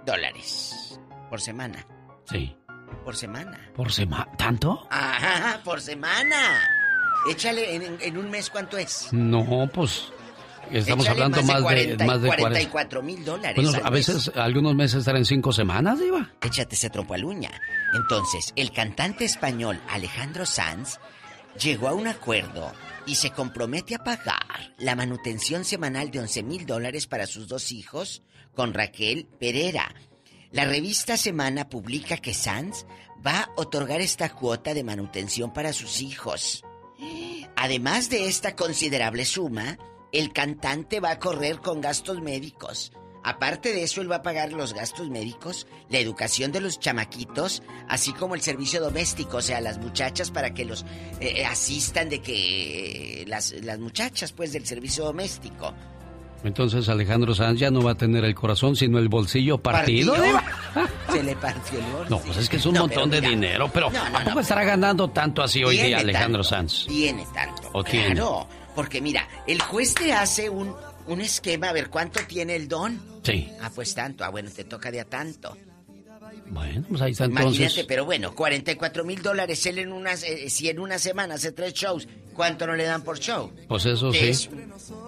dólares. 0.05 0.99
Por 1.31 1.41
semana. 1.41 1.87
Sí. 2.25 2.57
Por 3.05 3.17
semana. 3.17 3.71
¿Por 3.75 3.93
semana? 3.93 4.29
¿Tanto? 4.37 4.87
Ajá, 4.91 5.61
por 5.63 5.81
semana. 5.81 6.78
Échale 7.27 7.99
en, 8.01 8.17
un 8.17 8.31
mes 8.31 8.51
cuánto 8.51 8.79
es. 8.79 9.09
No, 9.13 9.69
pues 9.73 10.13
estamos 10.71 11.05
Échale 11.05 11.23
hablando 11.23 11.43
más 11.43 11.57
de, 11.57 11.63
40 11.63 12.05
más 12.05 12.23
de 12.23 12.29
40. 12.29 12.49
44 12.49 13.03
mil 13.03 13.25
dólares. 13.25 13.57
Bueno, 13.57 13.79
al 13.79 13.87
a 13.87 13.91
veces, 13.91 14.31
algunos 14.35 14.75
meses 14.75 15.01
estarán 15.01 15.25
cinco 15.25 15.53
semanas, 15.53 15.99
Diva. 15.99 16.33
Échate 16.43 16.75
ese 16.75 16.91
trompo 16.91 17.15
a 17.15 17.19
uña. 17.19 17.51
Entonces, 17.95 18.53
el 18.57 18.73
cantante 18.73 19.25
español 19.25 19.81
Alejandro 19.89 20.47
Sanz 20.47 20.99
llegó 21.59 21.89
a 21.89 21.95
un 21.95 22.07
acuerdo 22.07 22.73
y 23.07 23.17
se 23.17 23.31
compromete 23.31 23.95
a 23.95 24.05
pagar 24.05 24.75
la 24.79 24.95
manutención 24.95 25.65
semanal 25.65 26.11
de 26.11 26.21
11 26.21 26.43
mil 26.43 26.67
dólares 26.67 27.07
para 27.07 27.27
sus 27.27 27.49
dos 27.49 27.73
hijos 27.73 28.23
con 28.55 28.75
Raquel 28.75 29.27
Pereira. 29.39 29.95
La 30.51 30.65
revista 30.65 31.17
Semana 31.17 31.69
publica 31.69 32.17
que 32.17 32.35
Sanz 32.35 32.87
va 33.27 33.41
a 33.41 33.51
otorgar 33.57 34.01
esta 34.01 34.31
cuota 34.31 34.75
de 34.75 34.85
manutención 34.85 35.53
para 35.53 35.73
sus 35.73 36.01
hijos. 36.01 36.65
Además 37.57 38.11
de 38.11 38.29
esta 38.29 38.55
considerable 38.57 39.25
suma, 39.25 39.79
el 40.13 40.33
cantante 40.33 41.01
va 41.01 41.11
a 41.11 41.19
correr 41.19 41.59
con 41.59 41.81
gastos 41.81 42.21
médicos. 42.21 42.93
Aparte 43.25 43.73
de 43.73 43.83
eso, 43.83 44.01
él 44.01 44.11
va 44.11 44.17
a 44.17 44.23
pagar 44.23 44.53
los 44.53 44.73
gastos 44.73 45.11
médicos, 45.11 45.67
la 45.91 45.99
educación 45.99 46.53
de 46.53 46.61
los 46.61 46.79
chamaquitos, 46.79 47.63
así 47.89 48.13
como 48.13 48.35
el 48.35 48.41
servicio 48.41 48.81
doméstico, 48.81 49.39
o 49.39 49.43
sea, 49.43 49.61
las 49.61 49.79
muchachas 49.79 50.31
para 50.31 50.55
que 50.55 50.65
los 50.65 50.87
eh, 51.21 51.45
asistan 51.45 52.09
de 52.09 52.23
que 52.23 53.23
eh, 53.23 53.27
las, 53.27 53.53
las 53.53 53.79
muchachas, 53.81 54.33
pues, 54.33 54.53
del 54.53 54.67
servicio 54.67 55.05
doméstico. 55.05 55.75
Entonces 56.45 56.89
Alejandro 56.89 57.35
Sanz 57.35 57.59
ya 57.59 57.71
no 57.71 57.83
va 57.83 57.93
a 57.93 57.95
tener 57.97 58.25
el 58.25 58.35
corazón, 58.35 58.77
sino 58.77 58.99
el 58.99 59.09
bolsillo 59.09 59.59
partido. 59.59 60.15
Se 61.13 61.23
le 61.23 61.35
partió 61.37 61.79
el 61.79 61.85
bolsillo. 61.87 62.11
No, 62.11 62.19
pues 62.21 62.37
es 62.39 62.49
que 62.49 62.57
es 62.59 62.67
un 62.67 62.75
No, 62.75 62.81
montón 62.83 63.11
de 63.11 63.21
mira, 63.21 63.31
dinero, 63.31 63.71
pero 63.73 63.91
no, 63.91 64.09
no, 64.11 64.17
¿a 64.17 64.21
poco 64.21 64.35
no, 64.37 64.41
estará 64.41 64.65
ganando 64.65 65.09
tanto 65.11 65.43
así 65.43 65.65
hoy 65.65 65.79
día 65.79 65.99
Alejandro 65.99 66.43
tanto, 66.43 66.73
Sanz? 66.75 66.87
Tiene 66.87 67.27
tanto. 67.35 67.69
¿O 67.73 67.83
tiene? 67.83 68.15
Claro, 68.15 68.49
porque 68.75 69.01
mira, 69.01 69.27
el 69.47 69.61
juez 69.61 69.95
te 69.95 70.13
hace 70.13 70.49
un, 70.49 70.75
un 71.09 71.21
esquema, 71.21 71.71
a 71.71 71.73
ver 71.73 71.91
cuánto 71.91 72.21
tiene 72.29 72.55
el 72.55 72.69
don. 72.69 73.01
Sí. 73.25 73.49
Ah, 73.61 73.71
pues 73.75 73.93
tanto. 73.95 74.23
Ah, 74.25 74.29
bueno, 74.31 74.49
te 74.55 74.63
toca 74.65 74.91
de 74.93 75.01
a 75.01 75.05
tanto. 75.05 75.57
Bueno, 76.51 76.85
pues 76.89 77.03
ahí 77.03 77.13
está 77.13 77.25
Imagínate, 77.27 77.63
entonces. 77.65 77.85
pero 77.87 78.05
bueno, 78.05 78.35
44 78.35 79.05
mil 79.05 79.21
dólares 79.23 79.67
él 79.67 79.79
en 79.81 79.93
unas, 79.93 80.23
eh, 80.23 80.49
si 80.49 80.69
en 80.69 80.79
una 80.79 80.99
semana 80.99 81.35
hace 81.35 81.53
tres 81.53 81.75
shows, 81.75 82.09
¿cuánto 82.39 82.69
no 82.69 82.77
le 82.77 82.85
dan 82.85 83.03
por 83.03 83.19
show? 83.19 83.51
Pues 83.67 83.85
eso 83.85 84.13
sí. 84.13 84.29
Es 84.29 84.49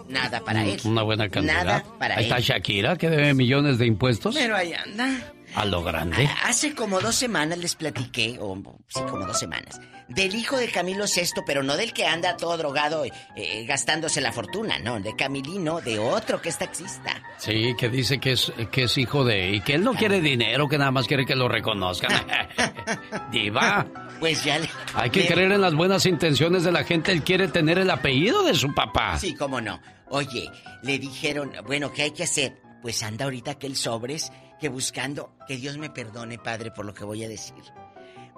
nada 0.08 0.40
para 0.40 0.66
él. 0.66 0.80
Una 0.84 1.02
buena 1.02 1.28
cantidad. 1.28 1.64
Nada 1.64 1.84
para 1.96 2.16
ahí 2.16 2.24
él. 2.24 2.32
está 2.32 2.40
Shakira, 2.40 2.96
que 2.96 3.08
debe 3.08 3.34
millones 3.34 3.78
de 3.78 3.86
impuestos. 3.86 4.34
Pero 4.34 4.56
ahí 4.56 4.74
anda. 4.74 5.32
A 5.54 5.64
lo 5.64 5.82
grande. 5.82 6.28
Hace 6.44 6.74
como 6.74 7.00
dos 7.00 7.14
semanas 7.16 7.58
les 7.58 7.74
platiqué, 7.74 8.38
o 8.40 8.56
sí, 8.88 9.00
como 9.10 9.26
dos 9.26 9.38
semanas, 9.38 9.80
del 10.08 10.34
hijo 10.34 10.56
de 10.56 10.68
Camilo 10.68 11.04
VI, 11.06 11.42
pero 11.46 11.62
no 11.62 11.76
del 11.76 11.92
que 11.92 12.06
anda 12.06 12.36
todo 12.36 12.56
drogado 12.56 13.04
eh, 13.04 13.12
eh, 13.36 13.64
gastándose 13.66 14.20
la 14.20 14.32
fortuna, 14.32 14.78
no, 14.78 15.00
de 15.00 15.14
Camilino, 15.16 15.80
de 15.80 15.98
otro 15.98 16.40
que 16.40 16.48
es 16.50 16.58
taxista. 16.58 17.22
Sí, 17.38 17.74
que 17.78 17.88
dice 17.88 18.18
que 18.18 18.32
es, 18.32 18.52
que 18.70 18.84
es 18.84 18.96
hijo 18.98 19.24
de... 19.24 19.50
Y 19.50 19.60
que 19.60 19.74
él 19.74 19.82
no 19.84 19.94
quiere 19.94 20.20
dinero, 20.20 20.68
que 20.68 20.78
nada 20.78 20.90
más 20.92 21.06
quiere 21.06 21.26
que 21.26 21.34
lo 21.36 21.48
reconozcan. 21.48 22.10
Diva. 23.32 23.86
Pues 24.18 24.44
ya 24.44 24.58
le... 24.58 24.68
Hay 24.94 25.10
que 25.10 25.20
le- 25.20 25.26
creer 25.28 25.52
en 25.52 25.60
las 25.60 25.74
buenas 25.74 26.06
intenciones 26.06 26.64
de 26.64 26.72
la 26.72 26.84
gente. 26.84 27.12
Él 27.12 27.22
quiere 27.22 27.48
tener 27.48 27.78
el 27.78 27.90
apellido 27.90 28.42
de 28.42 28.54
su 28.54 28.74
papá. 28.74 29.18
Sí, 29.18 29.34
cómo 29.34 29.60
no. 29.60 29.80
Oye, 30.10 30.50
le 30.82 30.98
dijeron, 30.98 31.52
bueno, 31.66 31.92
¿qué 31.92 32.02
hay 32.02 32.10
que 32.10 32.24
hacer? 32.24 32.60
Pues 32.82 33.02
anda 33.02 33.24
ahorita 33.26 33.52
aquel 33.52 33.76
sobres 33.76 34.32
que 34.60 34.68
buscando, 34.68 35.32
que 35.48 35.56
Dios 35.56 35.78
me 35.78 35.90
perdone, 35.90 36.38
padre, 36.38 36.70
por 36.70 36.84
lo 36.84 36.94
que 36.94 37.04
voy 37.04 37.24
a 37.24 37.28
decir, 37.28 37.62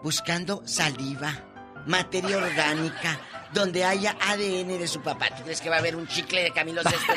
buscando 0.02 0.62
saliva, 0.66 1.32
materia 1.86 2.36
orgánica, 2.36 3.20
donde 3.52 3.84
haya 3.84 4.16
ADN 4.20 4.78
de 4.78 4.86
su 4.88 5.00
papá. 5.02 5.28
¿Tú 5.36 5.42
crees 5.42 5.60
que 5.60 5.68
va 5.68 5.76
a 5.76 5.78
haber 5.80 5.94
un 5.96 6.06
chicle 6.06 6.42
de 6.44 6.50
Camilo 6.52 6.82
Sesto? 6.88 7.12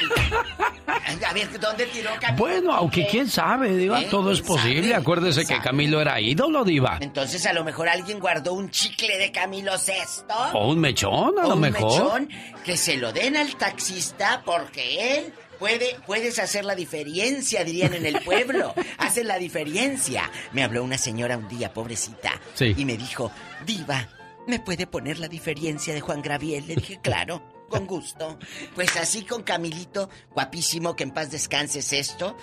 a 1.28 1.34
ver, 1.34 1.60
¿dónde 1.60 1.86
tiró 1.86 2.10
Camilo? 2.20 2.38
Bueno, 2.38 2.74
aunque 2.74 3.08
quién 3.08 3.30
sabe, 3.30 3.76
Diva, 3.78 4.02
¿Eh? 4.02 4.08
todo 4.12 4.32
es 4.32 4.40
¿Quién 4.42 4.48
posible. 4.48 4.82
sabe? 4.90 4.96
Acuérdese 4.96 5.46
¿Quién 5.46 5.60
que? 5.60 5.64
Camilo 5.64 6.02
era 6.02 6.20
ídolo, 6.20 6.64
Diva. 6.66 6.98
Entonces 7.00 7.46
a 7.46 7.54
lo 7.54 7.64
mejor 7.64 7.88
alguien 7.88 8.20
guardó 8.20 8.54
un 8.54 8.70
chicle 8.70 9.18
de 9.18 9.32
Camilo 9.32 9.78
Sesto. 9.78 10.34
O 10.54 10.70
un 10.72 10.80
mechón, 10.80 11.40
a 11.40 11.46
o 11.46 11.50
lo 11.50 11.54
un 11.56 11.62
mejor. 11.62 12.22
mechón, 12.22 12.30
que 12.66 12.76
se 12.76 12.98
lo 12.98 13.14
den 13.14 13.38
al 13.38 13.56
taxista 13.56 14.42
porque 14.46 15.18
él 15.20 15.34
puede, 15.60 15.98
puedes 16.06 16.40
hacer 16.40 16.66
la 16.66 16.76
diferencia, 16.76 17.64
dirían 17.64 17.94
en 17.94 18.06
el 18.06 18.22
pueblo. 18.24 18.74
Hace 18.98 19.24
la 19.24 19.38
diferencia. 19.38 20.30
Me 20.54 20.64
habló 20.64 20.84
una 20.84 20.98
señora 20.98 21.38
un 21.38 21.48
día, 21.48 21.74
pobrecita, 21.74 22.40
Sí. 22.54 22.74
y 22.78 22.86
me 22.86 22.98
dijo, 22.98 23.32
Diva, 23.66 24.08
¿me 24.48 24.60
puede 24.60 24.88
poner 24.88 25.20
la 25.20 25.28
diferencia 25.28 25.94
de 25.94 26.02
Juan 26.02 26.22
Graviel? 26.22 26.68
Le 26.68 26.76
dije, 26.76 27.00
claro, 27.02 27.42
con 27.70 27.86
gusto. 27.88 28.38
Pues 28.76 28.96
así 28.98 29.24
con 29.24 29.44
Camilito, 29.44 30.10
guapísimo, 30.32 30.96
que 30.96 31.04
en 31.04 31.12
paz 31.12 31.32
descanses 31.32 31.92
esto, 31.94 32.38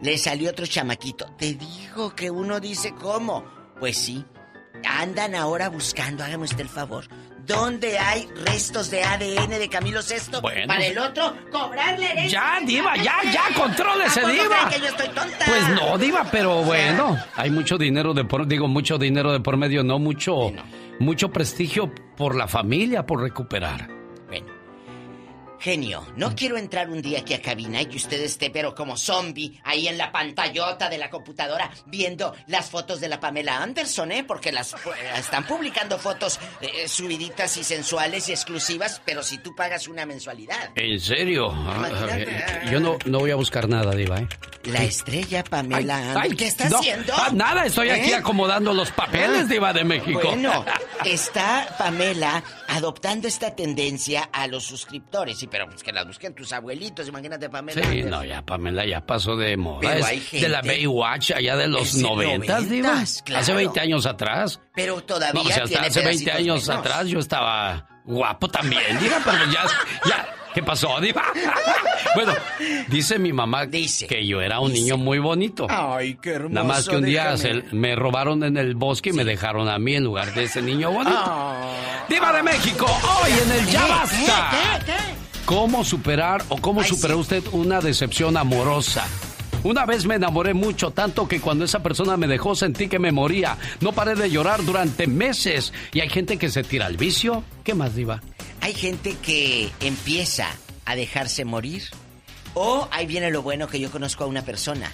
le 0.00 0.16
salió 0.18 0.50
otro 0.50 0.66
chamaquito. 0.66 1.26
Te 1.36 1.54
digo 1.54 2.14
que 2.14 2.30
uno 2.30 2.60
dice, 2.60 2.94
¿cómo? 2.94 3.44
Pues 3.80 3.96
sí. 3.98 4.24
Andan 4.84 5.34
ahora 5.34 5.68
buscando, 5.68 6.22
hágame 6.22 6.44
usted 6.44 6.60
el 6.60 6.68
favor, 6.68 7.08
¿dónde 7.48 7.98
hay 7.98 8.28
restos 8.44 8.90
de 8.90 9.02
ADN 9.02 9.50
de 9.50 9.68
Camilo 9.68 10.02
Sesto? 10.02 10.40
Bueno. 10.40 10.68
Para 10.68 10.86
el 10.86 10.98
otro, 10.98 11.34
cobrarle 11.50 12.12
herencia. 12.12 12.40
Ya, 12.60 12.66
Diva, 12.66 12.96
ya, 12.96 13.16
ya, 13.32 13.42
contrólese, 13.56 14.20
¿A 14.20 14.22
poco 14.22 14.34
Diva. 14.34 14.68
que 14.70 14.80
yo 14.80 14.86
estoy 14.86 15.08
tonta? 15.08 15.44
Pues 15.46 15.68
no, 15.70 15.98
Diva, 15.98 16.28
pero 16.30 16.62
bueno, 16.62 17.18
hay 17.34 17.50
mucho 17.50 17.76
dinero 17.78 18.14
de 18.14 18.24
por, 18.24 18.46
digo, 18.46 18.68
mucho 18.68 18.98
dinero 18.98 19.32
de 19.32 19.40
por 19.40 19.56
medio, 19.56 19.82
no 19.82 19.98
mucho, 19.98 20.52
mucho 21.00 21.30
prestigio 21.30 21.92
por 22.16 22.36
la 22.36 22.46
familia, 22.46 23.04
por 23.04 23.22
recuperar. 23.22 23.97
Genio, 25.60 26.06
no 26.16 26.34
quiero 26.36 26.56
entrar 26.56 26.88
un 26.90 27.02
día 27.02 27.20
aquí 27.20 27.34
a 27.34 27.42
cabina 27.42 27.82
y 27.82 27.86
que 27.86 27.96
usted 27.96 28.20
esté, 28.22 28.50
pero 28.50 28.74
como 28.74 28.96
zombie, 28.96 29.60
ahí 29.64 29.88
en 29.88 29.98
la 29.98 30.12
pantallota 30.12 30.88
de 30.88 30.98
la 30.98 31.10
computadora, 31.10 31.70
viendo 31.86 32.34
las 32.46 32.70
fotos 32.70 33.00
de 33.00 33.08
la 33.08 33.18
Pamela 33.20 33.62
Anderson, 33.62 34.12
¿eh? 34.12 34.24
Porque 34.24 34.52
las 34.52 34.72
eh, 34.74 34.76
están 35.16 35.46
publicando 35.46 35.98
fotos 35.98 36.38
eh, 36.60 36.86
subiditas 36.88 37.56
y 37.56 37.64
sensuales 37.64 38.28
y 38.28 38.32
exclusivas, 38.32 39.00
pero 39.04 39.22
si 39.22 39.38
tú 39.38 39.54
pagas 39.56 39.88
una 39.88 40.06
mensualidad. 40.06 40.70
¿En 40.76 41.00
serio? 41.00 41.50
Ah, 41.52 41.74
Imagínate. 41.88 42.22
eh, 42.22 42.44
Yo 42.70 42.80
no, 42.80 42.96
no 43.06 43.18
voy 43.20 43.30
a 43.30 43.36
buscar 43.36 43.68
nada, 43.68 43.94
Diva, 43.94 44.18
¿eh? 44.20 44.28
La 44.64 44.82
estrella 44.82 45.42
Pamela 45.44 45.96
Ay, 45.96 46.02
Anderson. 46.02 46.22
ay, 46.22 46.36
¿Qué 46.36 46.46
está 46.46 46.68
no, 46.68 46.78
haciendo? 46.78 47.12
ah, 47.16 47.30
nada, 47.32 47.64
estoy 47.66 47.90
aquí 47.90 48.10
¿Eh? 48.10 48.14
acomodando 48.16 48.72
los 48.74 48.90
papeles, 48.90 49.42
Ah, 49.44 49.48
Diva 49.48 49.72
de 49.72 49.84
México. 49.84 50.20
Bueno, 50.22 50.64
está 51.04 51.74
Pamela 51.78 52.42
adoptando 52.68 53.26
esta 53.28 53.54
tendencia 53.56 54.28
a 54.32 54.46
los 54.46 54.64
suscriptores. 54.64 55.42
Y 55.42 55.46
pero 55.48 55.66
pues 55.68 55.82
que 55.82 55.92
las 55.92 56.06
busquen 56.06 56.34
tus 56.34 56.52
abuelitos, 56.52 57.08
imagínate 57.08 57.48
Pamela. 57.50 57.82
Sí, 57.90 58.02
no, 58.02 58.22
ya 58.24 58.42
Pamela 58.42 58.86
ya 58.86 59.00
pasó 59.04 59.36
de 59.36 59.56
moda. 59.56 59.80
Pero 59.80 60.00
Es 60.00 60.06
hay 60.06 60.40
de 60.40 60.48
la 60.48 60.62
Baywatch 60.62 61.32
allá 61.32 61.56
de 61.56 61.66
los 61.68 61.82
Es 61.88 61.96
de 61.96 62.02
noventas, 62.02 62.68
Diva. 62.68 62.88
noventas, 62.88 63.22
claro. 63.24 63.42
Hace 63.42 63.54
20 63.54 63.80
años 63.80 64.06
atrás. 64.06 64.60
Pero 64.74 65.02
todavía 65.02 65.32
No, 65.34 65.42
pues 65.42 65.56
hasta 65.56 65.68
tiene 65.68 65.86
hace 65.88 66.00
20 66.04 66.24
pedacitos 66.24 66.34
años 66.52 66.68
menos. 66.68 66.80
atrás 66.86 67.06
yo 67.08 67.18
estaba 67.18 67.88
guapo 68.04 68.48
también, 68.48 68.98
Diva, 69.00 69.16
pero 69.24 69.38
ya, 69.52 69.64
ya, 70.08 70.34
¿qué 70.54 70.62
pasó, 70.62 70.98
Diva? 71.00 71.24
bueno, 72.14 72.32
dice 72.88 73.18
mi 73.18 73.32
mamá 73.32 73.66
que 73.68 74.26
yo 74.26 74.40
era 74.40 74.60
un 74.60 74.72
niño 74.72 74.96
muy 74.96 75.18
bonito. 75.18 75.66
Ay, 75.68 76.16
qué 76.22 76.30
hermoso. 76.30 76.54
Nada 76.54 76.66
más 76.66 76.88
que 76.88 76.96
un 76.96 77.04
día 77.04 77.36
se- 77.36 77.64
me 77.72 77.94
robaron 77.96 78.42
en 78.44 78.56
el 78.56 78.74
bosque 78.76 79.10
y 79.10 79.12
me 79.12 79.24
dejaron 79.24 79.68
a 79.68 79.78
mí 79.78 79.94
en 79.94 80.04
lugar 80.04 80.32
de 80.34 80.44
ese 80.44 80.62
niño 80.62 80.90
bonito. 80.90 81.16
Ah. 81.18 81.87
Diva 82.08 82.32
de 82.32 82.42
México, 82.42 82.86
hoy 82.86 83.32
en 83.32 83.50
el 83.52 83.66
Ya. 83.66 83.86
Basta. 83.86 84.50
¿Qué? 84.50 84.84
¿Qué? 84.86 84.92
¿Qué? 84.92 85.44
¿Cómo 85.44 85.84
superar 85.84 86.42
o 86.48 86.58
cómo 86.58 86.80
Ay, 86.80 86.88
superó 86.88 87.18
usted 87.18 87.42
una 87.52 87.80
decepción 87.80 88.36
amorosa? 88.36 89.06
Una 89.64 89.84
vez 89.86 90.06
me 90.06 90.14
enamoré 90.14 90.54
mucho, 90.54 90.90
tanto 90.90 91.26
que 91.26 91.40
cuando 91.40 91.64
esa 91.64 91.82
persona 91.82 92.16
me 92.16 92.26
dejó 92.26 92.54
sentí 92.54 92.88
que 92.88 92.98
me 92.98 93.12
moría. 93.12 93.58
No 93.80 93.92
paré 93.92 94.14
de 94.14 94.30
llorar 94.30 94.64
durante 94.64 95.06
meses. 95.06 95.72
Y 95.92 96.00
hay 96.00 96.08
gente 96.08 96.36
que 96.38 96.48
se 96.50 96.62
tira 96.62 96.86
al 96.86 96.96
vicio. 96.96 97.42
¿Qué 97.64 97.74
más, 97.74 97.94
Diva? 97.94 98.22
Hay 98.60 98.72
gente 98.72 99.16
que 99.20 99.70
empieza 99.80 100.48
a 100.84 100.94
dejarse 100.96 101.44
morir. 101.44 101.82
O 102.54 102.88
ahí 102.92 103.06
viene 103.06 103.30
lo 103.30 103.42
bueno 103.42 103.68
que 103.68 103.80
yo 103.80 103.90
conozco 103.90 104.24
a 104.24 104.26
una 104.28 104.42
persona. 104.42 104.90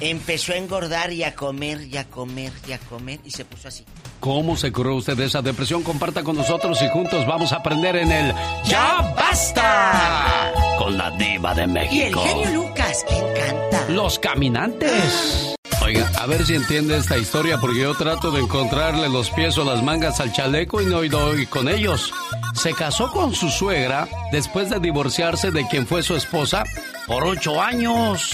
Empezó 0.00 0.52
a 0.52 0.56
engordar 0.56 1.12
y 1.12 1.22
a 1.22 1.34
comer 1.34 1.82
y 1.86 1.96
a 1.96 2.04
comer 2.04 2.52
y 2.66 2.72
a 2.72 2.78
comer 2.78 3.20
y 3.24 3.30
se 3.30 3.44
puso 3.44 3.68
así. 3.68 3.84
¿Cómo 4.24 4.56
se 4.56 4.72
curó 4.72 4.96
usted 4.96 5.18
de 5.18 5.26
esa 5.26 5.42
depresión? 5.42 5.82
Comparta 5.82 6.24
con 6.24 6.34
nosotros 6.34 6.80
y 6.80 6.88
juntos 6.88 7.26
vamos 7.26 7.52
a 7.52 7.56
aprender 7.56 7.94
en 7.96 8.10
el 8.10 8.34
Ya 8.64 9.12
Basta 9.14 10.50
con 10.78 10.96
la 10.96 11.10
Diva 11.10 11.52
de 11.52 11.60
Y 11.60 11.64
el 11.64 11.70
México. 11.70 12.22
genio 12.22 12.50
Lucas, 12.62 13.04
que 13.06 13.18
encanta. 13.18 13.84
Los 13.90 14.18
caminantes. 14.18 15.53
Oiga, 15.84 16.10
a 16.18 16.26
ver 16.26 16.46
si 16.46 16.54
entiende 16.54 16.96
esta 16.96 17.18
historia 17.18 17.58
porque 17.58 17.80
yo 17.80 17.94
trato 17.94 18.30
de 18.30 18.40
encontrarle 18.40 19.10
los 19.10 19.30
pies 19.30 19.58
o 19.58 19.64
las 19.64 19.82
mangas 19.82 20.18
al 20.18 20.32
chaleco 20.32 20.80
y 20.80 20.86
no 20.86 21.02
doy 21.02 21.44
con 21.44 21.68
ellos. 21.68 22.10
Se 22.54 22.72
casó 22.72 23.10
con 23.12 23.34
su 23.34 23.50
suegra 23.50 24.08
después 24.32 24.70
de 24.70 24.80
divorciarse 24.80 25.50
de 25.50 25.66
quien 25.68 25.86
fue 25.86 26.02
su 26.02 26.16
esposa 26.16 26.64
por 27.06 27.24
ocho 27.24 27.60
años. 27.60 28.32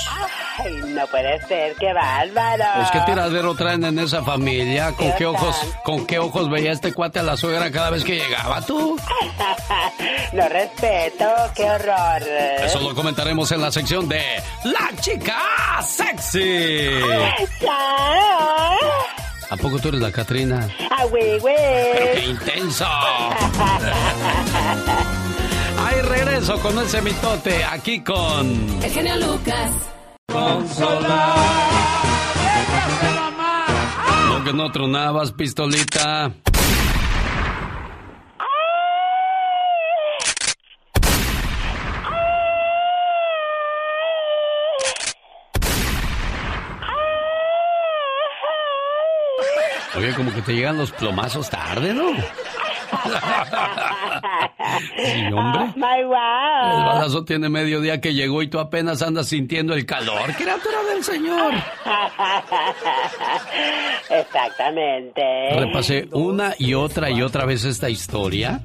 Ay, 0.59 0.81
no 0.95 1.07
puede 1.07 1.41
ser, 1.47 1.75
qué 1.77 1.93
bárbaro. 1.93 2.65
Pues 2.77 2.91
qué 2.91 3.01
tiradero 3.01 3.55
traen 3.55 3.85
en 3.85 3.99
esa 3.99 4.23
familia. 4.23 4.93
¿Con 4.93 5.11
¿Qué 5.11 5.19
qué 5.19 5.27
ojos, 5.27 5.57
con 5.85 6.07
qué 6.07 6.19
ojos 6.19 6.51
veía 6.51 6.73
este 6.73 6.93
cuate 6.93 7.19
a 7.19 7.23
la 7.23 7.37
suegra 7.37 7.71
cada 7.71 7.91
vez 7.91 8.05
que 8.05 8.17
llegaba 8.17 8.61
tú? 8.63 8.97
no 10.33 10.49
respeto, 10.49 11.25
qué 11.55 11.65
horror. 11.65 12.23
Eso 12.63 12.81
lo 12.81 12.95
comentaremos 12.95 13.51
en 13.53 13.61
la 13.61 13.73
sección 13.73 14.09
de 14.09 14.23
La 14.65 14.91
Chica 15.01 15.41
Sexy. 15.83 16.91
¿A 19.51 19.57
poco 19.57 19.79
tú 19.79 19.89
eres 19.89 20.01
la 20.01 20.13
Catrina? 20.13 20.69
Ah, 20.91 21.05
güey, 21.07 21.39
güey. 21.39 21.57
Pero 21.57 22.13
qué 22.15 22.27
intenso. 22.27 22.85
Ay, 25.79 26.03
regreso 26.03 26.59
con 26.61 26.79
ese 26.79 27.03
mitote 27.03 27.65
aquí 27.65 28.01
con. 28.03 28.83
El 28.83 28.91
genio 28.91 29.17
Lucas. 29.17 29.73
No 34.29 34.45
que 34.45 34.53
no 34.53 34.71
tronabas, 34.71 35.33
pistolita. 35.33 36.33
Oye, 49.97 50.15
como 50.15 50.33
que 50.33 50.43
te 50.43 50.55
llegan 50.55 50.79
los 50.79 50.93
plomazos 50.93 51.51
tarde, 51.51 51.93
¿no? 51.95 52.11
Sí, 54.97 55.25
hombre. 55.33 55.73
My 55.77 56.01
El 56.01 56.07
wow. 56.07 56.87
balazo 56.87 57.25
tiene 57.25 57.49
medio 57.49 57.81
día 57.81 58.01
que 58.01 58.15
llegó 58.15 58.43
y 58.43 58.49
tú 58.49 58.59
apenas 58.59 59.03
andas 59.03 59.29
sintiendo 59.29 59.75
el 59.75 59.87
calor. 59.87 60.33
Criatura 60.35 60.83
del 60.93 61.03
Señor. 61.03 61.55
Exactamente. 64.11 65.23
Repasé 65.59 66.09
una 66.13 66.55
y 66.59 66.75
otra 66.75 67.11
y 67.11 67.23
otra 67.23 67.45
vez 67.45 67.65
esta 67.65 67.89
historia 67.91 68.63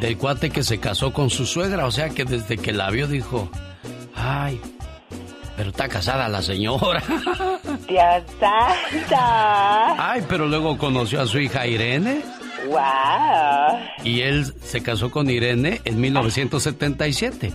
del 0.00 0.16
cuate 0.16 0.50
que 0.50 0.62
se 0.62 0.80
casó 0.80 1.12
con 1.12 1.30
su 1.30 1.46
suegra. 1.46 1.86
O 1.86 1.90
sea 1.90 2.10
que 2.10 2.24
desde 2.24 2.58
que 2.58 2.72
la 2.72 2.90
vio 2.90 3.06
dijo, 3.06 3.50
ay, 4.14 4.60
pero 5.58 5.70
está 5.70 5.88
casada 5.88 6.28
la 6.28 6.40
señora. 6.40 7.02
Dios. 7.88 8.22
Ay, 9.98 10.24
pero 10.28 10.46
luego 10.46 10.78
conoció 10.78 11.20
a 11.20 11.26
su 11.26 11.40
hija 11.40 11.66
Irene 11.66 12.22
Wow. 12.68 13.78
y 14.04 14.20
él 14.20 14.46
se 14.62 14.82
casó 14.82 15.10
con 15.10 15.28
Irene 15.28 15.80
en 15.84 16.00
1977. 16.00 17.52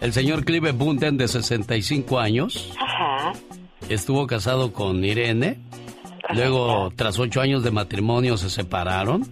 El 0.00 0.12
señor 0.12 0.44
Clive 0.44 0.70
Bunden, 0.70 1.16
de 1.16 1.26
65 1.26 2.20
años, 2.20 2.70
Ajá. 2.80 3.32
estuvo 3.88 4.26
casado 4.28 4.72
con 4.72 5.04
Irene. 5.04 5.58
Luego, 6.34 6.92
tras 6.94 7.18
ocho 7.18 7.40
años 7.40 7.64
de 7.64 7.72
matrimonio, 7.72 8.36
se 8.36 8.48
separaron. 8.48 9.26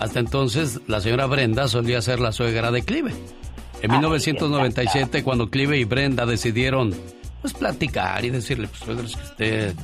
Hasta 0.00 0.20
entonces, 0.20 0.80
la 0.86 1.00
señora 1.02 1.26
Brenda 1.26 1.68
solía 1.68 2.00
ser 2.00 2.20
la 2.20 2.32
suegra 2.32 2.70
de 2.70 2.82
Clive. 2.82 3.12
En 3.82 3.90
1997, 3.90 5.22
cuando 5.22 5.48
Clive 5.50 5.78
y 5.78 5.84
Brenda 5.84 6.26
decidieron, 6.26 6.94
pues, 7.40 7.54
platicar 7.54 8.24
y 8.24 8.30
decirle, 8.30 8.68
pues, 8.68 8.80
suegra, 8.80 9.04
es 9.04 9.16
que 9.16 9.22
usted... 9.22 9.74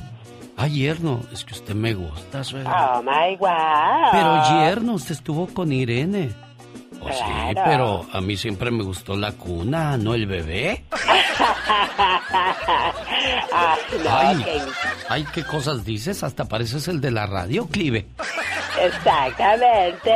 Ay, 0.57 0.71
yerno, 0.71 1.19
es 1.33 1.43
que 1.43 1.53
usted 1.53 1.75
me 1.75 1.93
gusta, 1.93 2.41
suegra. 2.43 2.97
Oh 2.97 3.03
my 3.03 3.35
wow. 3.37 4.11
Pero 4.13 4.41
yerno, 4.49 4.93
usted 4.93 5.11
estuvo 5.11 5.47
con 5.47 5.73
Irene. 5.73 6.31
Pues 7.01 7.17
sí, 7.17 7.23
pero 7.53 8.05
a 8.13 8.21
mí 8.21 8.35
siempre 8.37 8.71
me 8.71 8.83
gustó 8.83 9.15
la 9.15 9.33
cuna, 9.33 9.97
no 9.97 10.13
el 10.15 10.25
bebé. 10.25 10.85
ay, 14.09 14.45
ay, 15.09 15.25
¿qué 15.33 15.43
cosas 15.43 15.83
dices? 15.85 16.23
Hasta 16.23 16.45
pareces 16.45 16.87
el 16.87 17.01
de 17.01 17.11
la 17.11 17.25
radio, 17.27 17.67
Clive. 17.67 18.07
Exactamente. 18.81 20.13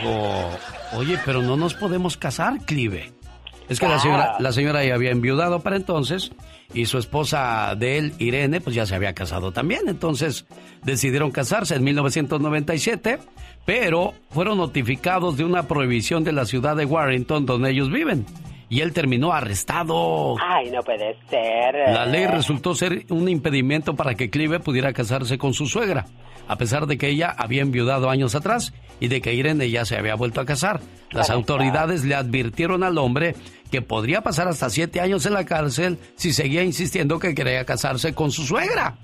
Dijo, 0.00 0.50
oye, 0.94 1.18
pero 1.24 1.42
no 1.42 1.56
nos 1.56 1.74
podemos 1.74 2.16
casar, 2.16 2.64
Clive. 2.64 3.12
Es 3.68 3.78
que 3.78 3.86
la 3.86 4.00
señora, 4.00 4.36
la 4.40 4.52
señora 4.52 4.84
ya 4.84 4.94
había 4.94 5.12
enviudado 5.12 5.60
para 5.60 5.76
entonces 5.76 6.32
y 6.74 6.86
su 6.86 6.98
esposa 6.98 7.74
de 7.76 7.98
él, 7.98 8.14
Irene, 8.18 8.60
pues 8.60 8.74
ya 8.74 8.86
se 8.86 8.94
había 8.94 9.14
casado 9.14 9.52
también. 9.52 9.82
Entonces 9.88 10.44
decidieron 10.82 11.30
casarse 11.30 11.74
en 11.76 11.84
1997, 11.84 13.18
pero 13.64 14.14
fueron 14.30 14.58
notificados 14.58 15.36
de 15.36 15.44
una 15.44 15.64
prohibición 15.64 16.24
de 16.24 16.32
la 16.32 16.46
ciudad 16.46 16.76
de 16.76 16.84
Warrington 16.84 17.46
donde 17.46 17.70
ellos 17.70 17.90
viven. 17.90 18.26
Y 18.70 18.80
él 18.80 18.94
terminó 18.94 19.32
arrestado. 19.32 20.36
Ay, 20.40 20.70
no 20.70 20.80
puede 20.80 21.16
ser. 21.28 21.74
La 21.92 22.06
ley 22.06 22.26
resultó 22.26 22.74
ser 22.74 23.04
un 23.10 23.28
impedimento 23.28 23.94
para 23.94 24.14
que 24.14 24.30
Clive 24.30 24.60
pudiera 24.60 24.94
casarse 24.94 25.36
con 25.36 25.52
su 25.52 25.66
suegra 25.66 26.06
a 26.50 26.56
pesar 26.56 26.88
de 26.88 26.98
que 26.98 27.06
ella 27.06 27.32
había 27.38 27.62
enviudado 27.62 28.10
años 28.10 28.34
atrás 28.34 28.74
y 28.98 29.06
de 29.06 29.20
que 29.20 29.34
Irene 29.34 29.70
ya 29.70 29.84
se 29.84 29.96
había 29.96 30.16
vuelto 30.16 30.40
a 30.40 30.44
casar. 30.44 30.80
Las 31.12 31.30
autoridades 31.30 32.04
le 32.04 32.16
advirtieron 32.16 32.82
al 32.82 32.98
hombre 32.98 33.36
que 33.70 33.82
podría 33.82 34.22
pasar 34.22 34.48
hasta 34.48 34.68
siete 34.68 35.00
años 35.00 35.24
en 35.26 35.34
la 35.34 35.44
cárcel 35.44 36.00
si 36.16 36.32
seguía 36.32 36.64
insistiendo 36.64 37.20
que 37.20 37.36
quería 37.36 37.64
casarse 37.64 38.14
con 38.14 38.32
su 38.32 38.42
suegra. 38.42 38.96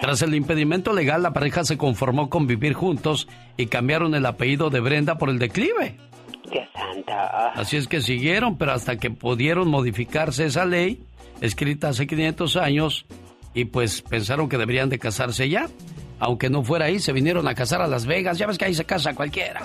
Tras 0.00 0.22
el 0.22 0.36
impedimento 0.36 0.92
legal, 0.92 1.20
la 1.20 1.32
pareja 1.32 1.64
se 1.64 1.76
conformó 1.76 2.30
con 2.30 2.46
vivir 2.46 2.74
juntos 2.74 3.26
y 3.56 3.66
cambiaron 3.66 4.14
el 4.14 4.24
apellido 4.24 4.70
de 4.70 4.78
Brenda 4.78 5.18
por 5.18 5.30
el 5.30 5.40
declive. 5.40 5.96
¡Qué 6.50 6.68
santa! 6.72 7.50
Así 7.50 7.76
es 7.76 7.88
que 7.88 8.00
siguieron, 8.00 8.58
pero 8.58 8.72
hasta 8.72 8.96
que 8.96 9.10
pudieron 9.10 9.68
modificarse 9.68 10.46
esa 10.46 10.64
ley, 10.64 11.02
escrita 11.40 11.88
hace 11.88 12.06
500 12.06 12.56
años, 12.56 13.06
y 13.54 13.64
pues 13.66 14.02
pensaron 14.02 14.48
que 14.48 14.58
deberían 14.58 14.88
de 14.88 14.98
casarse 14.98 15.48
ya. 15.48 15.68
Aunque 16.20 16.50
no 16.50 16.64
fuera 16.64 16.86
ahí, 16.86 16.98
se 16.98 17.12
vinieron 17.12 17.46
a 17.46 17.54
casar 17.54 17.80
a 17.80 17.86
Las 17.86 18.04
Vegas. 18.04 18.38
Ya 18.38 18.46
ves 18.46 18.58
que 18.58 18.64
ahí 18.64 18.74
se 18.74 18.84
casa 18.84 19.14
cualquiera. 19.14 19.62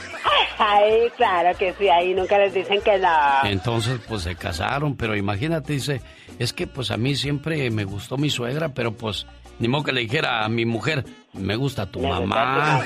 Ay, 0.59 1.09
claro 1.17 1.57
que 1.57 1.73
sí, 1.73 1.89
ahí 1.89 2.13
nunca 2.13 2.37
les 2.37 2.53
dicen 2.53 2.79
que 2.81 2.97
no. 2.99 3.09
Entonces, 3.43 3.99
pues 4.07 4.21
se 4.21 4.35
casaron, 4.35 4.95
pero 4.95 5.15
imagínate, 5.15 5.73
dice, 5.73 6.01
es 6.37 6.53
que 6.53 6.67
pues 6.67 6.91
a 6.91 6.97
mí 6.97 7.15
siempre 7.15 7.69
me 7.71 7.85
gustó 7.85 8.17
mi 8.17 8.29
suegra, 8.29 8.69
pero 8.69 8.93
pues 8.93 9.25
ni 9.59 9.67
modo 9.67 9.83
que 9.83 9.91
le 9.93 10.01
dijera 10.01 10.45
a 10.45 10.49
mi 10.49 10.65
mujer, 10.65 11.05
me 11.33 11.55
gusta 11.55 11.87
tu, 11.87 12.01
mamá. 12.01 12.81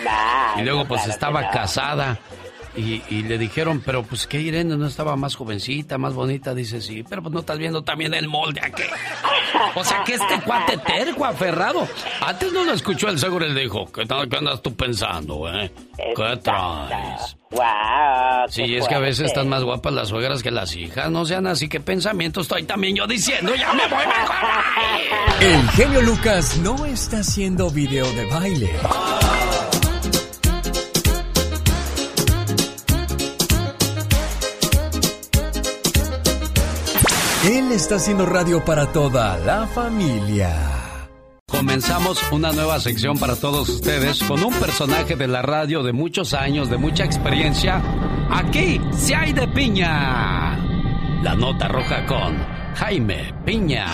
Y 0.57 0.61
luego 0.61 0.85
pues 0.85 1.05
estaba 1.07 1.49
casada. 1.49 2.19
Y, 2.77 3.23
le 3.23 3.39
dijeron, 3.39 3.81
pero 3.83 4.03
pues 4.03 4.27
que 4.27 4.39
Irene 4.39 4.77
no 4.77 4.85
estaba 4.85 5.15
más 5.15 5.35
jovencita, 5.35 5.97
más 5.97 6.13
bonita. 6.13 6.53
Dice, 6.53 6.79
sí, 6.79 7.03
pero 7.03 7.23
pues 7.23 7.33
no 7.33 7.39
estás 7.39 7.57
viendo 7.57 7.83
también 7.83 8.13
el 8.13 8.27
molde 8.27 8.61
aquí. 8.63 8.83
O 9.73 9.83
sea 9.83 10.03
que 10.03 10.13
este 10.13 10.39
cuate 10.45 10.77
terco, 10.77 11.25
aferrado. 11.25 11.87
Antes 12.21 12.53
no 12.53 12.63
lo 12.63 12.73
escuchó 12.73 13.09
el 13.09 13.17
seguro 13.17 13.47
y 13.47 13.53
le 13.53 13.61
dijo, 13.61 13.91
¿qué, 13.91 14.03
qué 14.05 14.37
andas 14.37 14.61
tú 14.61 14.75
pensando, 14.75 15.51
eh? 15.51 15.71
¿Qué 16.15 16.37
traes? 16.43 17.35
Wow, 17.49 18.47
sí, 18.49 18.75
es 18.75 18.87
que 18.87 18.95
a 18.95 18.99
veces 18.99 19.27
están 19.27 19.47
más 19.47 19.63
guapas 19.63 19.93
las 19.93 20.09
suegras 20.09 20.43
que 20.43 20.51
las 20.51 20.75
hijas, 20.75 21.09
no 21.09 21.25
sean 21.25 21.47
así. 21.47 21.69
¿Qué 21.69 21.79
pensamiento 21.79 22.41
estoy 22.41 22.63
también 22.63 22.95
yo 22.95 23.07
diciendo? 23.07 23.55
¡Ya 23.55 23.73
me 23.73 23.87
voy 23.87 24.05
mejor! 24.05 24.37
El 25.41 25.69
genio 25.69 26.01
Lucas 26.01 26.57
no 26.57 26.85
está 26.85 27.19
haciendo 27.19 27.71
video 27.71 28.05
de 28.13 28.25
baile. 28.25 28.69
Él 37.47 37.71
está 37.71 37.95
haciendo 37.95 38.25
radio 38.25 38.65
para 38.65 38.91
toda 38.91 39.37
la 39.37 39.65
familia. 39.67 40.53
Comenzamos 41.49 42.21
una 42.33 42.51
nueva 42.51 42.77
sección 42.81 43.17
para 43.17 43.37
todos 43.37 43.69
ustedes 43.69 44.21
con 44.21 44.43
un 44.43 44.53
personaje 44.55 45.15
de 45.15 45.29
la 45.29 45.41
radio 45.41 45.81
de 45.81 45.93
muchos 45.93 46.33
años, 46.33 46.69
de 46.69 46.77
mucha 46.77 47.05
experiencia. 47.05 47.81
Aquí, 48.29 48.81
si 48.91 49.13
hay 49.13 49.31
de 49.31 49.47
piña. 49.47 50.57
La 51.23 51.35
nota 51.35 51.69
roja 51.69 52.05
con 52.05 52.35
Jaime 52.75 53.33
Piña. 53.45 53.85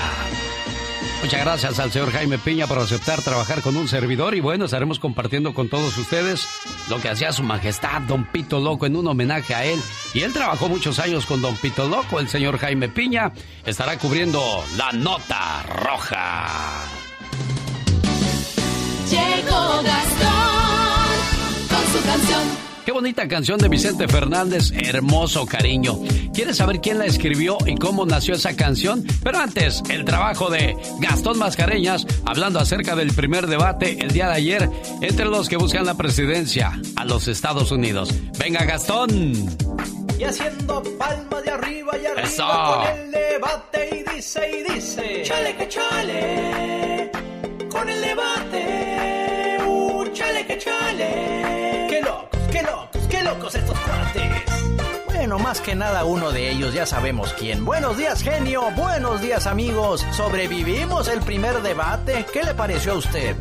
Muchas 1.24 1.40
gracias 1.40 1.80
al 1.80 1.90
señor 1.90 2.12
Jaime 2.12 2.38
Piña 2.38 2.68
por 2.68 2.80
aceptar 2.80 3.22
trabajar 3.22 3.62
con 3.62 3.78
un 3.78 3.88
servidor 3.88 4.36
y 4.36 4.42
bueno, 4.42 4.66
estaremos 4.66 5.00
compartiendo 5.00 5.54
con 5.54 5.70
todos 5.70 5.98
ustedes 5.98 6.46
lo 6.90 7.00
que 7.00 7.08
hacía 7.08 7.32
su 7.32 7.44
majestad 7.44 8.02
Don 8.02 8.26
Pito 8.26 8.60
Loco 8.60 8.86
en 8.86 8.98
un 8.98 9.08
homenaje 9.08 9.56
a 9.56 9.64
él. 9.64 9.80
Y 10.14 10.24
él 10.24 10.34
trabajó 10.34 10.68
muchos 10.68 11.00
años 11.00 11.26
con 11.26 11.42
Don 11.42 11.56
Pito 11.56 11.88
Loco, 11.88 12.20
el 12.20 12.28
señor 12.28 12.58
Jaime 12.58 12.90
Piña 12.90 13.32
estará 13.66 13.98
cubriendo 13.98 14.66
la 14.76 14.92
nota 14.92 15.64
roja. 15.64 16.84
Llegó 19.10 19.82
Gastón 19.82 21.20
con 21.70 21.94
su 21.94 22.06
canción. 22.06 22.73
Qué 22.86 22.92
bonita 22.92 23.30
canción 23.30 23.60
de 23.60 23.70
Vicente 23.70 24.10
Fernández, 24.10 24.72
hermoso 24.72 25.46
cariño. 25.46 26.00
¿Quieres 26.34 26.58
saber 26.58 26.82
quién 26.82 27.00
la 27.00 27.06
escribió 27.06 27.58
y 27.66 27.76
cómo 27.76 28.06
nació 28.06 28.36
esa 28.36 28.58
canción? 28.58 29.06
Pero 29.24 29.40
antes, 29.40 29.82
el 29.90 30.04
trabajo 30.04 30.50
de 30.50 30.76
Gastón 31.00 31.40
Mascareñas, 31.40 32.06
hablando 32.26 32.60
acerca 32.60 32.96
del 32.96 33.14
primer 33.14 33.48
debate 33.48 34.00
el 34.02 34.12
día 34.12 34.28
de 34.28 34.34
ayer 34.34 34.70
entre 35.00 35.26
los 35.26 35.48
que 35.48 35.56
buscan 35.56 35.86
la 35.86 35.96
presidencia 35.96 36.78
a 36.98 37.06
los 37.06 37.30
Estados 37.30 37.72
Unidos. 37.72 38.14
Venga, 38.38 38.66
Gastón. 38.66 39.34
Y 40.20 40.24
haciendo 40.26 40.84
palmas 40.98 41.44
de 41.44 41.52
arriba 41.52 41.98
y 41.98 42.06
arriba 42.06 42.22
Eso. 42.22 42.46
con 42.46 43.00
el 43.00 43.12
debate 43.12 43.90
y 43.96 44.16
dice 44.16 44.42
y 44.60 44.74
dice. 44.74 45.22
Chale 45.24 45.56
que 45.56 45.70
chale. 45.70 47.12
Con 47.70 47.90
el 47.90 48.02
debate. 48.02 49.58
Uh, 49.66 50.06
chale 50.12 50.46
que 50.46 50.58
chale. 50.58 51.33
Estos 53.52 53.78
cuates. 53.80 54.32
Bueno, 55.06 55.38
más 55.38 55.60
que 55.60 55.76
nada 55.76 56.06
uno 56.06 56.32
de 56.32 56.50
ellos, 56.50 56.74
ya 56.74 56.86
sabemos 56.86 57.34
quién. 57.38 57.66
Buenos 57.66 57.98
días, 57.98 58.24
genio. 58.24 58.72
Buenos 58.72 59.22
días, 59.22 59.48
amigos. 59.48 60.06
Sobrevivimos 60.12 61.10
el 61.10 61.20
primer 61.20 61.62
debate. 61.62 62.26
¿Qué 62.32 62.44
le 62.44 62.54
pareció 62.54 62.94
a 62.94 62.96
usted? 62.96 63.36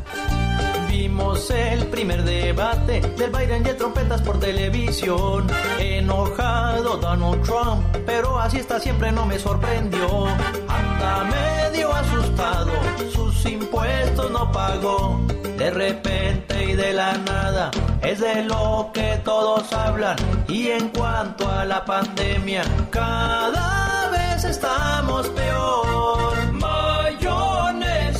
Vimos 0.93 1.51
el 1.51 1.87
primer 1.87 2.23
debate 2.23 3.01
del 3.01 3.31
Biden 3.31 3.63
y 3.63 3.65
de 3.65 3.75
trompetas 3.75 4.21
por 4.21 4.39
televisión. 4.39 5.47
Enojado 5.79 6.99
Donald 6.99 7.43
Trump, 7.45 7.83
pero 8.05 8.39
así 8.39 8.59
está 8.59 8.79
siempre 8.79 9.11
no 9.11 9.25
me 9.25 9.39
sorprendió. 9.39 10.27
Hasta 10.69 11.25
medio 11.25 11.95
asustado, 11.95 12.73
sus 13.11 13.47
impuestos 13.47 14.31
no 14.33 14.53
pagó. 14.53 15.19
De 15.57 15.71
repente 15.71 16.63
y 16.63 16.75
de 16.75 16.93
la 16.93 17.17
nada 17.17 17.71
es 18.03 18.21
de 18.21 18.45
lo 18.45 18.91
que 18.93 19.19
todos 19.25 19.73
hablan. 19.73 20.17
Y 20.47 20.69
en 20.69 20.91
cuanto 20.91 21.51
a 21.51 21.65
la 21.65 21.87
pandemia, 21.87 22.65
cada 22.91 24.11
vez 24.11 24.45
estamos 24.45 25.27
peor. 25.31 26.22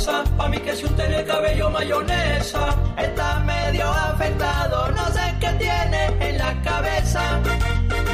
Pa' 0.05 0.49
mí 0.49 0.59
que 0.59 0.75
si 0.75 0.85
usted 0.85 1.13
el 1.13 1.25
cabello 1.25 1.71
mayonesa 1.71 2.77
está 2.99 3.39
medio 3.39 3.89
afectado, 3.89 4.91
no 4.91 5.07
sé 5.13 5.33
qué 5.39 5.49
tiene 5.61 6.07
en 6.19 6.39
la 6.39 6.61
cabeza. 6.63 7.41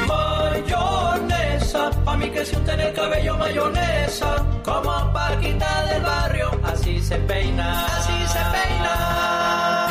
Mayonesa, 0.05 1.89
pa' 2.05 2.15
mí 2.15 2.29
que 2.29 2.45
si 2.45 2.55
usted 2.55 2.79
el 2.79 2.93
cabello 2.93 3.37
mayonesa, 3.37 4.45
como 4.63 5.11
Paquita 5.13 5.83
del 5.85 6.03
barrio, 6.03 6.51
así 6.63 7.01
se 7.01 7.15
peina, 7.15 7.87
así 7.87 8.27
se 8.27 8.39
peina. 8.53 9.87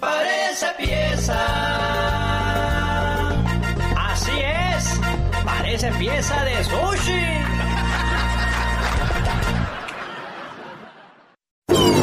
Parece 0.00 0.66
pieza. 0.78 1.38
Así 4.10 4.40
es, 4.40 5.00
parece 5.44 5.92
pieza 5.92 6.44
de 6.44 6.64
sushi. 6.64 7.49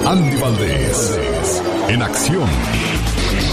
Andy 0.10 0.38
Valdés, 0.38 1.62
en 1.90 2.02
acción. 2.02 2.50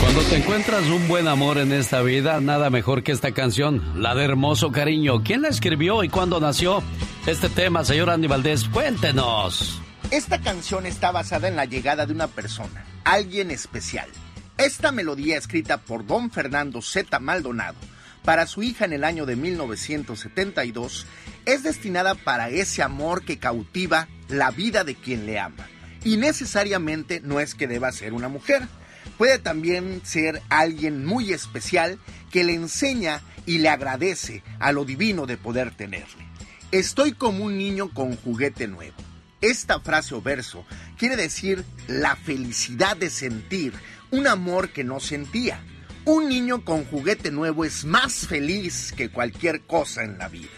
Cuando 0.01 0.23
te 0.23 0.37
encuentras 0.37 0.85
un 0.85 1.09
buen 1.09 1.27
amor 1.27 1.59
en 1.59 1.73
esta 1.73 2.01
vida, 2.01 2.41
nada 2.41 2.71
mejor 2.71 3.03
que 3.03 3.11
esta 3.11 3.33
canción, 3.33 4.01
la 4.01 4.15
de 4.15 4.23
Hermoso 4.23 4.71
Cariño. 4.71 5.25
¿Quién 5.25 5.43
la 5.43 5.49
escribió 5.49 6.05
y 6.05 6.09
cuándo 6.09 6.39
nació 6.39 6.81
este 7.27 7.49
tema, 7.49 7.85
señor 7.85 8.09
Andy 8.09 8.29
Valdés? 8.29 8.69
Cuéntenos. 8.69 9.83
Esta 10.13 10.41
canción 10.43 10.87
está 10.87 11.11
basada 11.11 11.49
en 11.49 11.57
la 11.57 11.65
llegada 11.65 12.07
de 12.07 12.13
una 12.13 12.29
persona, 12.29 12.85
alguien 13.03 13.51
especial. 13.51 14.09
Esta 14.57 14.93
melodía 14.93 15.37
escrita 15.37 15.79
por 15.79 16.07
don 16.07 16.31
Fernando 16.31 16.83
Z. 16.83 17.19
Maldonado 17.19 17.79
para 18.25 18.47
su 18.47 18.63
hija 18.63 18.85
en 18.85 18.93
el 18.93 19.03
año 19.03 19.27
de 19.27 19.35
1972 19.35 21.05
es 21.47 21.65
destinada 21.65 22.15
para 22.15 22.49
ese 22.49 22.85
amor 22.85 23.25
que 23.25 23.41
cautiva 23.41 24.07
la 24.29 24.53
vida 24.53 24.85
de 24.85 24.95
quien 24.95 25.27
le 25.27 25.41
ama. 25.41 25.67
Y 26.05 26.19
necesariamente 26.19 27.21
no 27.21 27.41
es 27.41 27.55
que 27.55 27.67
deba 27.67 27.91
ser 27.91 28.13
una 28.13 28.29
mujer, 28.29 28.69
puede 29.17 29.39
también 29.39 30.03
ser 30.05 30.43
alguien 30.51 31.05
muy 31.05 31.33
especial 31.33 31.99
que 32.31 32.45
le 32.45 32.55
enseña 32.55 33.23
y 33.47 33.59
le 33.59 33.69
agradece 33.69 34.43
a 34.59 34.73
lo 34.73 34.85
divino 34.85 35.27
de 35.27 35.37
poder 35.37 35.75
tenerle. 35.75 36.25
Estoy 36.71 37.13
como 37.13 37.45
un 37.45 37.57
niño 37.57 37.91
con 37.91 38.17
juguete 38.17 38.67
nuevo. 38.67 38.97
Esta 39.41 39.81
frase 39.81 40.15
o 40.15 40.23
verso 40.23 40.65
quiere 40.99 41.17
decir 41.17 41.65
la 41.87 42.17
felicidad 42.17 42.97
de 42.97 43.11
sentir 43.11 43.75
un 44.11 44.27
amor 44.27 44.71
que 44.71 44.85
no 44.85 45.01
sentía. 45.01 45.61
Un 46.05 46.29
niño 46.29 46.65
con 46.65 46.85
juguete 46.85 47.31
nuevo 47.31 47.65
es 47.65 47.85
más 47.85 48.27
feliz 48.27 48.93
que 48.97 49.11
cualquier 49.11 49.63
cosa 49.63 50.03
en 50.03 50.19
la 50.19 50.29
vida. 50.29 50.51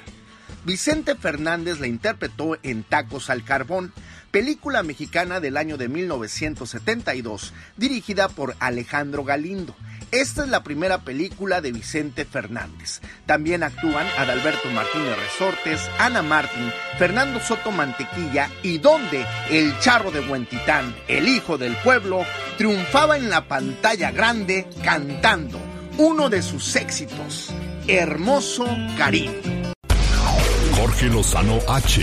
Vicente 0.64 1.14
Fernández 1.14 1.78
la 1.78 1.86
interpretó 1.86 2.58
en 2.62 2.82
Tacos 2.82 3.30
al 3.30 3.44
Carbón, 3.44 3.92
película 4.36 4.82
mexicana 4.82 5.40
del 5.40 5.56
año 5.56 5.78
de 5.78 5.88
1972, 5.88 7.54
dirigida 7.78 8.28
por 8.28 8.54
Alejandro 8.60 9.24
Galindo. 9.24 9.74
Esta 10.10 10.44
es 10.44 10.50
la 10.50 10.62
primera 10.62 10.98
película 10.98 11.62
de 11.62 11.72
Vicente 11.72 12.26
Fernández. 12.26 13.00
También 13.24 13.62
actúan 13.62 14.06
Adalberto 14.18 14.68
Martínez 14.68 15.16
Resortes, 15.16 15.80
Ana 15.98 16.20
Martín, 16.20 16.70
Fernando 16.98 17.40
Soto 17.40 17.70
Mantequilla 17.70 18.50
y 18.62 18.76
donde 18.76 19.24
el 19.48 19.72
charro 19.78 20.10
de 20.10 20.20
Huentitán, 20.20 20.94
el 21.08 21.28
hijo 21.28 21.56
del 21.56 21.74
pueblo, 21.76 22.22
triunfaba 22.58 23.16
en 23.16 23.30
la 23.30 23.48
pantalla 23.48 24.10
grande 24.10 24.68
cantando 24.84 25.58
uno 25.96 26.28
de 26.28 26.42
sus 26.42 26.76
éxitos, 26.76 27.54
Hermoso 27.88 28.66
Cariño. 28.98 29.32
Jorge 30.74 31.06
Lozano 31.06 31.58
H. 31.66 32.02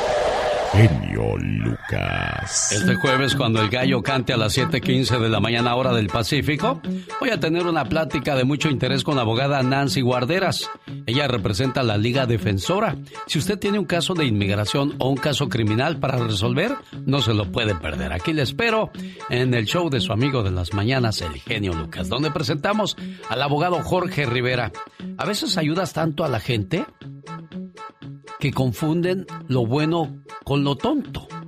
Genio 0.71 1.35
Lucas. 1.37 2.71
Este 2.71 2.95
jueves, 2.95 3.35
cuando 3.35 3.61
el 3.61 3.69
gallo 3.69 4.01
cante 4.01 4.31
a 4.31 4.37
las 4.37 4.57
7:15 4.57 5.19
de 5.19 5.27
la 5.27 5.41
mañana, 5.41 5.75
hora 5.75 5.91
del 5.91 6.07
Pacífico, 6.07 6.81
voy 7.19 7.29
a 7.29 7.39
tener 7.41 7.67
una 7.67 7.83
plática 7.85 8.35
de 8.35 8.45
mucho 8.45 8.69
interés 8.69 9.03
con 9.03 9.17
la 9.17 9.23
abogada 9.23 9.61
Nancy 9.63 9.99
Guarderas. 9.99 10.69
Ella 11.05 11.27
representa 11.27 11.83
la 11.83 11.97
Liga 11.97 12.25
Defensora. 12.25 12.95
Si 13.27 13.37
usted 13.37 13.59
tiene 13.59 13.79
un 13.79 13.85
caso 13.85 14.13
de 14.13 14.25
inmigración 14.25 14.95
o 14.99 15.09
un 15.09 15.17
caso 15.17 15.49
criminal 15.49 15.99
para 15.99 16.17
resolver, 16.17 16.73
no 17.05 17.21
se 17.21 17.33
lo 17.33 17.51
puede 17.51 17.75
perder. 17.75 18.13
Aquí 18.13 18.31
le 18.31 18.43
espero 18.43 18.91
en 19.29 19.53
el 19.53 19.65
show 19.65 19.89
de 19.89 19.99
su 19.99 20.13
amigo 20.13 20.41
de 20.41 20.51
las 20.51 20.73
mañanas, 20.73 21.21
el 21.21 21.33
genio 21.33 21.73
Lucas, 21.73 22.07
donde 22.07 22.31
presentamos 22.31 22.95
al 23.27 23.41
abogado 23.41 23.81
Jorge 23.83 24.25
Rivera. 24.25 24.71
A 25.17 25.25
veces 25.25 25.57
ayudas 25.57 25.91
tanto 25.91 26.23
a 26.23 26.29
la 26.29 26.39
gente 26.39 26.85
que 28.39 28.51
confunden 28.51 29.27
lo 29.47 29.67
bueno 29.67 30.17
con 30.43 30.60
lo 30.63 30.75
tonto. 30.75 31.40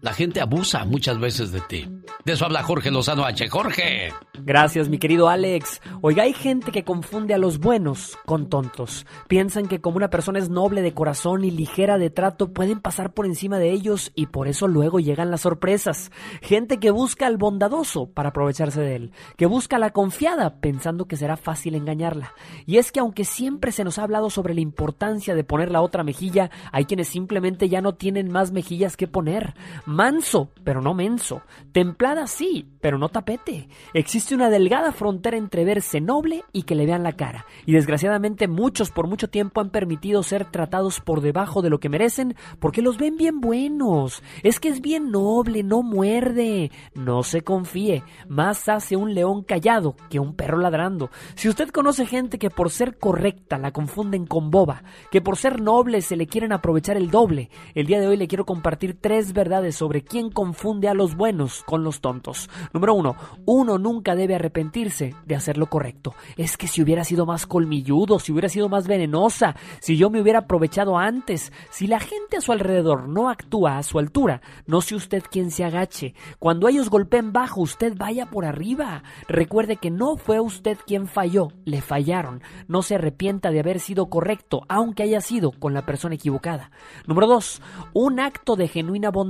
La 0.00 0.12
gente 0.12 0.40
abusa 0.40 0.84
muchas 0.84 1.18
veces 1.18 1.52
de 1.52 1.60
ti. 1.60 1.88
De 2.24 2.32
eso 2.32 2.44
habla 2.44 2.62
Jorge 2.62 2.90
Lozano 2.90 3.24
H. 3.24 3.48
Jorge. 3.48 4.12
Gracias, 4.42 4.88
mi 4.88 4.98
querido 4.98 5.28
Alex. 5.28 5.80
Oiga, 6.02 6.24
hay 6.24 6.32
gente 6.32 6.72
que 6.72 6.84
confunde 6.84 7.34
a 7.34 7.38
los 7.38 7.58
buenos 7.58 8.18
con 8.26 8.48
tontos. 8.48 9.06
Piensan 9.28 9.68
que 9.68 9.80
como 9.80 9.96
una 9.96 10.10
persona 10.10 10.38
es 10.38 10.50
noble 10.50 10.82
de 10.82 10.94
corazón 10.94 11.44
y 11.44 11.50
ligera 11.50 11.98
de 11.98 12.10
trato, 12.10 12.52
pueden 12.52 12.80
pasar 12.80 13.12
por 13.12 13.26
encima 13.26 13.58
de 13.58 13.70
ellos 13.70 14.12
y 14.14 14.26
por 14.26 14.48
eso 14.48 14.66
luego 14.66 14.98
llegan 14.98 15.30
las 15.30 15.42
sorpresas. 15.42 16.10
Gente 16.42 16.78
que 16.78 16.90
busca 16.90 17.26
al 17.26 17.36
bondadoso 17.36 18.10
para 18.10 18.30
aprovecharse 18.30 18.80
de 18.80 18.96
él, 18.96 19.12
que 19.36 19.46
busca 19.46 19.76
a 19.76 19.80
la 19.80 19.90
confiada 19.90 20.56
pensando 20.60 21.06
que 21.06 21.16
será 21.16 21.36
fácil 21.36 21.74
engañarla. 21.74 22.32
Y 22.66 22.78
es 22.78 22.92
que 22.92 23.00
aunque 23.00 23.24
siempre 23.24 23.72
se 23.72 23.84
nos 23.84 23.98
ha 23.98 24.02
hablado 24.02 24.30
sobre 24.30 24.54
la 24.54 24.60
importancia 24.60 25.34
de 25.34 25.44
poner 25.44 25.70
la 25.70 25.80
otra 25.80 26.02
mejilla, 26.02 26.50
hay 26.72 26.86
quienes 26.86 27.08
simplemente 27.08 27.68
ya 27.68 27.80
no 27.80 27.94
tienen 27.94 28.30
más 28.30 28.52
mejillas 28.52 28.96
que 28.96 29.06
poner. 29.06 29.45
Manso, 29.84 30.50
pero 30.64 30.80
no 30.80 30.94
menso. 30.94 31.42
Templada 31.72 32.26
sí, 32.26 32.68
pero 32.80 32.98
no 32.98 33.08
tapete. 33.08 33.68
Existe 33.94 34.34
una 34.34 34.50
delgada 34.50 34.92
frontera 34.92 35.36
entre 35.36 35.64
verse 35.64 36.00
noble 36.00 36.44
y 36.52 36.62
que 36.62 36.74
le 36.74 36.86
vean 36.86 37.02
la 37.02 37.12
cara. 37.12 37.46
Y 37.66 37.72
desgraciadamente 37.72 38.48
muchos 38.48 38.90
por 38.90 39.06
mucho 39.06 39.28
tiempo 39.28 39.60
han 39.60 39.70
permitido 39.70 40.22
ser 40.22 40.44
tratados 40.44 41.00
por 41.00 41.20
debajo 41.20 41.62
de 41.62 41.70
lo 41.70 41.80
que 41.80 41.88
merecen 41.88 42.36
porque 42.58 42.82
los 42.82 42.98
ven 42.98 43.16
bien 43.16 43.40
buenos. 43.40 44.22
Es 44.42 44.60
que 44.60 44.68
es 44.68 44.80
bien 44.80 45.10
noble, 45.10 45.62
no 45.62 45.82
muerde. 45.82 46.70
No 46.94 47.22
se 47.22 47.42
confíe. 47.42 48.02
Más 48.28 48.68
hace 48.68 48.96
un 48.96 49.14
león 49.14 49.42
callado 49.42 49.96
que 50.10 50.20
un 50.20 50.34
perro 50.34 50.58
ladrando. 50.58 51.10
Si 51.34 51.48
usted 51.48 51.70
conoce 51.70 52.06
gente 52.06 52.38
que 52.38 52.50
por 52.50 52.70
ser 52.70 52.98
correcta 52.98 53.58
la 53.58 53.72
confunden 53.72 54.26
con 54.26 54.50
boba, 54.50 54.82
que 55.10 55.20
por 55.20 55.36
ser 55.36 55.60
noble 55.60 56.00
se 56.00 56.16
le 56.16 56.26
quieren 56.26 56.52
aprovechar 56.52 56.96
el 56.96 57.10
doble, 57.10 57.50
el 57.74 57.86
día 57.86 58.00
de 58.00 58.08
hoy 58.08 58.16
le 58.16 58.28
quiero 58.28 58.46
compartir 58.46 58.98
tres 59.00 59.32
verdades 59.36 59.76
sobre 59.76 60.02
quién 60.02 60.30
confunde 60.30 60.88
a 60.88 60.94
los 60.94 61.14
buenos 61.14 61.62
con 61.62 61.84
los 61.84 62.00
tontos. 62.00 62.50
Número 62.72 62.94
uno, 62.94 63.14
uno 63.44 63.78
nunca 63.78 64.16
debe 64.16 64.34
arrepentirse 64.34 65.14
de 65.24 65.36
hacer 65.36 65.58
lo 65.58 65.66
correcto. 65.66 66.16
Es 66.36 66.56
que 66.56 66.66
si 66.66 66.82
hubiera 66.82 67.04
sido 67.04 67.24
más 67.24 67.46
colmilludo, 67.46 68.18
si 68.18 68.32
hubiera 68.32 68.48
sido 68.48 68.68
más 68.68 68.88
venenosa, 68.88 69.54
si 69.78 69.96
yo 69.96 70.10
me 70.10 70.20
hubiera 70.20 70.40
aprovechado 70.40 70.98
antes, 70.98 71.52
si 71.70 71.86
la 71.86 72.00
gente 72.00 72.38
a 72.38 72.40
su 72.40 72.50
alrededor 72.50 73.08
no 73.08 73.28
actúa 73.28 73.78
a 73.78 73.84
su 73.84 74.00
altura, 74.00 74.40
no 74.66 74.80
sé 74.80 74.96
usted 74.96 75.22
quién 75.30 75.52
se 75.52 75.64
agache. 75.64 76.14
Cuando 76.40 76.66
ellos 76.66 76.90
golpeen 76.90 77.32
bajo, 77.32 77.60
usted 77.60 77.94
vaya 77.96 78.26
por 78.26 78.44
arriba. 78.44 79.02
Recuerde 79.28 79.76
que 79.76 79.90
no 79.90 80.16
fue 80.16 80.40
usted 80.40 80.78
quien 80.86 81.06
falló, 81.06 81.52
le 81.64 81.82
fallaron. 81.82 82.42
No 82.66 82.82
se 82.82 82.96
arrepienta 82.96 83.50
de 83.50 83.60
haber 83.60 83.78
sido 83.78 84.06
correcto, 84.06 84.62
aunque 84.68 85.02
haya 85.02 85.20
sido 85.20 85.52
con 85.52 85.74
la 85.74 85.84
persona 85.86 86.14
equivocada. 86.14 86.70
Número 87.06 87.26
dos, 87.26 87.60
un 87.92 88.18
acto 88.18 88.56
de 88.56 88.68
genuina 88.68 89.10
bondad 89.10 89.25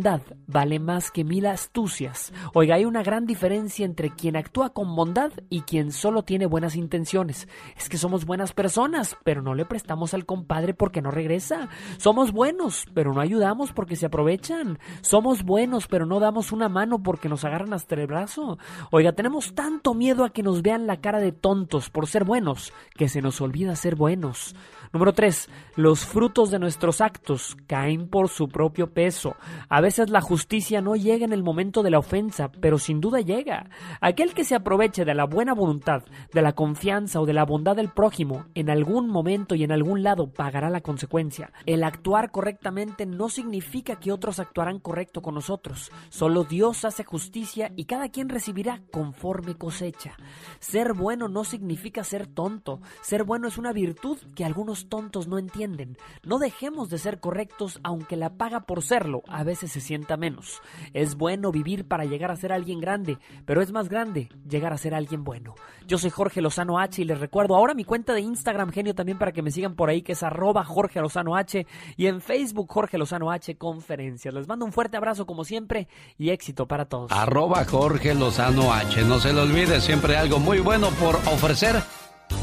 vale 0.47 0.79
más 0.79 1.11
que 1.11 1.25
mil 1.25 1.47
astucias. 1.47 2.33
Oiga, 2.55 2.77
hay 2.77 2.85
una 2.85 3.03
gran 3.03 3.27
diferencia 3.27 3.85
entre 3.85 4.11
quien 4.11 4.37
actúa 4.37 4.71
con 4.71 4.95
bondad 4.95 5.33
y 5.51 5.63
quien 5.63 5.93
solo 5.93 6.23
tiene 6.23 6.47
buenas 6.47 6.77
intenciones. 6.77 7.49
Es 7.77 7.89
que 7.89 7.99
somos 7.99 8.25
buenas 8.25 8.53
personas, 8.53 9.17
pero 9.25 9.43
no 9.43 9.55
le 9.55 9.65
prestamos 9.65 10.15
al 10.15 10.27
compadre 10.27 10.75
porque 10.75 11.03
no 11.03 11.11
regresa. 11.11 11.69
Somos 11.99 12.33
buenos, 12.33 12.87
pero 12.95 13.13
no 13.13 13.21
ayudamos 13.21 13.73
porque 13.73 13.97
se 13.97 14.07
aprovechan. 14.07 14.79
Somos 15.01 15.43
buenos, 15.43 15.87
pero 15.87 16.07
no 16.07 16.21
damos 16.21 16.53
una 16.53 16.69
mano 16.69 17.03
porque 17.03 17.29
nos 17.29 17.45
agarran 17.45 17.73
hasta 17.73 17.95
el 17.95 18.07
brazo. 18.07 18.59
Oiga, 18.91 19.13
tenemos 19.13 19.55
tanto 19.55 19.95
miedo 19.95 20.25
a 20.25 20.31
que 20.31 20.43
nos 20.43 20.63
vean 20.63 20.87
la 20.87 21.01
cara 21.01 21.21
de 21.21 21.33
tontos 21.33 21.91
por 21.91 22.07
ser 22.07 22.25
buenos 22.25 22.73
que 22.97 23.09
se 23.09 23.23
nos 23.23 23.41
olvida 23.41 23.77
ser 23.77 23.97
buenos. 23.97 24.55
Número 24.97 25.13
3. 25.13 25.51
Los 25.77 26.07
frutos 26.07 26.51
de 26.51 26.59
nuestros 26.59 27.03
actos 27.03 27.55
caen 27.67 28.09
por 28.09 28.31
su 28.31 28.49
propio 28.49 28.95
peso. 28.95 29.37
A 29.69 29.83
veces 29.83 30.09
la 30.09 30.23
justicia 30.23 30.81
no 30.81 30.97
llega 30.97 31.27
en 31.27 31.35
el 31.35 31.43
momento 31.43 31.83
de 31.83 31.91
la 31.91 31.99
ofensa, 31.99 32.51
pero 32.63 32.79
sin 32.79 33.03
duda 33.03 33.21
llega. 33.21 33.69
Aquel 34.01 34.33
que 34.33 34.43
se 34.43 34.55
aproveche 34.55 35.05
de 35.05 35.13
la 35.13 35.27
buena 35.27 35.53
voluntad, 35.53 36.03
de 36.33 36.41
la 36.41 36.55
confianza 36.55 37.21
o 37.21 37.27
de 37.27 37.35
la 37.35 37.45
bondad 37.45 37.77
del 37.77 37.91
prójimo, 37.91 38.47
en 38.55 38.71
algún 38.71 39.11
momento 39.11 39.55
y 39.55 39.65
en 39.65 39.73
algún 39.73 40.03
lado 40.03 40.33
pagará 40.33 40.71
la 40.71 40.81
consecuencia. 40.81 41.53
El 41.67 41.85
actuar 41.85 42.31
correctamente 42.31 43.05
no 43.05 43.29
significa 43.29 43.97
que 43.97 44.13
otros 44.13 44.41
actuarán 44.41 44.79
correcto 44.79 45.21
con 45.21 45.35
nosotros. 45.35 45.93
Solo 46.09 46.45
Dios 46.45 46.87
hace 46.87 47.05
justicia 47.05 47.71
y 47.77 47.85
cada 47.85 48.09
quien 48.09 48.31
recibirá 48.31 48.81
conforme 48.91 49.57
cosecha. 49.57 50.17
Ser 50.59 50.95
bueno 50.95 51.29
no 51.29 51.45
significa 51.45 52.03
ser 52.03 52.27
tonto. 52.27 52.81
Ser 53.03 53.25
bueno 53.25 53.47
es 53.47 53.59
una 53.59 53.75
virtud 53.75 54.17
que 54.35 54.47
algunos 54.47 54.86
tontos 54.87 55.29
no 55.29 55.39
entienden. 55.39 55.97
No 56.23 56.39
dejemos 56.39 56.89
de 56.89 56.99
ser 56.99 57.21
correctos 57.21 57.81
aunque 57.83 58.17
la 58.17 58.31
paga 58.31 58.61
por 58.61 58.83
serlo 58.83 59.23
a 59.29 59.45
veces 59.45 59.73
se 59.73 59.81
sienta 59.81 60.17
menos. 60.17 60.61
Es 60.93 61.17
bueno 61.17 61.53
vivir 61.53 61.87
para 61.87 62.05
llegar 62.05 62.31
a 62.31 62.37
ser 62.37 62.53
alguien 62.53 62.81
grande, 62.81 63.19
pero 63.45 63.63
es 63.63 63.73
más 63.73 63.89
grande 63.89 64.29
llegar 64.49 64.73
a 64.73 64.79
ser 64.79 64.95
alguien 64.95 65.25
bueno. 65.25 65.55
Yo 65.87 65.99
soy 65.99 66.11
Jorge 66.11 66.41
Lozano 66.41 66.79
H 66.79 67.01
y 67.03 67.05
les 67.05 67.21
recuerdo 67.21 67.55
ahora 67.55 67.75
mi 67.75 67.85
cuenta 67.85 68.13
de 68.13 68.21
Instagram 68.21 68.71
genio 68.71 68.95
también 68.95 69.19
para 69.19 69.33
que 69.33 69.43
me 69.43 69.51
sigan 69.51 69.75
por 69.75 69.89
ahí 69.89 70.03
que 70.03 70.13
es 70.13 70.23
arroba 70.23 70.65
Jorge 70.65 71.01
Lozano 71.01 71.37
H 71.37 71.67
y 71.97 72.07
en 72.07 72.21
Facebook 72.21 72.69
Jorge 72.71 72.99
Lozano 72.99 73.31
H 73.31 73.57
Conferencias. 73.57 74.35
Les 74.35 74.49
mando 74.49 74.65
un 74.65 74.73
fuerte 74.73 74.97
abrazo 74.97 75.27
como 75.27 75.45
siempre 75.45 75.89
y 76.19 76.31
éxito 76.31 76.67
para 76.67 76.87
todos. 76.87 77.13
Arroba 77.13 77.65
Jorge 77.65 78.15
Lozano 78.15 78.73
H. 78.73 79.03
No 79.05 79.19
se 79.19 79.33
le 79.33 79.41
olvide, 79.41 79.81
siempre 79.81 80.17
algo 80.17 80.39
muy 80.39 80.61
bueno 80.61 80.91
por 80.91 81.17
ofrecer 81.17 81.77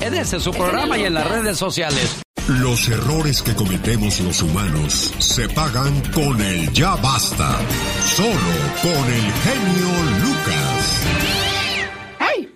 en 0.02 0.14
este 0.14 0.40
su 0.40 0.52
programa 0.52 0.98
y 0.98 1.06
en 1.06 1.14
las 1.14 1.30
redes 1.30 1.58
sociales. 1.58 2.24
Los 2.50 2.90
errores 2.90 3.42
que 3.42 3.56
cometemos 3.56 4.20
los 4.20 4.42
humanos 4.42 5.14
se 5.18 5.48
pagan 5.48 5.94
con 6.12 6.42
el 6.42 6.70
ya 6.74 6.94
basta. 6.98 7.58
Solo 8.02 8.54
con 8.82 9.14
el 9.14 9.32
genio 9.32 9.90
Lucas. 10.20 11.08
¡Ay! 12.20 12.50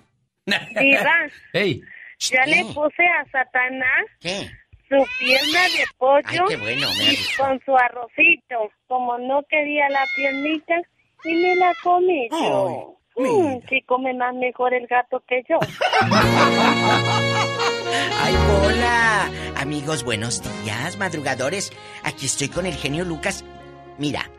Diva, 0.44 1.28
¡Ey! 1.54 1.80
ya 2.18 2.44
le 2.44 2.66
puse 2.74 3.02
a 3.02 3.24
Satanás 3.32 4.04
su 4.20 5.06
pierna 5.20 5.62
de 5.62 5.84
pollo 5.96 6.22
Ay, 6.26 6.38
qué 6.48 6.56
bueno, 6.58 6.86
me 6.98 7.12
y 7.14 7.16
con 7.38 7.58
su 7.64 7.74
arrocito. 7.74 8.70
Como 8.88 9.16
no 9.16 9.42
quería 9.48 9.88
la 9.88 10.04
piernita, 10.14 10.74
y 11.24 11.34
me 11.34 11.56
la 11.56 11.72
comí 11.82 12.28
yo. 12.30 12.97
Mm, 13.18 13.68
sí 13.68 13.82
come 13.82 14.14
más 14.14 14.32
mejor 14.34 14.72
el 14.74 14.86
gato 14.86 15.20
que 15.26 15.42
yo. 15.48 15.58
¡Ay, 18.20 18.34
hola! 18.62 19.28
Amigos, 19.56 20.04
buenos 20.04 20.40
días, 20.62 20.96
madrugadores. 20.98 21.72
Aquí 22.04 22.26
estoy 22.26 22.48
con 22.48 22.64
el 22.64 22.74
genio 22.74 23.04
Lucas. 23.04 23.44
Mira, 23.98 24.30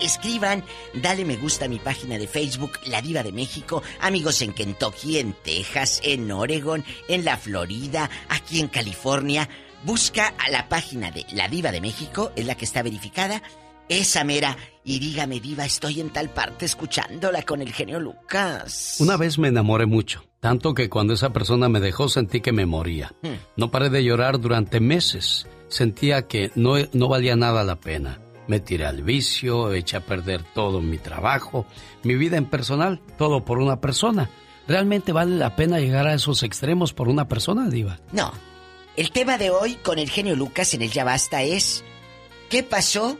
escriban, 0.00 0.64
dale 0.94 1.26
me 1.26 1.36
gusta 1.36 1.66
a 1.66 1.68
mi 1.68 1.78
página 1.78 2.16
de 2.16 2.26
Facebook, 2.26 2.72
La 2.86 3.02
Diva 3.02 3.22
de 3.22 3.32
México, 3.32 3.82
amigos 4.00 4.40
en 4.40 4.54
Kentucky, 4.54 5.18
en 5.18 5.34
Texas, 5.34 6.00
en 6.02 6.32
Oregon, 6.32 6.82
en 7.08 7.26
la 7.26 7.36
Florida, 7.36 8.08
aquí 8.30 8.60
en 8.60 8.68
California. 8.68 9.50
Busca 9.84 10.32
a 10.38 10.48
la 10.48 10.68
página 10.68 11.10
de 11.10 11.26
La 11.32 11.48
Diva 11.48 11.72
de 11.72 11.82
México, 11.82 12.32
es 12.36 12.46
la 12.46 12.54
que 12.54 12.64
está 12.64 12.82
verificada, 12.82 13.42
esa 13.88 14.24
mera, 14.24 14.56
y 14.84 14.98
dígame, 14.98 15.40
Diva, 15.40 15.64
estoy 15.64 16.00
en 16.00 16.10
tal 16.10 16.30
parte 16.30 16.64
escuchándola 16.64 17.42
con 17.42 17.62
el 17.62 17.72
genio 17.72 18.00
Lucas. 18.00 18.96
Una 19.00 19.16
vez 19.16 19.38
me 19.38 19.48
enamoré 19.48 19.86
mucho, 19.86 20.24
tanto 20.40 20.74
que 20.74 20.88
cuando 20.88 21.14
esa 21.14 21.32
persona 21.32 21.68
me 21.68 21.80
dejó 21.80 22.08
sentí 22.08 22.40
que 22.40 22.52
me 22.52 22.66
moría. 22.66 23.12
Hmm. 23.22 23.36
No 23.56 23.70
paré 23.70 23.90
de 23.90 24.04
llorar 24.04 24.40
durante 24.40 24.80
meses. 24.80 25.46
Sentía 25.68 26.26
que 26.26 26.50
no, 26.54 26.74
no 26.92 27.08
valía 27.08 27.36
nada 27.36 27.64
la 27.64 27.76
pena. 27.76 28.20
Me 28.48 28.60
tiré 28.60 28.86
al 28.86 29.02
vicio, 29.02 29.72
eché 29.72 29.96
a 29.96 30.04
perder 30.04 30.42
todo 30.54 30.80
mi 30.80 30.98
trabajo, 30.98 31.64
mi 32.02 32.16
vida 32.16 32.36
en 32.36 32.46
personal, 32.46 33.00
todo 33.16 33.44
por 33.44 33.58
una 33.58 33.80
persona. 33.80 34.28
¿Realmente 34.66 35.12
vale 35.12 35.36
la 35.36 35.56
pena 35.56 35.80
llegar 35.80 36.06
a 36.06 36.14
esos 36.14 36.42
extremos 36.42 36.92
por 36.92 37.08
una 37.08 37.28
persona, 37.28 37.68
Diva? 37.68 38.00
No. 38.12 38.32
El 38.96 39.10
tema 39.10 39.38
de 39.38 39.50
hoy 39.50 39.76
con 39.76 39.98
el 39.98 40.10
genio 40.10 40.36
Lucas 40.36 40.74
en 40.74 40.82
el 40.82 40.90
Ya 40.90 41.04
Basta 41.04 41.42
es 41.42 41.84
¿Qué 42.50 42.62
pasó? 42.62 43.16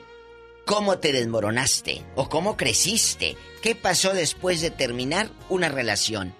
¿Cómo 0.64 0.98
te 0.98 1.12
desmoronaste? 1.12 2.04
¿O 2.14 2.28
cómo 2.28 2.56
creciste? 2.56 3.36
¿Qué 3.62 3.74
pasó 3.74 4.12
después 4.12 4.60
de 4.60 4.70
terminar 4.70 5.28
una 5.48 5.68
relación? 5.68 6.34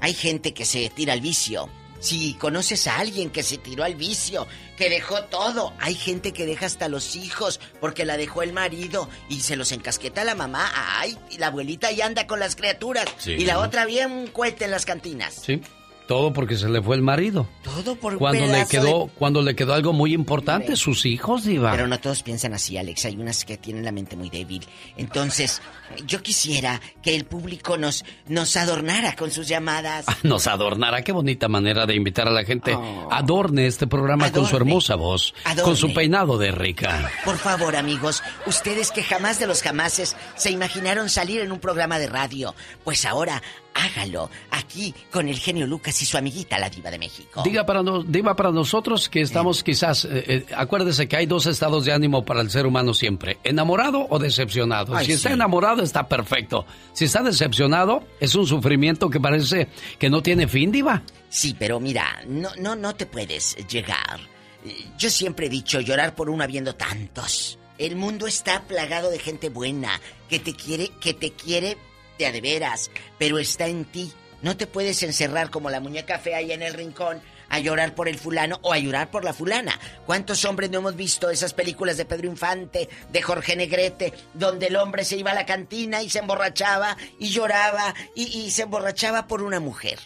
Hay 0.00 0.14
gente 0.14 0.54
que 0.54 0.64
se 0.64 0.88
tira 0.90 1.12
al 1.12 1.20
vicio. 1.20 1.68
Si 1.98 2.34
conoces 2.34 2.86
a 2.86 2.98
alguien 2.98 3.30
que 3.30 3.42
se 3.42 3.58
tiró 3.58 3.82
al 3.82 3.96
vicio, 3.96 4.46
que 4.76 4.90
dejó 4.90 5.24
todo, 5.24 5.72
hay 5.80 5.94
gente 5.94 6.32
que 6.32 6.46
deja 6.46 6.66
hasta 6.66 6.88
los 6.88 7.16
hijos 7.16 7.60
porque 7.80 8.04
la 8.04 8.16
dejó 8.16 8.42
el 8.42 8.52
marido 8.52 9.08
y 9.28 9.40
se 9.40 9.56
los 9.56 9.72
encasqueta 9.72 10.22
la 10.22 10.34
mamá. 10.34 10.70
Ay, 10.74 11.18
y 11.30 11.38
la 11.38 11.48
abuelita 11.48 11.90
ya 11.90 12.06
anda 12.06 12.26
con 12.26 12.38
las 12.38 12.56
criaturas. 12.56 13.06
Sí. 13.18 13.32
Y 13.32 13.44
la 13.44 13.58
otra 13.58 13.86
bien 13.86 14.12
un 14.12 14.26
cohete 14.28 14.66
en 14.66 14.70
las 14.70 14.84
cantinas. 14.84 15.34
Sí. 15.34 15.62
Todo 16.06 16.32
porque 16.34 16.56
se 16.56 16.68
le 16.68 16.82
fue 16.82 16.96
el 16.96 17.02
marido. 17.02 17.48
Todo 17.62 17.96
por 17.96 18.18
Cuando 18.18 18.46
le 18.46 18.66
quedó, 18.66 19.06
de- 19.06 19.10
cuando 19.18 19.40
le 19.40 19.56
quedó 19.56 19.72
algo 19.72 19.92
muy 19.94 20.12
importante, 20.12 20.76
sus 20.76 21.06
hijos, 21.06 21.44
Diva. 21.44 21.70
Pero 21.72 21.88
no 21.88 21.98
todos 21.98 22.22
piensan 22.22 22.52
así, 22.52 22.76
Alex. 22.76 23.06
Hay 23.06 23.16
unas 23.16 23.44
que 23.46 23.56
tienen 23.56 23.84
la 23.86 23.92
mente 23.92 24.14
muy 24.14 24.28
débil. 24.28 24.66
Entonces, 24.98 25.62
yo 26.06 26.22
quisiera 26.22 26.80
que 27.02 27.14
el 27.14 27.24
público 27.24 27.78
nos, 27.78 28.04
nos 28.26 28.54
adornara 28.56 29.16
con 29.16 29.30
sus 29.30 29.48
llamadas. 29.48 30.04
Nos 30.22 30.46
adornará. 30.46 31.02
Qué 31.02 31.12
bonita 31.12 31.48
manera 31.48 31.86
de 31.86 31.94
invitar 31.94 32.28
a 32.28 32.30
la 32.32 32.44
gente. 32.44 32.76
Adorne 33.10 33.66
este 33.66 33.86
programa 33.86 34.30
con 34.32 34.46
su 34.46 34.54
Oh. 34.54 34.58
Hermosa 34.58 34.94
voz, 34.96 35.34
Adorne. 35.44 35.62
con 35.62 35.76
su 35.76 35.92
peinado 35.94 36.38
de 36.38 36.50
rica. 36.52 37.10
Por 37.24 37.36
favor, 37.38 37.76
amigos, 37.76 38.22
ustedes 38.46 38.90
que 38.92 39.02
jamás 39.02 39.38
de 39.38 39.46
los 39.46 39.62
jamases 39.62 40.16
se 40.36 40.50
imaginaron 40.50 41.08
salir 41.08 41.40
en 41.40 41.50
un 41.52 41.58
programa 41.60 41.98
de 41.98 42.06
radio, 42.08 42.54
pues 42.84 43.04
ahora 43.04 43.42
hágalo 43.74 44.30
aquí 44.50 44.94
con 45.10 45.28
el 45.28 45.38
genio 45.38 45.66
Lucas 45.66 46.00
y 46.00 46.04
su 46.06 46.16
amiguita, 46.16 46.58
la 46.58 46.70
diva 46.70 46.90
de 46.90 46.98
México. 46.98 47.42
Diga 47.44 47.66
para, 47.66 47.82
no- 47.82 48.02
diga 48.02 48.34
para 48.34 48.50
nosotros 48.52 49.08
que 49.08 49.20
estamos 49.20 49.62
quizás, 49.62 50.04
eh, 50.04 50.24
eh, 50.26 50.46
acuérdese 50.56 51.08
que 51.08 51.16
hay 51.16 51.26
dos 51.26 51.46
estados 51.46 51.84
de 51.84 51.92
ánimo 51.92 52.24
para 52.24 52.40
el 52.40 52.50
ser 52.50 52.66
humano 52.66 52.94
siempre, 52.94 53.38
enamorado 53.44 54.06
o 54.08 54.18
decepcionado. 54.18 54.94
Ay, 54.96 55.06
si 55.06 55.12
está 55.12 55.32
enamorado 55.32 55.82
está 55.82 56.08
perfecto. 56.08 56.64
Si 56.92 57.04
está 57.06 57.22
decepcionado 57.22 58.04
es 58.20 58.34
un 58.34 58.46
sufrimiento 58.46 59.10
que 59.10 59.20
parece 59.20 59.68
que 59.98 60.08
no 60.08 60.22
tiene 60.22 60.46
fin, 60.48 60.70
diva. 60.72 61.02
Sí, 61.28 61.56
pero 61.58 61.80
mira, 61.80 62.22
no, 62.28 62.50
no, 62.60 62.76
no 62.76 62.94
te 62.94 63.06
puedes 63.06 63.56
llegar. 63.68 64.20
Eh, 64.64 64.86
Yo 64.96 65.10
siempre 65.10 65.46
he 65.46 65.50
dicho 65.50 65.80
llorar 65.80 66.14
por 66.14 66.30
uno 66.30 66.44
habiendo 66.44 66.74
tantos. 66.76 67.58
El 67.76 67.96
mundo 67.96 68.28
está 68.28 68.62
plagado 68.62 69.10
de 69.10 69.18
gente 69.18 69.48
buena, 69.48 70.00
que 70.28 70.38
te 70.38 70.54
quiere, 70.54 70.90
que 71.00 71.12
te 71.12 71.32
quiere 71.32 71.76
de 72.18 72.26
a 72.26 72.32
de 72.32 72.40
veras, 72.40 72.90
pero 73.18 73.38
está 73.38 73.66
en 73.66 73.84
ti. 73.84 74.12
No 74.42 74.56
te 74.56 74.66
puedes 74.66 75.02
encerrar 75.02 75.50
como 75.50 75.70
la 75.70 75.80
muñeca 75.80 76.18
fea 76.18 76.38
ahí 76.38 76.52
en 76.52 76.62
el 76.62 76.74
rincón 76.74 77.20
a 77.48 77.60
llorar 77.60 77.94
por 77.94 78.08
el 78.08 78.18
fulano 78.18 78.58
o 78.62 78.72
a 78.72 78.78
llorar 78.78 79.10
por 79.10 79.24
la 79.24 79.32
fulana. 79.32 79.78
¿Cuántos 80.06 80.44
hombres 80.44 80.70
no 80.70 80.78
hemos 80.78 80.96
visto 80.96 81.30
esas 81.30 81.54
películas 81.54 81.96
de 81.96 82.04
Pedro 82.04 82.26
Infante, 82.26 82.88
de 83.12 83.22
Jorge 83.22 83.56
Negrete, 83.56 84.12
donde 84.34 84.66
el 84.66 84.76
hombre 84.76 85.04
se 85.04 85.16
iba 85.16 85.30
a 85.30 85.34
la 85.34 85.46
cantina 85.46 86.02
y 86.02 86.10
se 86.10 86.18
emborrachaba 86.18 86.96
y 87.18 87.28
lloraba 87.28 87.94
y, 88.14 88.24
y 88.24 88.50
se 88.50 88.62
emborrachaba 88.62 89.26
por 89.26 89.42
una 89.42 89.60
mujer? 89.60 89.98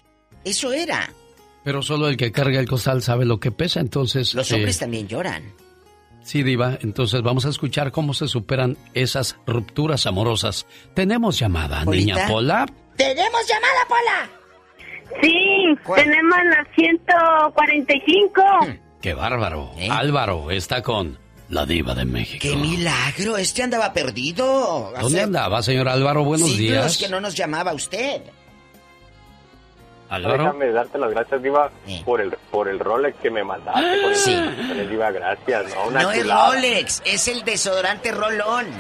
Eso 0.45 0.73
era. 0.73 1.13
Pero 1.65 1.83
solo 1.83 2.09
el 2.09 2.17
que 2.17 2.33
carga 2.33 2.61
el 2.61 2.69
costal 2.69 3.03
sabe 3.03 3.25
lo 3.25 3.41
que 3.41 3.51
pesa, 3.51 3.81
entonces... 3.81 4.35
Los 4.35 4.51
eh, 4.51 4.55
hombres 4.55 4.79
también 4.79 5.09
lloran. 5.09 5.53
Sí, 6.29 6.43
Diva, 6.43 6.77
entonces 6.83 7.23
vamos 7.23 7.47
a 7.47 7.49
escuchar 7.49 7.91
cómo 7.91 8.13
se 8.13 8.29
superan 8.29 8.77
esas 8.93 9.39
rupturas 9.47 10.05
amorosas. 10.05 10.67
Tenemos 10.93 11.39
llamada, 11.39 11.87
¿Polita? 11.87 12.13
niña 12.13 12.29
Pola. 12.29 12.67
¡Tenemos 12.99 13.41
llamada, 13.49 13.87
Pola! 13.89 14.31
Sí, 15.23 15.75
tenemos 15.97 16.39
la 16.51 16.67
145. 16.75 18.43
¡Qué 19.01 19.15
bárbaro! 19.15 19.71
¿Eh? 19.79 19.89
Álvaro 19.91 20.51
está 20.51 20.83
con 20.83 21.19
la 21.49 21.65
Diva 21.65 21.95
de 21.95 22.05
México. 22.05 22.43
¡Qué 22.43 22.57
milagro! 22.57 23.39
Este 23.39 23.63
andaba 23.63 23.95
perdido. 23.95 24.93
¿Dónde 25.01 25.21
Hace 25.21 25.23
andaba, 25.23 25.63
señor 25.63 25.89
Álvaro? 25.89 26.25
Buenos 26.25 26.51
siglos 26.51 26.59
días. 26.59 26.99
que 26.99 27.09
no 27.09 27.23
nos 27.23 27.37
llamaba 27.37 27.73
usted. 27.73 28.21
Álvaro. 30.11 30.39
Déjame 30.43 30.71
darte 30.73 30.99
las 30.99 31.11
gracias, 31.11 31.43
Diva, 31.43 31.71
por 32.05 32.21
el 32.21 32.31
por 32.51 32.69
el 32.69 32.79
Rolex 32.79 33.19
que 33.21 33.31
me 33.31 33.45
mandaste. 33.45 34.01
Por 34.01 34.11
el, 34.11 34.17
Sí. 34.17 34.35
el 34.35 34.89
Diva, 34.89 35.11
gracias. 35.11 35.75
No, 35.75 35.89
una 35.89 36.03
no 36.03 36.11
es. 36.13 36.27
Rolex, 36.27 37.03
es 37.05 37.29
el 37.29 37.45
desodorante 37.45 38.11
Rolón. 38.13 38.67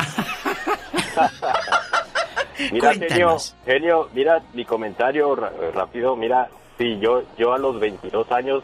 Mira, 2.72 2.92
genio, 2.92 3.06
Cuéntanos. 3.08 3.56
genio, 3.64 4.08
mira 4.12 4.42
mi 4.52 4.64
comentario 4.64 5.34
rápido. 5.72 6.16
Mira, 6.16 6.48
sí, 6.76 6.98
yo 7.00 7.22
yo 7.36 7.52
a 7.52 7.58
los 7.58 7.78
22 7.78 8.30
años, 8.32 8.62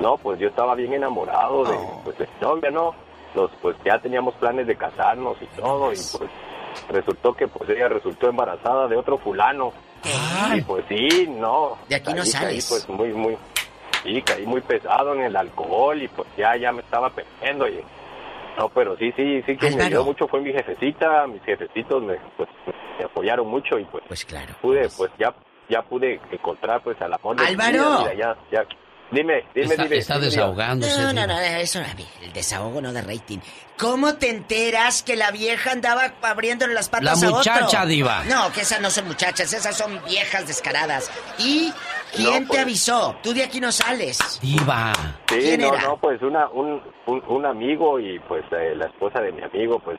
no, 0.00 0.16
pues 0.16 0.40
yo 0.40 0.48
estaba 0.48 0.74
bien 0.74 0.92
enamorado 0.94 1.64
de, 1.64 1.78
pues, 2.04 2.18
de 2.18 2.24
mi 2.26 2.40
novia, 2.40 2.70
¿no? 2.70 2.94
Los, 3.34 3.50
pues 3.62 3.76
ya 3.84 3.98
teníamos 4.00 4.34
planes 4.36 4.66
de 4.66 4.74
casarnos 4.76 5.36
y 5.40 5.46
todo, 5.60 5.92
y 5.92 5.96
pues 5.96 6.30
resultó 6.88 7.34
que 7.34 7.46
pues 7.46 7.68
ella 7.70 7.88
resultó 7.88 8.28
embarazada 8.28 8.88
de 8.88 8.96
otro 8.96 9.18
fulano. 9.18 9.72
Y 10.56 10.60
pues 10.62 10.84
sí, 10.88 11.26
no. 11.28 11.78
De 11.88 11.96
aquí 11.96 12.12
no 12.14 12.22
caí- 12.22 12.32
caí, 12.32 12.60
sales. 12.60 12.66
pues 12.68 12.88
muy, 12.88 13.08
muy, 13.12 13.36
sí, 14.02 14.22
caí 14.22 14.46
muy 14.46 14.60
pesado 14.60 15.14
en 15.14 15.22
el 15.22 15.36
alcohol 15.36 16.00
y 16.02 16.08
pues 16.08 16.28
ya, 16.36 16.56
ya 16.56 16.72
me 16.72 16.80
estaba 16.82 17.10
perdiendo 17.10 17.68
y... 17.68 17.80
No, 18.56 18.68
pero 18.70 18.96
sí, 18.96 19.12
sí, 19.16 19.40
sí 19.46 19.56
que 19.56 19.70
me 19.70 19.84
ayudó 19.84 20.04
mucho 20.04 20.26
fue 20.26 20.40
mi 20.40 20.52
jefecita, 20.52 21.26
mis 21.28 21.40
jefecitos 21.44 22.02
me, 22.02 22.16
pues, 22.36 22.48
me 22.98 23.04
apoyaron 23.04 23.46
mucho 23.46 23.78
y 23.78 23.84
pues, 23.84 24.02
pues 24.08 24.24
claro, 24.24 24.52
pude, 24.60 24.88
pues 24.96 25.12
ya, 25.16 25.32
ya 25.68 25.82
pude 25.82 26.20
encontrar 26.32 26.82
pues 26.82 27.00
al 27.00 27.12
amor 27.12 27.36
de 27.36 27.44
mi 27.44 27.48
Álvaro. 27.50 27.72
vida, 27.72 27.98
mira, 28.00 28.14
ya, 28.14 28.36
ya. 28.50 28.66
Dime, 29.10 29.44
dime, 29.54 29.66
Está, 29.72 29.82
dime. 29.84 29.96
está 29.96 30.14
dime, 30.14 30.26
desahogándose. 30.26 31.00
No, 31.00 31.12
no, 31.14 31.26
no, 31.26 31.38
eso 31.40 31.78
a 31.78 31.94
ver, 31.94 32.06
el 32.22 32.32
desahogo 32.32 32.80
no 32.82 32.92
da 32.92 33.00
rating. 33.00 33.38
¿Cómo 33.78 34.16
te 34.16 34.28
enteras 34.28 35.02
que 35.02 35.16
la 35.16 35.30
vieja 35.30 35.70
andaba 35.70 36.12
abriéndole 36.22 36.74
las 36.74 36.88
patas 36.88 37.04
La 37.04 37.12
a 37.12 37.14
otro? 37.30 37.38
muchacha, 37.38 37.86
diva. 37.86 38.24
No, 38.24 38.52
que 38.52 38.62
esas 38.62 38.80
no 38.80 38.90
son 38.90 39.06
muchachas, 39.06 39.52
esas 39.52 39.76
son 39.76 40.00
viejas 40.04 40.46
descaradas. 40.46 41.10
¿Y 41.38 41.72
quién 42.12 42.32
No, 42.32 42.38
te 42.40 42.46
pues. 42.46 42.58
avisó? 42.60 43.16
Tú 43.22 43.32
de 43.32 43.44
aquí 43.44 43.60
no 43.60 43.70
sales. 43.72 44.18
Diva. 44.42 44.92
Sí, 45.28 45.36
¿Quién 45.38 45.60
no, 45.62 45.72
era? 45.74 45.82
no, 45.84 45.96
pues 45.96 46.20
una, 46.22 46.48
un, 46.50 46.82
un, 47.06 47.22
un 47.28 47.46
amigo 47.46 47.98
y 48.00 48.18
pues 48.18 48.44
eh, 48.50 48.74
la 48.76 48.86
esposa 48.86 49.20
de 49.20 49.32
mi 49.32 49.42
amigo, 49.42 49.78
pues, 49.78 49.98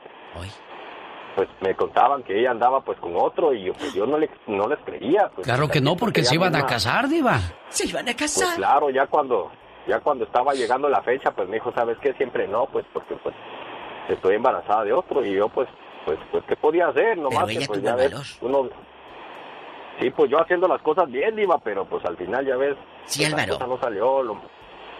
pues 1.36 1.48
me 1.60 1.74
contaban 1.74 2.22
que 2.22 2.38
ella 2.40 2.50
andaba 2.50 2.80
pues 2.82 2.98
con 2.98 3.14
otro 3.16 3.52
y 3.54 3.64
yo, 3.64 3.72
pues 3.74 3.92
yo 3.94 4.06
no, 4.06 4.18
le, 4.18 4.28
no 4.46 4.66
les 4.68 4.78
creía. 4.80 5.30
Pues, 5.34 5.46
Claro 5.46 5.68
que 5.68 5.80
no, 5.80 5.96
porque 5.96 6.22
ya 6.22 6.28
se 6.30 6.34
iban 6.34 6.54
a 6.56 6.66
casar, 6.66 7.08
Diva. 7.08 7.38
Se 7.68 7.86
iban 7.86 8.08
a 8.08 8.12
Pues 8.12 8.34
casar. 8.36 8.56
claro, 8.56 8.90
ya 8.90 9.06
cuando, 9.06 9.50
ya 9.86 10.00
cuando 10.00 10.24
estaba 10.24 10.52
llegando 10.54 10.88
la 10.88 11.02
fecha, 11.02 11.30
pues 11.30 11.48
me 11.48 11.54
dijo, 11.56 11.72
¿sabes 11.72 11.96
qué? 12.02 12.12
Siempre 12.14 12.46
no, 12.48 12.66
pues 12.66 12.84
porque 12.92 13.14
pues 13.16 13.34
estoy 14.08 14.34
embarazada 14.36 14.84
de 14.84 14.92
otro 14.92 15.24
y 15.24 15.34
yo 15.34 15.48
pues, 15.48 15.68
pues, 16.04 16.18
pues 16.32 16.42
¿qué 16.48 16.56
podía 16.56 16.88
hacer? 16.88 17.16
Nomás 17.18 17.48
ella 17.48 17.60
que 17.60 17.66
pues 17.66 17.82
ya 17.82 17.94
ves, 17.94 18.38
uno... 18.42 18.68
Sí, 20.00 20.08
pues 20.10 20.30
yo 20.30 20.40
haciendo 20.40 20.66
las 20.66 20.80
cosas 20.82 21.10
bien, 21.10 21.36
Diva, 21.36 21.58
pero 21.58 21.84
pues 21.84 22.02
al 22.06 22.16
final 22.16 22.46
ya 22.46 22.56
ves, 22.56 22.74
Sí, 23.04 23.20
pues, 23.20 23.32
la 23.32 23.42
Álvaro. 23.42 23.52
cosa 23.58 23.66
no 23.66 23.78
salió, 23.80 24.22
lo- 24.22 24.40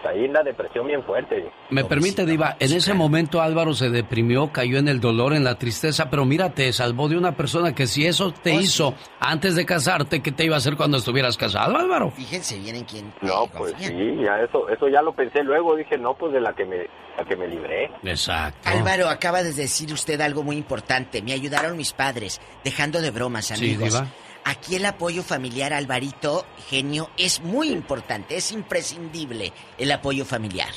ahí 0.05 0.27
la 0.27 0.43
depresión 0.43 0.87
bien 0.87 1.03
fuerte. 1.03 1.51
Me 1.69 1.83
permite, 1.83 2.25
Diva, 2.25 2.55
en 2.59 2.73
ese 2.73 2.93
momento 2.93 3.41
Álvaro 3.41 3.73
se 3.73 3.89
deprimió, 3.89 4.51
cayó 4.51 4.77
en 4.79 4.87
el 4.87 4.99
dolor, 4.99 5.33
en 5.33 5.43
la 5.43 5.55
tristeza, 5.55 6.09
pero 6.09 6.25
mira, 6.25 6.49
te 6.49 6.71
salvó 6.73 7.07
de 7.09 7.17
una 7.17 7.35
persona 7.35 7.73
que 7.73 7.87
si 7.87 8.05
eso 8.05 8.31
te 8.33 8.51
Oh, 8.55 8.59
hizo 8.59 8.93
antes 9.19 9.55
de 9.55 9.65
casarte, 9.65 10.21
¿qué 10.21 10.31
te 10.31 10.45
iba 10.45 10.55
a 10.55 10.57
hacer 10.57 10.75
cuando 10.75 10.97
estuvieras 10.97 11.37
casado, 11.37 11.77
Álvaro? 11.77 12.11
Fíjense 12.11 12.59
bien 12.59 12.75
en 12.75 12.83
quién. 12.85 13.13
No, 13.21 13.47
pues 13.47 13.73
sí, 13.79 13.93
ya 14.23 14.39
eso, 14.41 14.67
eso 14.69 14.87
ya 14.89 15.01
lo 15.01 15.13
pensé 15.13 15.43
luego, 15.43 15.75
dije, 15.75 15.97
no, 15.97 16.13
pues 16.15 16.33
de 16.33 16.41
la 16.41 16.53
que 16.53 16.65
me, 16.65 16.77
la 17.17 17.23
que 17.27 17.35
me 17.35 17.47
libré. 17.47 17.89
Exacto. 18.03 18.67
Álvaro, 18.69 19.07
acaba 19.09 19.43
de 19.43 19.53
decir 19.53 19.91
usted 19.93 20.19
algo 20.21 20.43
muy 20.43 20.57
importante. 20.57 21.21
Me 21.21 21.33
ayudaron 21.33 21.77
mis 21.77 21.93
padres, 21.93 22.41
dejando 22.63 23.01
de 23.01 23.11
bromas, 23.11 23.45
Sí, 23.45 23.53
amigos. 23.53 23.93
Diva. 23.93 24.07
Aquí 24.43 24.75
el 24.75 24.85
apoyo 24.85 25.23
familiar, 25.23 25.73
Alvarito, 25.73 26.45
genio, 26.69 27.09
es 27.17 27.41
muy 27.41 27.69
importante, 27.69 28.37
es 28.37 28.51
imprescindible 28.51 29.53
el 29.77 29.91
apoyo 29.91 30.25
familiar. 30.25 30.69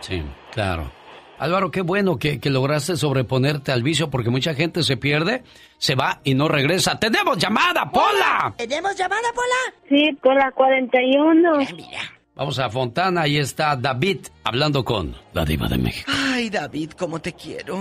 Sí, 0.00 0.22
claro. 0.52 0.90
Álvaro, 1.38 1.70
qué 1.70 1.80
bueno 1.80 2.18
que, 2.18 2.38
que, 2.38 2.50
lograste 2.50 2.96
sobreponerte 2.96 3.72
al 3.72 3.82
vicio 3.82 4.10
porque 4.10 4.28
mucha 4.28 4.52
gente 4.54 4.82
se 4.82 4.98
pierde, 4.98 5.42
se 5.78 5.94
va 5.94 6.20
y 6.22 6.34
no 6.34 6.48
regresa. 6.48 6.98
¡Tenemos 6.98 7.38
llamada, 7.38 7.90
Pola! 7.90 8.52
¿Tenemos 8.58 8.94
llamada, 8.94 9.28
Pola? 9.34 9.78
Sí, 9.88 10.12
Pola 10.22 10.52
41. 10.52 12.19
Vamos 12.40 12.58
a 12.58 12.70
Fontana, 12.70 13.20
ahí 13.20 13.36
está 13.36 13.76
David 13.76 14.20
hablando 14.44 14.82
con 14.82 15.14
la 15.34 15.44
diva 15.44 15.68
de 15.68 15.76
México. 15.76 16.10
Ay, 16.32 16.48
David, 16.48 16.92
¿cómo 16.92 17.20
te 17.20 17.34
quiero? 17.34 17.76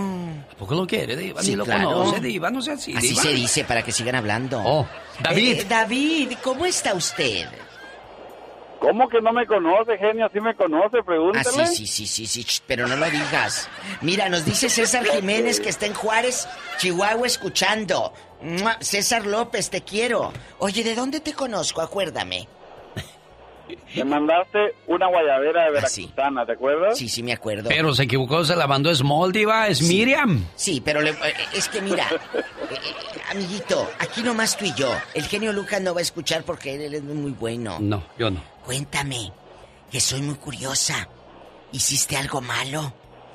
¿Por 0.57 0.68
qué 0.68 0.76
lo 0.76 0.86
quiere, 0.86 1.15
diva? 1.15 1.41
Sí, 1.41 1.52
Ni 1.52 1.56
lo 1.56 1.64
claro. 1.64 1.94
conoce, 1.94 2.19
diva, 2.19 2.49
no 2.52 2.61
sea 2.61 2.73
así, 2.73 2.94
Así 2.94 3.11
diva. 3.11 3.22
se 3.22 3.30
dice 3.30 3.64
para 3.64 3.84
que 3.84 3.94
sigan 3.94 4.15
hablando. 4.15 4.61
Oh, 4.65 4.86
David. 5.23 5.60
Eh, 5.61 5.65
David, 5.69 6.34
¿cómo 6.44 6.65
está 6.65 6.94
usted? 6.94 7.48
¿Cómo 8.81 9.07
que 9.07 9.22
no 9.22 9.31
me 9.31 9.45
conoce, 9.48 9.98
genio? 9.98 10.30
Sí 10.34 10.41
me 10.41 10.53
conoce, 10.53 10.98
Ah, 10.99 11.03
pregúntale. 11.06 11.68
sí, 11.68 11.88
sí, 11.88 11.88
sí, 11.88 12.06
sí, 12.06 12.27
sí, 12.27 12.44
ch, 12.44 12.61
pero 12.68 12.86
no 12.86 12.98
lo 12.98 13.10
digas. 13.10 13.69
Mira, 14.02 14.27
nos 14.27 14.44
dice 14.44 14.69
César 14.69 15.06
Jiménez 15.06 15.61
que 15.61 15.69
está 15.69 15.86
en 15.86 15.94
Juárez, 15.94 16.49
Chihuahua, 16.80 17.27
escuchando. 17.27 18.11
César 18.81 19.26
López, 19.26 19.69
te 19.69 19.84
quiero. 19.84 20.34
Oye, 20.57 20.84
¿de 20.84 20.95
dónde 20.95 21.22
te 21.22 21.31
conozco? 21.31 21.80
Acuérdame. 21.80 22.49
Me 23.95 24.03
mandaste 24.03 24.75
una 24.87 25.07
guayabera 25.07 25.65
de 25.65 25.71
Veracruzana, 25.71 26.45
¿te 26.45 26.51
acuerdas? 26.53 26.97
Sí, 26.97 27.09
sí, 27.09 27.23
me 27.23 27.33
acuerdo. 27.33 27.69
Pero 27.69 27.93
se 27.93 28.03
equivocó, 28.03 28.43
se 28.45 28.55
la 28.55 28.67
mandó 28.67 28.93
Small, 28.93 29.31
diva, 29.31 29.67
es 29.67 29.81
Miriam. 29.81 30.45
Sí, 30.55 30.81
pero 30.83 31.01
le- 31.01 31.11
eh, 31.11 31.33
es 31.53 31.67
que 31.69 31.81
mira, 31.81 32.07
eh, 32.33 32.39
eh, 32.71 33.21
amiguito, 33.31 33.89
aquí 33.99 34.21
nomás 34.21 34.57
tú 34.57 34.65
y 34.65 34.73
yo. 34.73 34.91
El 35.13 35.25
genio 35.25 35.51
Lucas 35.53 35.81
no 35.81 35.93
va 35.93 35.99
a 35.99 36.03
escuchar 36.03 36.43
porque 36.43 36.75
él 36.85 36.93
es 36.93 37.03
muy 37.03 37.31
bueno. 37.31 37.77
No, 37.79 38.03
yo 38.17 38.29
no. 38.29 38.41
Cuéntame, 38.65 39.31
que 39.91 39.99
soy 39.99 40.21
muy 40.21 40.35
curiosa. 40.35 41.07
¿Hiciste 41.71 42.17
algo 42.17 42.41
malo? 42.41 42.93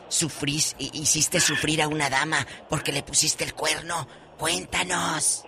¿Sufrís, 0.08 0.76
hi- 0.78 0.90
hiciste 0.94 1.40
sufrir 1.40 1.82
a 1.82 1.88
una 1.88 2.10
dama 2.10 2.46
porque 2.68 2.92
le 2.92 3.02
pusiste 3.02 3.44
el 3.44 3.54
cuerno? 3.54 4.06
Cuéntanos. 4.38 5.44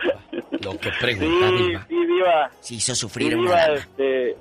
Lo 0.62 0.78
que 0.78 0.90
Sí, 0.90 0.96
pregunta, 1.00 1.46
diva. 1.50 1.86
sí, 1.88 2.06
Diva. 2.06 2.50
Se 2.60 2.74
hizo 2.74 2.94
sufrir 2.94 3.32
Sí, 3.32 3.38
una 3.38 3.66
Diva, 3.66 3.74
este, 3.74 4.36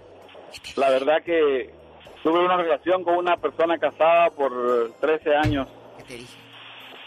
la 0.75 0.89
verdad 0.89 1.23
que 1.23 1.69
tuve 2.23 2.39
una 2.39 2.57
relación 2.57 3.03
con 3.03 3.15
una 3.15 3.37
persona 3.37 3.77
casada 3.77 4.29
por 4.31 4.91
13 4.99 5.35
años. 5.35 5.67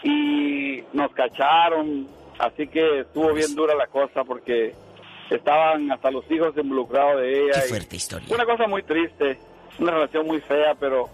Y 0.03 0.83
nos 0.93 1.11
cacharon, 1.13 2.07
así 2.39 2.67
que 2.67 3.01
estuvo 3.01 3.33
bien 3.33 3.55
dura 3.55 3.75
la 3.75 3.87
cosa 3.87 4.23
porque 4.23 4.73
estaban 5.29 5.91
hasta 5.91 6.11
los 6.11 6.29
hijos 6.29 6.53
involucrados 6.57 7.21
de 7.21 7.43
ella. 7.45 7.53
Qué 7.61 7.65
y 7.67 7.69
fuerte 7.69 7.95
historia. 7.95 8.27
Una 8.33 8.45
cosa 8.45 8.67
muy 8.67 8.83
triste, 8.83 9.37
una 9.79 9.91
relación 9.91 10.27
muy 10.27 10.41
fea, 10.41 10.75
pero 10.79 11.07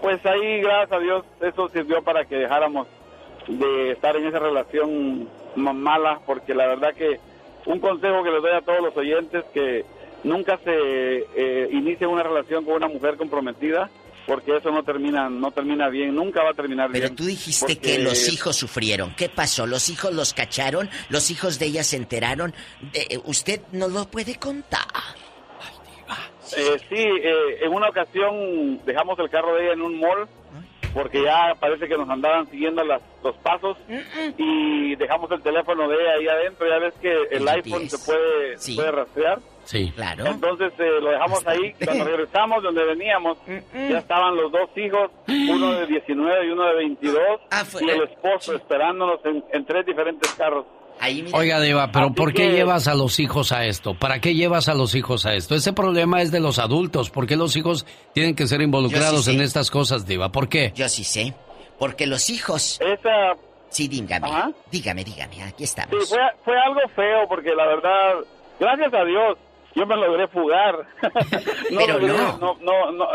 pues 0.00 0.24
ahí, 0.26 0.60
gracias 0.60 0.92
a 0.92 0.98
Dios, 0.98 1.24
eso 1.40 1.68
sirvió 1.68 2.02
para 2.02 2.24
que 2.24 2.36
dejáramos 2.36 2.86
de 3.48 3.92
estar 3.92 4.16
en 4.16 4.26
esa 4.26 4.38
relación 4.38 5.28
ma- 5.56 5.72
mala, 5.72 6.20
porque 6.24 6.54
la 6.54 6.66
verdad 6.68 6.94
que 6.94 7.18
un 7.66 7.78
consejo 7.80 8.22
que 8.22 8.30
les 8.30 8.42
doy 8.42 8.52
a 8.52 8.60
todos 8.62 8.80
los 8.82 8.96
oyentes 8.96 9.44
que 9.54 9.84
nunca 10.24 10.58
se 10.64 10.70
eh, 10.72 11.68
inicie 11.72 12.06
una 12.06 12.22
relación 12.22 12.64
con 12.64 12.74
una 12.74 12.88
mujer 12.88 13.16
comprometida, 13.16 13.90
porque 14.26 14.56
eso 14.56 14.70
no 14.70 14.82
termina, 14.84 15.28
no 15.28 15.50
termina 15.50 15.88
bien, 15.88 16.14
nunca 16.14 16.42
va 16.42 16.50
a 16.50 16.54
terminar 16.54 16.90
bien. 16.90 17.02
Pero 17.02 17.14
tú 17.14 17.24
dijiste 17.24 17.74
porque- 17.74 17.96
que 17.96 17.98
los 17.98 18.28
hijos 18.32 18.54
sufrieron. 18.56 19.14
¿Qué 19.16 19.28
pasó? 19.28 19.66
¿Los 19.66 19.88
hijos 19.88 20.12
los 20.14 20.34
cacharon? 20.34 20.88
¿Los 21.08 21.30
hijos 21.30 21.58
de 21.58 21.66
ella 21.66 21.82
se 21.84 21.96
enteraron? 21.96 22.54
De- 22.92 23.20
¿Usted 23.24 23.60
no 23.72 23.88
lo 23.88 24.06
puede 24.08 24.36
contar? 24.36 24.86
Eh, 26.56 26.76
sí, 26.88 26.96
eh, 26.96 27.58
en 27.64 27.72
una 27.72 27.88
ocasión 27.88 28.80
dejamos 28.84 29.16
el 29.20 29.30
carro 29.30 29.54
de 29.54 29.64
ella 29.64 29.72
en 29.74 29.82
un 29.82 30.00
mall 30.00 30.28
porque 30.94 31.22
ya 31.22 31.54
parece 31.58 31.88
que 31.88 31.96
nos 31.96 32.08
andaban 32.08 32.48
siguiendo 32.50 32.82
las, 32.84 33.02
los 33.22 33.36
pasos 33.38 33.76
y 34.36 34.96
dejamos 34.96 35.30
el 35.30 35.42
teléfono 35.42 35.88
de 35.88 35.96
ella 35.96 36.12
ahí 36.18 36.28
adentro. 36.28 36.68
Ya 36.68 36.78
ves 36.78 36.94
que 37.00 37.36
el, 37.36 37.48
iPhone 37.48 37.88
se 37.88 37.98
puede, 37.98 38.58
se 38.58 38.74
puede 38.74 38.90
rastrear. 38.90 39.38
Sí. 39.64 39.92
Claro. 39.94 40.26
Entonces 40.26 40.72
eh, 40.78 41.00
lo 41.00 41.10
dejamos 41.10 41.46
ahí. 41.46 41.74
Cuando 41.84 42.04
regresamos 42.04 42.62
donde 42.62 42.84
veníamos, 42.84 43.38
ya 43.46 43.98
estaban 43.98 44.34
los 44.36 44.50
dos 44.50 44.70
hijos, 44.76 45.10
uno 45.28 45.72
de 45.72 45.86
19 45.86 46.46
y 46.46 46.50
uno 46.50 46.66
de 46.66 46.74
22, 46.74 47.20
y 47.80 47.90
el 47.90 48.02
esposo 48.02 48.54
esperándonos 48.54 49.24
en, 49.24 49.44
en 49.52 49.64
tres 49.64 49.86
diferentes 49.86 50.32
carros. 50.34 50.66
Oiga, 51.32 51.60
Diva, 51.60 51.90
pero 51.92 52.06
Así 52.06 52.14
¿por 52.14 52.32
qué 52.32 52.48
que- 52.48 52.52
llevas 52.52 52.86
a 52.88 52.94
los 52.94 53.18
hijos 53.20 53.52
a 53.52 53.64
esto? 53.64 53.94
¿Para 53.94 54.20
qué 54.20 54.34
llevas 54.34 54.68
a 54.68 54.74
los 54.74 54.94
hijos 54.94 55.24
a 55.26 55.34
esto? 55.34 55.54
Ese 55.54 55.72
problema 55.72 56.20
es 56.22 56.30
de 56.30 56.40
los 56.40 56.58
adultos. 56.58 57.10
¿Por 57.10 57.26
qué 57.26 57.36
los 57.36 57.56
hijos 57.56 57.86
tienen 58.12 58.34
que 58.34 58.46
ser 58.46 58.60
involucrados 58.60 59.24
sí 59.24 59.34
en 59.34 59.40
estas 59.40 59.70
cosas, 59.70 60.06
Diva? 60.06 60.30
¿Por 60.30 60.48
qué? 60.48 60.72
Yo 60.74 60.88
sí 60.88 61.04
sé. 61.04 61.34
Porque 61.78 62.06
los 62.06 62.28
hijos... 62.30 62.78
Esa... 62.80 63.34
Sí, 63.70 63.86
dígame. 63.88 64.28
Dígame, 64.70 65.04
dígame. 65.04 65.42
Aquí 65.44 65.58
Sí, 65.58 65.64
estamos. 65.64 66.08
fue, 66.08 66.18
fue 66.44 66.58
algo 66.60 66.80
feo 66.96 67.28
porque 67.28 67.54
la 67.54 67.66
verdad, 67.66 68.14
gracias 68.58 68.92
a 68.92 69.04
Dios, 69.04 69.38
yo 69.76 69.86
me 69.86 69.94
logré 69.96 70.26
fugar. 70.28 70.74
Pero 71.70 72.00
logré- 72.00 72.08
no. 72.16 72.38
no, 72.38 72.56
no, 72.60 72.92
no. 72.92 73.06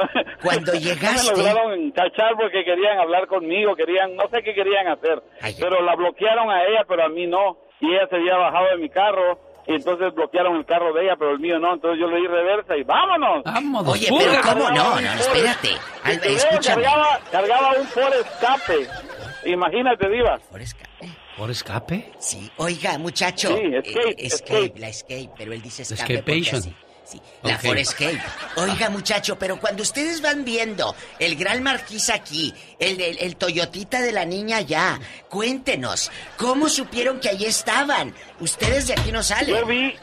Cuando 0.42 0.74
No 0.74 0.80
llegaste- 0.80 1.32
me 1.32 1.38
lograron 1.38 1.92
cachar 1.92 2.36
porque 2.38 2.64
querían 2.64 2.98
hablar 3.00 3.28
conmigo, 3.28 3.76
querían, 3.76 4.16
no 4.16 4.24
sé 4.32 4.42
qué 4.44 4.54
querían 4.54 4.88
hacer. 4.88 5.22
pero 5.60 5.82
la 5.84 5.94
bloquearon 5.96 6.50
a 6.50 6.64
ella, 6.64 6.86
pero 6.88 7.04
a 7.06 7.10
mí 7.10 7.28
no. 7.28 7.58
Y 7.82 7.88
ella 7.94 8.08
se 8.10 8.16
había 8.16 8.38
bajado 8.38 8.66
de 8.72 8.78
mi 8.78 8.90
carro. 8.90 9.40
Y 9.68 9.74
entonces 9.74 10.14
bloquearon 10.14 10.58
el 10.58 10.66
carro 10.66 10.94
de 10.94 11.04
ella, 11.06 11.16
pero 11.18 11.32
el 11.32 11.40
mío 11.40 11.58
no. 11.60 11.74
Entonces 11.74 12.00
yo 12.00 12.08
le 12.08 12.18
di 12.18 12.28
reversa 12.28 12.78
y 12.78 12.84
vámonos. 12.84 13.44
Vámonos. 13.44 13.94
Oye, 13.94 14.08
pero 14.16 14.42
¿cómo 14.44 14.70
no? 14.70 15.02
No, 15.02 15.14
espérate. 15.14 15.70
Al- 16.04 16.24
escúchame. 16.24 16.84
Cargaba, 16.84 17.20
cargaba 17.32 17.72
un 17.80 17.88
Ford 17.88 18.14
Escape. 18.14 18.88
Imagínate, 19.46 20.08
Diva. 20.10 20.40
¿Por 21.38 21.50
escape? 21.52 22.12
Sí. 22.20 22.50
Oiga, 22.58 22.98
muchacho. 22.98 23.50
Sí, 23.50 23.62
escape, 23.74 24.10
eh, 24.12 24.16
escape, 24.20 24.74
la 24.78 24.88
escape, 24.88 25.30
pero 25.38 25.52
él 25.52 25.62
dice 25.62 25.82
escape. 25.82 26.24
así- 26.52 26.74
Sí, 27.06 27.22
la 27.44 27.56
Ok. 27.56 27.62
for 27.62 27.78
escape. 27.78 28.20
Oiga, 28.58 28.90
muchacho, 28.90 29.38
pero 29.38 29.60
cuando 29.60 29.84
ustedes 29.84 30.22
van 30.22 30.44
viendo 30.44 30.96
el 31.20 31.36
gran 31.36 31.62
marquís 31.62 32.10
aquí, 32.10 32.54
el, 32.80 33.00
el, 33.00 33.20
el 33.20 33.36
Toyotita 33.36 34.02
de 34.02 34.12
la 34.12 34.26
niña 34.26 34.58
allá, 34.58 35.00
cuéntenos, 35.30 36.12
¿cómo 36.38 36.68
supieron 36.68 37.20
que 37.20 37.30
allí 37.30 37.46
estaban? 37.46 38.14
Ustedes 38.40 38.88
de 38.88 38.94
aquí 38.94 39.12
no 39.12 39.22
salen. 39.22 39.56
Yo 39.56 39.66
vi, 39.68 39.94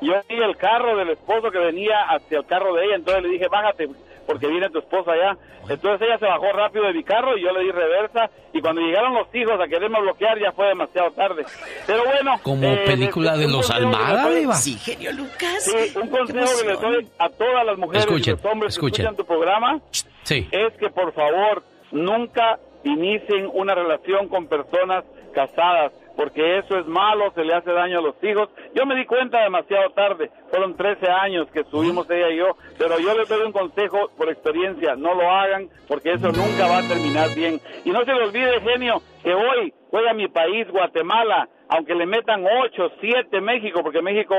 yo 0.00 0.12
vi 0.28 0.36
el 0.36 0.56
carro 0.56 0.96
del 0.96 1.10
esposo 1.10 1.50
que 1.50 1.58
venía 1.58 1.96
hacia 2.08 2.38
el 2.38 2.46
carro 2.46 2.74
de 2.74 2.84
ella, 2.86 2.94
entonces 2.94 3.22
le 3.24 3.28
dije, 3.30 3.48
bájate, 3.48 3.88
porque 4.26 4.46
viene 4.48 4.68
tu 4.70 4.78
esposa 4.78 5.12
allá. 5.12 5.36
Entonces 5.68 6.06
ella 6.06 6.18
se 6.18 6.26
bajó 6.26 6.52
rápido 6.52 6.84
de 6.86 6.92
mi 6.94 7.04
carro 7.04 7.36
y 7.36 7.42
yo 7.42 7.52
le 7.52 7.60
di 7.64 7.70
reversa, 7.70 8.30
y 8.52 8.60
cuando 8.60 8.80
llegaron 8.82 9.14
los 9.14 9.34
hijos 9.34 9.54
a 9.60 9.66
quererme 9.68 10.00
bloquear 10.00 10.38
ya 10.38 10.52
fue 10.52 10.66
demasiado 10.68 11.10
tarde. 11.12 11.44
Pero 11.86 12.04
bueno... 12.04 12.38
Como 12.42 12.66
eh, 12.66 12.82
película 12.86 13.36
de 13.36 13.48
los 13.48 13.70
Almada, 13.70 14.28
Diva. 14.30 14.54
Sí, 14.54 14.74
genio 14.78 15.12
Lucas. 15.12 15.62
Sí, 15.64 15.98
un 15.98 16.08
consejo 16.08 16.46
que 16.62 16.68
les 16.68 16.80
doy 16.80 17.08
a 17.18 17.28
todas 17.30 17.64
las 17.66 17.78
mujeres 17.78 18.04
Escuchen, 18.04 18.34
y 18.34 18.42
los 18.42 18.52
hombres 18.52 18.74
escuchen. 18.74 18.92
que 18.96 19.02
escuchan 19.02 19.16
tu 19.16 19.24
programa 19.26 19.80
Sí. 20.22 20.48
es 20.50 20.72
que 20.78 20.88
por 20.90 21.12
favor 21.12 21.62
nunca 21.92 22.58
inicien 22.84 23.48
una 23.52 23.74
relación 23.74 24.28
con 24.28 24.46
personas 24.46 25.04
casadas, 25.34 25.92
porque 26.16 26.58
eso 26.58 26.78
es 26.78 26.86
malo, 26.86 27.32
se 27.34 27.44
le 27.44 27.54
hace 27.54 27.72
daño 27.72 27.98
a 27.98 28.02
los 28.02 28.14
hijos. 28.22 28.48
Yo 28.74 28.86
me 28.86 28.94
di 28.94 29.04
cuenta 29.06 29.42
demasiado 29.42 29.90
tarde, 29.90 30.30
fueron 30.50 30.76
13 30.76 31.10
años 31.10 31.48
que 31.52 31.60
estuvimos 31.60 32.08
ella 32.10 32.30
y 32.30 32.36
yo, 32.38 32.56
pero 32.78 32.98
yo 32.98 33.16
les 33.16 33.28
doy 33.28 33.42
un 33.42 33.52
consejo 33.52 34.10
por 34.16 34.28
experiencia, 34.28 34.96
no 34.96 35.14
lo 35.14 35.30
hagan, 35.30 35.68
porque 35.88 36.12
eso 36.12 36.28
nunca 36.28 36.66
va 36.66 36.78
a 36.78 36.88
terminar 36.88 37.34
bien. 37.34 37.60
Y 37.84 37.90
no 37.90 38.04
se 38.04 38.12
le 38.12 38.24
olvide, 38.24 38.60
genio, 38.60 39.02
que 39.22 39.34
hoy 39.34 39.72
juega 39.90 40.12
mi 40.12 40.28
país, 40.28 40.68
Guatemala, 40.70 41.48
aunque 41.68 41.94
le 41.94 42.06
metan 42.06 42.44
8, 42.44 42.92
7 43.00 43.40
México, 43.40 43.80
porque 43.82 44.02
México 44.02 44.34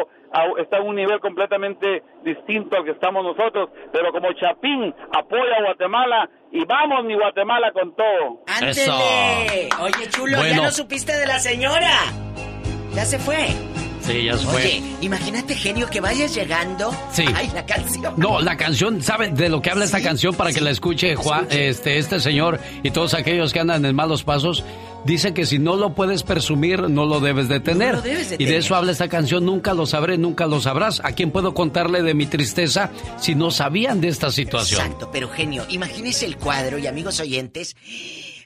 está 0.62 0.78
en 0.78 0.88
un 0.88 0.96
nivel 0.96 1.20
completamente 1.20 2.04
distinto 2.24 2.78
al 2.78 2.84
que 2.86 2.92
estamos 2.92 3.24
nosotros, 3.24 3.70
pero 3.92 4.12
como 4.12 4.32
Chapín 4.34 4.94
apoya 5.18 5.58
a 5.60 5.64
Guatemala 5.64 6.30
y 6.52 6.64
vamos 6.66 7.04
mi 7.06 7.16
Guatemala 7.16 7.72
con 7.72 7.96
todo. 7.96 8.42
¡Ándele! 8.48 9.70
Oye, 9.82 10.10
chulo, 10.10 10.38
Bueno. 10.38 10.56
ya 10.56 10.62
no 10.64 10.72
supiste 10.72 11.14
de 11.18 11.26
la 11.26 11.40
señora. 11.40 11.92
Ya 12.94 13.06
se 13.06 13.18
fue. 13.20 13.48
Sí, 14.02 14.26
ya 14.26 14.38
se 14.38 14.46
fue. 14.46 14.62
Oye, 14.62 14.82
imagínate, 15.02 15.56
genio, 15.56 15.88
que 15.90 16.00
vayas 16.00 16.34
llegando. 16.36 16.92
Sí. 17.12 17.26
Ay, 17.36 17.50
la 17.56 17.66
canción. 17.66 18.14
No, 18.18 18.40
la 18.40 18.56
canción, 18.56 19.02
¿sabe 19.02 19.30
de 19.30 19.50
lo 19.50 19.62
que 19.62 19.72
habla 19.72 19.84
esta 19.86 20.02
canción 20.02 20.36
para 20.36 20.52
que 20.54 20.62
la 20.62 20.70
escuche 20.70 21.16
Juan, 21.16 21.48
este, 21.50 21.98
este 21.98 22.20
señor 22.20 22.60
y 22.84 22.92
todos 22.92 23.16
aquellos 23.16 23.52
que 23.52 23.60
andan 23.62 23.84
en 23.84 23.96
malos 23.96 24.24
pasos? 24.24 24.64
Dice 25.06 25.36
que 25.36 25.45
si 25.45 25.60
no 25.60 25.76
lo 25.76 25.94
puedes 25.94 26.23
presumir, 26.23 26.90
no 26.90 27.06
lo 27.06 27.19
debes 27.19 27.48
de 27.48 27.60
tener. 27.60 27.95
lo 27.95 28.02
debes 28.02 28.30
de 28.30 28.36
y 28.36 28.40
de 28.40 28.45
tener. 28.45 28.60
eso 28.60 28.76
habla 28.76 28.91
esta 28.91 29.07
canción, 29.07 29.45
nunca 29.45 29.76
lo 29.76 29.86
sabré, 29.86 30.18
nunca 30.18 30.48
lo 30.48 30.60
sabrás. 30.60 30.99
¿A 31.03 31.11
quién 31.11 31.30
puedo 31.30 31.53
contarle 31.53 32.02
de 32.02 32.15
mi 32.15 32.26
tristeza 32.26 32.90
si 33.19 33.36
no 33.36 33.52
sabían 33.52 34.02
de 34.02 34.07
esta 34.07 34.32
situación? 34.32 34.82
Exacto, 34.82 35.10
pero 35.11 35.30
genio, 35.30 35.64
imagínese 35.69 36.26
el 36.26 36.38
cuadro 36.38 36.80
y 36.80 36.88
amigos 36.88 37.19
oyentes. 37.19 37.76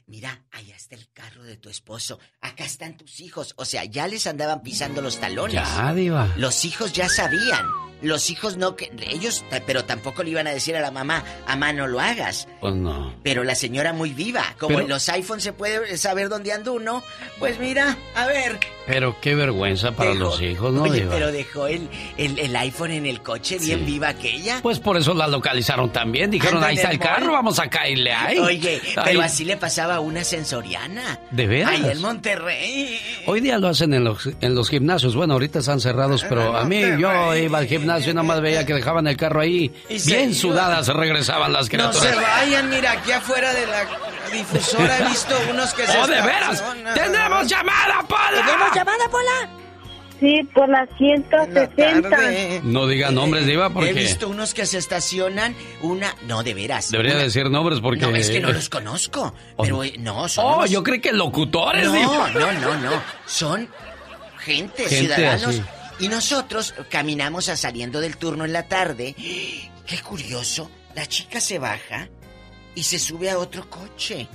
mira, 0.05 0.43
allá 0.51 0.75
está 0.89 0.95
el 0.95 1.07
carro 1.13 1.43
de 1.43 1.57
tu 1.57 1.69
esposo, 1.69 2.19
acá 2.41 2.63
están 2.65 2.97
tus 2.97 3.19
hijos. 3.19 3.53
O 3.57 3.65
sea, 3.65 3.85
ya 3.85 4.07
les 4.07 4.25
andaban 4.27 4.61
pisando 4.63 5.01
los 5.01 5.17
talones. 5.19 5.53
Ya, 5.53 5.93
diva. 5.93 6.33
Los 6.37 6.65
hijos 6.65 6.93
ya 6.93 7.07
sabían. 7.09 7.67
Los 8.01 8.29
hijos 8.29 8.55
no, 8.55 8.75
que 8.77 8.89
ellos, 9.09 9.43
pero 9.67 9.83
tampoco 9.83 10.23
le 10.23 10.29
iban 10.31 10.47
a 10.47 10.51
decir 10.51 10.75
a 10.77 10.79
la 10.81 10.89
mamá, 10.89 11.23
mamá, 11.47 11.73
no 11.73 11.85
lo 11.85 11.99
hagas. 11.99 12.47
Pues 12.61 12.73
no. 12.73 13.13
Pero 13.23 13.43
la 13.43 13.55
señora 13.55 13.91
muy 13.93 14.13
viva. 14.13 14.55
Como 14.57 14.69
Pero- 14.69 14.81
en 14.81 14.89
los 14.89 15.09
iPhones 15.09 15.43
se 15.43 15.53
puede 15.53 15.97
saber 15.97 16.29
dónde 16.29 16.53
anda 16.53 16.71
uno, 16.71 17.03
pues 17.39 17.59
mira, 17.59 17.97
a 18.15 18.25
ver. 18.25 18.57
Pero 18.89 19.15
qué 19.21 19.35
vergüenza 19.35 19.91
para 19.91 20.09
Dejó- 20.11 20.19
los 20.19 20.41
hijos, 20.41 20.73
¿no, 20.73 20.81
Oye, 20.83 21.01
diva? 21.01 21.13
pero 21.13 21.31
dejó 21.31 21.67
el, 21.67 21.87
el, 22.17 22.39
el 22.39 22.55
iPhone 22.55 22.89
en 22.91 23.05
el 23.05 23.21
coche 23.21 23.59
bien 23.59 23.85
viva 23.85 24.09
aquella. 24.09 24.59
Pues 24.63 24.79
por 24.79 24.97
eso 24.97 25.13
la 25.13 25.27
localizaron 25.27 25.91
también. 25.93 26.31
Dijeron, 26.31 26.63
ahí 26.63 26.75
está 26.75 26.89
el 26.89 26.97
carro, 26.97 27.25
mall. 27.27 27.33
vamos 27.35 27.59
a 27.59 27.69
caerle 27.69 28.11
ahí. 28.11 28.39
Oye, 28.39 28.81
pero 29.05 29.21
así 29.21 29.45
le 29.45 29.57
pasaba 29.57 29.95
a 29.95 29.99
una 29.99 30.23
sensoriana. 30.23 31.19
¿De 31.29 31.45
veras? 31.45 31.71
Ahí 31.73 31.85
en 31.87 32.01
Monterrey. 32.01 32.99
Hoy 33.27 33.41
día 33.41 33.59
lo 33.59 33.67
hacen 33.67 33.93
en 33.93 34.03
los, 34.03 34.27
en 34.41 34.55
los 34.55 34.69
gimnasios. 34.69 35.15
Bueno, 35.15 35.33
ahorita 35.33 35.59
están 35.59 35.79
cerrados, 35.79 36.25
pero 36.27 36.57
a 36.57 36.65
mí 36.65 36.81
yo 36.99 37.35
iba 37.35 37.57
al 37.59 37.67
gimnasio 37.67 38.09
y 38.11 38.13
nada 38.15 38.27
más 38.27 38.41
veía 38.41 38.65
que 38.65 38.73
dejaban 38.73 39.05
el 39.05 39.15
carro 39.17 39.41
ahí. 39.41 39.71
Y 39.87 39.99
se 39.99 40.09
Bien 40.11 40.21
iban. 40.23 40.33
sudadas 40.33 40.87
regresaban 40.87 41.53
las 41.53 41.65
No 41.67 41.69
criaturas. 41.69 42.09
se 42.09 42.15
vayan, 42.15 42.69
mira, 42.71 42.93
aquí 42.93 43.11
afuera 43.11 43.53
de 43.53 43.67
la 43.67 43.85
difusora 44.29 44.97
he 44.99 45.09
visto 45.09 45.35
unos 45.49 45.73
que 45.73 45.85
se 45.87 45.97
¡Oh, 45.97 46.07
de 46.07 46.21
veras! 46.21 46.53
estacionan. 46.59 46.93
¡Tenemos 46.93 47.47
llamada, 47.47 48.01
Pola! 48.07 48.45
¿Tenemos 48.45 48.75
llamada, 48.75 49.09
Pola? 49.09 49.49
Sí, 50.19 50.43
por 50.53 50.67
la 50.67 50.85
160. 50.97 52.61
No 52.63 52.87
diga 52.87 53.09
nombres, 53.11 53.45
Diva, 53.45 53.67
He 53.67 53.69
porque 53.69 53.93
visto 53.93 54.27
unos 54.27 54.53
que 54.53 54.65
se 54.65 54.77
estacionan, 54.77 55.55
una... 55.81 56.13
No, 56.27 56.43
de 56.43 56.53
veras. 56.53 56.91
debería 56.91 57.13
una- 57.13 57.23
decir 57.23 57.49
nombres 57.49 57.79
porque... 57.79 58.01
No, 58.01 58.13
es 58.15 58.29
que 58.29 58.39
no 58.41 58.51
los 58.51 58.67
conozco. 58.69 59.33
Pero 59.61 59.83
eh, 59.83 59.93
no, 59.99 60.27
son 60.27 60.45
Oh, 60.45 60.57
unos- 60.57 60.69
yo 60.69 60.83
creí 60.83 60.99
que 60.99 61.13
locutores, 61.13 61.85
No, 61.87 61.93
Diva. 61.93 62.29
no, 62.31 62.51
no, 62.51 62.75
no. 62.79 63.01
Son 63.25 63.69
gente, 64.39 64.83
Gente 64.89 64.95
ciudadanos. 65.15 65.47
así. 65.47 65.63
Y 66.01 66.07
nosotros 66.09 66.73
caminamos 66.89 67.47
a 67.49 67.55
saliendo 67.57 67.99
del 68.01 68.17
turno 68.17 68.43
en 68.45 68.51
la 68.53 68.63
tarde. 68.67 69.15
Qué 69.85 69.99
curioso. 70.03 70.69
La 70.95 71.05
chica 71.05 71.39
se 71.39 71.59
baja 71.59 72.09
y 72.79 72.83
se 72.83 72.97
sube 72.97 73.29
a 73.29 73.37
otro 73.37 73.69
coche. 73.69 74.27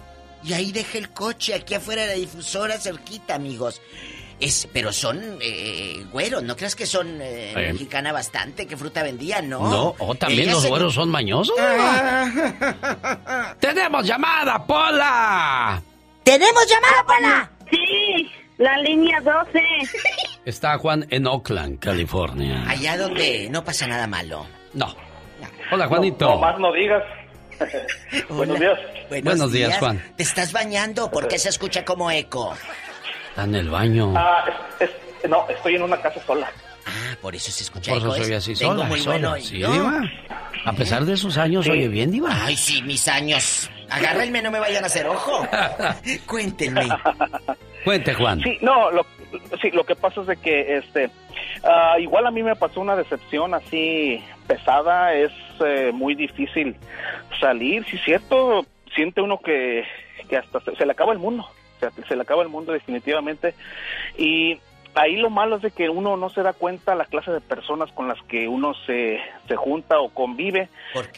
Y 0.42 0.52
ahí 0.52 0.72
deja 0.72 0.98
el 0.98 1.10
coche 1.10 1.54
aquí 1.54 1.74
afuera 1.74 2.02
de 2.02 2.08
la 2.08 2.14
difusora 2.14 2.78
cerquita, 2.78 3.34
amigos. 3.34 3.80
Es, 4.38 4.68
pero 4.72 4.92
son 4.92 5.38
eh, 5.40 6.04
güeros, 6.12 6.42
no 6.42 6.54
creas 6.56 6.76
que 6.76 6.84
son 6.86 7.20
eh, 7.22 7.52
Eh. 7.56 7.72
mexicana 7.72 8.12
bastante, 8.12 8.66
que 8.66 8.76
fruta 8.76 9.02
vendía, 9.02 9.40
no. 9.40 9.70
No, 9.70 9.94
oh, 9.98 10.14
también 10.14 10.42
Ella 10.42 10.52
los 10.52 10.62
se- 10.62 10.68
güeros 10.68 10.92
son 10.92 11.08
mañosos. 11.08 11.56
¡Tenemos 13.60 14.06
llamada, 14.06 14.64
Pola! 14.66 15.82
¡Tenemos 16.22 16.66
llamada, 16.68 17.04
Pola! 17.06 17.50
Sí, 17.70 18.30
la 18.58 18.76
línea 18.78 19.20
12. 19.20 19.60
Está 20.44 20.76
Juan 20.78 21.06
en 21.10 21.26
Oakland, 21.26 21.78
California. 21.78 22.64
Allá 22.68 22.98
donde 22.98 23.48
no 23.50 23.64
pasa 23.64 23.86
nada 23.86 24.06
malo. 24.06 24.46
No. 24.74 24.94
Hola, 25.72 25.86
Juanito. 25.88 26.26
No, 26.28 26.38
más 26.38 26.58
no 26.58 26.72
digas. 26.72 27.02
Buenos 28.28 28.58
días. 28.58 28.78
Buenos 29.22 29.52
días, 29.52 29.78
Juan. 29.78 30.02
¿Te 30.16 30.22
estás 30.22 30.52
bañando? 30.52 31.10
¿Por 31.10 31.28
qué 31.28 31.38
se 31.38 31.48
escucha 31.48 31.84
como 31.84 32.10
eco? 32.10 32.54
Está 33.30 33.44
en 33.44 33.54
el 33.54 33.68
baño. 33.70 34.12
Ah, 34.16 34.44
es- 34.80 34.88
es- 35.22 35.30
no, 35.30 35.48
estoy 35.48 35.76
en 35.76 35.82
una 35.82 36.00
casa 36.00 36.20
sola. 36.26 36.50
Ah, 36.86 37.16
por 37.22 37.34
eso 37.34 37.50
se 37.50 37.62
escucha 37.64 37.92
Por 37.94 38.08
oye 38.08 38.36
así 38.36 38.54
Tengo 38.54 38.74
sola, 38.74 38.84
muy 38.84 39.00
sola. 39.00 39.16
bueno 39.30 39.36
Sí, 39.44 39.54
oído. 39.64 39.72
Diva. 39.72 40.02
A 40.66 40.72
pesar 40.74 41.04
de 41.04 41.16
sus 41.16 41.36
años, 41.38 41.66
oye 41.68 41.88
bien, 41.88 42.10
Diva. 42.10 42.28
Ay, 42.44 42.56
sí, 42.56 42.82
mis 42.82 43.08
años. 43.08 43.70
Agárrenme, 43.90 44.40
no 44.42 44.50
me 44.50 44.60
vayan 44.60 44.82
a 44.84 44.86
hacer 44.86 45.06
ojo. 45.06 45.46
Cuéntenme. 46.26 46.88
Cuente, 47.84 48.14
Juan. 48.14 48.40
Sí, 48.42 48.58
no, 48.62 48.90
lo, 48.90 49.06
sí, 49.60 49.70
lo 49.72 49.84
que 49.84 49.94
pasa 49.94 50.22
es 50.22 50.26
de 50.26 50.36
que, 50.38 50.78
este, 50.78 51.10
ah, 51.64 51.96
igual 51.98 52.26
a 52.26 52.30
mí 52.30 52.42
me 52.42 52.56
pasó 52.56 52.80
una 52.80 52.96
decepción 52.96 53.52
así 53.54 54.22
pesada, 54.46 55.12
es 55.14 55.30
eh, 55.64 55.92
muy 55.92 56.14
difícil 56.14 56.76
salir, 57.40 57.84
sí, 57.84 57.98
cierto, 57.98 58.64
siente 58.94 59.20
uno 59.20 59.38
que, 59.38 59.84
que 60.28 60.36
hasta 60.36 60.60
se, 60.60 60.76
se 60.76 60.86
le 60.86 60.92
acaba 60.92 61.12
el 61.12 61.18
mundo, 61.18 61.42
o 61.76 61.80
sea, 61.80 61.90
se 61.90 62.16
le 62.16 62.22
acaba 62.22 62.42
el 62.42 62.48
mundo 62.48 62.72
definitivamente, 62.72 63.54
y 64.16 64.58
ahí 64.94 65.16
lo 65.16 65.30
malo 65.30 65.56
es 65.56 65.62
de 65.62 65.70
que 65.70 65.88
uno 65.90 66.16
no 66.16 66.28
se 66.30 66.42
da 66.42 66.52
cuenta 66.52 66.94
la 66.94 67.04
clase 67.06 67.30
de 67.32 67.40
personas 67.40 67.90
con 67.92 68.08
las 68.08 68.20
que 68.22 68.46
uno 68.48 68.74
se, 68.86 69.20
se 69.48 69.56
junta 69.56 70.00
o 70.00 70.08
convive, 70.10 70.68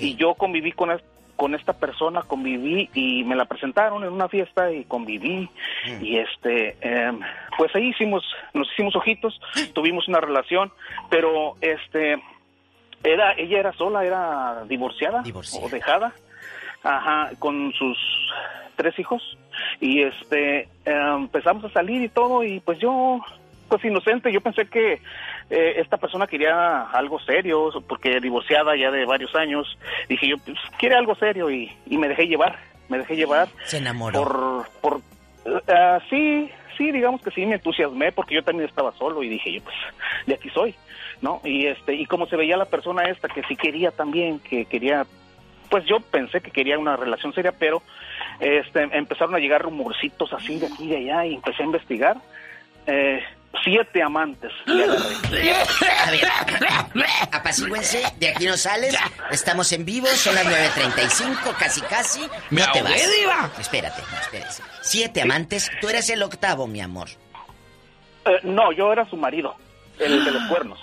y 0.06 0.16
yo 0.16 0.34
conviví 0.34 0.72
con 0.72 0.90
es- 0.90 1.02
con 1.36 1.54
esta 1.54 1.74
persona 1.74 2.22
conviví 2.22 2.88
y 2.94 3.22
me 3.24 3.36
la 3.36 3.44
presentaron 3.44 4.02
en 4.04 4.10
una 4.10 4.26
fiesta 4.26 4.72
y 4.72 4.84
conviví. 4.84 5.50
Y 6.00 6.16
este 6.16 6.78
em, 6.80 7.20
pues 7.58 7.76
ahí 7.76 7.88
hicimos 7.90 8.24
nos 8.54 8.72
hicimos 8.72 8.96
ojitos 8.96 9.38
tuvimos 9.74 10.08
una 10.08 10.18
relación 10.18 10.72
pero 11.10 11.52
este 11.60 12.16
era 13.06 13.32
ella 13.32 13.58
era 13.58 13.72
sola 13.72 14.04
era 14.04 14.64
divorciada, 14.68 15.22
o 15.62 15.68
dejada 15.68 16.12
ajá 16.82 17.30
con 17.38 17.72
sus 17.72 17.96
tres 18.76 18.98
hijos. 18.98 19.22
Y 19.80 20.02
este 20.02 20.68
em, 20.84 21.22
empezamos 21.24 21.64
a 21.64 21.70
salir 21.70 22.02
y 22.02 22.08
todo 22.08 22.44
y 22.44 22.60
pues 22.60 22.78
yo 22.78 23.20
pues 23.68 23.84
inocente 23.84 24.32
yo 24.32 24.40
pensé 24.40 24.66
que 24.66 25.00
eh, 25.50 25.74
esta 25.76 25.96
persona 25.96 26.26
quería 26.26 26.82
algo 26.82 27.18
serio 27.20 27.70
porque 27.88 28.20
divorciada 28.20 28.76
ya 28.76 28.90
de 28.90 29.04
varios 29.06 29.34
años. 29.34 29.66
Dije 30.08 30.28
yo 30.28 30.36
pues 30.38 30.58
quiere 30.78 30.96
algo 30.96 31.14
serio 31.14 31.50
y, 31.50 31.72
y 31.86 31.98
me 31.98 32.08
dejé 32.08 32.26
llevar 32.26 32.58
me 32.88 32.98
dejé 32.98 33.16
llevar 33.16 33.48
Se 33.64 33.78
enamoró. 33.78 34.22
por 34.22 34.68
por 34.80 35.00
ah, 35.68 35.98
sí 36.08 36.50
sí 36.76 36.92
digamos 36.92 37.22
que 37.22 37.30
sí 37.30 37.44
me 37.46 37.56
entusiasmé 37.56 38.12
porque 38.12 38.34
yo 38.34 38.44
también 38.44 38.68
estaba 38.68 38.92
solo 38.92 39.22
y 39.22 39.28
dije 39.28 39.52
yo 39.54 39.62
pues 39.62 39.76
de 40.26 40.34
aquí 40.34 40.50
soy 40.50 40.74
no 41.20 41.40
y 41.44 41.66
este 41.66 41.94
y 41.94 42.06
como 42.06 42.26
se 42.26 42.36
veía 42.36 42.56
la 42.56 42.66
persona 42.66 43.05
esta 43.05 43.28
que 43.28 43.43
sí 43.44 43.56
quería 43.56 43.90
también 43.90 44.38
que 44.40 44.66
quería 44.66 45.06
pues 45.70 45.84
yo 45.86 46.01
pensé 46.01 46.40
que 46.40 46.51
quería 46.51 46.78
una 46.78 46.97
relación 46.97 47.32
seria 47.32 47.52
pero 47.52 47.82
este 48.40 48.82
empezaron 48.93 49.34
a 49.34 49.38
llegar 49.38 49.62
rumorcitos 49.62 50.32
así 50.32 50.59
de 50.59 50.66
aquí 50.66 50.84
y 50.84 50.88
de 50.88 50.97
allá 50.97 51.26
y 51.26 51.34
empecé 51.34 51.62
a 51.62 51.66
investigar 51.66 52.16
eh, 52.86 53.22
siete 53.64 54.02
amantes 54.02 54.52
le 54.66 54.84
agarré. 54.84 55.52
A 56.02 56.10
ver, 56.10 57.06
apacíguense, 57.32 58.02
de 58.18 58.28
aquí 58.28 58.47
no 58.47 58.56
sales. 58.56 58.97
Estamos 59.30 59.72
en 59.72 59.84
vivo, 59.84 60.06
son 60.09 60.34
las 60.34 60.44
9.35, 60.44 61.56
casi 61.56 61.80
casi. 61.82 62.20
Me 62.51 62.60
no 62.60 62.72
te 62.72 62.78
ahogué, 62.80 62.93
vas. 62.93 63.12
diva. 63.18 63.51
Espérate, 63.59 64.02
no, 64.02 64.18
espérate. 64.18 64.62
Siete 64.82 65.22
amantes, 65.22 65.70
tú 65.80 65.88
eres 65.88 66.09
el 66.10 66.22
octavo, 66.22 66.66
mi 66.66 66.80
amor. 66.80 67.09
Eh, 68.26 68.40
no 68.43 68.72
yo 68.72 68.93
era 68.93 69.05
su 69.09 69.16
marido 69.16 69.56
el 69.98 70.24
de 70.24 70.30
los 70.30 70.43
cuernos 70.48 70.78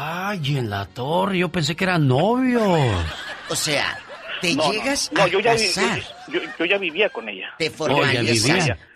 Ay, 0.00 0.58
en 0.58 0.70
la 0.70 0.86
torre, 0.86 1.38
yo 1.38 1.48
pensé 1.50 1.74
que 1.74 1.84
eran 1.84 2.06
novios. 2.06 3.04
O 3.50 3.56
sea, 3.56 3.98
te 4.40 4.54
No, 4.54 4.70
llegas 4.70 5.10
no, 5.12 5.22
a 5.22 5.26
yo 5.28 5.40
ya, 5.40 5.54
vi- 5.54 5.66
casar. 5.66 6.00
yo, 6.28 6.40
yo 6.58 6.64
ya 6.64 6.78
vivía 6.78 7.08
con 7.10 7.28
ella 7.28 7.52
Te 7.58 7.68
Oh, 7.68 7.72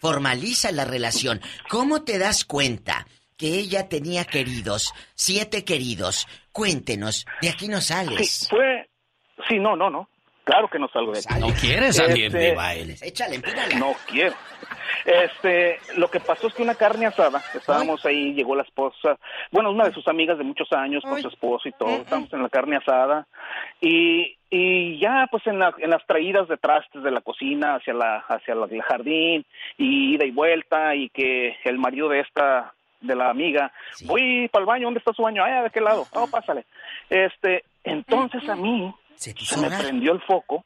formaliza, 0.01 0.71
la 0.71 0.85
relación. 0.85 1.41
¿Cómo 1.69 2.03
te 2.03 2.19
das 2.19 2.45
cuenta 2.45 3.07
que 3.37 3.49
ella 3.59 3.89
tenía 3.89 4.25
queridos, 4.25 4.93
siete 5.15 5.65
queridos? 5.65 6.29
Cuéntenos, 6.53 7.27
de 7.41 7.49
aquí 7.49 7.67
no 7.67 7.81
sales. 7.81 8.31
Sí, 8.31 8.47
fue. 8.51 8.89
Sí, 9.49 9.59
no, 9.59 9.75
no, 9.75 9.91
no. 9.91 10.09
Claro 10.45 10.69
que 10.71 10.79
no 10.79 10.89
salgo 10.93 11.13
de 11.13 11.21
aquí. 11.21 11.41
No 11.41 11.49
quiere 11.55 11.93
salir, 11.93 12.27
Este, 12.27 12.51
Diva, 12.51 12.75
él. 12.75 12.97
Échale, 13.01 13.37
empínala. 13.37 13.75
No 13.77 13.95
quiero. 14.09 14.35
Este, 15.05 15.79
lo 15.97 16.09
que 16.11 16.21
pasó 16.21 16.47
es 16.47 16.55
que 16.55 16.63
una 16.63 16.75
carne 16.75 17.07
asada, 17.07 17.43
estábamos 17.55 18.05
ahí, 18.07 18.35
llegó 18.35 18.55
la 18.55 18.63
esposa, 18.63 19.19
bueno, 19.51 19.71
una 19.71 19.85
de 19.85 19.93
sus 19.93 20.07
amigas 20.09 20.39
de 20.39 20.45
muchos 20.45 20.71
años 20.73 21.03
con 21.03 21.21
su 21.23 21.29
esposo 21.29 21.69
y 21.69 21.73
todo, 21.73 21.89
estábamos 22.03 22.33
en 22.33 22.43
la 22.43 22.49
carne 22.49 22.77
asada 22.77 23.27
y, 23.81 24.37
y 24.51 24.99
ya 24.99 25.27
pues 25.31 25.47
en, 25.47 25.59
la, 25.59 25.75
en 25.79 25.91
las 25.91 26.07
traídas 26.07 26.47
de 26.49 26.57
trastes 26.57 27.03
de 27.03 27.11
la 27.11 27.21
cocina 27.21 27.77
hacia 27.77 27.95
la 27.95 28.19
hacia 28.29 28.55
la- 28.55 28.67
el 28.71 28.83
jardín 28.83 29.45
y 29.77 30.15
ida 30.15 30.25
y 30.25 30.31
vuelta 30.31 30.95
y 30.95 31.09
que 31.11 31.57
el 31.65 31.79
marido 31.79 32.09
de 32.09 32.21
esta 32.21 32.73
de 33.01 33.17
la 33.17 33.31
amiga, 33.31 33.73
voy 34.07 34.49
para 34.49 34.61
el 34.63 34.67
baño, 34.67 34.85
¿dónde 34.87 34.99
está 34.99 35.13
su 35.13 35.23
baño? 35.23 35.43
Ah, 35.45 35.63
¿de 35.65 35.71
qué 35.71 35.81
lado? 35.81 36.07
No, 36.15 36.29
pásale. 36.29 36.65
Este, 37.11 37.65
entonces 37.83 38.49
a 38.49 38.55
mí 38.55 38.95
se, 39.17 39.57
me 39.61 39.67
prendió 39.81 40.13
el 40.13 40.21
foco, 40.21 40.65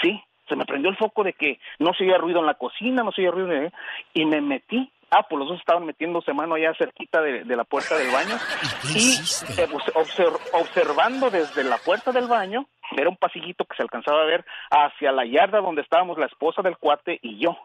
sí, 0.00 0.18
se 0.48 0.56
me 0.56 0.64
prendió 0.64 0.90
el 0.90 0.96
foco 0.96 1.22
de 1.24 1.32
que 1.34 1.58
no 1.78 1.92
se 1.94 2.04
oía 2.04 2.18
ruido 2.18 2.40
en 2.40 2.46
la 2.46 2.54
cocina, 2.54 3.02
no 3.02 3.12
se 3.12 3.22
oía 3.22 3.30
ruido 3.30 3.48
de... 3.48 3.72
y 4.14 4.24
me 4.24 4.40
metí. 4.40 4.90
Ah, 5.10 5.22
pues 5.28 5.38
los 5.38 5.48
dos 5.48 5.58
estaban 5.60 5.86
metiéndose 5.86 6.34
mano 6.34 6.54
allá 6.54 6.74
cerquita 6.76 7.22
de, 7.22 7.44
de 7.44 7.56
la 7.56 7.64
puerta 7.64 7.96
del 7.96 8.10
baño. 8.12 8.36
Y 8.94 9.14
eh, 9.60 9.66
pues, 9.70 9.84
obser- 9.94 10.38
observando 10.52 11.30
desde 11.30 11.64
la 11.64 11.78
puerta 11.78 12.12
del 12.12 12.26
baño, 12.26 12.66
era 12.96 13.08
un 13.08 13.16
pasillito 13.16 13.64
que 13.64 13.74
se 13.76 13.82
alcanzaba 13.82 14.20
a 14.22 14.26
ver 14.26 14.44
hacia 14.70 15.12
la 15.12 15.24
yarda 15.24 15.60
donde 15.60 15.80
estábamos 15.82 16.18
la 16.18 16.26
esposa 16.26 16.60
del 16.62 16.76
cuate 16.76 17.18
y 17.22 17.38
yo, 17.38 17.56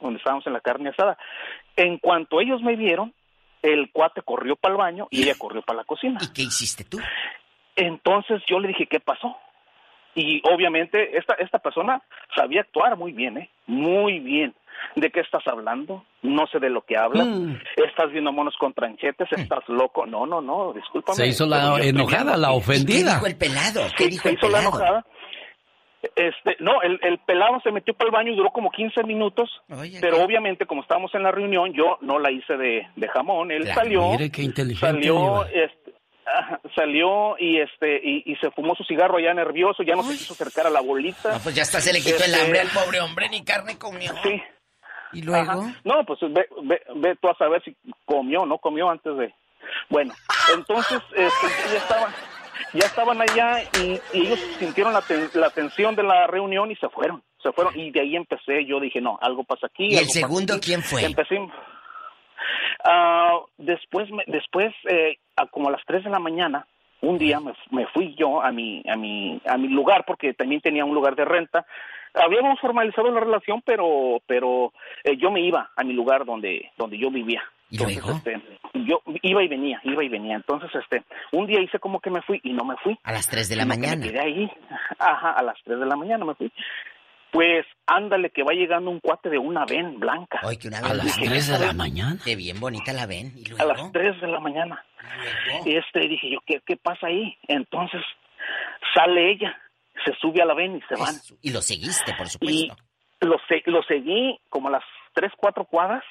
donde 0.00 0.18
estábamos 0.18 0.44
en 0.48 0.52
la 0.54 0.60
carne 0.60 0.90
asada. 0.90 1.16
En 1.76 1.98
cuanto 1.98 2.40
ellos 2.40 2.62
me 2.62 2.74
vieron, 2.74 3.14
el 3.62 3.90
cuate 3.92 4.22
corrió 4.22 4.56
para 4.56 4.72
el 4.74 4.78
baño 4.78 5.06
y 5.10 5.22
ella 5.22 5.34
corrió 5.38 5.62
para 5.62 5.78
la 5.78 5.84
cocina. 5.84 6.18
¿Y 6.20 6.32
qué 6.32 6.42
hiciste 6.42 6.82
tú? 6.84 6.98
Entonces 7.76 8.42
yo 8.48 8.58
le 8.58 8.68
dije, 8.68 8.86
¿qué 8.86 8.98
pasó? 9.00 9.36
Y 10.14 10.42
obviamente 10.50 11.16
esta, 11.16 11.34
esta 11.34 11.58
persona 11.58 12.02
sabía 12.34 12.62
actuar 12.62 12.96
muy 12.96 13.12
bien, 13.12 13.38
¿eh? 13.38 13.50
Muy 13.66 14.18
bien. 14.20 14.54
¿de 14.96 15.10
qué 15.10 15.20
estás 15.20 15.46
hablando? 15.46 16.04
No 16.22 16.46
sé 16.46 16.58
de 16.58 16.70
lo 16.70 16.82
que 16.82 16.96
hablas. 16.96 17.26
Mm. 17.26 17.54
¿Estás 17.76 18.10
viendo 18.12 18.32
monos 18.32 18.54
con 18.58 18.72
tranchetes? 18.72 19.28
¿Estás 19.32 19.68
loco? 19.68 20.06
No, 20.06 20.26
no, 20.26 20.40
no, 20.40 20.72
discúlpame. 20.72 21.16
Se 21.16 21.26
hizo 21.26 21.46
la 21.46 21.78
enojada, 21.80 22.36
la 22.36 22.52
ofendida. 22.52 23.14
dijo 23.14 23.26
el 23.26 23.36
pelado? 23.36 23.80
¿Qué 23.96 24.04
Sí, 24.04 24.10
dijo 24.10 24.22
se 24.24 24.28
el 24.30 24.34
hizo 24.36 24.48
la 24.48 24.60
enojada. 24.60 25.06
Este, 26.14 26.56
no, 26.60 26.80
el, 26.82 27.00
el 27.02 27.18
pelado 27.18 27.60
se 27.62 27.72
metió 27.72 27.92
para 27.92 28.08
el 28.08 28.14
baño 28.14 28.32
y 28.32 28.36
duró 28.36 28.50
como 28.50 28.70
15 28.70 29.02
minutos, 29.02 29.50
pero 30.00 30.22
obviamente 30.22 30.64
como 30.64 30.82
estábamos 30.82 31.12
en 31.14 31.24
la 31.24 31.32
reunión, 31.32 31.72
yo 31.72 31.98
no 32.02 32.20
la 32.20 32.30
hice 32.30 32.56
de, 32.56 32.86
de 32.94 33.08
jamón, 33.08 33.50
él 33.50 33.64
Claro, 33.64 33.80
salió, 33.80 34.10
mire 34.12 34.30
qué 34.30 34.42
inteligente, 34.42 34.86
salió, 34.86 35.44
este, 35.46 35.87
salió 36.74 37.36
y 37.38 37.60
este 37.60 38.00
y, 38.02 38.22
y 38.32 38.36
se 38.36 38.50
fumó 38.50 38.74
su 38.74 38.84
cigarro 38.84 39.18
ya 39.18 39.32
nervioso, 39.34 39.82
ya 39.82 39.94
no 39.96 40.02
se 40.02 40.16
quiso 40.16 40.34
acercar 40.34 40.66
a 40.66 40.70
la 40.70 40.80
bolita. 40.80 41.32
No, 41.32 41.38
pues 41.40 41.54
ya 41.54 41.62
hasta 41.62 41.80
se 41.80 41.92
le 41.92 42.00
quitó 42.00 42.16
el 42.24 42.30
Este, 42.32 42.40
hambre 42.40 42.60
al 42.60 42.68
pobre 42.68 43.00
hombre, 43.00 43.28
ni 43.28 43.44
carne 43.44 43.78
comió. 43.78 44.12
Sí. 44.22 44.42
¿Y 45.12 45.22
luego? 45.22 45.50
Ajá. 45.52 45.74
No, 45.84 46.04
pues 46.04 46.20
ve, 46.22 46.46
ve, 46.64 46.82
ve 46.96 47.16
tú 47.20 47.28
a 47.28 47.34
saber 47.36 47.62
si 47.64 47.74
comió, 48.04 48.44
no 48.44 48.58
comió 48.58 48.90
antes 48.90 49.16
de. 49.16 49.34
Bueno, 49.88 50.12
entonces 50.54 51.00
este, 51.14 51.46
ya 51.72 51.78
estaban, 51.78 52.12
ya 52.74 52.86
estaban 52.86 53.20
allá 53.22 53.62
y, 53.80 54.00
y 54.12 54.26
ellos 54.26 54.38
sintieron 54.58 54.92
la, 54.92 55.00
ten- 55.02 55.30
la 55.34 55.50
tensión 55.50 55.94
de 55.96 56.02
la 56.02 56.26
reunión 56.26 56.70
y 56.70 56.76
se 56.76 56.88
fueron, 56.90 57.22
se 57.42 57.52
fueron 57.52 57.78
y 57.78 57.90
de 57.90 58.00
ahí 58.00 58.16
empecé. 58.16 58.64
Yo 58.66 58.80
dije 58.80 59.00
no, 59.00 59.18
algo 59.22 59.44
pasa 59.44 59.66
aquí. 59.66 59.88
¿Y 59.94 59.96
el 59.96 60.08
segundo 60.10 60.58
quién 60.60 60.82
fue? 60.82 61.04
Empecé. 61.04 61.38
Ah, 62.84 63.40
después, 63.56 64.10
me- 64.10 64.24
después 64.26 64.72
eh, 64.88 65.18
a 65.40 65.46
como 65.46 65.68
a 65.68 65.72
las 65.72 65.82
3 65.86 66.04
de 66.04 66.10
la 66.10 66.18
mañana, 66.18 66.66
un 67.00 67.18
día 67.18 67.40
me, 67.40 67.52
me 67.70 67.86
fui 67.86 68.14
yo 68.16 68.42
a 68.42 68.50
mi, 68.50 68.82
a 68.88 68.96
mi, 68.96 69.40
a 69.46 69.56
mi 69.56 69.68
lugar 69.68 70.04
porque 70.06 70.34
también 70.34 70.60
tenía 70.60 70.84
un 70.84 70.94
lugar 70.94 71.14
de 71.14 71.24
renta. 71.24 71.66
Habíamos 72.14 72.58
formalizado 72.60 73.10
la 73.10 73.20
relación, 73.20 73.62
pero, 73.64 74.20
pero 74.26 74.72
eh, 75.04 75.16
yo 75.16 75.30
me 75.30 75.40
iba 75.40 75.70
a 75.76 75.84
mi 75.84 75.92
lugar 75.92 76.24
donde, 76.24 76.70
donde 76.76 76.98
yo 76.98 77.10
vivía. 77.10 77.42
Entonces, 77.70 78.02
este, 78.16 78.40
yo 78.86 79.02
iba 79.22 79.42
y 79.42 79.48
venía, 79.48 79.78
iba 79.84 80.02
y 80.02 80.08
venía. 80.08 80.36
Entonces, 80.36 80.70
este, 80.74 81.04
un 81.32 81.46
día 81.46 81.60
hice 81.60 81.78
como 81.78 82.00
que 82.00 82.10
me 82.10 82.22
fui 82.22 82.40
y 82.42 82.54
no 82.54 82.64
me 82.64 82.76
fui. 82.76 82.98
A 83.04 83.12
las 83.12 83.28
3 83.28 83.48
de 83.48 83.56
la 83.56 83.64
que 83.64 83.68
mañana. 83.68 83.96
Me 83.96 84.10
quedé 84.10 84.20
ahí. 84.20 84.50
Ajá, 84.98 85.32
a 85.32 85.42
las 85.42 85.56
3 85.64 85.78
de 85.78 85.86
la 85.86 85.96
mañana 85.96 86.24
me 86.24 86.34
fui. 86.34 86.50
Pues 87.30 87.66
ándale 87.86 88.30
que 88.30 88.42
va 88.42 88.52
llegando 88.54 88.90
un 88.90 89.00
cuate 89.00 89.28
de 89.28 89.38
una 89.38 89.64
ven 89.66 90.00
blanca. 90.00 90.40
Ay, 90.42 90.56
que 90.56 90.68
una 90.68 90.78
A 90.78 90.82
vez 90.82 90.96
las 90.96 91.06
más. 91.06 91.16
tres 91.20 91.48
de 91.48 91.58
la 91.58 91.72
mañana. 91.74 92.18
Qué 92.24 92.36
bien 92.36 92.58
bonita 92.58 92.92
la 92.94 93.06
ven. 93.06 93.32
¿Y 93.36 93.44
A 93.60 93.64
luego? 93.66 93.72
las 93.82 93.92
3 93.92 94.20
de 94.20 94.26
la 94.28 94.40
mañana. 94.40 94.84
Y 95.66 95.76
este 95.76 96.00
dije 96.08 96.30
yo, 96.30 96.38
¿qué, 96.46 96.60
¿qué 96.66 96.76
pasa 96.76 97.06
ahí? 97.08 97.36
Entonces 97.48 98.00
sale 98.94 99.30
ella, 99.32 99.56
se 100.04 100.12
sube 100.20 100.40
a 100.42 100.46
la 100.46 100.54
ven 100.54 100.76
y 100.76 100.80
se 100.88 101.00
van. 101.00 101.14
Y 101.42 101.50
lo 101.52 101.60
seguiste, 101.60 102.14
por 102.14 102.26
Y 102.26 102.30
supuesto. 102.30 102.76
lo, 103.20 103.36
se- 103.48 103.62
lo 103.70 103.82
seguí 103.82 104.38
como 104.48 104.68
a 104.68 104.72
las 104.72 104.84
3, 105.14 105.30
4 105.36 105.64
cuadras. 105.64 106.04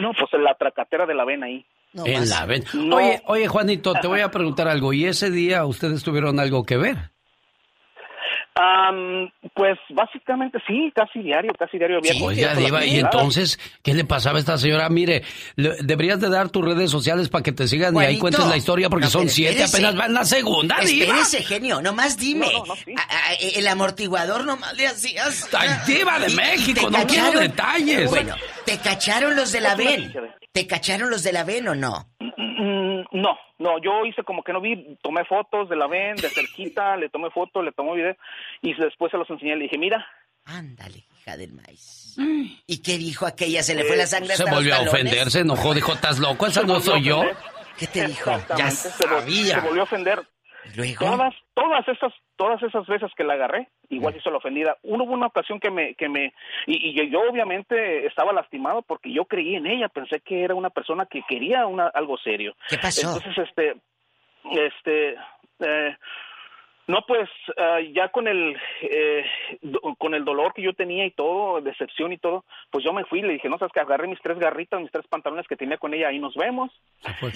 No, 0.00 0.12
pues 0.12 0.32
en 0.32 0.44
la 0.44 0.54
tracatera 0.54 1.06
de 1.06 1.14
la 1.14 1.24
ven 1.24 1.42
ahí. 1.42 1.66
en 1.94 2.28
la 2.28 2.46
ven. 2.46 2.62
No. 2.74 2.96
Oye, 2.96 3.20
oye, 3.26 3.48
Juanito, 3.48 3.92
te 4.00 4.06
voy 4.06 4.20
a 4.20 4.30
preguntar 4.30 4.68
algo. 4.68 4.92
¿Y 4.92 5.06
ese 5.06 5.30
día 5.30 5.64
ustedes 5.66 6.02
tuvieron 6.04 6.38
algo 6.40 6.64
que 6.64 6.76
ver? 6.76 6.96
Am, 8.62 9.30
pues 9.54 9.78
básicamente 9.88 10.58
sí, 10.66 10.92
casi 10.94 11.20
diario, 11.20 11.52
casi 11.58 11.78
diario 11.78 11.98
había 11.98 12.12
Oiga, 12.22 12.54
la 12.54 12.60
Diva, 12.60 12.84
y 12.84 12.98
entonces, 12.98 13.58
¿qué 13.82 13.94
le 13.94 14.04
pasaba 14.04 14.36
a 14.36 14.40
esta 14.40 14.58
señora? 14.58 14.88
Mire, 14.90 15.22
le- 15.56 15.76
deberías 15.82 16.20
de 16.20 16.28
dar 16.28 16.50
tus 16.50 16.62
redes 16.64 16.90
sociales 16.90 17.28
para 17.30 17.42
que 17.42 17.52
te 17.52 17.66
sigan 17.68 17.94
y 17.96 18.00
ahí 18.00 18.18
cuentes 18.18 18.44
la 18.46 18.56
historia 18.58 18.90
porque 18.90 19.06
No, 19.06 19.10
son 19.10 19.28
siete, 19.30 19.62
espérese. 19.62 19.86
apenas 19.86 20.00
va 20.02 20.06
en 20.06 20.14
la 20.14 20.24
segunda, 20.24 20.76
Diva. 20.80 21.06
Espérese, 21.06 21.42
genio, 21.44 21.80
nomás 21.80 22.18
dime. 22.18 22.48
A- 22.48 23.02
a- 23.02 23.34
el 23.54 23.66
amortiguador 23.66 24.44
nomás 24.44 24.76
le 24.76 24.86
hacías. 24.88 25.48
Ay, 25.56 25.68
diva 25.86 26.18
de 26.18 26.30
Y- 26.30 26.36
México, 26.36 26.90
no 26.90 27.06
quiero 27.06 27.38
detalles. 27.40 28.10
Bueno, 28.10 28.34
¿te 28.66 28.76
cacharon 28.78 29.36
los 29.36 29.52
de 29.52 29.60
la 29.62 29.74
VEN? 29.74 30.12
¿Te 30.52 30.66
cacharon 30.66 31.08
los 31.10 31.22
de 31.22 31.32
la 31.32 31.44
VEN 31.44 31.68
o 31.68 31.74
no? 31.74 32.08
No, 33.12 33.38
no, 33.58 33.78
yo 33.80 34.04
hice 34.06 34.22
como 34.22 34.42
que 34.42 34.52
no 34.52 34.60
vi, 34.60 34.96
tomé 35.02 35.24
fotos 35.24 35.68
de 35.68 35.76
la 35.76 35.86
ven, 35.86 36.16
de 36.16 36.28
cerquita, 36.28 36.96
le 36.96 37.08
tomé 37.08 37.30
fotos, 37.30 37.64
le 37.64 37.72
tomé 37.72 37.94
video 37.94 38.16
y 38.62 38.74
después 38.74 39.10
se 39.10 39.18
los 39.18 39.28
enseñé, 39.30 39.56
le 39.56 39.64
dije, 39.64 39.78
mira. 39.78 40.06
Ándale, 40.44 41.04
hija 41.18 41.36
del 41.36 41.52
maíz. 41.52 42.16
¿Y 42.66 42.82
qué 42.82 42.98
dijo 42.98 43.26
aquella? 43.26 43.62
¿Se 43.62 43.74
le 43.74 43.84
fue 43.84 43.96
la 43.96 44.06
sangre 44.06 44.34
Se 44.34 44.42
hasta 44.42 44.54
volvió 44.54 44.74
a 44.74 44.82
los 44.82 44.92
ofender, 44.92 45.30
se 45.30 45.40
enojó, 45.40 45.74
dijo, 45.74 45.92
¿estás 45.92 46.18
loco? 46.18 46.46
¿Esa 46.46 46.62
no 46.62 46.80
soy 46.80 47.04
yo? 47.04 47.22
¿Qué 47.78 47.86
te 47.86 48.06
dijo? 48.06 48.30
Ya 48.56 48.70
sabía. 48.70 49.60
Se 49.60 49.66
volvió 49.66 49.82
a 49.82 49.84
ofender. 49.84 50.26
Luego. 50.76 51.04
Todas, 51.04 51.34
todas 51.54 51.88
esas, 51.88 52.12
todas 52.36 52.62
esas 52.62 52.86
veces 52.86 53.10
que 53.16 53.24
la 53.24 53.34
agarré, 53.34 53.68
igual 53.88 54.16
hizo 54.16 54.30
la 54.30 54.38
ofendida. 54.38 54.76
Uno 54.82 55.04
hubo 55.04 55.14
una 55.14 55.26
ocasión 55.26 55.60
que 55.60 55.70
me, 55.70 55.94
que 55.94 56.08
me, 56.08 56.32
y, 56.66 57.10
yo 57.10 57.20
obviamente 57.28 58.06
estaba 58.06 58.32
lastimado 58.32 58.82
porque 58.82 59.12
yo 59.12 59.24
creí 59.24 59.56
en 59.56 59.66
ella, 59.66 59.88
pensé 59.88 60.20
que 60.20 60.44
era 60.44 60.54
una 60.54 60.70
persona 60.70 61.06
que 61.06 61.22
quería 61.28 61.66
una, 61.66 61.88
algo 61.88 62.18
serio. 62.18 62.54
¿Qué 62.68 62.78
pasó? 62.78 63.14
Entonces, 63.14 63.48
este, 63.48 63.76
este, 64.52 65.16
eh, 65.60 65.96
no, 66.90 67.04
pues 67.06 67.28
eh, 67.56 67.92
ya 67.94 68.08
con 68.10 68.28
el, 68.28 68.56
eh, 68.82 69.24
do- 69.62 69.80
con 69.98 70.14
el 70.14 70.24
dolor 70.24 70.52
que 70.54 70.62
yo 70.62 70.72
tenía 70.74 71.06
y 71.06 71.10
todo, 71.12 71.60
decepción 71.60 72.12
y 72.12 72.18
todo, 72.18 72.44
pues 72.70 72.84
yo 72.84 72.92
me 72.92 73.04
fui 73.04 73.20
y 73.20 73.22
le 73.22 73.34
dije, 73.34 73.48
no, 73.48 73.58
sabes 73.58 73.72
que 73.72 73.80
agarré 73.80 74.08
mis 74.08 74.20
tres 74.20 74.38
garritas, 74.38 74.80
mis 74.80 74.90
tres 74.90 75.06
pantalones 75.08 75.46
que 75.48 75.56
tenía 75.56 75.78
con 75.78 75.94
ella, 75.94 76.08
ahí 76.08 76.18
nos 76.18 76.34
vemos. 76.34 76.70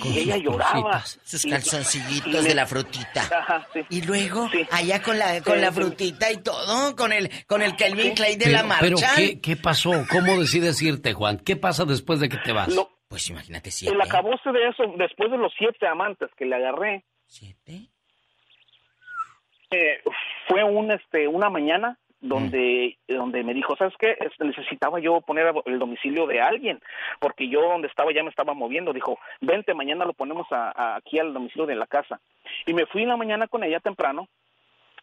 y 0.05 0.19
ella 0.19 0.37
lloraba. 0.37 1.01
Sus 1.01 1.45
Y- 1.45 1.51
calzoncillitos 1.51 2.45
y 2.45 2.49
de 2.49 2.55
la 2.55 2.67
frutita. 2.67 3.23
Ajá, 3.39 3.67
sí. 3.73 3.81
Y 3.91 4.03
luego, 4.07 4.49
allá 4.71 5.03
con 5.03 5.19
la, 5.19 5.41
con 5.43 5.55
Sí, 5.55 5.61
la 5.61 5.69
sí. 5.73 5.81
frutita 5.81 6.31
y 6.33 6.43
todo, 6.43 6.97
con 6.97 7.13
el, 7.13 7.31
con 7.47 7.63
el 7.63 7.77
Calvin 7.77 8.15
Klein 8.15 8.39
de 8.39 8.45
Pero, 8.47 8.57
la 8.69 8.77
pero 8.81 8.97
marcha. 8.99 9.15
¿qué, 9.17 9.41
¿qué 9.41 9.57
pasó? 9.57 9.93
¿Cómo 10.11 10.39
decides 10.41 10.81
irte, 10.83 11.13
Juan? 11.13 11.39
¿Qué 11.39 11.57
pasa 11.57 11.85
después 11.85 12.21
de 12.21 12.29
que 12.29 12.37
te 12.39 12.53
vas? 12.53 12.75
Pues 13.09 13.29
imagínate 13.31 13.71
El 13.83 14.01
acabose 14.01 14.51
de 14.51 14.69
eso, 14.69 14.83
después 14.97 15.31
de 15.31 15.37
los 15.39 15.53
siete 15.57 15.87
amantes 15.87 16.29
que 16.37 16.47
le 16.47 16.57
agarré. 16.57 17.05
¿Siete? 17.27 17.91
Eh, 19.75 20.01
fue 20.47 20.63
un, 20.63 20.91
este, 20.93 21.27
una 21.27 21.51
mañana 21.51 21.97
donde, 22.21 22.97
Mm. 23.09 23.15
donde 23.17 23.43
me 23.45 23.53
dijo, 23.55 23.77
¿sabes 23.77 23.95
qué? 23.99 24.17
Este, 24.21 24.45
necesitaba 24.45 24.99
yo 25.01 25.21
poner 25.21 25.53
el 25.67 25.79
domicilio 25.79 26.27
de 26.27 26.41
alguien, 26.41 26.81
porque 27.21 27.49
yo 27.49 27.61
donde 27.63 27.89
estaba 27.89 28.13
ya 28.13 28.23
me 28.23 28.31
estaba 28.31 28.55
moviendo. 28.55 28.93
Dijo, 28.93 29.19
vente, 29.41 29.75
mañana 29.75 30.05
lo 30.05 30.13
ponemos 30.15 30.47
a- 30.53 30.71
a- 30.75 30.97
aquí 30.97 31.19
al 31.19 31.35
domicilio 31.35 31.67
de 31.67 31.75
la 31.77 31.87
casa. 31.87 32.21
Y 32.67 32.73
me 32.73 32.87
fui 32.87 33.03
en 33.03 33.09
la 33.09 33.17
mañana 33.17 33.47
con 33.49 33.63
ella 33.65 33.81
temprano 33.81 34.29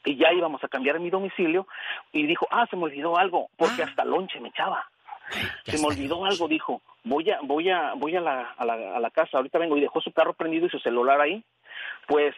y 0.03 0.15
ya 0.15 0.33
íbamos 0.33 0.63
a 0.63 0.67
cambiar 0.67 0.99
mi 0.99 1.09
domicilio 1.11 1.67
y 2.11 2.25
dijo, 2.25 2.47
ah, 2.49 2.65
se 2.69 2.75
me 2.75 2.83
olvidó 2.85 3.17
algo, 3.17 3.49
porque 3.57 3.83
hasta 3.83 4.03
lonche 4.05 4.39
me 4.39 4.49
echaba. 4.49 4.83
Se 5.63 5.77
me 5.79 5.87
olvidó 5.87 6.25
algo, 6.25 6.47
dijo, 6.47 6.81
voy 7.03 7.29
a, 7.29 7.39
voy 7.43 7.69
a, 7.69 7.93
voy 7.95 8.15
a 8.15 8.21
la, 8.21 8.51
a 8.57 8.65
la, 8.65 8.95
a 8.95 8.99
la 8.99 9.09
casa, 9.11 9.37
ahorita 9.37 9.59
vengo 9.59 9.77
y 9.77 9.81
dejó 9.81 10.01
su 10.01 10.11
carro 10.11 10.33
prendido 10.33 10.65
y 10.65 10.69
su 10.69 10.79
celular 10.79 11.21
ahí. 11.21 11.43
Pues 12.07 12.33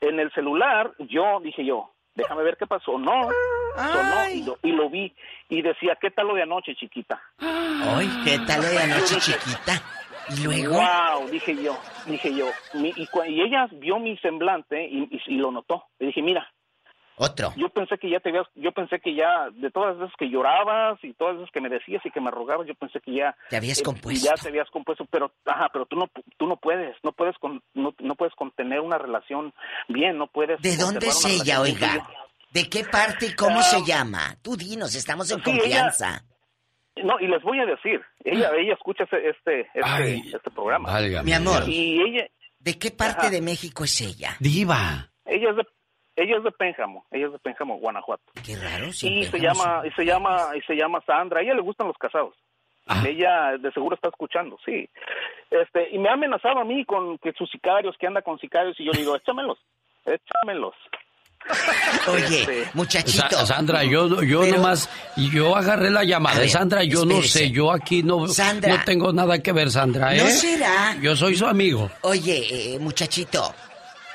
en 0.00 0.20
el 0.20 0.30
celular 0.32 0.92
yo 0.98 1.40
dije 1.42 1.64
yo, 1.64 1.90
déjame 2.14 2.42
ver 2.42 2.56
qué 2.56 2.66
pasó. 2.66 2.98
No, 2.98 3.28
sonó 3.76 4.28
y 4.30 4.42
lo, 4.44 4.58
y 4.62 4.72
lo 4.72 4.88
vi 4.90 5.14
y 5.48 5.62
decía, 5.62 5.96
¿qué 6.00 6.10
tal 6.10 6.28
lo 6.28 6.34
de 6.34 6.42
anoche, 6.42 6.74
chiquita? 6.74 7.20
Ay, 7.38 8.08
¿qué 8.24 8.38
tal 8.46 8.62
lo 8.62 8.68
de 8.68 8.78
anoche, 8.78 9.16
chiquita? 9.20 9.72
Y 10.28 10.42
luego. 10.42 10.74
Wow, 10.74 11.28
dije 11.30 11.54
yo, 11.62 11.78
dije 12.06 12.34
yo. 12.34 12.46
Mi- 12.74 12.92
y, 12.96 13.06
cua- 13.06 13.28
y 13.30 13.40
ella 13.42 13.68
vio 13.70 13.98
mi 14.00 14.16
semblante 14.18 14.84
y, 14.88 15.04
y- 15.04 15.22
y 15.26 15.36
lo 15.36 15.52
notó. 15.52 15.84
Le 16.00 16.08
dije, 16.08 16.20
mira, 16.20 16.52
Otro. 17.18 17.52
yo 17.56 17.68
pensé 17.70 17.96
que 17.98 18.10
ya 18.10 18.20
te 18.20 18.28
habías, 18.28 18.46
yo 18.54 18.72
pensé 18.72 19.00
que 19.00 19.14
ya, 19.14 19.48
de 19.52 19.70
todas 19.70 19.90
las 19.92 19.98
veces 20.00 20.14
que 20.18 20.28
llorabas 20.28 21.02
y 21.02 21.14
todas 21.14 21.34
las 21.34 21.40
veces 21.42 21.52
que 21.54 21.60
me 21.62 21.68
decías 21.70 22.04
y 22.04 22.10
que 22.10 22.20
me 22.20 22.30
rogabas, 22.30 22.66
yo 22.66 22.74
pensé 22.74 23.00
que 23.00 23.14
ya... 23.14 23.34
Te 23.48 23.56
habías 23.56 23.80
eh, 23.80 23.82
compuesto. 23.82 24.26
Ya 24.28 24.34
te 24.40 24.48
habías 24.48 24.68
compuesto, 24.70 25.06
pero, 25.10 25.32
ajá, 25.46 25.70
pero 25.72 25.86
tú 25.86 25.96
no, 25.96 26.10
tú 26.36 26.46
no 26.46 26.56
puedes, 26.58 26.94
no 27.02 27.12
puedes, 27.12 27.36
con, 27.38 27.62
no, 27.74 27.94
no 28.00 28.14
puedes 28.16 28.34
contener 28.34 28.80
una 28.80 28.98
relación 28.98 29.54
bien, 29.88 30.18
no 30.18 30.26
puedes... 30.26 30.60
¿De 30.60 30.76
dónde 30.76 31.06
es 31.08 31.24
ella, 31.24 31.60
oiga? 31.62 31.92
bien. 31.92 32.04
¿De 32.52 32.68
qué 32.70 32.84
parte 32.84 33.26
y 33.26 33.34
cómo 33.34 33.60
Ah. 33.60 33.62
se 33.62 33.82
llama? 33.84 34.36
Tú 34.42 34.56
dinos, 34.56 34.94
estamos 34.94 35.30
en 35.30 35.42
Sí, 35.42 35.50
ella- 35.50 35.58
confianza. 35.60 36.24
No, 37.02 37.20
y 37.20 37.26
les 37.28 37.42
voy 37.42 37.58
a 37.60 37.66
decir, 37.66 38.00
ella, 38.24 38.50
ella 38.56 38.72
escucha 38.72 39.04
este, 39.04 39.28
este, 39.28 39.60
este, 39.74 40.14
este 40.36 40.50
programa. 40.50 40.90
válgame 40.92 41.24
Mi 41.24 41.32
amor. 41.34 41.62
Y 41.68 42.00
ella, 42.00 42.26
¿De 42.58 42.78
qué 42.78 42.90
parte 42.90 43.28
de 43.30 43.42
México 43.42 43.84
es 43.84 44.00
ella? 44.00 44.36
Diva. 44.40 45.10
ella 45.26 45.50
es 45.50 45.56
de, 45.56 45.66
ella 46.16 46.38
es 46.38 46.42
de 46.44 46.50
Pénjamo, 46.50 47.04
ella 47.12 47.26
es 47.26 47.32
de 47.32 47.38
Pénjamo, 47.38 47.78
Guanajuato. 47.78 48.24
Qué 48.44 48.56
raro, 48.56 48.86
y 48.88 48.92
sí. 48.92 49.24
se 49.24 49.38
llama 49.38 49.82
y 49.86 49.90
se 49.92 50.04
llama 50.04 50.48
y 50.56 50.60
se 50.62 50.74
llama 50.74 51.00
Sandra 51.06 51.40
a 51.40 51.42
ella 51.42 51.54
le 51.54 51.60
gustan 51.62 51.86
los 51.88 51.96
casados 51.98 52.34
ella 53.04 53.58
de 53.58 53.72
seguro 53.72 53.96
está 53.96 54.08
escuchando 54.10 54.56
sí 54.64 54.88
este 55.50 55.88
y 55.90 55.98
me 55.98 56.08
ha 56.08 56.12
amenazado 56.12 56.60
a 56.60 56.64
mí 56.64 56.84
con 56.84 57.18
que 57.18 57.32
sus 57.32 57.50
sicarios 57.50 57.96
que 57.98 58.06
anda 58.06 58.22
con 58.22 58.38
sicarios 58.38 58.78
y 58.78 58.84
yo 58.84 58.92
le 58.92 59.00
digo 59.00 59.16
échamelos 59.16 59.58
échamelos 60.04 60.74
Oye, 62.08 62.40
Este, 62.40 62.68
muchachito. 62.74 63.28
Sa- 63.30 63.46
Sandra, 63.46 63.84
yo, 63.84 64.20
yo 64.22 64.44
nomás, 64.46 64.90
yo 65.16 65.54
agarré 65.54 65.90
la 65.90 66.02
llamada. 66.02 66.40
Ver, 66.40 66.48
Sandra, 66.48 66.82
yo 66.82 67.04
no 67.04 67.22
sé, 67.22 67.52
yo 67.52 67.70
aquí 67.70 68.02
no, 68.02 68.26
Sandra. 68.26 68.76
no 68.78 68.84
tengo 68.84 69.12
nada 69.12 69.40
que 69.40 69.52
ver, 69.52 69.70
Sandra, 69.70 70.12
¿eh? 70.16 70.18
¿No 70.18 70.26
será? 70.26 70.96
Yo 71.00 71.14
soy 71.14 71.36
su 71.36 71.46
amigo. 71.46 71.88
Oye, 72.02 72.74
eh, 72.74 72.78
muchachito. 72.80 73.54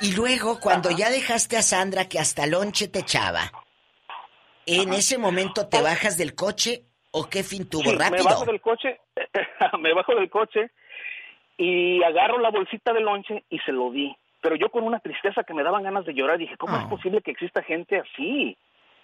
Y 0.02 0.16
luego, 0.16 0.60
cuando 0.60 0.90
ya 0.92 1.10
dejaste 1.10 1.58
a 1.58 1.62
Sandra 1.62 2.10
que 2.10 2.20
hasta 2.20 2.48
lonche 2.48 2.88
te 2.88 3.00
echaba, 3.00 3.52
¿en 4.66 4.94
ese 4.94 5.18
momento 5.18 5.68
te 5.68 5.82
bajas 5.82 6.18
del 6.18 6.36
coche 6.36 6.86
¿O 7.12 7.28
qué 7.30 7.44
fin 7.44 7.70
tuvo? 7.70 7.84
Sí, 7.84 7.96
Rápido. 7.98 8.24
Me 8.24 8.30
bajo 8.30 8.46
del 8.46 8.62
coche, 8.62 9.00
me 9.80 9.94
bajo 9.94 10.16
del 10.16 10.30
coche 10.30 10.72
y 11.58 12.02
agarro 12.04 12.40
la 12.40 12.50
bolsita 12.50 12.94
de 12.94 13.02
lonche 13.02 13.44
y 13.50 13.60
se 13.60 13.72
lo 13.72 13.92
di. 13.92 14.16
Pero 14.42 14.56
yo 14.56 14.70
con 14.70 14.84
una 14.84 15.00
tristeza 15.00 15.44
que 15.44 15.54
me 15.54 15.64
daban 15.64 15.84
ganas 15.84 16.06
de 16.06 16.14
llorar 16.14 16.38
dije, 16.38 16.58
¿cómo 16.58 16.78
es 16.78 16.86
posible 16.86 17.22
que 17.22 17.32
exista 17.32 17.62
gente 17.62 18.00
así? 18.00 18.58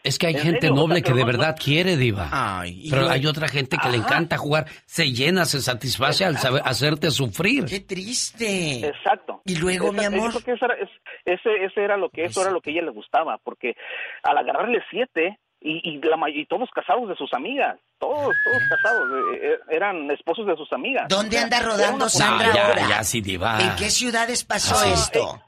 Es 0.03 0.17
que 0.17 0.27
hay 0.27 0.35
¿En 0.35 0.41
gente 0.41 0.61
serio? 0.61 0.73
O 0.75 0.77
noble 0.77 1.01
sea, 1.01 1.03
que 1.03 1.13
de 1.13 1.25
verdad 1.25 1.55
quiere, 1.61 1.97
Diva. 1.97 2.63
Pero 2.89 3.09
hay 3.09 3.25
otra 3.25 3.47
gente 3.49 3.77
que 3.81 3.89
le 3.89 3.97
encanta 3.97 4.37
jugar, 4.37 4.65
se 4.85 5.11
llena, 5.11 5.43
se 5.45 5.61
satisface 5.61 6.23
al 6.23 6.37
saber, 6.37 6.61
hacerte 6.65 7.11
sufrir. 7.11 7.65
¡Qué 7.65 7.81
triste! 7.81 8.87
Exacto. 8.87 9.41
Y 9.45 9.55
luego, 9.55 9.91
mi 9.91 9.99
Esa- 9.99 10.07
amor. 10.07 10.31
yo 10.33 10.39
creo 10.39 10.43
que 10.45 10.51
esa 10.53 10.65
era- 10.73 10.75
es- 10.83 10.89
ese, 11.25 11.49
ese 11.65 11.83
era 11.83 11.97
lo 11.97 12.09
que 12.09 12.23
eso 12.25 12.41
era 12.41 12.51
lo 12.51 12.61
que 12.61 12.69
a 12.69 12.73
ella 12.73 12.83
le 12.83 12.91
gustaba, 12.91 13.37
porque 13.43 13.75
al 14.23 14.37
agarrarle 14.37 14.81
siete 14.89 15.39
y, 15.59 15.81
y, 15.83 16.01
la, 16.01 16.15
may- 16.17 16.39
y 16.39 16.45
todos 16.45 16.69
casados 16.73 17.09
de 17.09 17.15
sus 17.15 17.33
amigas, 17.33 17.77
todos, 17.99 18.15
todos 18.45 18.63
casados, 18.69 19.09
eh, 19.33 19.39
eh, 19.41 19.57
eran 19.71 20.09
esposos 20.11 20.45
de 20.45 20.55
sus 20.55 20.71
amigas. 20.71 21.07
¿Dónde 21.09 21.35
O 21.35 21.39
sea, 21.39 21.43
anda 21.43 21.59
rodando 21.61 22.07
Sandra 22.09 22.47
Ah, 22.51 22.55
ya, 22.55 22.67
ahora? 22.67 22.89
ya, 22.89 23.03
sí, 23.03 23.21
Diva. 23.21 23.59
¿En 23.61 23.75
qué 23.75 23.89
ciudades 23.89 24.43
pasó 24.43 24.75
Ah, 24.77 24.93
esto? 24.93 25.35
Eh, 25.35 25.46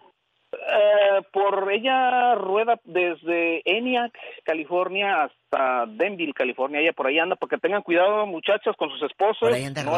por 1.32 1.72
ella 1.72 2.36
rueda 2.36 2.80
desde 2.84 3.62
ENIAC, 3.66 4.12
California, 4.44 5.24
hasta 5.24 5.86
Denville, 5.88 6.34
California. 6.34 6.80
Ella 6.80 6.94
por 6.94 7.08
ahí 7.08 7.20
anda, 7.20 7.36
porque 7.36 7.58
tengan 7.58 7.82
cuidado, 7.82 8.26
muchachas, 8.26 8.76
con 8.78 8.90
sus 8.90 9.04
esposos. 9.04 9.50
No 9.50 9.96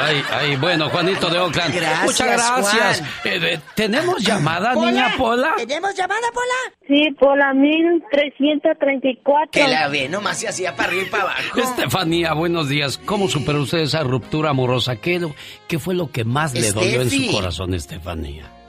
Ay, 0.00 0.22
ay, 0.30 0.56
bueno, 0.56 0.88
Juanito 0.88 1.28
de 1.28 1.38
Oakland. 1.38 1.74
Gracias, 1.74 2.04
Muchas 2.04 2.26
gracias. 2.26 3.00
Juan. 3.22 3.34
Eh, 3.34 3.54
eh, 3.54 3.60
¿Tenemos 3.74 4.22
llamada, 4.22 4.74
niña 4.74 5.14
Pola? 5.16 5.54
¿Tenemos 5.56 5.94
llamada, 5.94 6.28
Pola? 6.32 6.76
Sí, 6.86 7.10
por 7.18 7.38
la 7.38 7.54
1334. 7.54 9.50
Que 9.52 9.68
la 9.68 9.88
ve, 9.88 10.08
nomás 10.08 10.38
se 10.38 10.48
hacía 10.48 10.74
para 10.76 10.88
arriba 10.88 11.04
y 11.06 11.10
para 11.10 11.22
abajo. 11.24 11.60
Estefanía, 11.60 12.34
buenos 12.34 12.68
días. 12.68 12.98
¿Cómo 12.98 13.28
superó 13.28 13.62
usted 13.62 13.78
esa 13.78 14.02
ruptura 14.02 14.50
amorosa? 14.50 15.00
¿Qué, 15.00 15.20
qué 15.68 15.78
fue 15.78 15.94
lo 15.94 16.10
que 16.10 16.24
más 16.24 16.54
le 16.54 16.72
dolió 16.72 17.02
en 17.02 17.10
su 17.10 17.32
corazón, 17.32 17.74
Estefanía? 17.74 18.61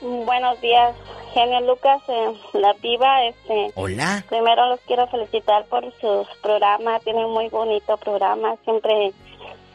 Buenos 0.00 0.60
días, 0.60 0.94
genio 1.32 1.60
Lucas, 1.62 2.02
eh, 2.08 2.32
la 2.54 2.74
diva. 2.74 3.24
Este, 3.24 3.72
Hola. 3.74 4.24
Primero 4.28 4.68
los 4.68 4.80
quiero 4.80 5.06
felicitar 5.08 5.64
por 5.66 5.84
sus 6.00 6.28
programas. 6.42 7.02
Tienen 7.02 7.30
muy 7.30 7.48
bonito 7.48 7.96
programa. 7.96 8.56
Siempre 8.64 9.12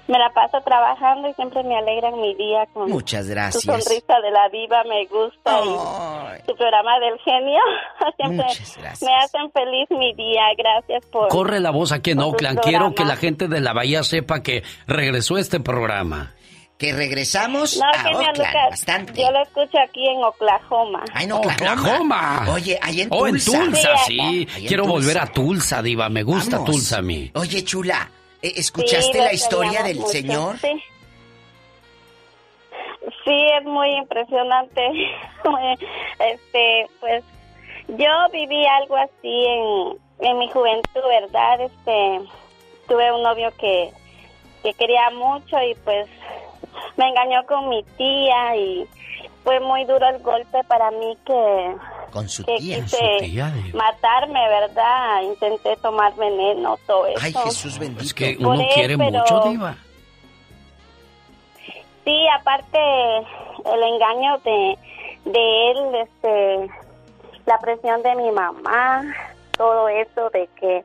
me 0.07 0.19
la 0.19 0.29
paso 0.33 0.59
trabajando 0.61 1.29
y 1.29 1.33
siempre 1.33 1.63
me 1.63 1.77
alegran 1.77 2.19
mi 2.19 2.35
día 2.35 2.65
con 2.73 2.89
Muchas 2.89 3.27
gracias. 3.29 3.63
su 3.63 3.71
sonrisa 3.71 4.19
de 4.21 4.31
la 4.31 4.49
diva. 4.49 4.83
Me 4.83 5.05
gusta 5.05 5.59
y 5.63 6.45
su 6.49 6.55
programa 6.55 6.99
del 6.99 7.17
genio. 7.19 7.59
siempre 8.17 8.45
Muchas 8.45 8.77
gracias. 8.77 9.03
me 9.09 9.15
hacen 9.15 9.51
feliz 9.51 9.89
mi 9.89 10.13
día. 10.13 10.43
Gracias 10.57 11.05
por. 11.07 11.29
Corre 11.29 11.59
la 11.59 11.71
voz 11.71 11.91
aquí 11.91 12.11
en 12.11 12.19
Oakland. 12.19 12.59
Quiero 12.59 12.93
que 12.93 13.05
la 13.05 13.15
gente 13.15 13.47
de 13.47 13.59
la 13.61 13.73
Bahía 13.73 14.03
sepa 14.03 14.41
que 14.43 14.63
regresó 14.85 15.37
este 15.37 15.59
programa. 15.59 16.33
Que 16.81 16.93
regresamos 16.93 17.77
No, 17.77 17.85
a 17.87 17.93
genio 17.99 18.17
Oakland, 18.17 18.37
Lucas. 18.39 18.69
bastante. 18.71 19.21
Yo 19.21 19.29
lo 19.31 19.43
escucho 19.43 19.77
aquí 19.87 20.03
en 20.09 20.23
Oklahoma. 20.23 21.03
Ay, 21.13 21.27
no, 21.27 21.37
Oklahoma. 21.37 21.73
Oklahoma. 21.81 22.45
Oye, 22.53 22.79
ahí 22.81 23.01
en 23.01 23.07
Oh, 23.11 23.27
en 23.27 23.33
Tulsa. 23.33 23.59
Tulsa, 23.59 23.97
Sí, 24.07 24.47
sí. 24.49 24.65
Quiero 24.67 24.83
Tulsa. 24.85 24.91
volver 24.97 25.17
a 25.19 25.27
Tulsa, 25.27 25.81
Diva. 25.83 26.09
Me 26.09 26.23
gusta 26.23 26.57
Vamos. 26.57 26.71
Tulsa 26.71 26.97
a 26.97 27.01
mí. 27.03 27.29
Oye, 27.35 27.63
chula, 27.63 28.09
¿eh, 28.41 28.53
¿escuchaste 28.55 29.13
Sí, 29.13 29.17
la 29.19 29.31
historia 29.31 29.83
del 29.83 29.97
mucho, 29.97 30.09
señor? 30.09 30.57
Sí. 30.57 30.69
Sí, 33.25 33.47
es 33.59 33.65
muy 33.65 33.89
impresionante. 33.97 34.81
este, 36.19 36.87
pues 36.99 37.23
yo 37.89 38.07
viví 38.33 38.65
algo 38.65 38.95
así 38.97 39.45
en, 40.19 40.27
en 40.29 40.37
mi 40.39 40.49
juventud, 40.49 41.01
¿verdad? 41.07 41.61
Este, 41.61 42.21
tuve 42.87 43.11
un 43.11 43.21
novio 43.21 43.51
que, 43.59 43.91
que 44.63 44.73
quería 44.73 45.09
mucho 45.11 45.57
y 45.61 45.75
pues 45.83 46.07
me 46.97 47.07
engañó 47.09 47.45
con 47.47 47.69
mi 47.69 47.83
tía 47.97 48.55
y 48.55 48.87
fue 49.43 49.59
muy 49.59 49.83
duro 49.85 50.07
el 50.09 50.19
golpe 50.21 50.63
para 50.65 50.91
mí 50.91 51.17
que, 51.25 51.75
Con 52.11 52.29
su 52.29 52.43
que 52.45 52.57
tía. 52.57 52.75
quise 52.83 52.97
Su 53.19 53.25
tía, 53.25 53.53
matarme, 53.73 54.47
¿verdad? 54.49 55.21
Intenté 55.23 55.75
tomar 55.77 56.13
veneno, 56.15 56.77
todo 56.85 57.07
eso. 57.07 57.19
Ay, 57.21 57.33
Jesús 57.33 57.79
bendito. 57.79 58.03
Es 58.03 58.13
que 58.13 58.37
uno 58.39 58.53
él, 58.53 58.67
quiere 58.73 58.97
pero- 58.97 59.19
mucho, 59.19 59.39
Diva. 59.49 59.75
Sí, 62.03 62.27
aparte 62.39 62.77
el 63.65 63.83
engaño 63.83 64.37
de, 64.39 64.77
de 65.25 65.71
él, 65.71 65.95
este, 65.95 66.69
la 67.45 67.57
presión 67.59 68.01
de 68.01 68.15
mi 68.15 68.31
mamá, 68.31 69.03
todo 69.55 69.87
eso 69.87 70.29
de 70.31 70.49
que 70.59 70.83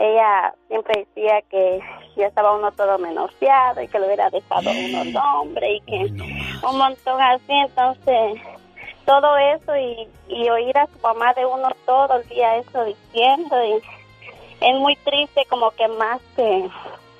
ella 0.00 0.54
siempre 0.68 1.06
decía 1.06 1.40
que 1.50 1.80
ya 2.16 2.26
estaba 2.26 2.54
uno 2.56 2.72
todo 2.72 2.98
menosciado 2.98 3.82
y 3.82 3.88
que 3.88 3.98
lo 3.98 4.06
hubiera 4.06 4.30
dejado 4.30 4.70
uno 4.70 5.02
el 5.02 5.16
hombre 5.16 5.76
y 5.76 5.80
que 5.82 5.96
un 6.66 6.78
montón 6.78 7.20
así, 7.20 7.52
entonces 7.52 8.40
todo 9.04 9.36
eso 9.36 9.76
y, 9.76 10.08
y 10.34 10.48
oír 10.48 10.76
a 10.78 10.86
su 10.86 10.98
mamá 11.02 11.32
de 11.34 11.44
uno 11.44 11.68
todo 11.84 12.20
el 12.20 12.28
día 12.28 12.56
eso 12.56 12.84
diciendo 12.84 13.56
y 13.64 13.74
es 14.64 14.74
muy 14.78 14.96
triste 14.96 15.44
como 15.48 15.70
que 15.72 15.88
más 15.88 16.20
te, 16.36 16.68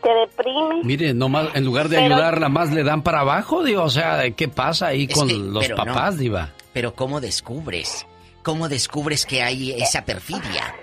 te 0.03 0.13
deprime. 0.15 0.81
Mire, 0.85 1.15
nomás, 1.15 1.49
en 1.55 1.65
lugar 1.65 1.89
de 1.89 1.97
Pero- 1.97 2.15
ayudarla 2.15 2.49
más 2.49 2.71
le 2.73 2.83
dan 2.85 3.03
para 3.03 3.21
abajo, 3.21 3.63
Diva. 3.65 3.83
O 3.85 3.89
sea, 3.91 4.31
¿qué 4.33 4.49
pasa 4.49 4.89
ahí 4.89 5.07
con 5.09 5.27
que- 5.29 5.35
los 5.35 5.67
pero 5.67 5.77
no. 5.77 5.85
papás, 5.85 6.19
Diva? 6.19 6.51
Pero 6.73 6.95
¿cómo 6.95 7.21
descubres? 7.21 8.07
¿Cómo 8.43 8.69
descubres 8.69 9.27
que 9.27 9.43
hay 9.43 9.73
esa 9.73 10.05
perfidia? 10.05 10.75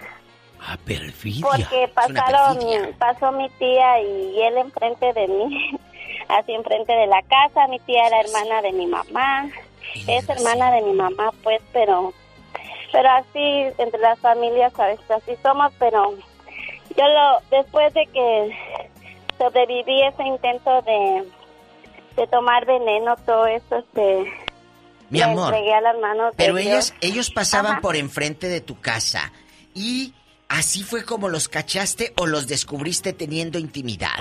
Ah, 0.70 0.78
perfidia. 0.84 1.48
Porque 1.50 1.88
pasaron, 1.94 2.58
pasó 3.00 3.32
mi 3.32 3.50
tía 3.52 4.02
y 4.02 4.42
él 4.42 4.58
enfrente 4.58 5.14
de 5.14 5.28
mí, 5.30 5.80
así 6.28 6.52
enfrente 6.52 6.92
de 6.92 7.08
la 7.08 7.22
casa. 7.22 7.68
Mi 7.70 7.80
tía 7.80 8.06
era 8.08 8.20
hermana 8.20 8.62
de 8.62 8.74
mi 8.74 8.86
mamá, 8.86 9.50
es 10.08 10.28
hermana 10.28 10.72
de 10.72 10.82
mi 10.82 10.92
mamá, 10.92 11.32
pues, 11.42 11.62
pero, 11.72 12.14
pero 12.92 13.10
así 13.12 13.74
entre 13.78 14.02
las 14.02 14.20
familias 14.20 14.78
a 14.78 14.88
veces 14.88 15.10
así 15.10 15.38
somos. 15.42 15.72
Pero 15.80 16.16
yo 16.98 17.08
lo, 17.08 17.40
después 17.50 17.94
de 17.94 18.06
que 18.08 18.58
sobreviví 19.38 20.02
ese 20.04 20.24
intento 20.24 20.82
de, 20.82 21.30
de 22.18 22.28
tomar 22.28 22.66
veneno, 22.66 23.16
todo 23.26 23.46
eso, 23.48 23.78
este, 23.78 24.34
Mi 25.10 25.22
amor, 25.22 25.56
a 25.56 25.82
las 25.82 25.98
manos 26.00 26.32
de 26.32 26.44
Pero 26.44 26.58
ellos, 26.58 26.94
ellos 27.00 27.32
pasaban 27.32 27.74
Ajá. 27.74 27.82
por 27.82 27.96
enfrente 27.96 28.50
de 28.50 28.60
tu 28.60 28.78
casa 28.82 29.32
y 29.74 30.14
así 30.50 30.84
fue 30.84 31.04
como 31.04 31.30
los 31.30 31.48
cachaste 31.50 32.14
o 32.18 32.26
los 32.28 32.48
descubriste 32.48 33.14
teniendo 33.14 33.60
intimidad. 33.60 34.20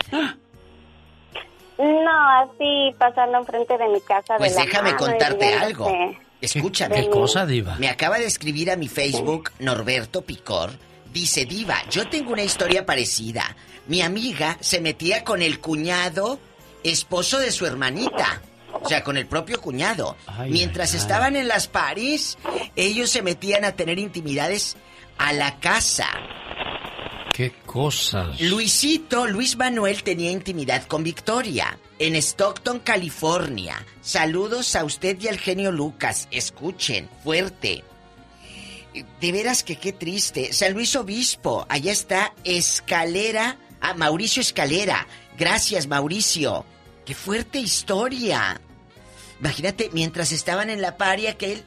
No, 1.79 2.29
así 2.43 2.95
pasando 2.99 3.39
enfrente 3.39 3.77
de 3.77 3.89
mi 3.89 4.01
casa. 4.01 4.37
Pues 4.39 4.53
de 4.53 4.61
la 4.61 4.65
déjame 4.65 4.93
mano 4.93 4.99
contarte 5.07 5.55
algo. 5.55 5.87
que- 5.87 6.19
Escúchame. 6.41 6.97
¿Qué 7.03 7.11
cosa, 7.11 7.47
Diva? 7.47 7.77
Me 7.77 7.89
acaba 7.89 8.19
de 8.19 8.27
escribir 8.27 8.71
a 8.71 8.77
mi 8.77 8.89
Facebook 8.89 9.51
Norberto 9.59 10.23
Picor. 10.23 10.71
Dice, 11.13 11.47
Diva, 11.47 11.77
yo 11.91 12.09
tengo 12.09 12.33
una 12.33 12.43
historia 12.43 12.85
parecida. 12.85 13.57
Mi 13.87 14.03
amiga 14.03 14.59
se 14.61 14.81
metía 14.81 15.25
con 15.25 15.41
el 15.41 15.61
cuñado, 15.61 16.39
esposo 16.85 17.39
de 17.39 17.51
su 17.53 17.65
hermanita. 17.67 18.43
O 18.73 18.87
sea, 18.89 19.03
con 19.03 19.17
el 19.17 19.27
propio 19.27 19.61
cuñado. 19.63 20.17
Mientras 20.49 20.93
estaban 20.95 21.35
en 21.37 21.49
las 21.49 21.69
París, 21.69 22.37
ellos 22.77 23.09
se 23.11 23.23
metían 23.23 23.65
a 23.65 23.73
tener 23.73 23.99
intimidades 23.99 24.77
a 25.19 25.33
la 25.33 25.59
casa. 25.61 26.09
¿Qué 27.33 27.53
cosas? 27.67 28.41
Luisito, 28.41 29.27
Luis 29.27 29.57
Manuel 29.57 30.03
tenía 30.03 30.31
intimidad 30.31 30.87
con 30.87 31.03
Victoria 31.03 31.79
en 31.99 32.17
Stockton, 32.17 32.81
California. 32.81 33.85
Saludos 34.01 34.75
a 34.75 34.85
usted 34.85 35.21
y 35.21 35.29
al 35.29 35.39
genio 35.39 35.71
Lucas. 35.71 36.29
Escuchen, 36.31 37.11
fuerte. 37.23 37.85
De 39.21 39.33
veras 39.33 39.63
que 39.63 39.77
qué 39.77 39.93
triste. 39.93 40.55
San 40.55 40.73
Luis 40.73 40.97
Obispo, 40.97 41.67
allá 41.69 41.93
está 41.93 42.33
Escalera. 42.45 43.59
Ah, 43.83 43.93
Mauricio 43.93 44.41
Escalera. 44.41 45.07
Gracias, 45.37 45.87
Mauricio. 45.87 46.65
Qué 47.05 47.15
fuerte 47.15 47.59
historia. 47.59 48.61
Imagínate, 49.41 49.91
mientras 49.93 50.33
estaban 50.33 50.71
en 50.71 50.81
la 50.81 50.97
paria 50.97 51.37
que 51.37 51.53
él 51.53 51.65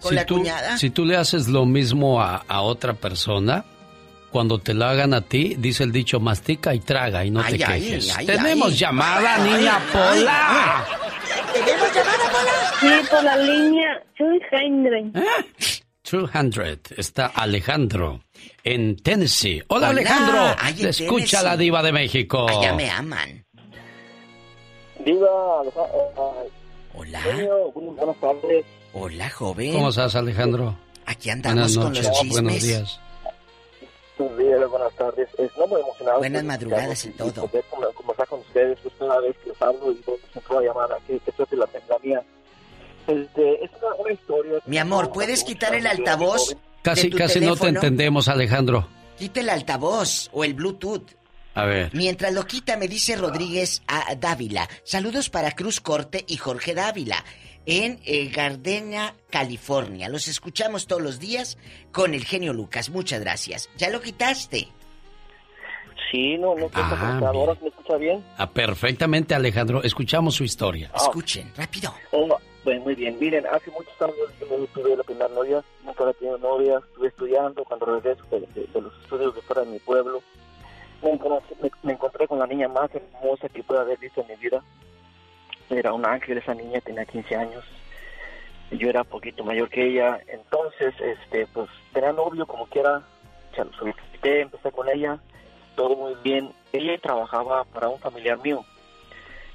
con 0.00 0.10
si 0.10 0.14
la 0.14 0.26
tú, 0.26 0.36
cuñada. 0.38 0.78
Si 0.78 0.90
tú 0.90 1.04
le 1.04 1.16
haces 1.16 1.48
lo 1.48 1.64
mismo 1.66 2.20
a, 2.22 2.44
a 2.48 2.60
otra 2.62 2.94
persona, 2.94 3.64
cuando 4.30 4.58
te 4.58 4.74
lo 4.74 4.84
hagan 4.84 5.14
a 5.14 5.22
ti, 5.22 5.54
dice 5.58 5.84
el 5.84 5.92
dicho, 5.92 6.20
mastica 6.20 6.74
y 6.74 6.80
traga 6.80 7.24
y 7.24 7.30
no 7.30 7.40
Ay, 7.40 7.58
te 7.58 7.64
ay, 7.64 7.80
quejes. 7.82 8.16
ay, 8.16 8.26
Tenemos 8.26 8.68
ay. 8.72 8.76
llamada, 8.76 9.34
Ay, 9.36 9.50
niña 9.50 9.76
ay, 9.76 9.82
Pola. 9.92 10.86
¿Tenemos 11.52 11.94
llamada, 11.94 12.30
Pola? 12.30 12.52
Sí, 12.80 13.08
por 13.10 13.24
la 13.24 13.36
línea 13.38 14.02
200. 14.18 15.22
200. 16.10 16.98
Está 16.98 17.26
Alejandro 17.26 18.20
en 18.64 18.96
Tennessee. 18.96 19.62
Hola, 19.68 19.88
Hola. 19.90 20.00
Alejandro. 20.00 20.56
Te 20.80 20.88
escucha 20.90 21.38
Tennessee. 21.38 21.44
la 21.44 21.56
diva 21.56 21.82
de 21.82 21.92
México. 21.92 22.46
Allá 22.48 22.74
me 22.74 22.90
aman. 22.90 23.44
Diva, 25.04 25.62
Hola. 26.94 27.20
buenas 27.74 28.16
tardes. 28.20 28.64
Hola, 28.92 29.30
joven. 29.30 29.72
¿Cómo 29.72 29.90
estás, 29.90 30.14
Alejandro? 30.14 30.76
Aquí 31.06 31.30
andamos 31.30 31.76
Buenas 31.76 31.76
con 31.76 31.92
noches, 31.92 32.06
los 32.06 32.20
chismes. 32.20 32.42
buenos 32.42 32.62
días. 32.62 33.00
Buenos 34.18 34.38
días, 34.38 34.70
buenas 34.70 34.94
tardes. 34.94 35.28
Es 35.38 35.50
no 35.56 35.66
muy 35.66 35.80
emocionado. 35.80 36.18
Buenas 36.18 36.44
madrugadas 36.44 37.04
y 37.04 37.10
todo. 37.10 37.46
Poder 37.46 37.64
conversar 37.94 38.26
con 38.28 38.40
ustedes, 38.40 38.78
es 38.84 38.92
una 39.00 39.18
vez 39.20 39.36
que 39.42 39.50
les 39.50 39.62
hablo 39.62 39.92
y 39.92 40.00
a 40.08 40.52
una 40.52 40.62
llamada 40.66 40.96
que, 41.06 41.18
que 41.20 41.32
suerte 41.32 41.56
la 41.56 41.66
tenga 41.66 41.98
mía. 42.02 42.22
Este, 43.06 43.64
es 43.64 43.70
una, 43.80 43.94
una 43.98 44.12
historia. 44.12 44.58
Mi 44.66 44.78
amor, 44.78 45.12
¿puedes 45.12 45.44
quitar 45.44 45.74
el 45.74 45.86
altavoz? 45.86 46.56
Casi, 46.82 47.04
de 47.04 47.10
tu 47.10 47.16
casi 47.18 47.40
no 47.40 47.52
te 47.54 47.60
teléfono? 47.60 47.68
entendemos, 47.70 48.28
Alejandro. 48.28 48.88
Quita 49.18 49.40
el 49.40 49.50
altavoz 49.50 50.28
o 50.32 50.44
el 50.44 50.54
Bluetooth. 50.54 51.06
A 51.54 51.64
ver. 51.64 51.90
Mientras 51.92 52.32
lo 52.32 52.44
quita, 52.46 52.76
me 52.76 52.86
dice 52.86 53.16
Rodríguez 53.16 53.82
a 53.88 54.14
Dávila. 54.14 54.68
Saludos 54.84 55.28
para 55.30 55.52
Cruz 55.52 55.80
Corte 55.80 56.24
y 56.28 56.36
Jorge 56.36 56.74
Dávila 56.74 57.24
en 57.70 58.00
eh, 58.06 58.28
Gardena, 58.34 59.14
California. 59.30 60.08
Los 60.08 60.26
escuchamos 60.26 60.86
todos 60.86 61.02
los 61.02 61.20
días 61.20 61.58
con 61.92 62.14
el 62.14 62.24
genio 62.24 62.52
Lucas. 62.54 62.88
Muchas 62.90 63.20
gracias. 63.20 63.68
¿Ya 63.76 63.90
lo 63.90 64.00
quitaste? 64.00 64.68
Sí, 66.10 66.38
no, 66.38 66.54
no, 66.54 66.68
¿qué 66.70 66.80
Ah, 66.80 67.20
me 67.60 67.68
escucha 67.68 67.96
bien? 67.98 68.24
Ah, 68.38 68.48
perfectamente, 68.50 69.34
Alejandro. 69.34 69.82
Escuchamos 69.82 70.34
su 70.34 70.44
historia. 70.44 70.90
Escuchen, 70.96 71.52
rápido. 71.54 71.92
Oh, 72.12 72.38
pues 72.64 72.80
muy 72.80 72.94
bien. 72.94 73.18
Miren, 73.20 73.44
hace 73.46 73.70
muchos 73.70 73.92
años 74.00 74.16
yo 74.40 74.46
tuve 74.72 74.96
la 74.96 75.02
primera 75.02 75.28
novia, 75.28 75.62
nunca 75.84 76.04
había 76.04 76.14
tenido 76.14 76.38
novia, 76.38 76.78
estuve 76.88 77.08
estudiando 77.08 77.62
cuando 77.64 77.84
regreso 77.86 78.22
de, 78.30 78.40
de- 78.40 78.66
de 78.72 78.80
los 78.80 78.92
estudios 79.02 79.34
de 79.34 79.42
fuera 79.42 79.62
de 79.62 79.70
mi 79.72 79.78
pueblo. 79.80 80.22
Me, 81.02 81.12
me- 81.12 81.70
me 81.82 81.92
encontré 81.92 82.26
con 82.26 82.38
la 82.38 82.46
niña 82.46 82.68
más 82.68 82.90
hermosa 82.94 83.48
que 83.50 83.62
pueda 83.62 83.82
haber 83.82 83.98
visto 83.98 84.22
en 84.22 84.28
mi 84.28 84.36
vida. 84.36 84.62
Era 85.70 85.92
un 85.92 86.06
ángel, 86.06 86.38
esa 86.38 86.54
niña 86.54 86.80
tenía 86.80 87.04
15 87.04 87.36
años. 87.36 87.64
Yo 88.70 88.88
era 88.88 89.04
poquito 89.04 89.44
mayor 89.44 89.68
que 89.68 89.86
ella. 89.86 90.20
Entonces, 90.28 90.94
este, 91.00 91.46
pues, 91.48 91.68
tenía 91.92 92.12
novio 92.12 92.46
como 92.46 92.66
quiera. 92.66 93.02
Solicité, 93.78 94.42
empecé 94.42 94.70
con 94.70 94.88
ella. 94.88 95.18
Todo 95.74 95.96
muy 95.96 96.14
bien. 96.22 96.52
Ella 96.72 96.98
trabajaba 96.98 97.64
para 97.64 97.88
un 97.88 97.98
familiar 97.98 98.38
mío. 98.38 98.64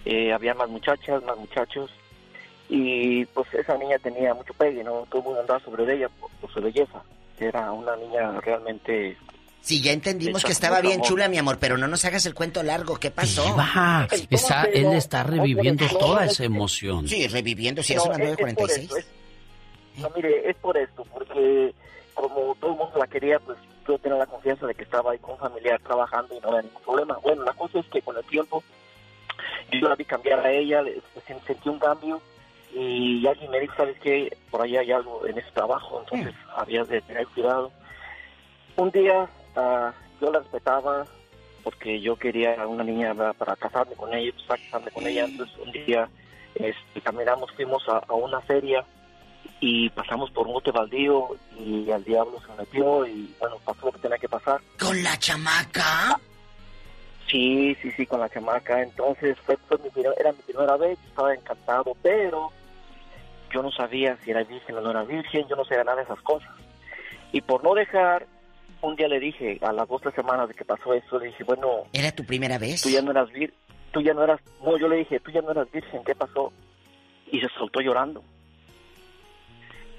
Eh, 0.05 0.33
había 0.33 0.53
más 0.53 0.69
muchachas, 0.69 1.23
más 1.23 1.37
muchachos 1.37 1.89
y 2.69 3.25
pues 3.27 3.53
esa 3.53 3.77
niña 3.77 3.99
tenía 3.99 4.33
mucho 4.33 4.53
pegue, 4.53 4.83
¿no? 4.83 5.05
Todo 5.09 5.19
el 5.19 5.25
mundo 5.25 5.41
andaba 5.41 5.59
sobre 5.59 5.93
ella 5.93 6.09
por 6.41 6.51
su 6.51 6.61
belleza. 6.61 7.03
Era 7.39 7.71
una 7.71 7.95
niña 7.95 8.39
realmente... 8.41 9.17
Sí, 9.63 9.81
ya 9.81 9.93
entendimos 9.93 10.43
que 10.43 10.51
estaba 10.51 10.81
bien 10.81 10.95
amor. 10.95 11.07
chula, 11.07 11.29
mi 11.29 11.37
amor, 11.37 11.57
pero 11.57 11.77
no 11.77 11.87
nos 11.87 12.03
hagas 12.03 12.25
el 12.25 12.33
cuento 12.33 12.61
largo. 12.63 12.97
¿Qué 12.97 13.11
pasó? 13.11 13.43
Diva, 13.45 14.07
está, 14.29 14.63
él 14.65 14.87
está 14.91 15.23
reviviendo 15.23 15.85
toda 15.97 16.25
esa 16.25 16.43
emoción. 16.43 17.07
Sí, 17.07 17.27
reviviendo. 17.29 17.81
Si 17.81 17.93
es 17.93 18.05
No, 18.05 18.11
una 18.11 18.15
es- 18.25 18.29
es 18.31 18.35
por 18.35 18.45
946. 18.49 18.85
eso, 18.89 18.97
es- 18.97 19.07
no, 20.01 20.09
mire, 20.15 20.49
es 20.49 20.55
por 20.57 20.75
esto, 20.77 21.05
porque 21.13 21.73
como 22.13 22.55
todo 22.59 22.71
el 22.73 22.77
mundo 22.77 22.97
la 22.99 23.07
quería, 23.07 23.39
pues 23.39 23.57
yo 23.87 23.97
tenía 23.99 24.17
la 24.17 24.25
confianza 24.25 24.67
de 24.67 24.75
que 24.75 24.83
estaba 24.83 25.11
ahí 25.13 25.19
con 25.19 25.31
un 25.31 25.37
familiar 25.37 25.79
trabajando 25.81 26.35
y 26.35 26.41
no 26.41 26.49
había 26.49 26.63
ningún 26.63 26.81
problema. 26.81 27.17
Bueno, 27.23 27.43
la 27.45 27.53
cosa 27.53 27.79
es 27.79 27.85
que 27.87 28.01
con 28.01 28.17
el 28.17 28.23
tiempo 28.25 28.61
yo 29.71 29.87
la 29.87 29.95
vi 29.95 30.03
cambiar 30.03 30.45
a 30.45 30.51
ella, 30.51 30.83
sentí 31.25 31.69
un 31.69 31.79
cambio 31.79 32.21
y 32.75 33.25
alguien 33.25 33.49
me 33.49 33.61
dijo, 33.61 33.75
¿sabes 33.77 33.97
qué? 34.01 34.35
Por 34.51 34.61
ahí 34.61 34.75
hay 34.75 34.91
algo 34.91 35.25
en 35.25 35.37
ese 35.37 35.51
trabajo, 35.51 36.01
entonces 36.01 36.33
había 36.57 36.83
de 36.83 36.99
tener 37.01 37.25
cuidado. 37.27 37.71
Un 38.75 38.91
día 38.91 39.29
ah, 39.55 39.93
yo 40.21 40.31
la 40.31 40.39
respetaba 40.39 41.05
porque 41.63 42.01
yo 42.01 42.15
quería 42.17 42.67
una 42.67 42.83
niña 42.83 43.13
¿verdad? 43.13 43.35
para 43.35 43.55
casarme 43.55 43.95
con 43.95 44.13
ella, 44.13 44.31
pues, 44.47 44.61
casarme 44.61 44.91
con 44.91 45.07
ella, 45.07 45.25
entonces 45.25 45.57
un 45.57 45.71
día 45.71 46.09
este, 46.55 47.01
caminamos, 47.01 47.51
fuimos 47.51 47.87
a, 47.87 47.99
a 47.99 48.13
una 48.13 48.41
feria 48.41 48.83
y 49.59 49.89
pasamos 49.91 50.29
por 50.31 50.47
un 50.47 50.53
bote 50.53 50.71
baldío 50.71 51.37
y 51.57 51.89
al 51.89 52.03
diablo 52.03 52.41
se 52.45 52.53
metió 52.61 53.05
y 53.05 53.33
bueno, 53.39 53.57
pasó 53.63 53.85
lo 53.85 53.91
que 53.93 53.99
tenía 53.99 54.17
que 54.17 54.27
pasar. 54.27 54.59
¿Con 54.77 55.01
la 55.01 55.17
chamaca? 55.17 56.19
Sí, 57.29 57.75
sí, 57.81 57.91
sí, 57.91 58.05
con 58.05 58.19
la 58.19 58.29
chamaca. 58.29 58.81
Entonces 58.81 59.37
fue, 59.45 59.57
fue 59.67 59.77
mi, 59.77 59.89
era 60.19 60.33
mi 60.33 60.39
primera 60.39 60.75
vez, 60.75 60.99
estaba 61.07 61.33
encantado, 61.33 61.95
pero 62.01 62.51
yo 63.53 63.63
no 63.63 63.71
sabía 63.71 64.17
si 64.23 64.31
era 64.31 64.43
virgen 64.43 64.77
o 64.77 64.81
no 64.81 64.91
era 64.91 65.03
virgen, 65.03 65.47
yo 65.47 65.55
no 65.55 65.63
sabía 65.63 65.85
nada 65.85 65.97
de 65.97 66.03
esas 66.03 66.21
cosas. 66.21 66.51
Y 67.31 67.41
por 67.41 67.63
no 67.63 67.73
dejar, 67.73 68.27
un 68.83 68.95
día 68.95 69.07
le 69.07 69.19
dije, 69.19 69.57
a 69.61 69.71
las 69.71 69.87
dos 69.87 70.01
tres 70.01 70.13
semanas 70.13 70.49
de 70.49 70.53
que 70.53 70.65
pasó 70.65 70.93
eso, 70.93 71.17
le 71.17 71.27
dije, 71.27 71.43
bueno, 71.43 71.85
¿Era 71.93 72.11
tu 72.11 72.25
primera 72.25 72.57
vez? 72.57 72.81
tú 72.81 72.89
ya 72.89 73.01
no 73.01 73.11
eras 73.11 73.31
vir, 73.31 73.53
tú 73.91 74.01
ya 74.01 74.13
no 74.13 74.23
eras, 74.23 74.41
no, 74.63 74.77
yo 74.77 74.87
le 74.87 74.97
dije, 74.97 75.19
tú 75.21 75.31
ya 75.31 75.41
no 75.41 75.51
eras 75.51 75.71
virgen, 75.71 76.03
¿qué 76.03 76.13
pasó? 76.13 76.51
Y 77.31 77.39
se 77.39 77.47
soltó 77.57 77.79
llorando. 77.79 78.21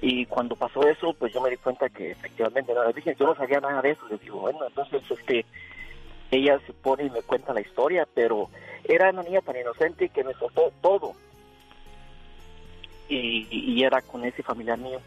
Y 0.02 0.26
cuando 0.26 0.54
pasó 0.54 0.86
eso, 0.86 1.14
pues 1.14 1.32
yo 1.32 1.40
me 1.40 1.48
di 1.48 1.56
cuenta 1.56 1.88
que 1.88 2.10
efectivamente 2.10 2.74
no 2.74 2.82
era 2.82 2.92
virgen. 2.92 3.16
Yo 3.18 3.24
no 3.24 3.34
sabía 3.34 3.58
nada 3.58 3.80
de 3.80 3.92
eso. 3.92 4.02
Le 4.10 4.18
digo, 4.18 4.38
bueno, 4.40 4.58
entonces 4.66 5.02
este, 5.10 5.46
ella 6.30 6.60
se 6.66 6.74
pone 6.74 7.04
y 7.04 7.10
me 7.10 7.22
cuenta 7.22 7.54
la 7.54 7.62
historia, 7.62 8.06
pero 8.14 8.50
era 8.84 9.08
una 9.10 9.22
niña 9.22 9.40
tan 9.40 9.56
inocente 9.56 10.10
que 10.10 10.22
me 10.22 10.34
soltó 10.34 10.70
todo. 10.82 11.14
Y, 13.08 13.48
y 13.50 13.82
era 13.82 14.02
con 14.02 14.26
ese 14.26 14.42
familiar 14.42 14.76
mío. 14.78 15.00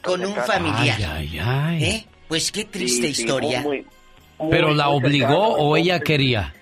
Con 0.00 0.24
un 0.24 0.34
familiar. 0.34 0.96
Ay, 1.16 1.40
ay. 1.42 1.84
¿Eh? 1.84 2.06
Pues 2.28 2.50
qué 2.52 2.64
triste 2.64 3.08
Sí, 3.08 3.14
sí, 3.14 3.22
historia. 3.22 3.60
muy- 3.62 3.86
muy- 4.38 4.50
¿Pero 4.50 4.74
la 4.74 4.88
obligó 4.88 5.54
o 5.54 5.76
ella 5.76 6.00
quería? 6.00 6.54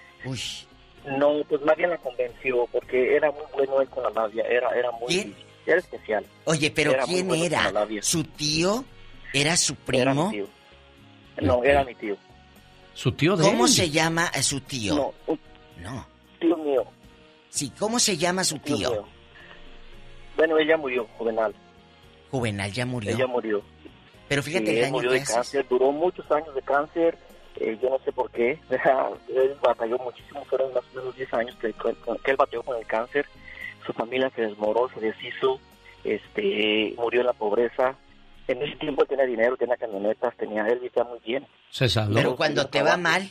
No, 1.18 1.42
pues 1.48 1.60
más 1.62 1.76
bien 1.76 1.90
la 1.90 1.98
convenció, 1.98 2.66
porque 2.72 3.14
era 3.16 3.30
muy 3.30 3.42
bueno 3.52 3.80
él 3.80 3.88
con 3.88 4.02
la 4.04 4.10
labia, 4.10 4.44
era, 4.44 4.70
era 4.70 4.90
muy... 4.92 5.34
Era 5.66 5.78
especial. 5.78 6.24
Oye, 6.44 6.70
pero 6.70 6.92
Era 6.92 7.04
¿quién 7.04 7.26
bueno 7.26 7.44
era? 7.44 7.72
¿Su 8.02 8.24
tío? 8.24 8.84
¿Era 9.32 9.56
su 9.56 9.72
Era 9.72 9.82
primo? 10.12 10.26
mi 10.30 10.36
tío. 10.36 10.46
No, 11.40 11.64
era 11.64 11.84
mi 11.84 11.94
tío. 11.94 12.16
¿Su 12.94 13.12
tío 13.12 13.36
de 13.36 13.42
¿Cómo 13.44 13.64
él? 13.66 13.72
se 13.72 13.90
llama 13.90 14.26
a 14.26 14.42
su 14.42 14.60
tío? 14.60 14.94
No, 14.94 15.14
un 15.26 15.40
No. 15.82 16.06
tío 16.38 16.56
mío. 16.58 16.84
Sí, 17.48 17.72
¿cómo 17.78 17.98
se 17.98 18.16
llama 18.16 18.44
su 18.44 18.58
tío 18.58 18.76
tío? 18.76 19.06
Bueno, 20.36 20.58
ella 20.58 20.76
murió, 20.76 21.06
Juvenal. 21.18 21.54
Juvenal 22.30 22.72
ya 22.72 22.84
murió. 22.86 23.10
Ella 23.14 23.26
murió. 23.26 23.62
Pero 24.28 24.42
fíjate 24.42 24.66
Sí, 24.66 24.70
el 24.72 24.76
él 24.76 24.82
daño 24.82 24.92
murió 24.92 25.10
que 25.10 25.16
de 25.16 25.22
haces. 25.22 25.34
cáncer, 25.34 25.66
duró 25.68 25.92
muchos 25.92 26.30
años 26.30 26.54
de 26.54 26.62
cáncer, 26.62 27.18
eh, 27.60 27.78
yo 27.82 27.90
no 27.90 27.98
sé 28.04 28.12
por 28.12 28.30
qué, 28.30 28.58
él 29.28 29.56
batalló 29.62 29.98
muchísimo, 29.98 30.44
fueron 30.46 30.72
más 30.74 30.82
o 30.92 30.96
menos 30.98 31.16
10 31.16 31.32
años 31.34 31.54
que, 31.60 31.72
que 31.72 32.30
él 32.30 32.36
batalló 32.36 32.62
con 32.62 32.76
el 32.78 32.86
cáncer, 32.86 33.26
su 33.86 33.92
familia 33.92 34.30
se 34.34 34.42
desmoró, 34.42 34.88
se 34.94 35.00
deshizo, 35.00 35.60
este, 36.04 36.94
murió 36.96 37.20
en 37.20 37.26
la 37.26 37.32
pobreza, 37.32 37.94
en 38.48 38.62
ese 38.62 38.76
tiempo 38.76 39.02
él 39.02 39.08
tenía 39.08 39.24
dinero, 39.26 39.56
tenía 39.56 39.76
camionetas, 39.76 40.36
tenía, 40.36 40.66
él 40.66 40.78
vivía 40.80 41.04
muy 41.04 41.18
bien. 41.24 41.46
Se 41.70 41.88
salvó. 41.88 42.14
Pero 42.14 42.36
cuando 42.36 42.66
te 42.66 42.82
va 42.82 42.96
mal, 42.96 43.22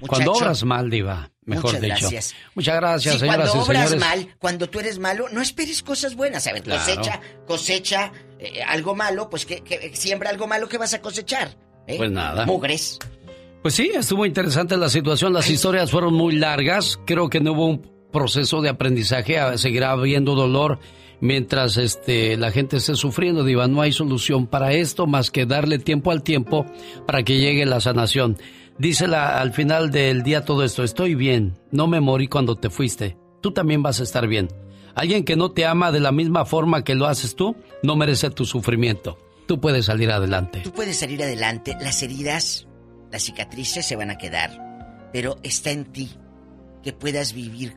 Cuando 0.00 0.32
muchacho, 0.32 0.44
obras 0.44 0.64
mal, 0.64 0.90
Diva, 0.90 1.30
mejor 1.44 1.64
Muchas 1.66 1.80
dicho. 1.80 1.94
gracias. 2.00 2.34
Muchas 2.54 2.76
gracias, 2.76 3.14
Sí, 3.14 3.20
señoras 3.20 3.50
cuando 3.50 3.64
y 3.64 3.66
obras 3.70 3.88
señores. 3.90 4.08
mal, 4.26 4.34
cuando 4.38 4.68
tú 4.68 4.80
eres 4.80 4.98
malo, 4.98 5.28
no 5.30 5.40
esperes 5.40 5.82
cosas 5.82 6.14
buenas. 6.14 6.46
A 6.46 6.52
ver, 6.52 6.62
Claro. 6.62 6.80
cosecha, 6.84 7.20
cosecha 7.46 8.12
eh, 8.38 8.62
algo 8.66 8.94
malo, 8.94 9.28
pues 9.30 9.46
que, 9.46 9.60
que 9.60 9.94
siembra 9.94 10.30
algo 10.30 10.46
malo 10.46 10.68
que 10.68 10.78
vas 10.78 10.94
a 10.94 11.00
cosechar. 11.00 11.56
¿eh? 11.86 11.96
Pues 11.96 12.10
nada. 12.10 12.46
Mugres. 12.46 12.98
Pues 13.62 13.74
sí, 13.74 13.90
estuvo 13.94 14.26
interesante 14.26 14.76
la 14.76 14.88
situación. 14.90 15.32
Las 15.32 15.48
historias 15.48 15.90
fueron 15.90 16.14
muy 16.14 16.34
largas. 16.34 17.00
Creo 17.06 17.30
que 17.30 17.40
no 17.40 17.52
hubo 17.52 17.66
un 17.66 17.90
proceso 18.12 18.60
de 18.60 18.68
aprendizaje. 18.68 19.38
Ah, 19.38 19.56
Seguirá 19.56 19.92
habiendo 19.92 20.34
dolor 20.34 20.80
mientras 21.20 21.78
este, 21.78 22.36
la 22.36 22.50
gente 22.50 22.76
esté 22.76 22.94
sufriendo. 22.94 23.42
Diva, 23.42 23.66
no 23.66 23.80
hay 23.80 23.92
solución 23.92 24.46
para 24.46 24.72
esto 24.74 25.06
más 25.06 25.30
que 25.30 25.46
darle 25.46 25.78
tiempo 25.78 26.10
al 26.10 26.22
tiempo 26.22 26.66
para 27.06 27.22
que 27.22 27.38
llegue 27.38 27.64
la 27.64 27.80
sanación. 27.80 28.36
Dísela 28.78 29.40
al 29.40 29.52
final 29.52 29.90
del 29.90 30.22
día 30.24 30.44
todo 30.44 30.62
esto. 30.62 30.84
Estoy 30.84 31.14
bien. 31.14 31.54
No 31.70 31.86
me 31.86 32.00
morí 32.00 32.28
cuando 32.28 32.56
te 32.56 32.68
fuiste. 32.68 33.16
Tú 33.40 33.52
también 33.52 33.82
vas 33.82 34.00
a 34.00 34.02
estar 34.02 34.26
bien. 34.26 34.48
Alguien 34.94 35.24
que 35.24 35.36
no 35.36 35.50
te 35.50 35.66
ama 35.66 35.90
de 35.92 36.00
la 36.00 36.12
misma 36.12 36.44
forma 36.44 36.84
que 36.84 36.94
lo 36.94 37.06
haces 37.06 37.34
tú 37.34 37.56
no 37.82 37.96
merece 37.96 38.30
tu 38.30 38.44
sufrimiento. 38.46 39.18
Tú 39.46 39.60
puedes 39.60 39.86
salir 39.86 40.10
adelante. 40.10 40.60
Tú 40.60 40.72
puedes 40.72 40.98
salir 40.98 41.22
adelante. 41.22 41.76
Las 41.80 42.02
heridas, 42.02 42.66
las 43.10 43.22
cicatrices 43.24 43.84
se 43.84 43.96
van 43.96 44.10
a 44.10 44.16
quedar. 44.18 45.10
Pero 45.12 45.36
está 45.42 45.70
en 45.70 45.84
ti 45.84 46.10
que 46.82 46.92
puedas 46.92 47.32
vivir 47.32 47.76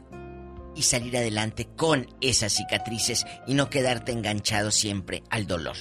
y 0.76 0.84
salir 0.84 1.18
adelante 1.18 1.68
con 1.76 2.08
esas 2.22 2.54
cicatrices 2.54 3.26
y 3.48 3.54
no 3.56 3.70
quedarte 3.70 4.12
enganchado 4.12 4.70
siempre 4.72 5.24
al 5.30 5.48
dolor. 5.48 5.76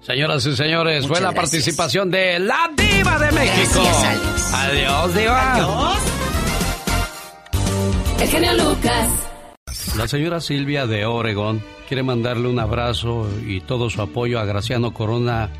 Señoras 0.00 0.44
y 0.46 0.56
señores, 0.56 1.02
Muchas 1.02 1.08
fue 1.08 1.20
la 1.20 1.32
gracias. 1.32 1.50
participación 1.50 2.10
de 2.10 2.38
la 2.38 2.70
Diva 2.76 3.18
de 3.18 3.32
México. 3.32 3.80
Gracias, 3.82 4.04
Alex. 4.04 4.54
Adiós, 4.54 5.14
Diva. 5.14 5.94
El 8.20 8.28
genio 8.28 8.54
Lucas. 8.54 9.08
La 9.96 10.08
señora 10.08 10.40
Silvia 10.40 10.88
de 10.88 11.06
Oregón 11.06 11.62
quiere 11.86 12.02
mandarle 12.02 12.48
un 12.48 12.58
abrazo 12.58 13.28
y 13.46 13.60
todo 13.60 13.88
su 13.90 14.02
apoyo 14.02 14.40
a 14.40 14.44
Graciano 14.44 14.92
Corona 14.92 15.50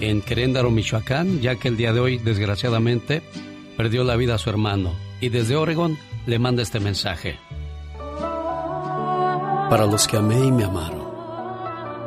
en 0.00 0.22
Queréndaro, 0.22 0.70
Michoacán, 0.70 1.40
ya 1.40 1.56
que 1.56 1.66
el 1.66 1.76
día 1.76 1.92
de 1.92 1.98
hoy, 1.98 2.18
desgraciadamente, 2.18 3.22
perdió 3.76 4.04
la 4.04 4.14
vida 4.14 4.36
a 4.36 4.38
su 4.38 4.50
hermano. 4.50 4.92
Y 5.20 5.30
desde 5.30 5.56
Oregón 5.56 5.98
le 6.26 6.38
manda 6.38 6.62
este 6.62 6.78
mensaje. 6.78 7.38
Para 9.68 9.86
los 9.86 10.06
que 10.06 10.16
amé 10.16 10.38
y 10.38 10.52
me 10.52 10.64
amaron, 10.64 11.02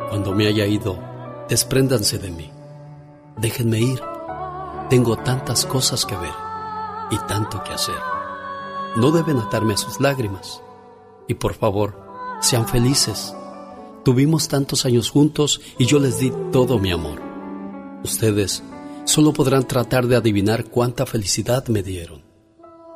cuando 0.09 0.33
me 0.33 0.47
haya 0.47 0.65
ido, 0.65 0.97
despréndanse 1.49 2.19
de 2.19 2.31
mí. 2.31 2.49
Déjenme 3.37 3.81
ir. 3.81 4.01
Tengo 4.89 5.17
tantas 5.17 5.65
cosas 5.65 6.05
que 6.05 6.15
ver 6.15 6.33
y 7.11 7.17
tanto 7.27 7.61
que 7.63 7.73
hacer. 7.73 7.99
No 8.95 9.11
deben 9.11 9.39
atarme 9.39 9.73
a 9.73 9.77
sus 9.77 9.99
lágrimas. 9.99 10.61
Y 11.27 11.35
por 11.35 11.53
favor, 11.53 11.95
sean 12.41 12.67
felices. 12.67 13.35
Tuvimos 14.03 14.47
tantos 14.47 14.85
años 14.85 15.09
juntos 15.09 15.61
y 15.77 15.85
yo 15.85 15.99
les 15.99 16.19
di 16.19 16.31
todo 16.51 16.77
mi 16.77 16.91
amor. 16.91 17.21
Ustedes 18.03 18.61
solo 19.05 19.33
podrán 19.33 19.67
tratar 19.67 20.07
de 20.07 20.15
adivinar 20.15 20.65
cuánta 20.65 21.05
felicidad 21.05 21.67
me 21.67 21.81
dieron. 21.81 22.23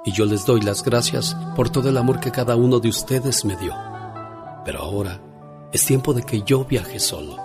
Y 0.06 0.12
yo 0.12 0.26
les 0.26 0.46
doy 0.46 0.62
las 0.62 0.84
gracias 0.84 1.36
por 1.56 1.70
todo 1.70 1.90
el 1.90 1.98
amor 1.98 2.20
que 2.20 2.32
cada 2.32 2.56
uno 2.56 2.80
de 2.80 2.90
ustedes 2.90 3.44
me 3.44 3.56
dio. 3.56 3.74
Pero 4.64 4.80
ahora 4.82 5.22
es 5.72 5.86
tiempo 5.86 6.14
de 6.14 6.24
que 6.24 6.44
yo 6.44 6.66
viaje 6.66 7.00
solo. 7.00 7.38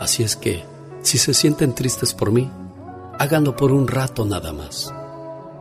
Así 0.00 0.22
es 0.22 0.36
que, 0.36 0.64
si 1.02 1.18
se 1.18 1.34
sienten 1.34 1.74
tristes 1.74 2.14
por 2.14 2.30
mí, 2.30 2.50
háganlo 3.18 3.56
por 3.56 3.72
un 3.72 3.88
rato 3.88 4.24
nada 4.24 4.52
más. 4.52 4.92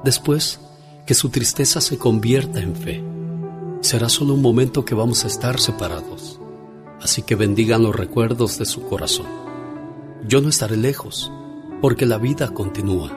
Después, 0.04 0.60
que 1.06 1.14
su 1.14 1.30
tristeza 1.30 1.82
se 1.82 1.98
convierta 1.98 2.60
en 2.60 2.76
fe. 2.76 3.15
Será 3.86 4.10
solo 4.10 4.34
un 4.34 4.42
momento 4.42 4.84
que 4.84 4.96
vamos 4.96 5.26
a 5.26 5.28
estar 5.28 5.60
separados. 5.60 6.40
Así 7.04 7.22
que 7.22 7.36
bendigan 7.36 7.84
los 7.84 7.96
recuerdos 7.96 8.58
de 8.58 8.66
su 8.66 8.82
corazón. 8.82 9.28
Yo 10.28 10.42
no 10.42 10.50
estaré 10.50 10.76
lejos, 10.76 11.32
porque 11.84 12.08
la 12.08 12.18
vida 12.18 12.52
continúa. 12.52 13.12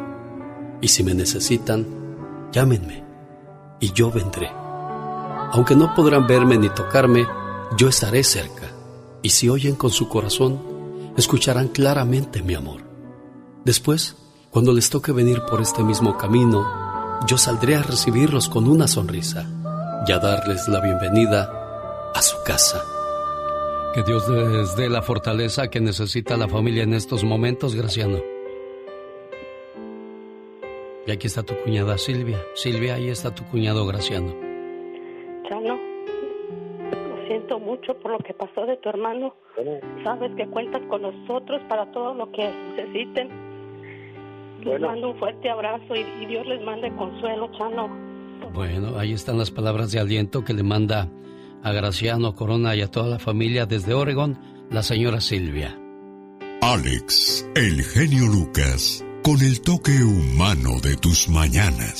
Y 0.82 0.88
si 0.88 1.02
me 1.02 1.14
necesitan, 1.14 1.86
llámenme 2.52 3.02
y 3.80 3.94
yo 3.94 4.10
vendré. 4.10 4.50
Aunque 5.52 5.74
no 5.74 5.94
podrán 5.94 6.26
verme 6.26 6.58
ni 6.58 6.68
tocarme, 6.68 7.26
yo 7.78 7.88
estaré 7.88 8.22
cerca. 8.22 8.70
Y 9.22 9.30
si 9.30 9.48
oyen 9.48 9.74
con 9.74 9.88
su 9.88 10.06
corazón, 10.06 10.60
escucharán 11.16 11.68
claramente 11.68 12.42
mi 12.42 12.52
amor. 12.52 12.82
Después, 13.64 14.16
cuando 14.50 14.74
les 14.74 14.90
toque 14.90 15.12
venir 15.12 15.40
por 15.50 15.62
este 15.62 15.82
mismo 15.82 16.18
camino, 16.18 16.66
yo 17.26 17.38
saldré 17.38 17.76
a 17.76 17.82
recibirlos 17.82 18.50
con 18.50 18.68
una 18.68 18.86
sonrisa 18.86 19.48
y 20.06 20.12
a 20.12 20.18
darles 20.18 20.68
la 20.68 20.80
bienvenida 20.80 21.50
a 22.14 22.22
su 22.22 22.36
casa. 22.44 22.82
Que 23.94 24.02
Dios 24.02 24.28
les 24.28 24.76
dé 24.76 24.88
la 24.88 25.02
fortaleza 25.02 25.68
que 25.68 25.80
necesita 25.80 26.36
la 26.36 26.48
familia 26.48 26.82
en 26.82 26.94
estos 26.94 27.24
momentos, 27.24 27.74
Graciano. 27.74 28.18
Y 31.06 31.10
aquí 31.10 31.26
está 31.26 31.42
tu 31.42 31.54
cuñada 31.64 31.96
Silvia. 31.96 32.38
Silvia, 32.54 32.94
ahí 32.94 33.08
está 33.08 33.34
tu 33.34 33.42
cuñado 33.44 33.86
Graciano. 33.86 34.32
Chano, 35.48 35.76
lo 35.76 37.26
siento 37.26 37.58
mucho 37.58 37.94
por 37.98 38.12
lo 38.12 38.18
que 38.18 38.34
pasó 38.34 38.66
de 38.66 38.76
tu 38.76 38.90
hermano. 38.90 39.34
Sabes 40.04 40.30
que 40.36 40.46
cuentas 40.48 40.82
con 40.88 41.02
nosotros 41.02 41.62
para 41.68 41.90
todo 41.92 42.14
lo 42.14 42.30
que 42.30 42.46
necesiten. 42.76 43.30
Les 44.64 44.80
mando 44.80 45.10
un 45.10 45.18
fuerte 45.18 45.48
abrazo 45.48 45.94
y, 45.94 46.26
Dios 46.26 46.46
les 46.46 46.60
mande 46.62 46.94
consuelo, 46.96 47.50
Chano. 47.56 48.07
Bueno, 48.52 48.98
ahí 48.98 49.12
están 49.12 49.38
las 49.38 49.50
palabras 49.50 49.92
de 49.92 50.00
aliento 50.00 50.44
que 50.44 50.54
le 50.54 50.62
manda 50.62 51.08
a 51.62 51.72
Graciano 51.72 52.34
Corona 52.34 52.74
y 52.76 52.82
a 52.82 52.90
toda 52.90 53.08
la 53.08 53.18
familia 53.18 53.66
desde 53.66 53.94
Oregón, 53.94 54.38
la 54.70 54.82
señora 54.82 55.20
Silvia. 55.20 55.78
Alex, 56.60 57.46
el 57.54 57.82
genio 57.84 58.26
Lucas, 58.26 59.04
con 59.22 59.40
el 59.40 59.60
toque 59.60 60.02
humano 60.02 60.80
de 60.82 60.96
tus 60.96 61.28
mañanas. 61.28 61.98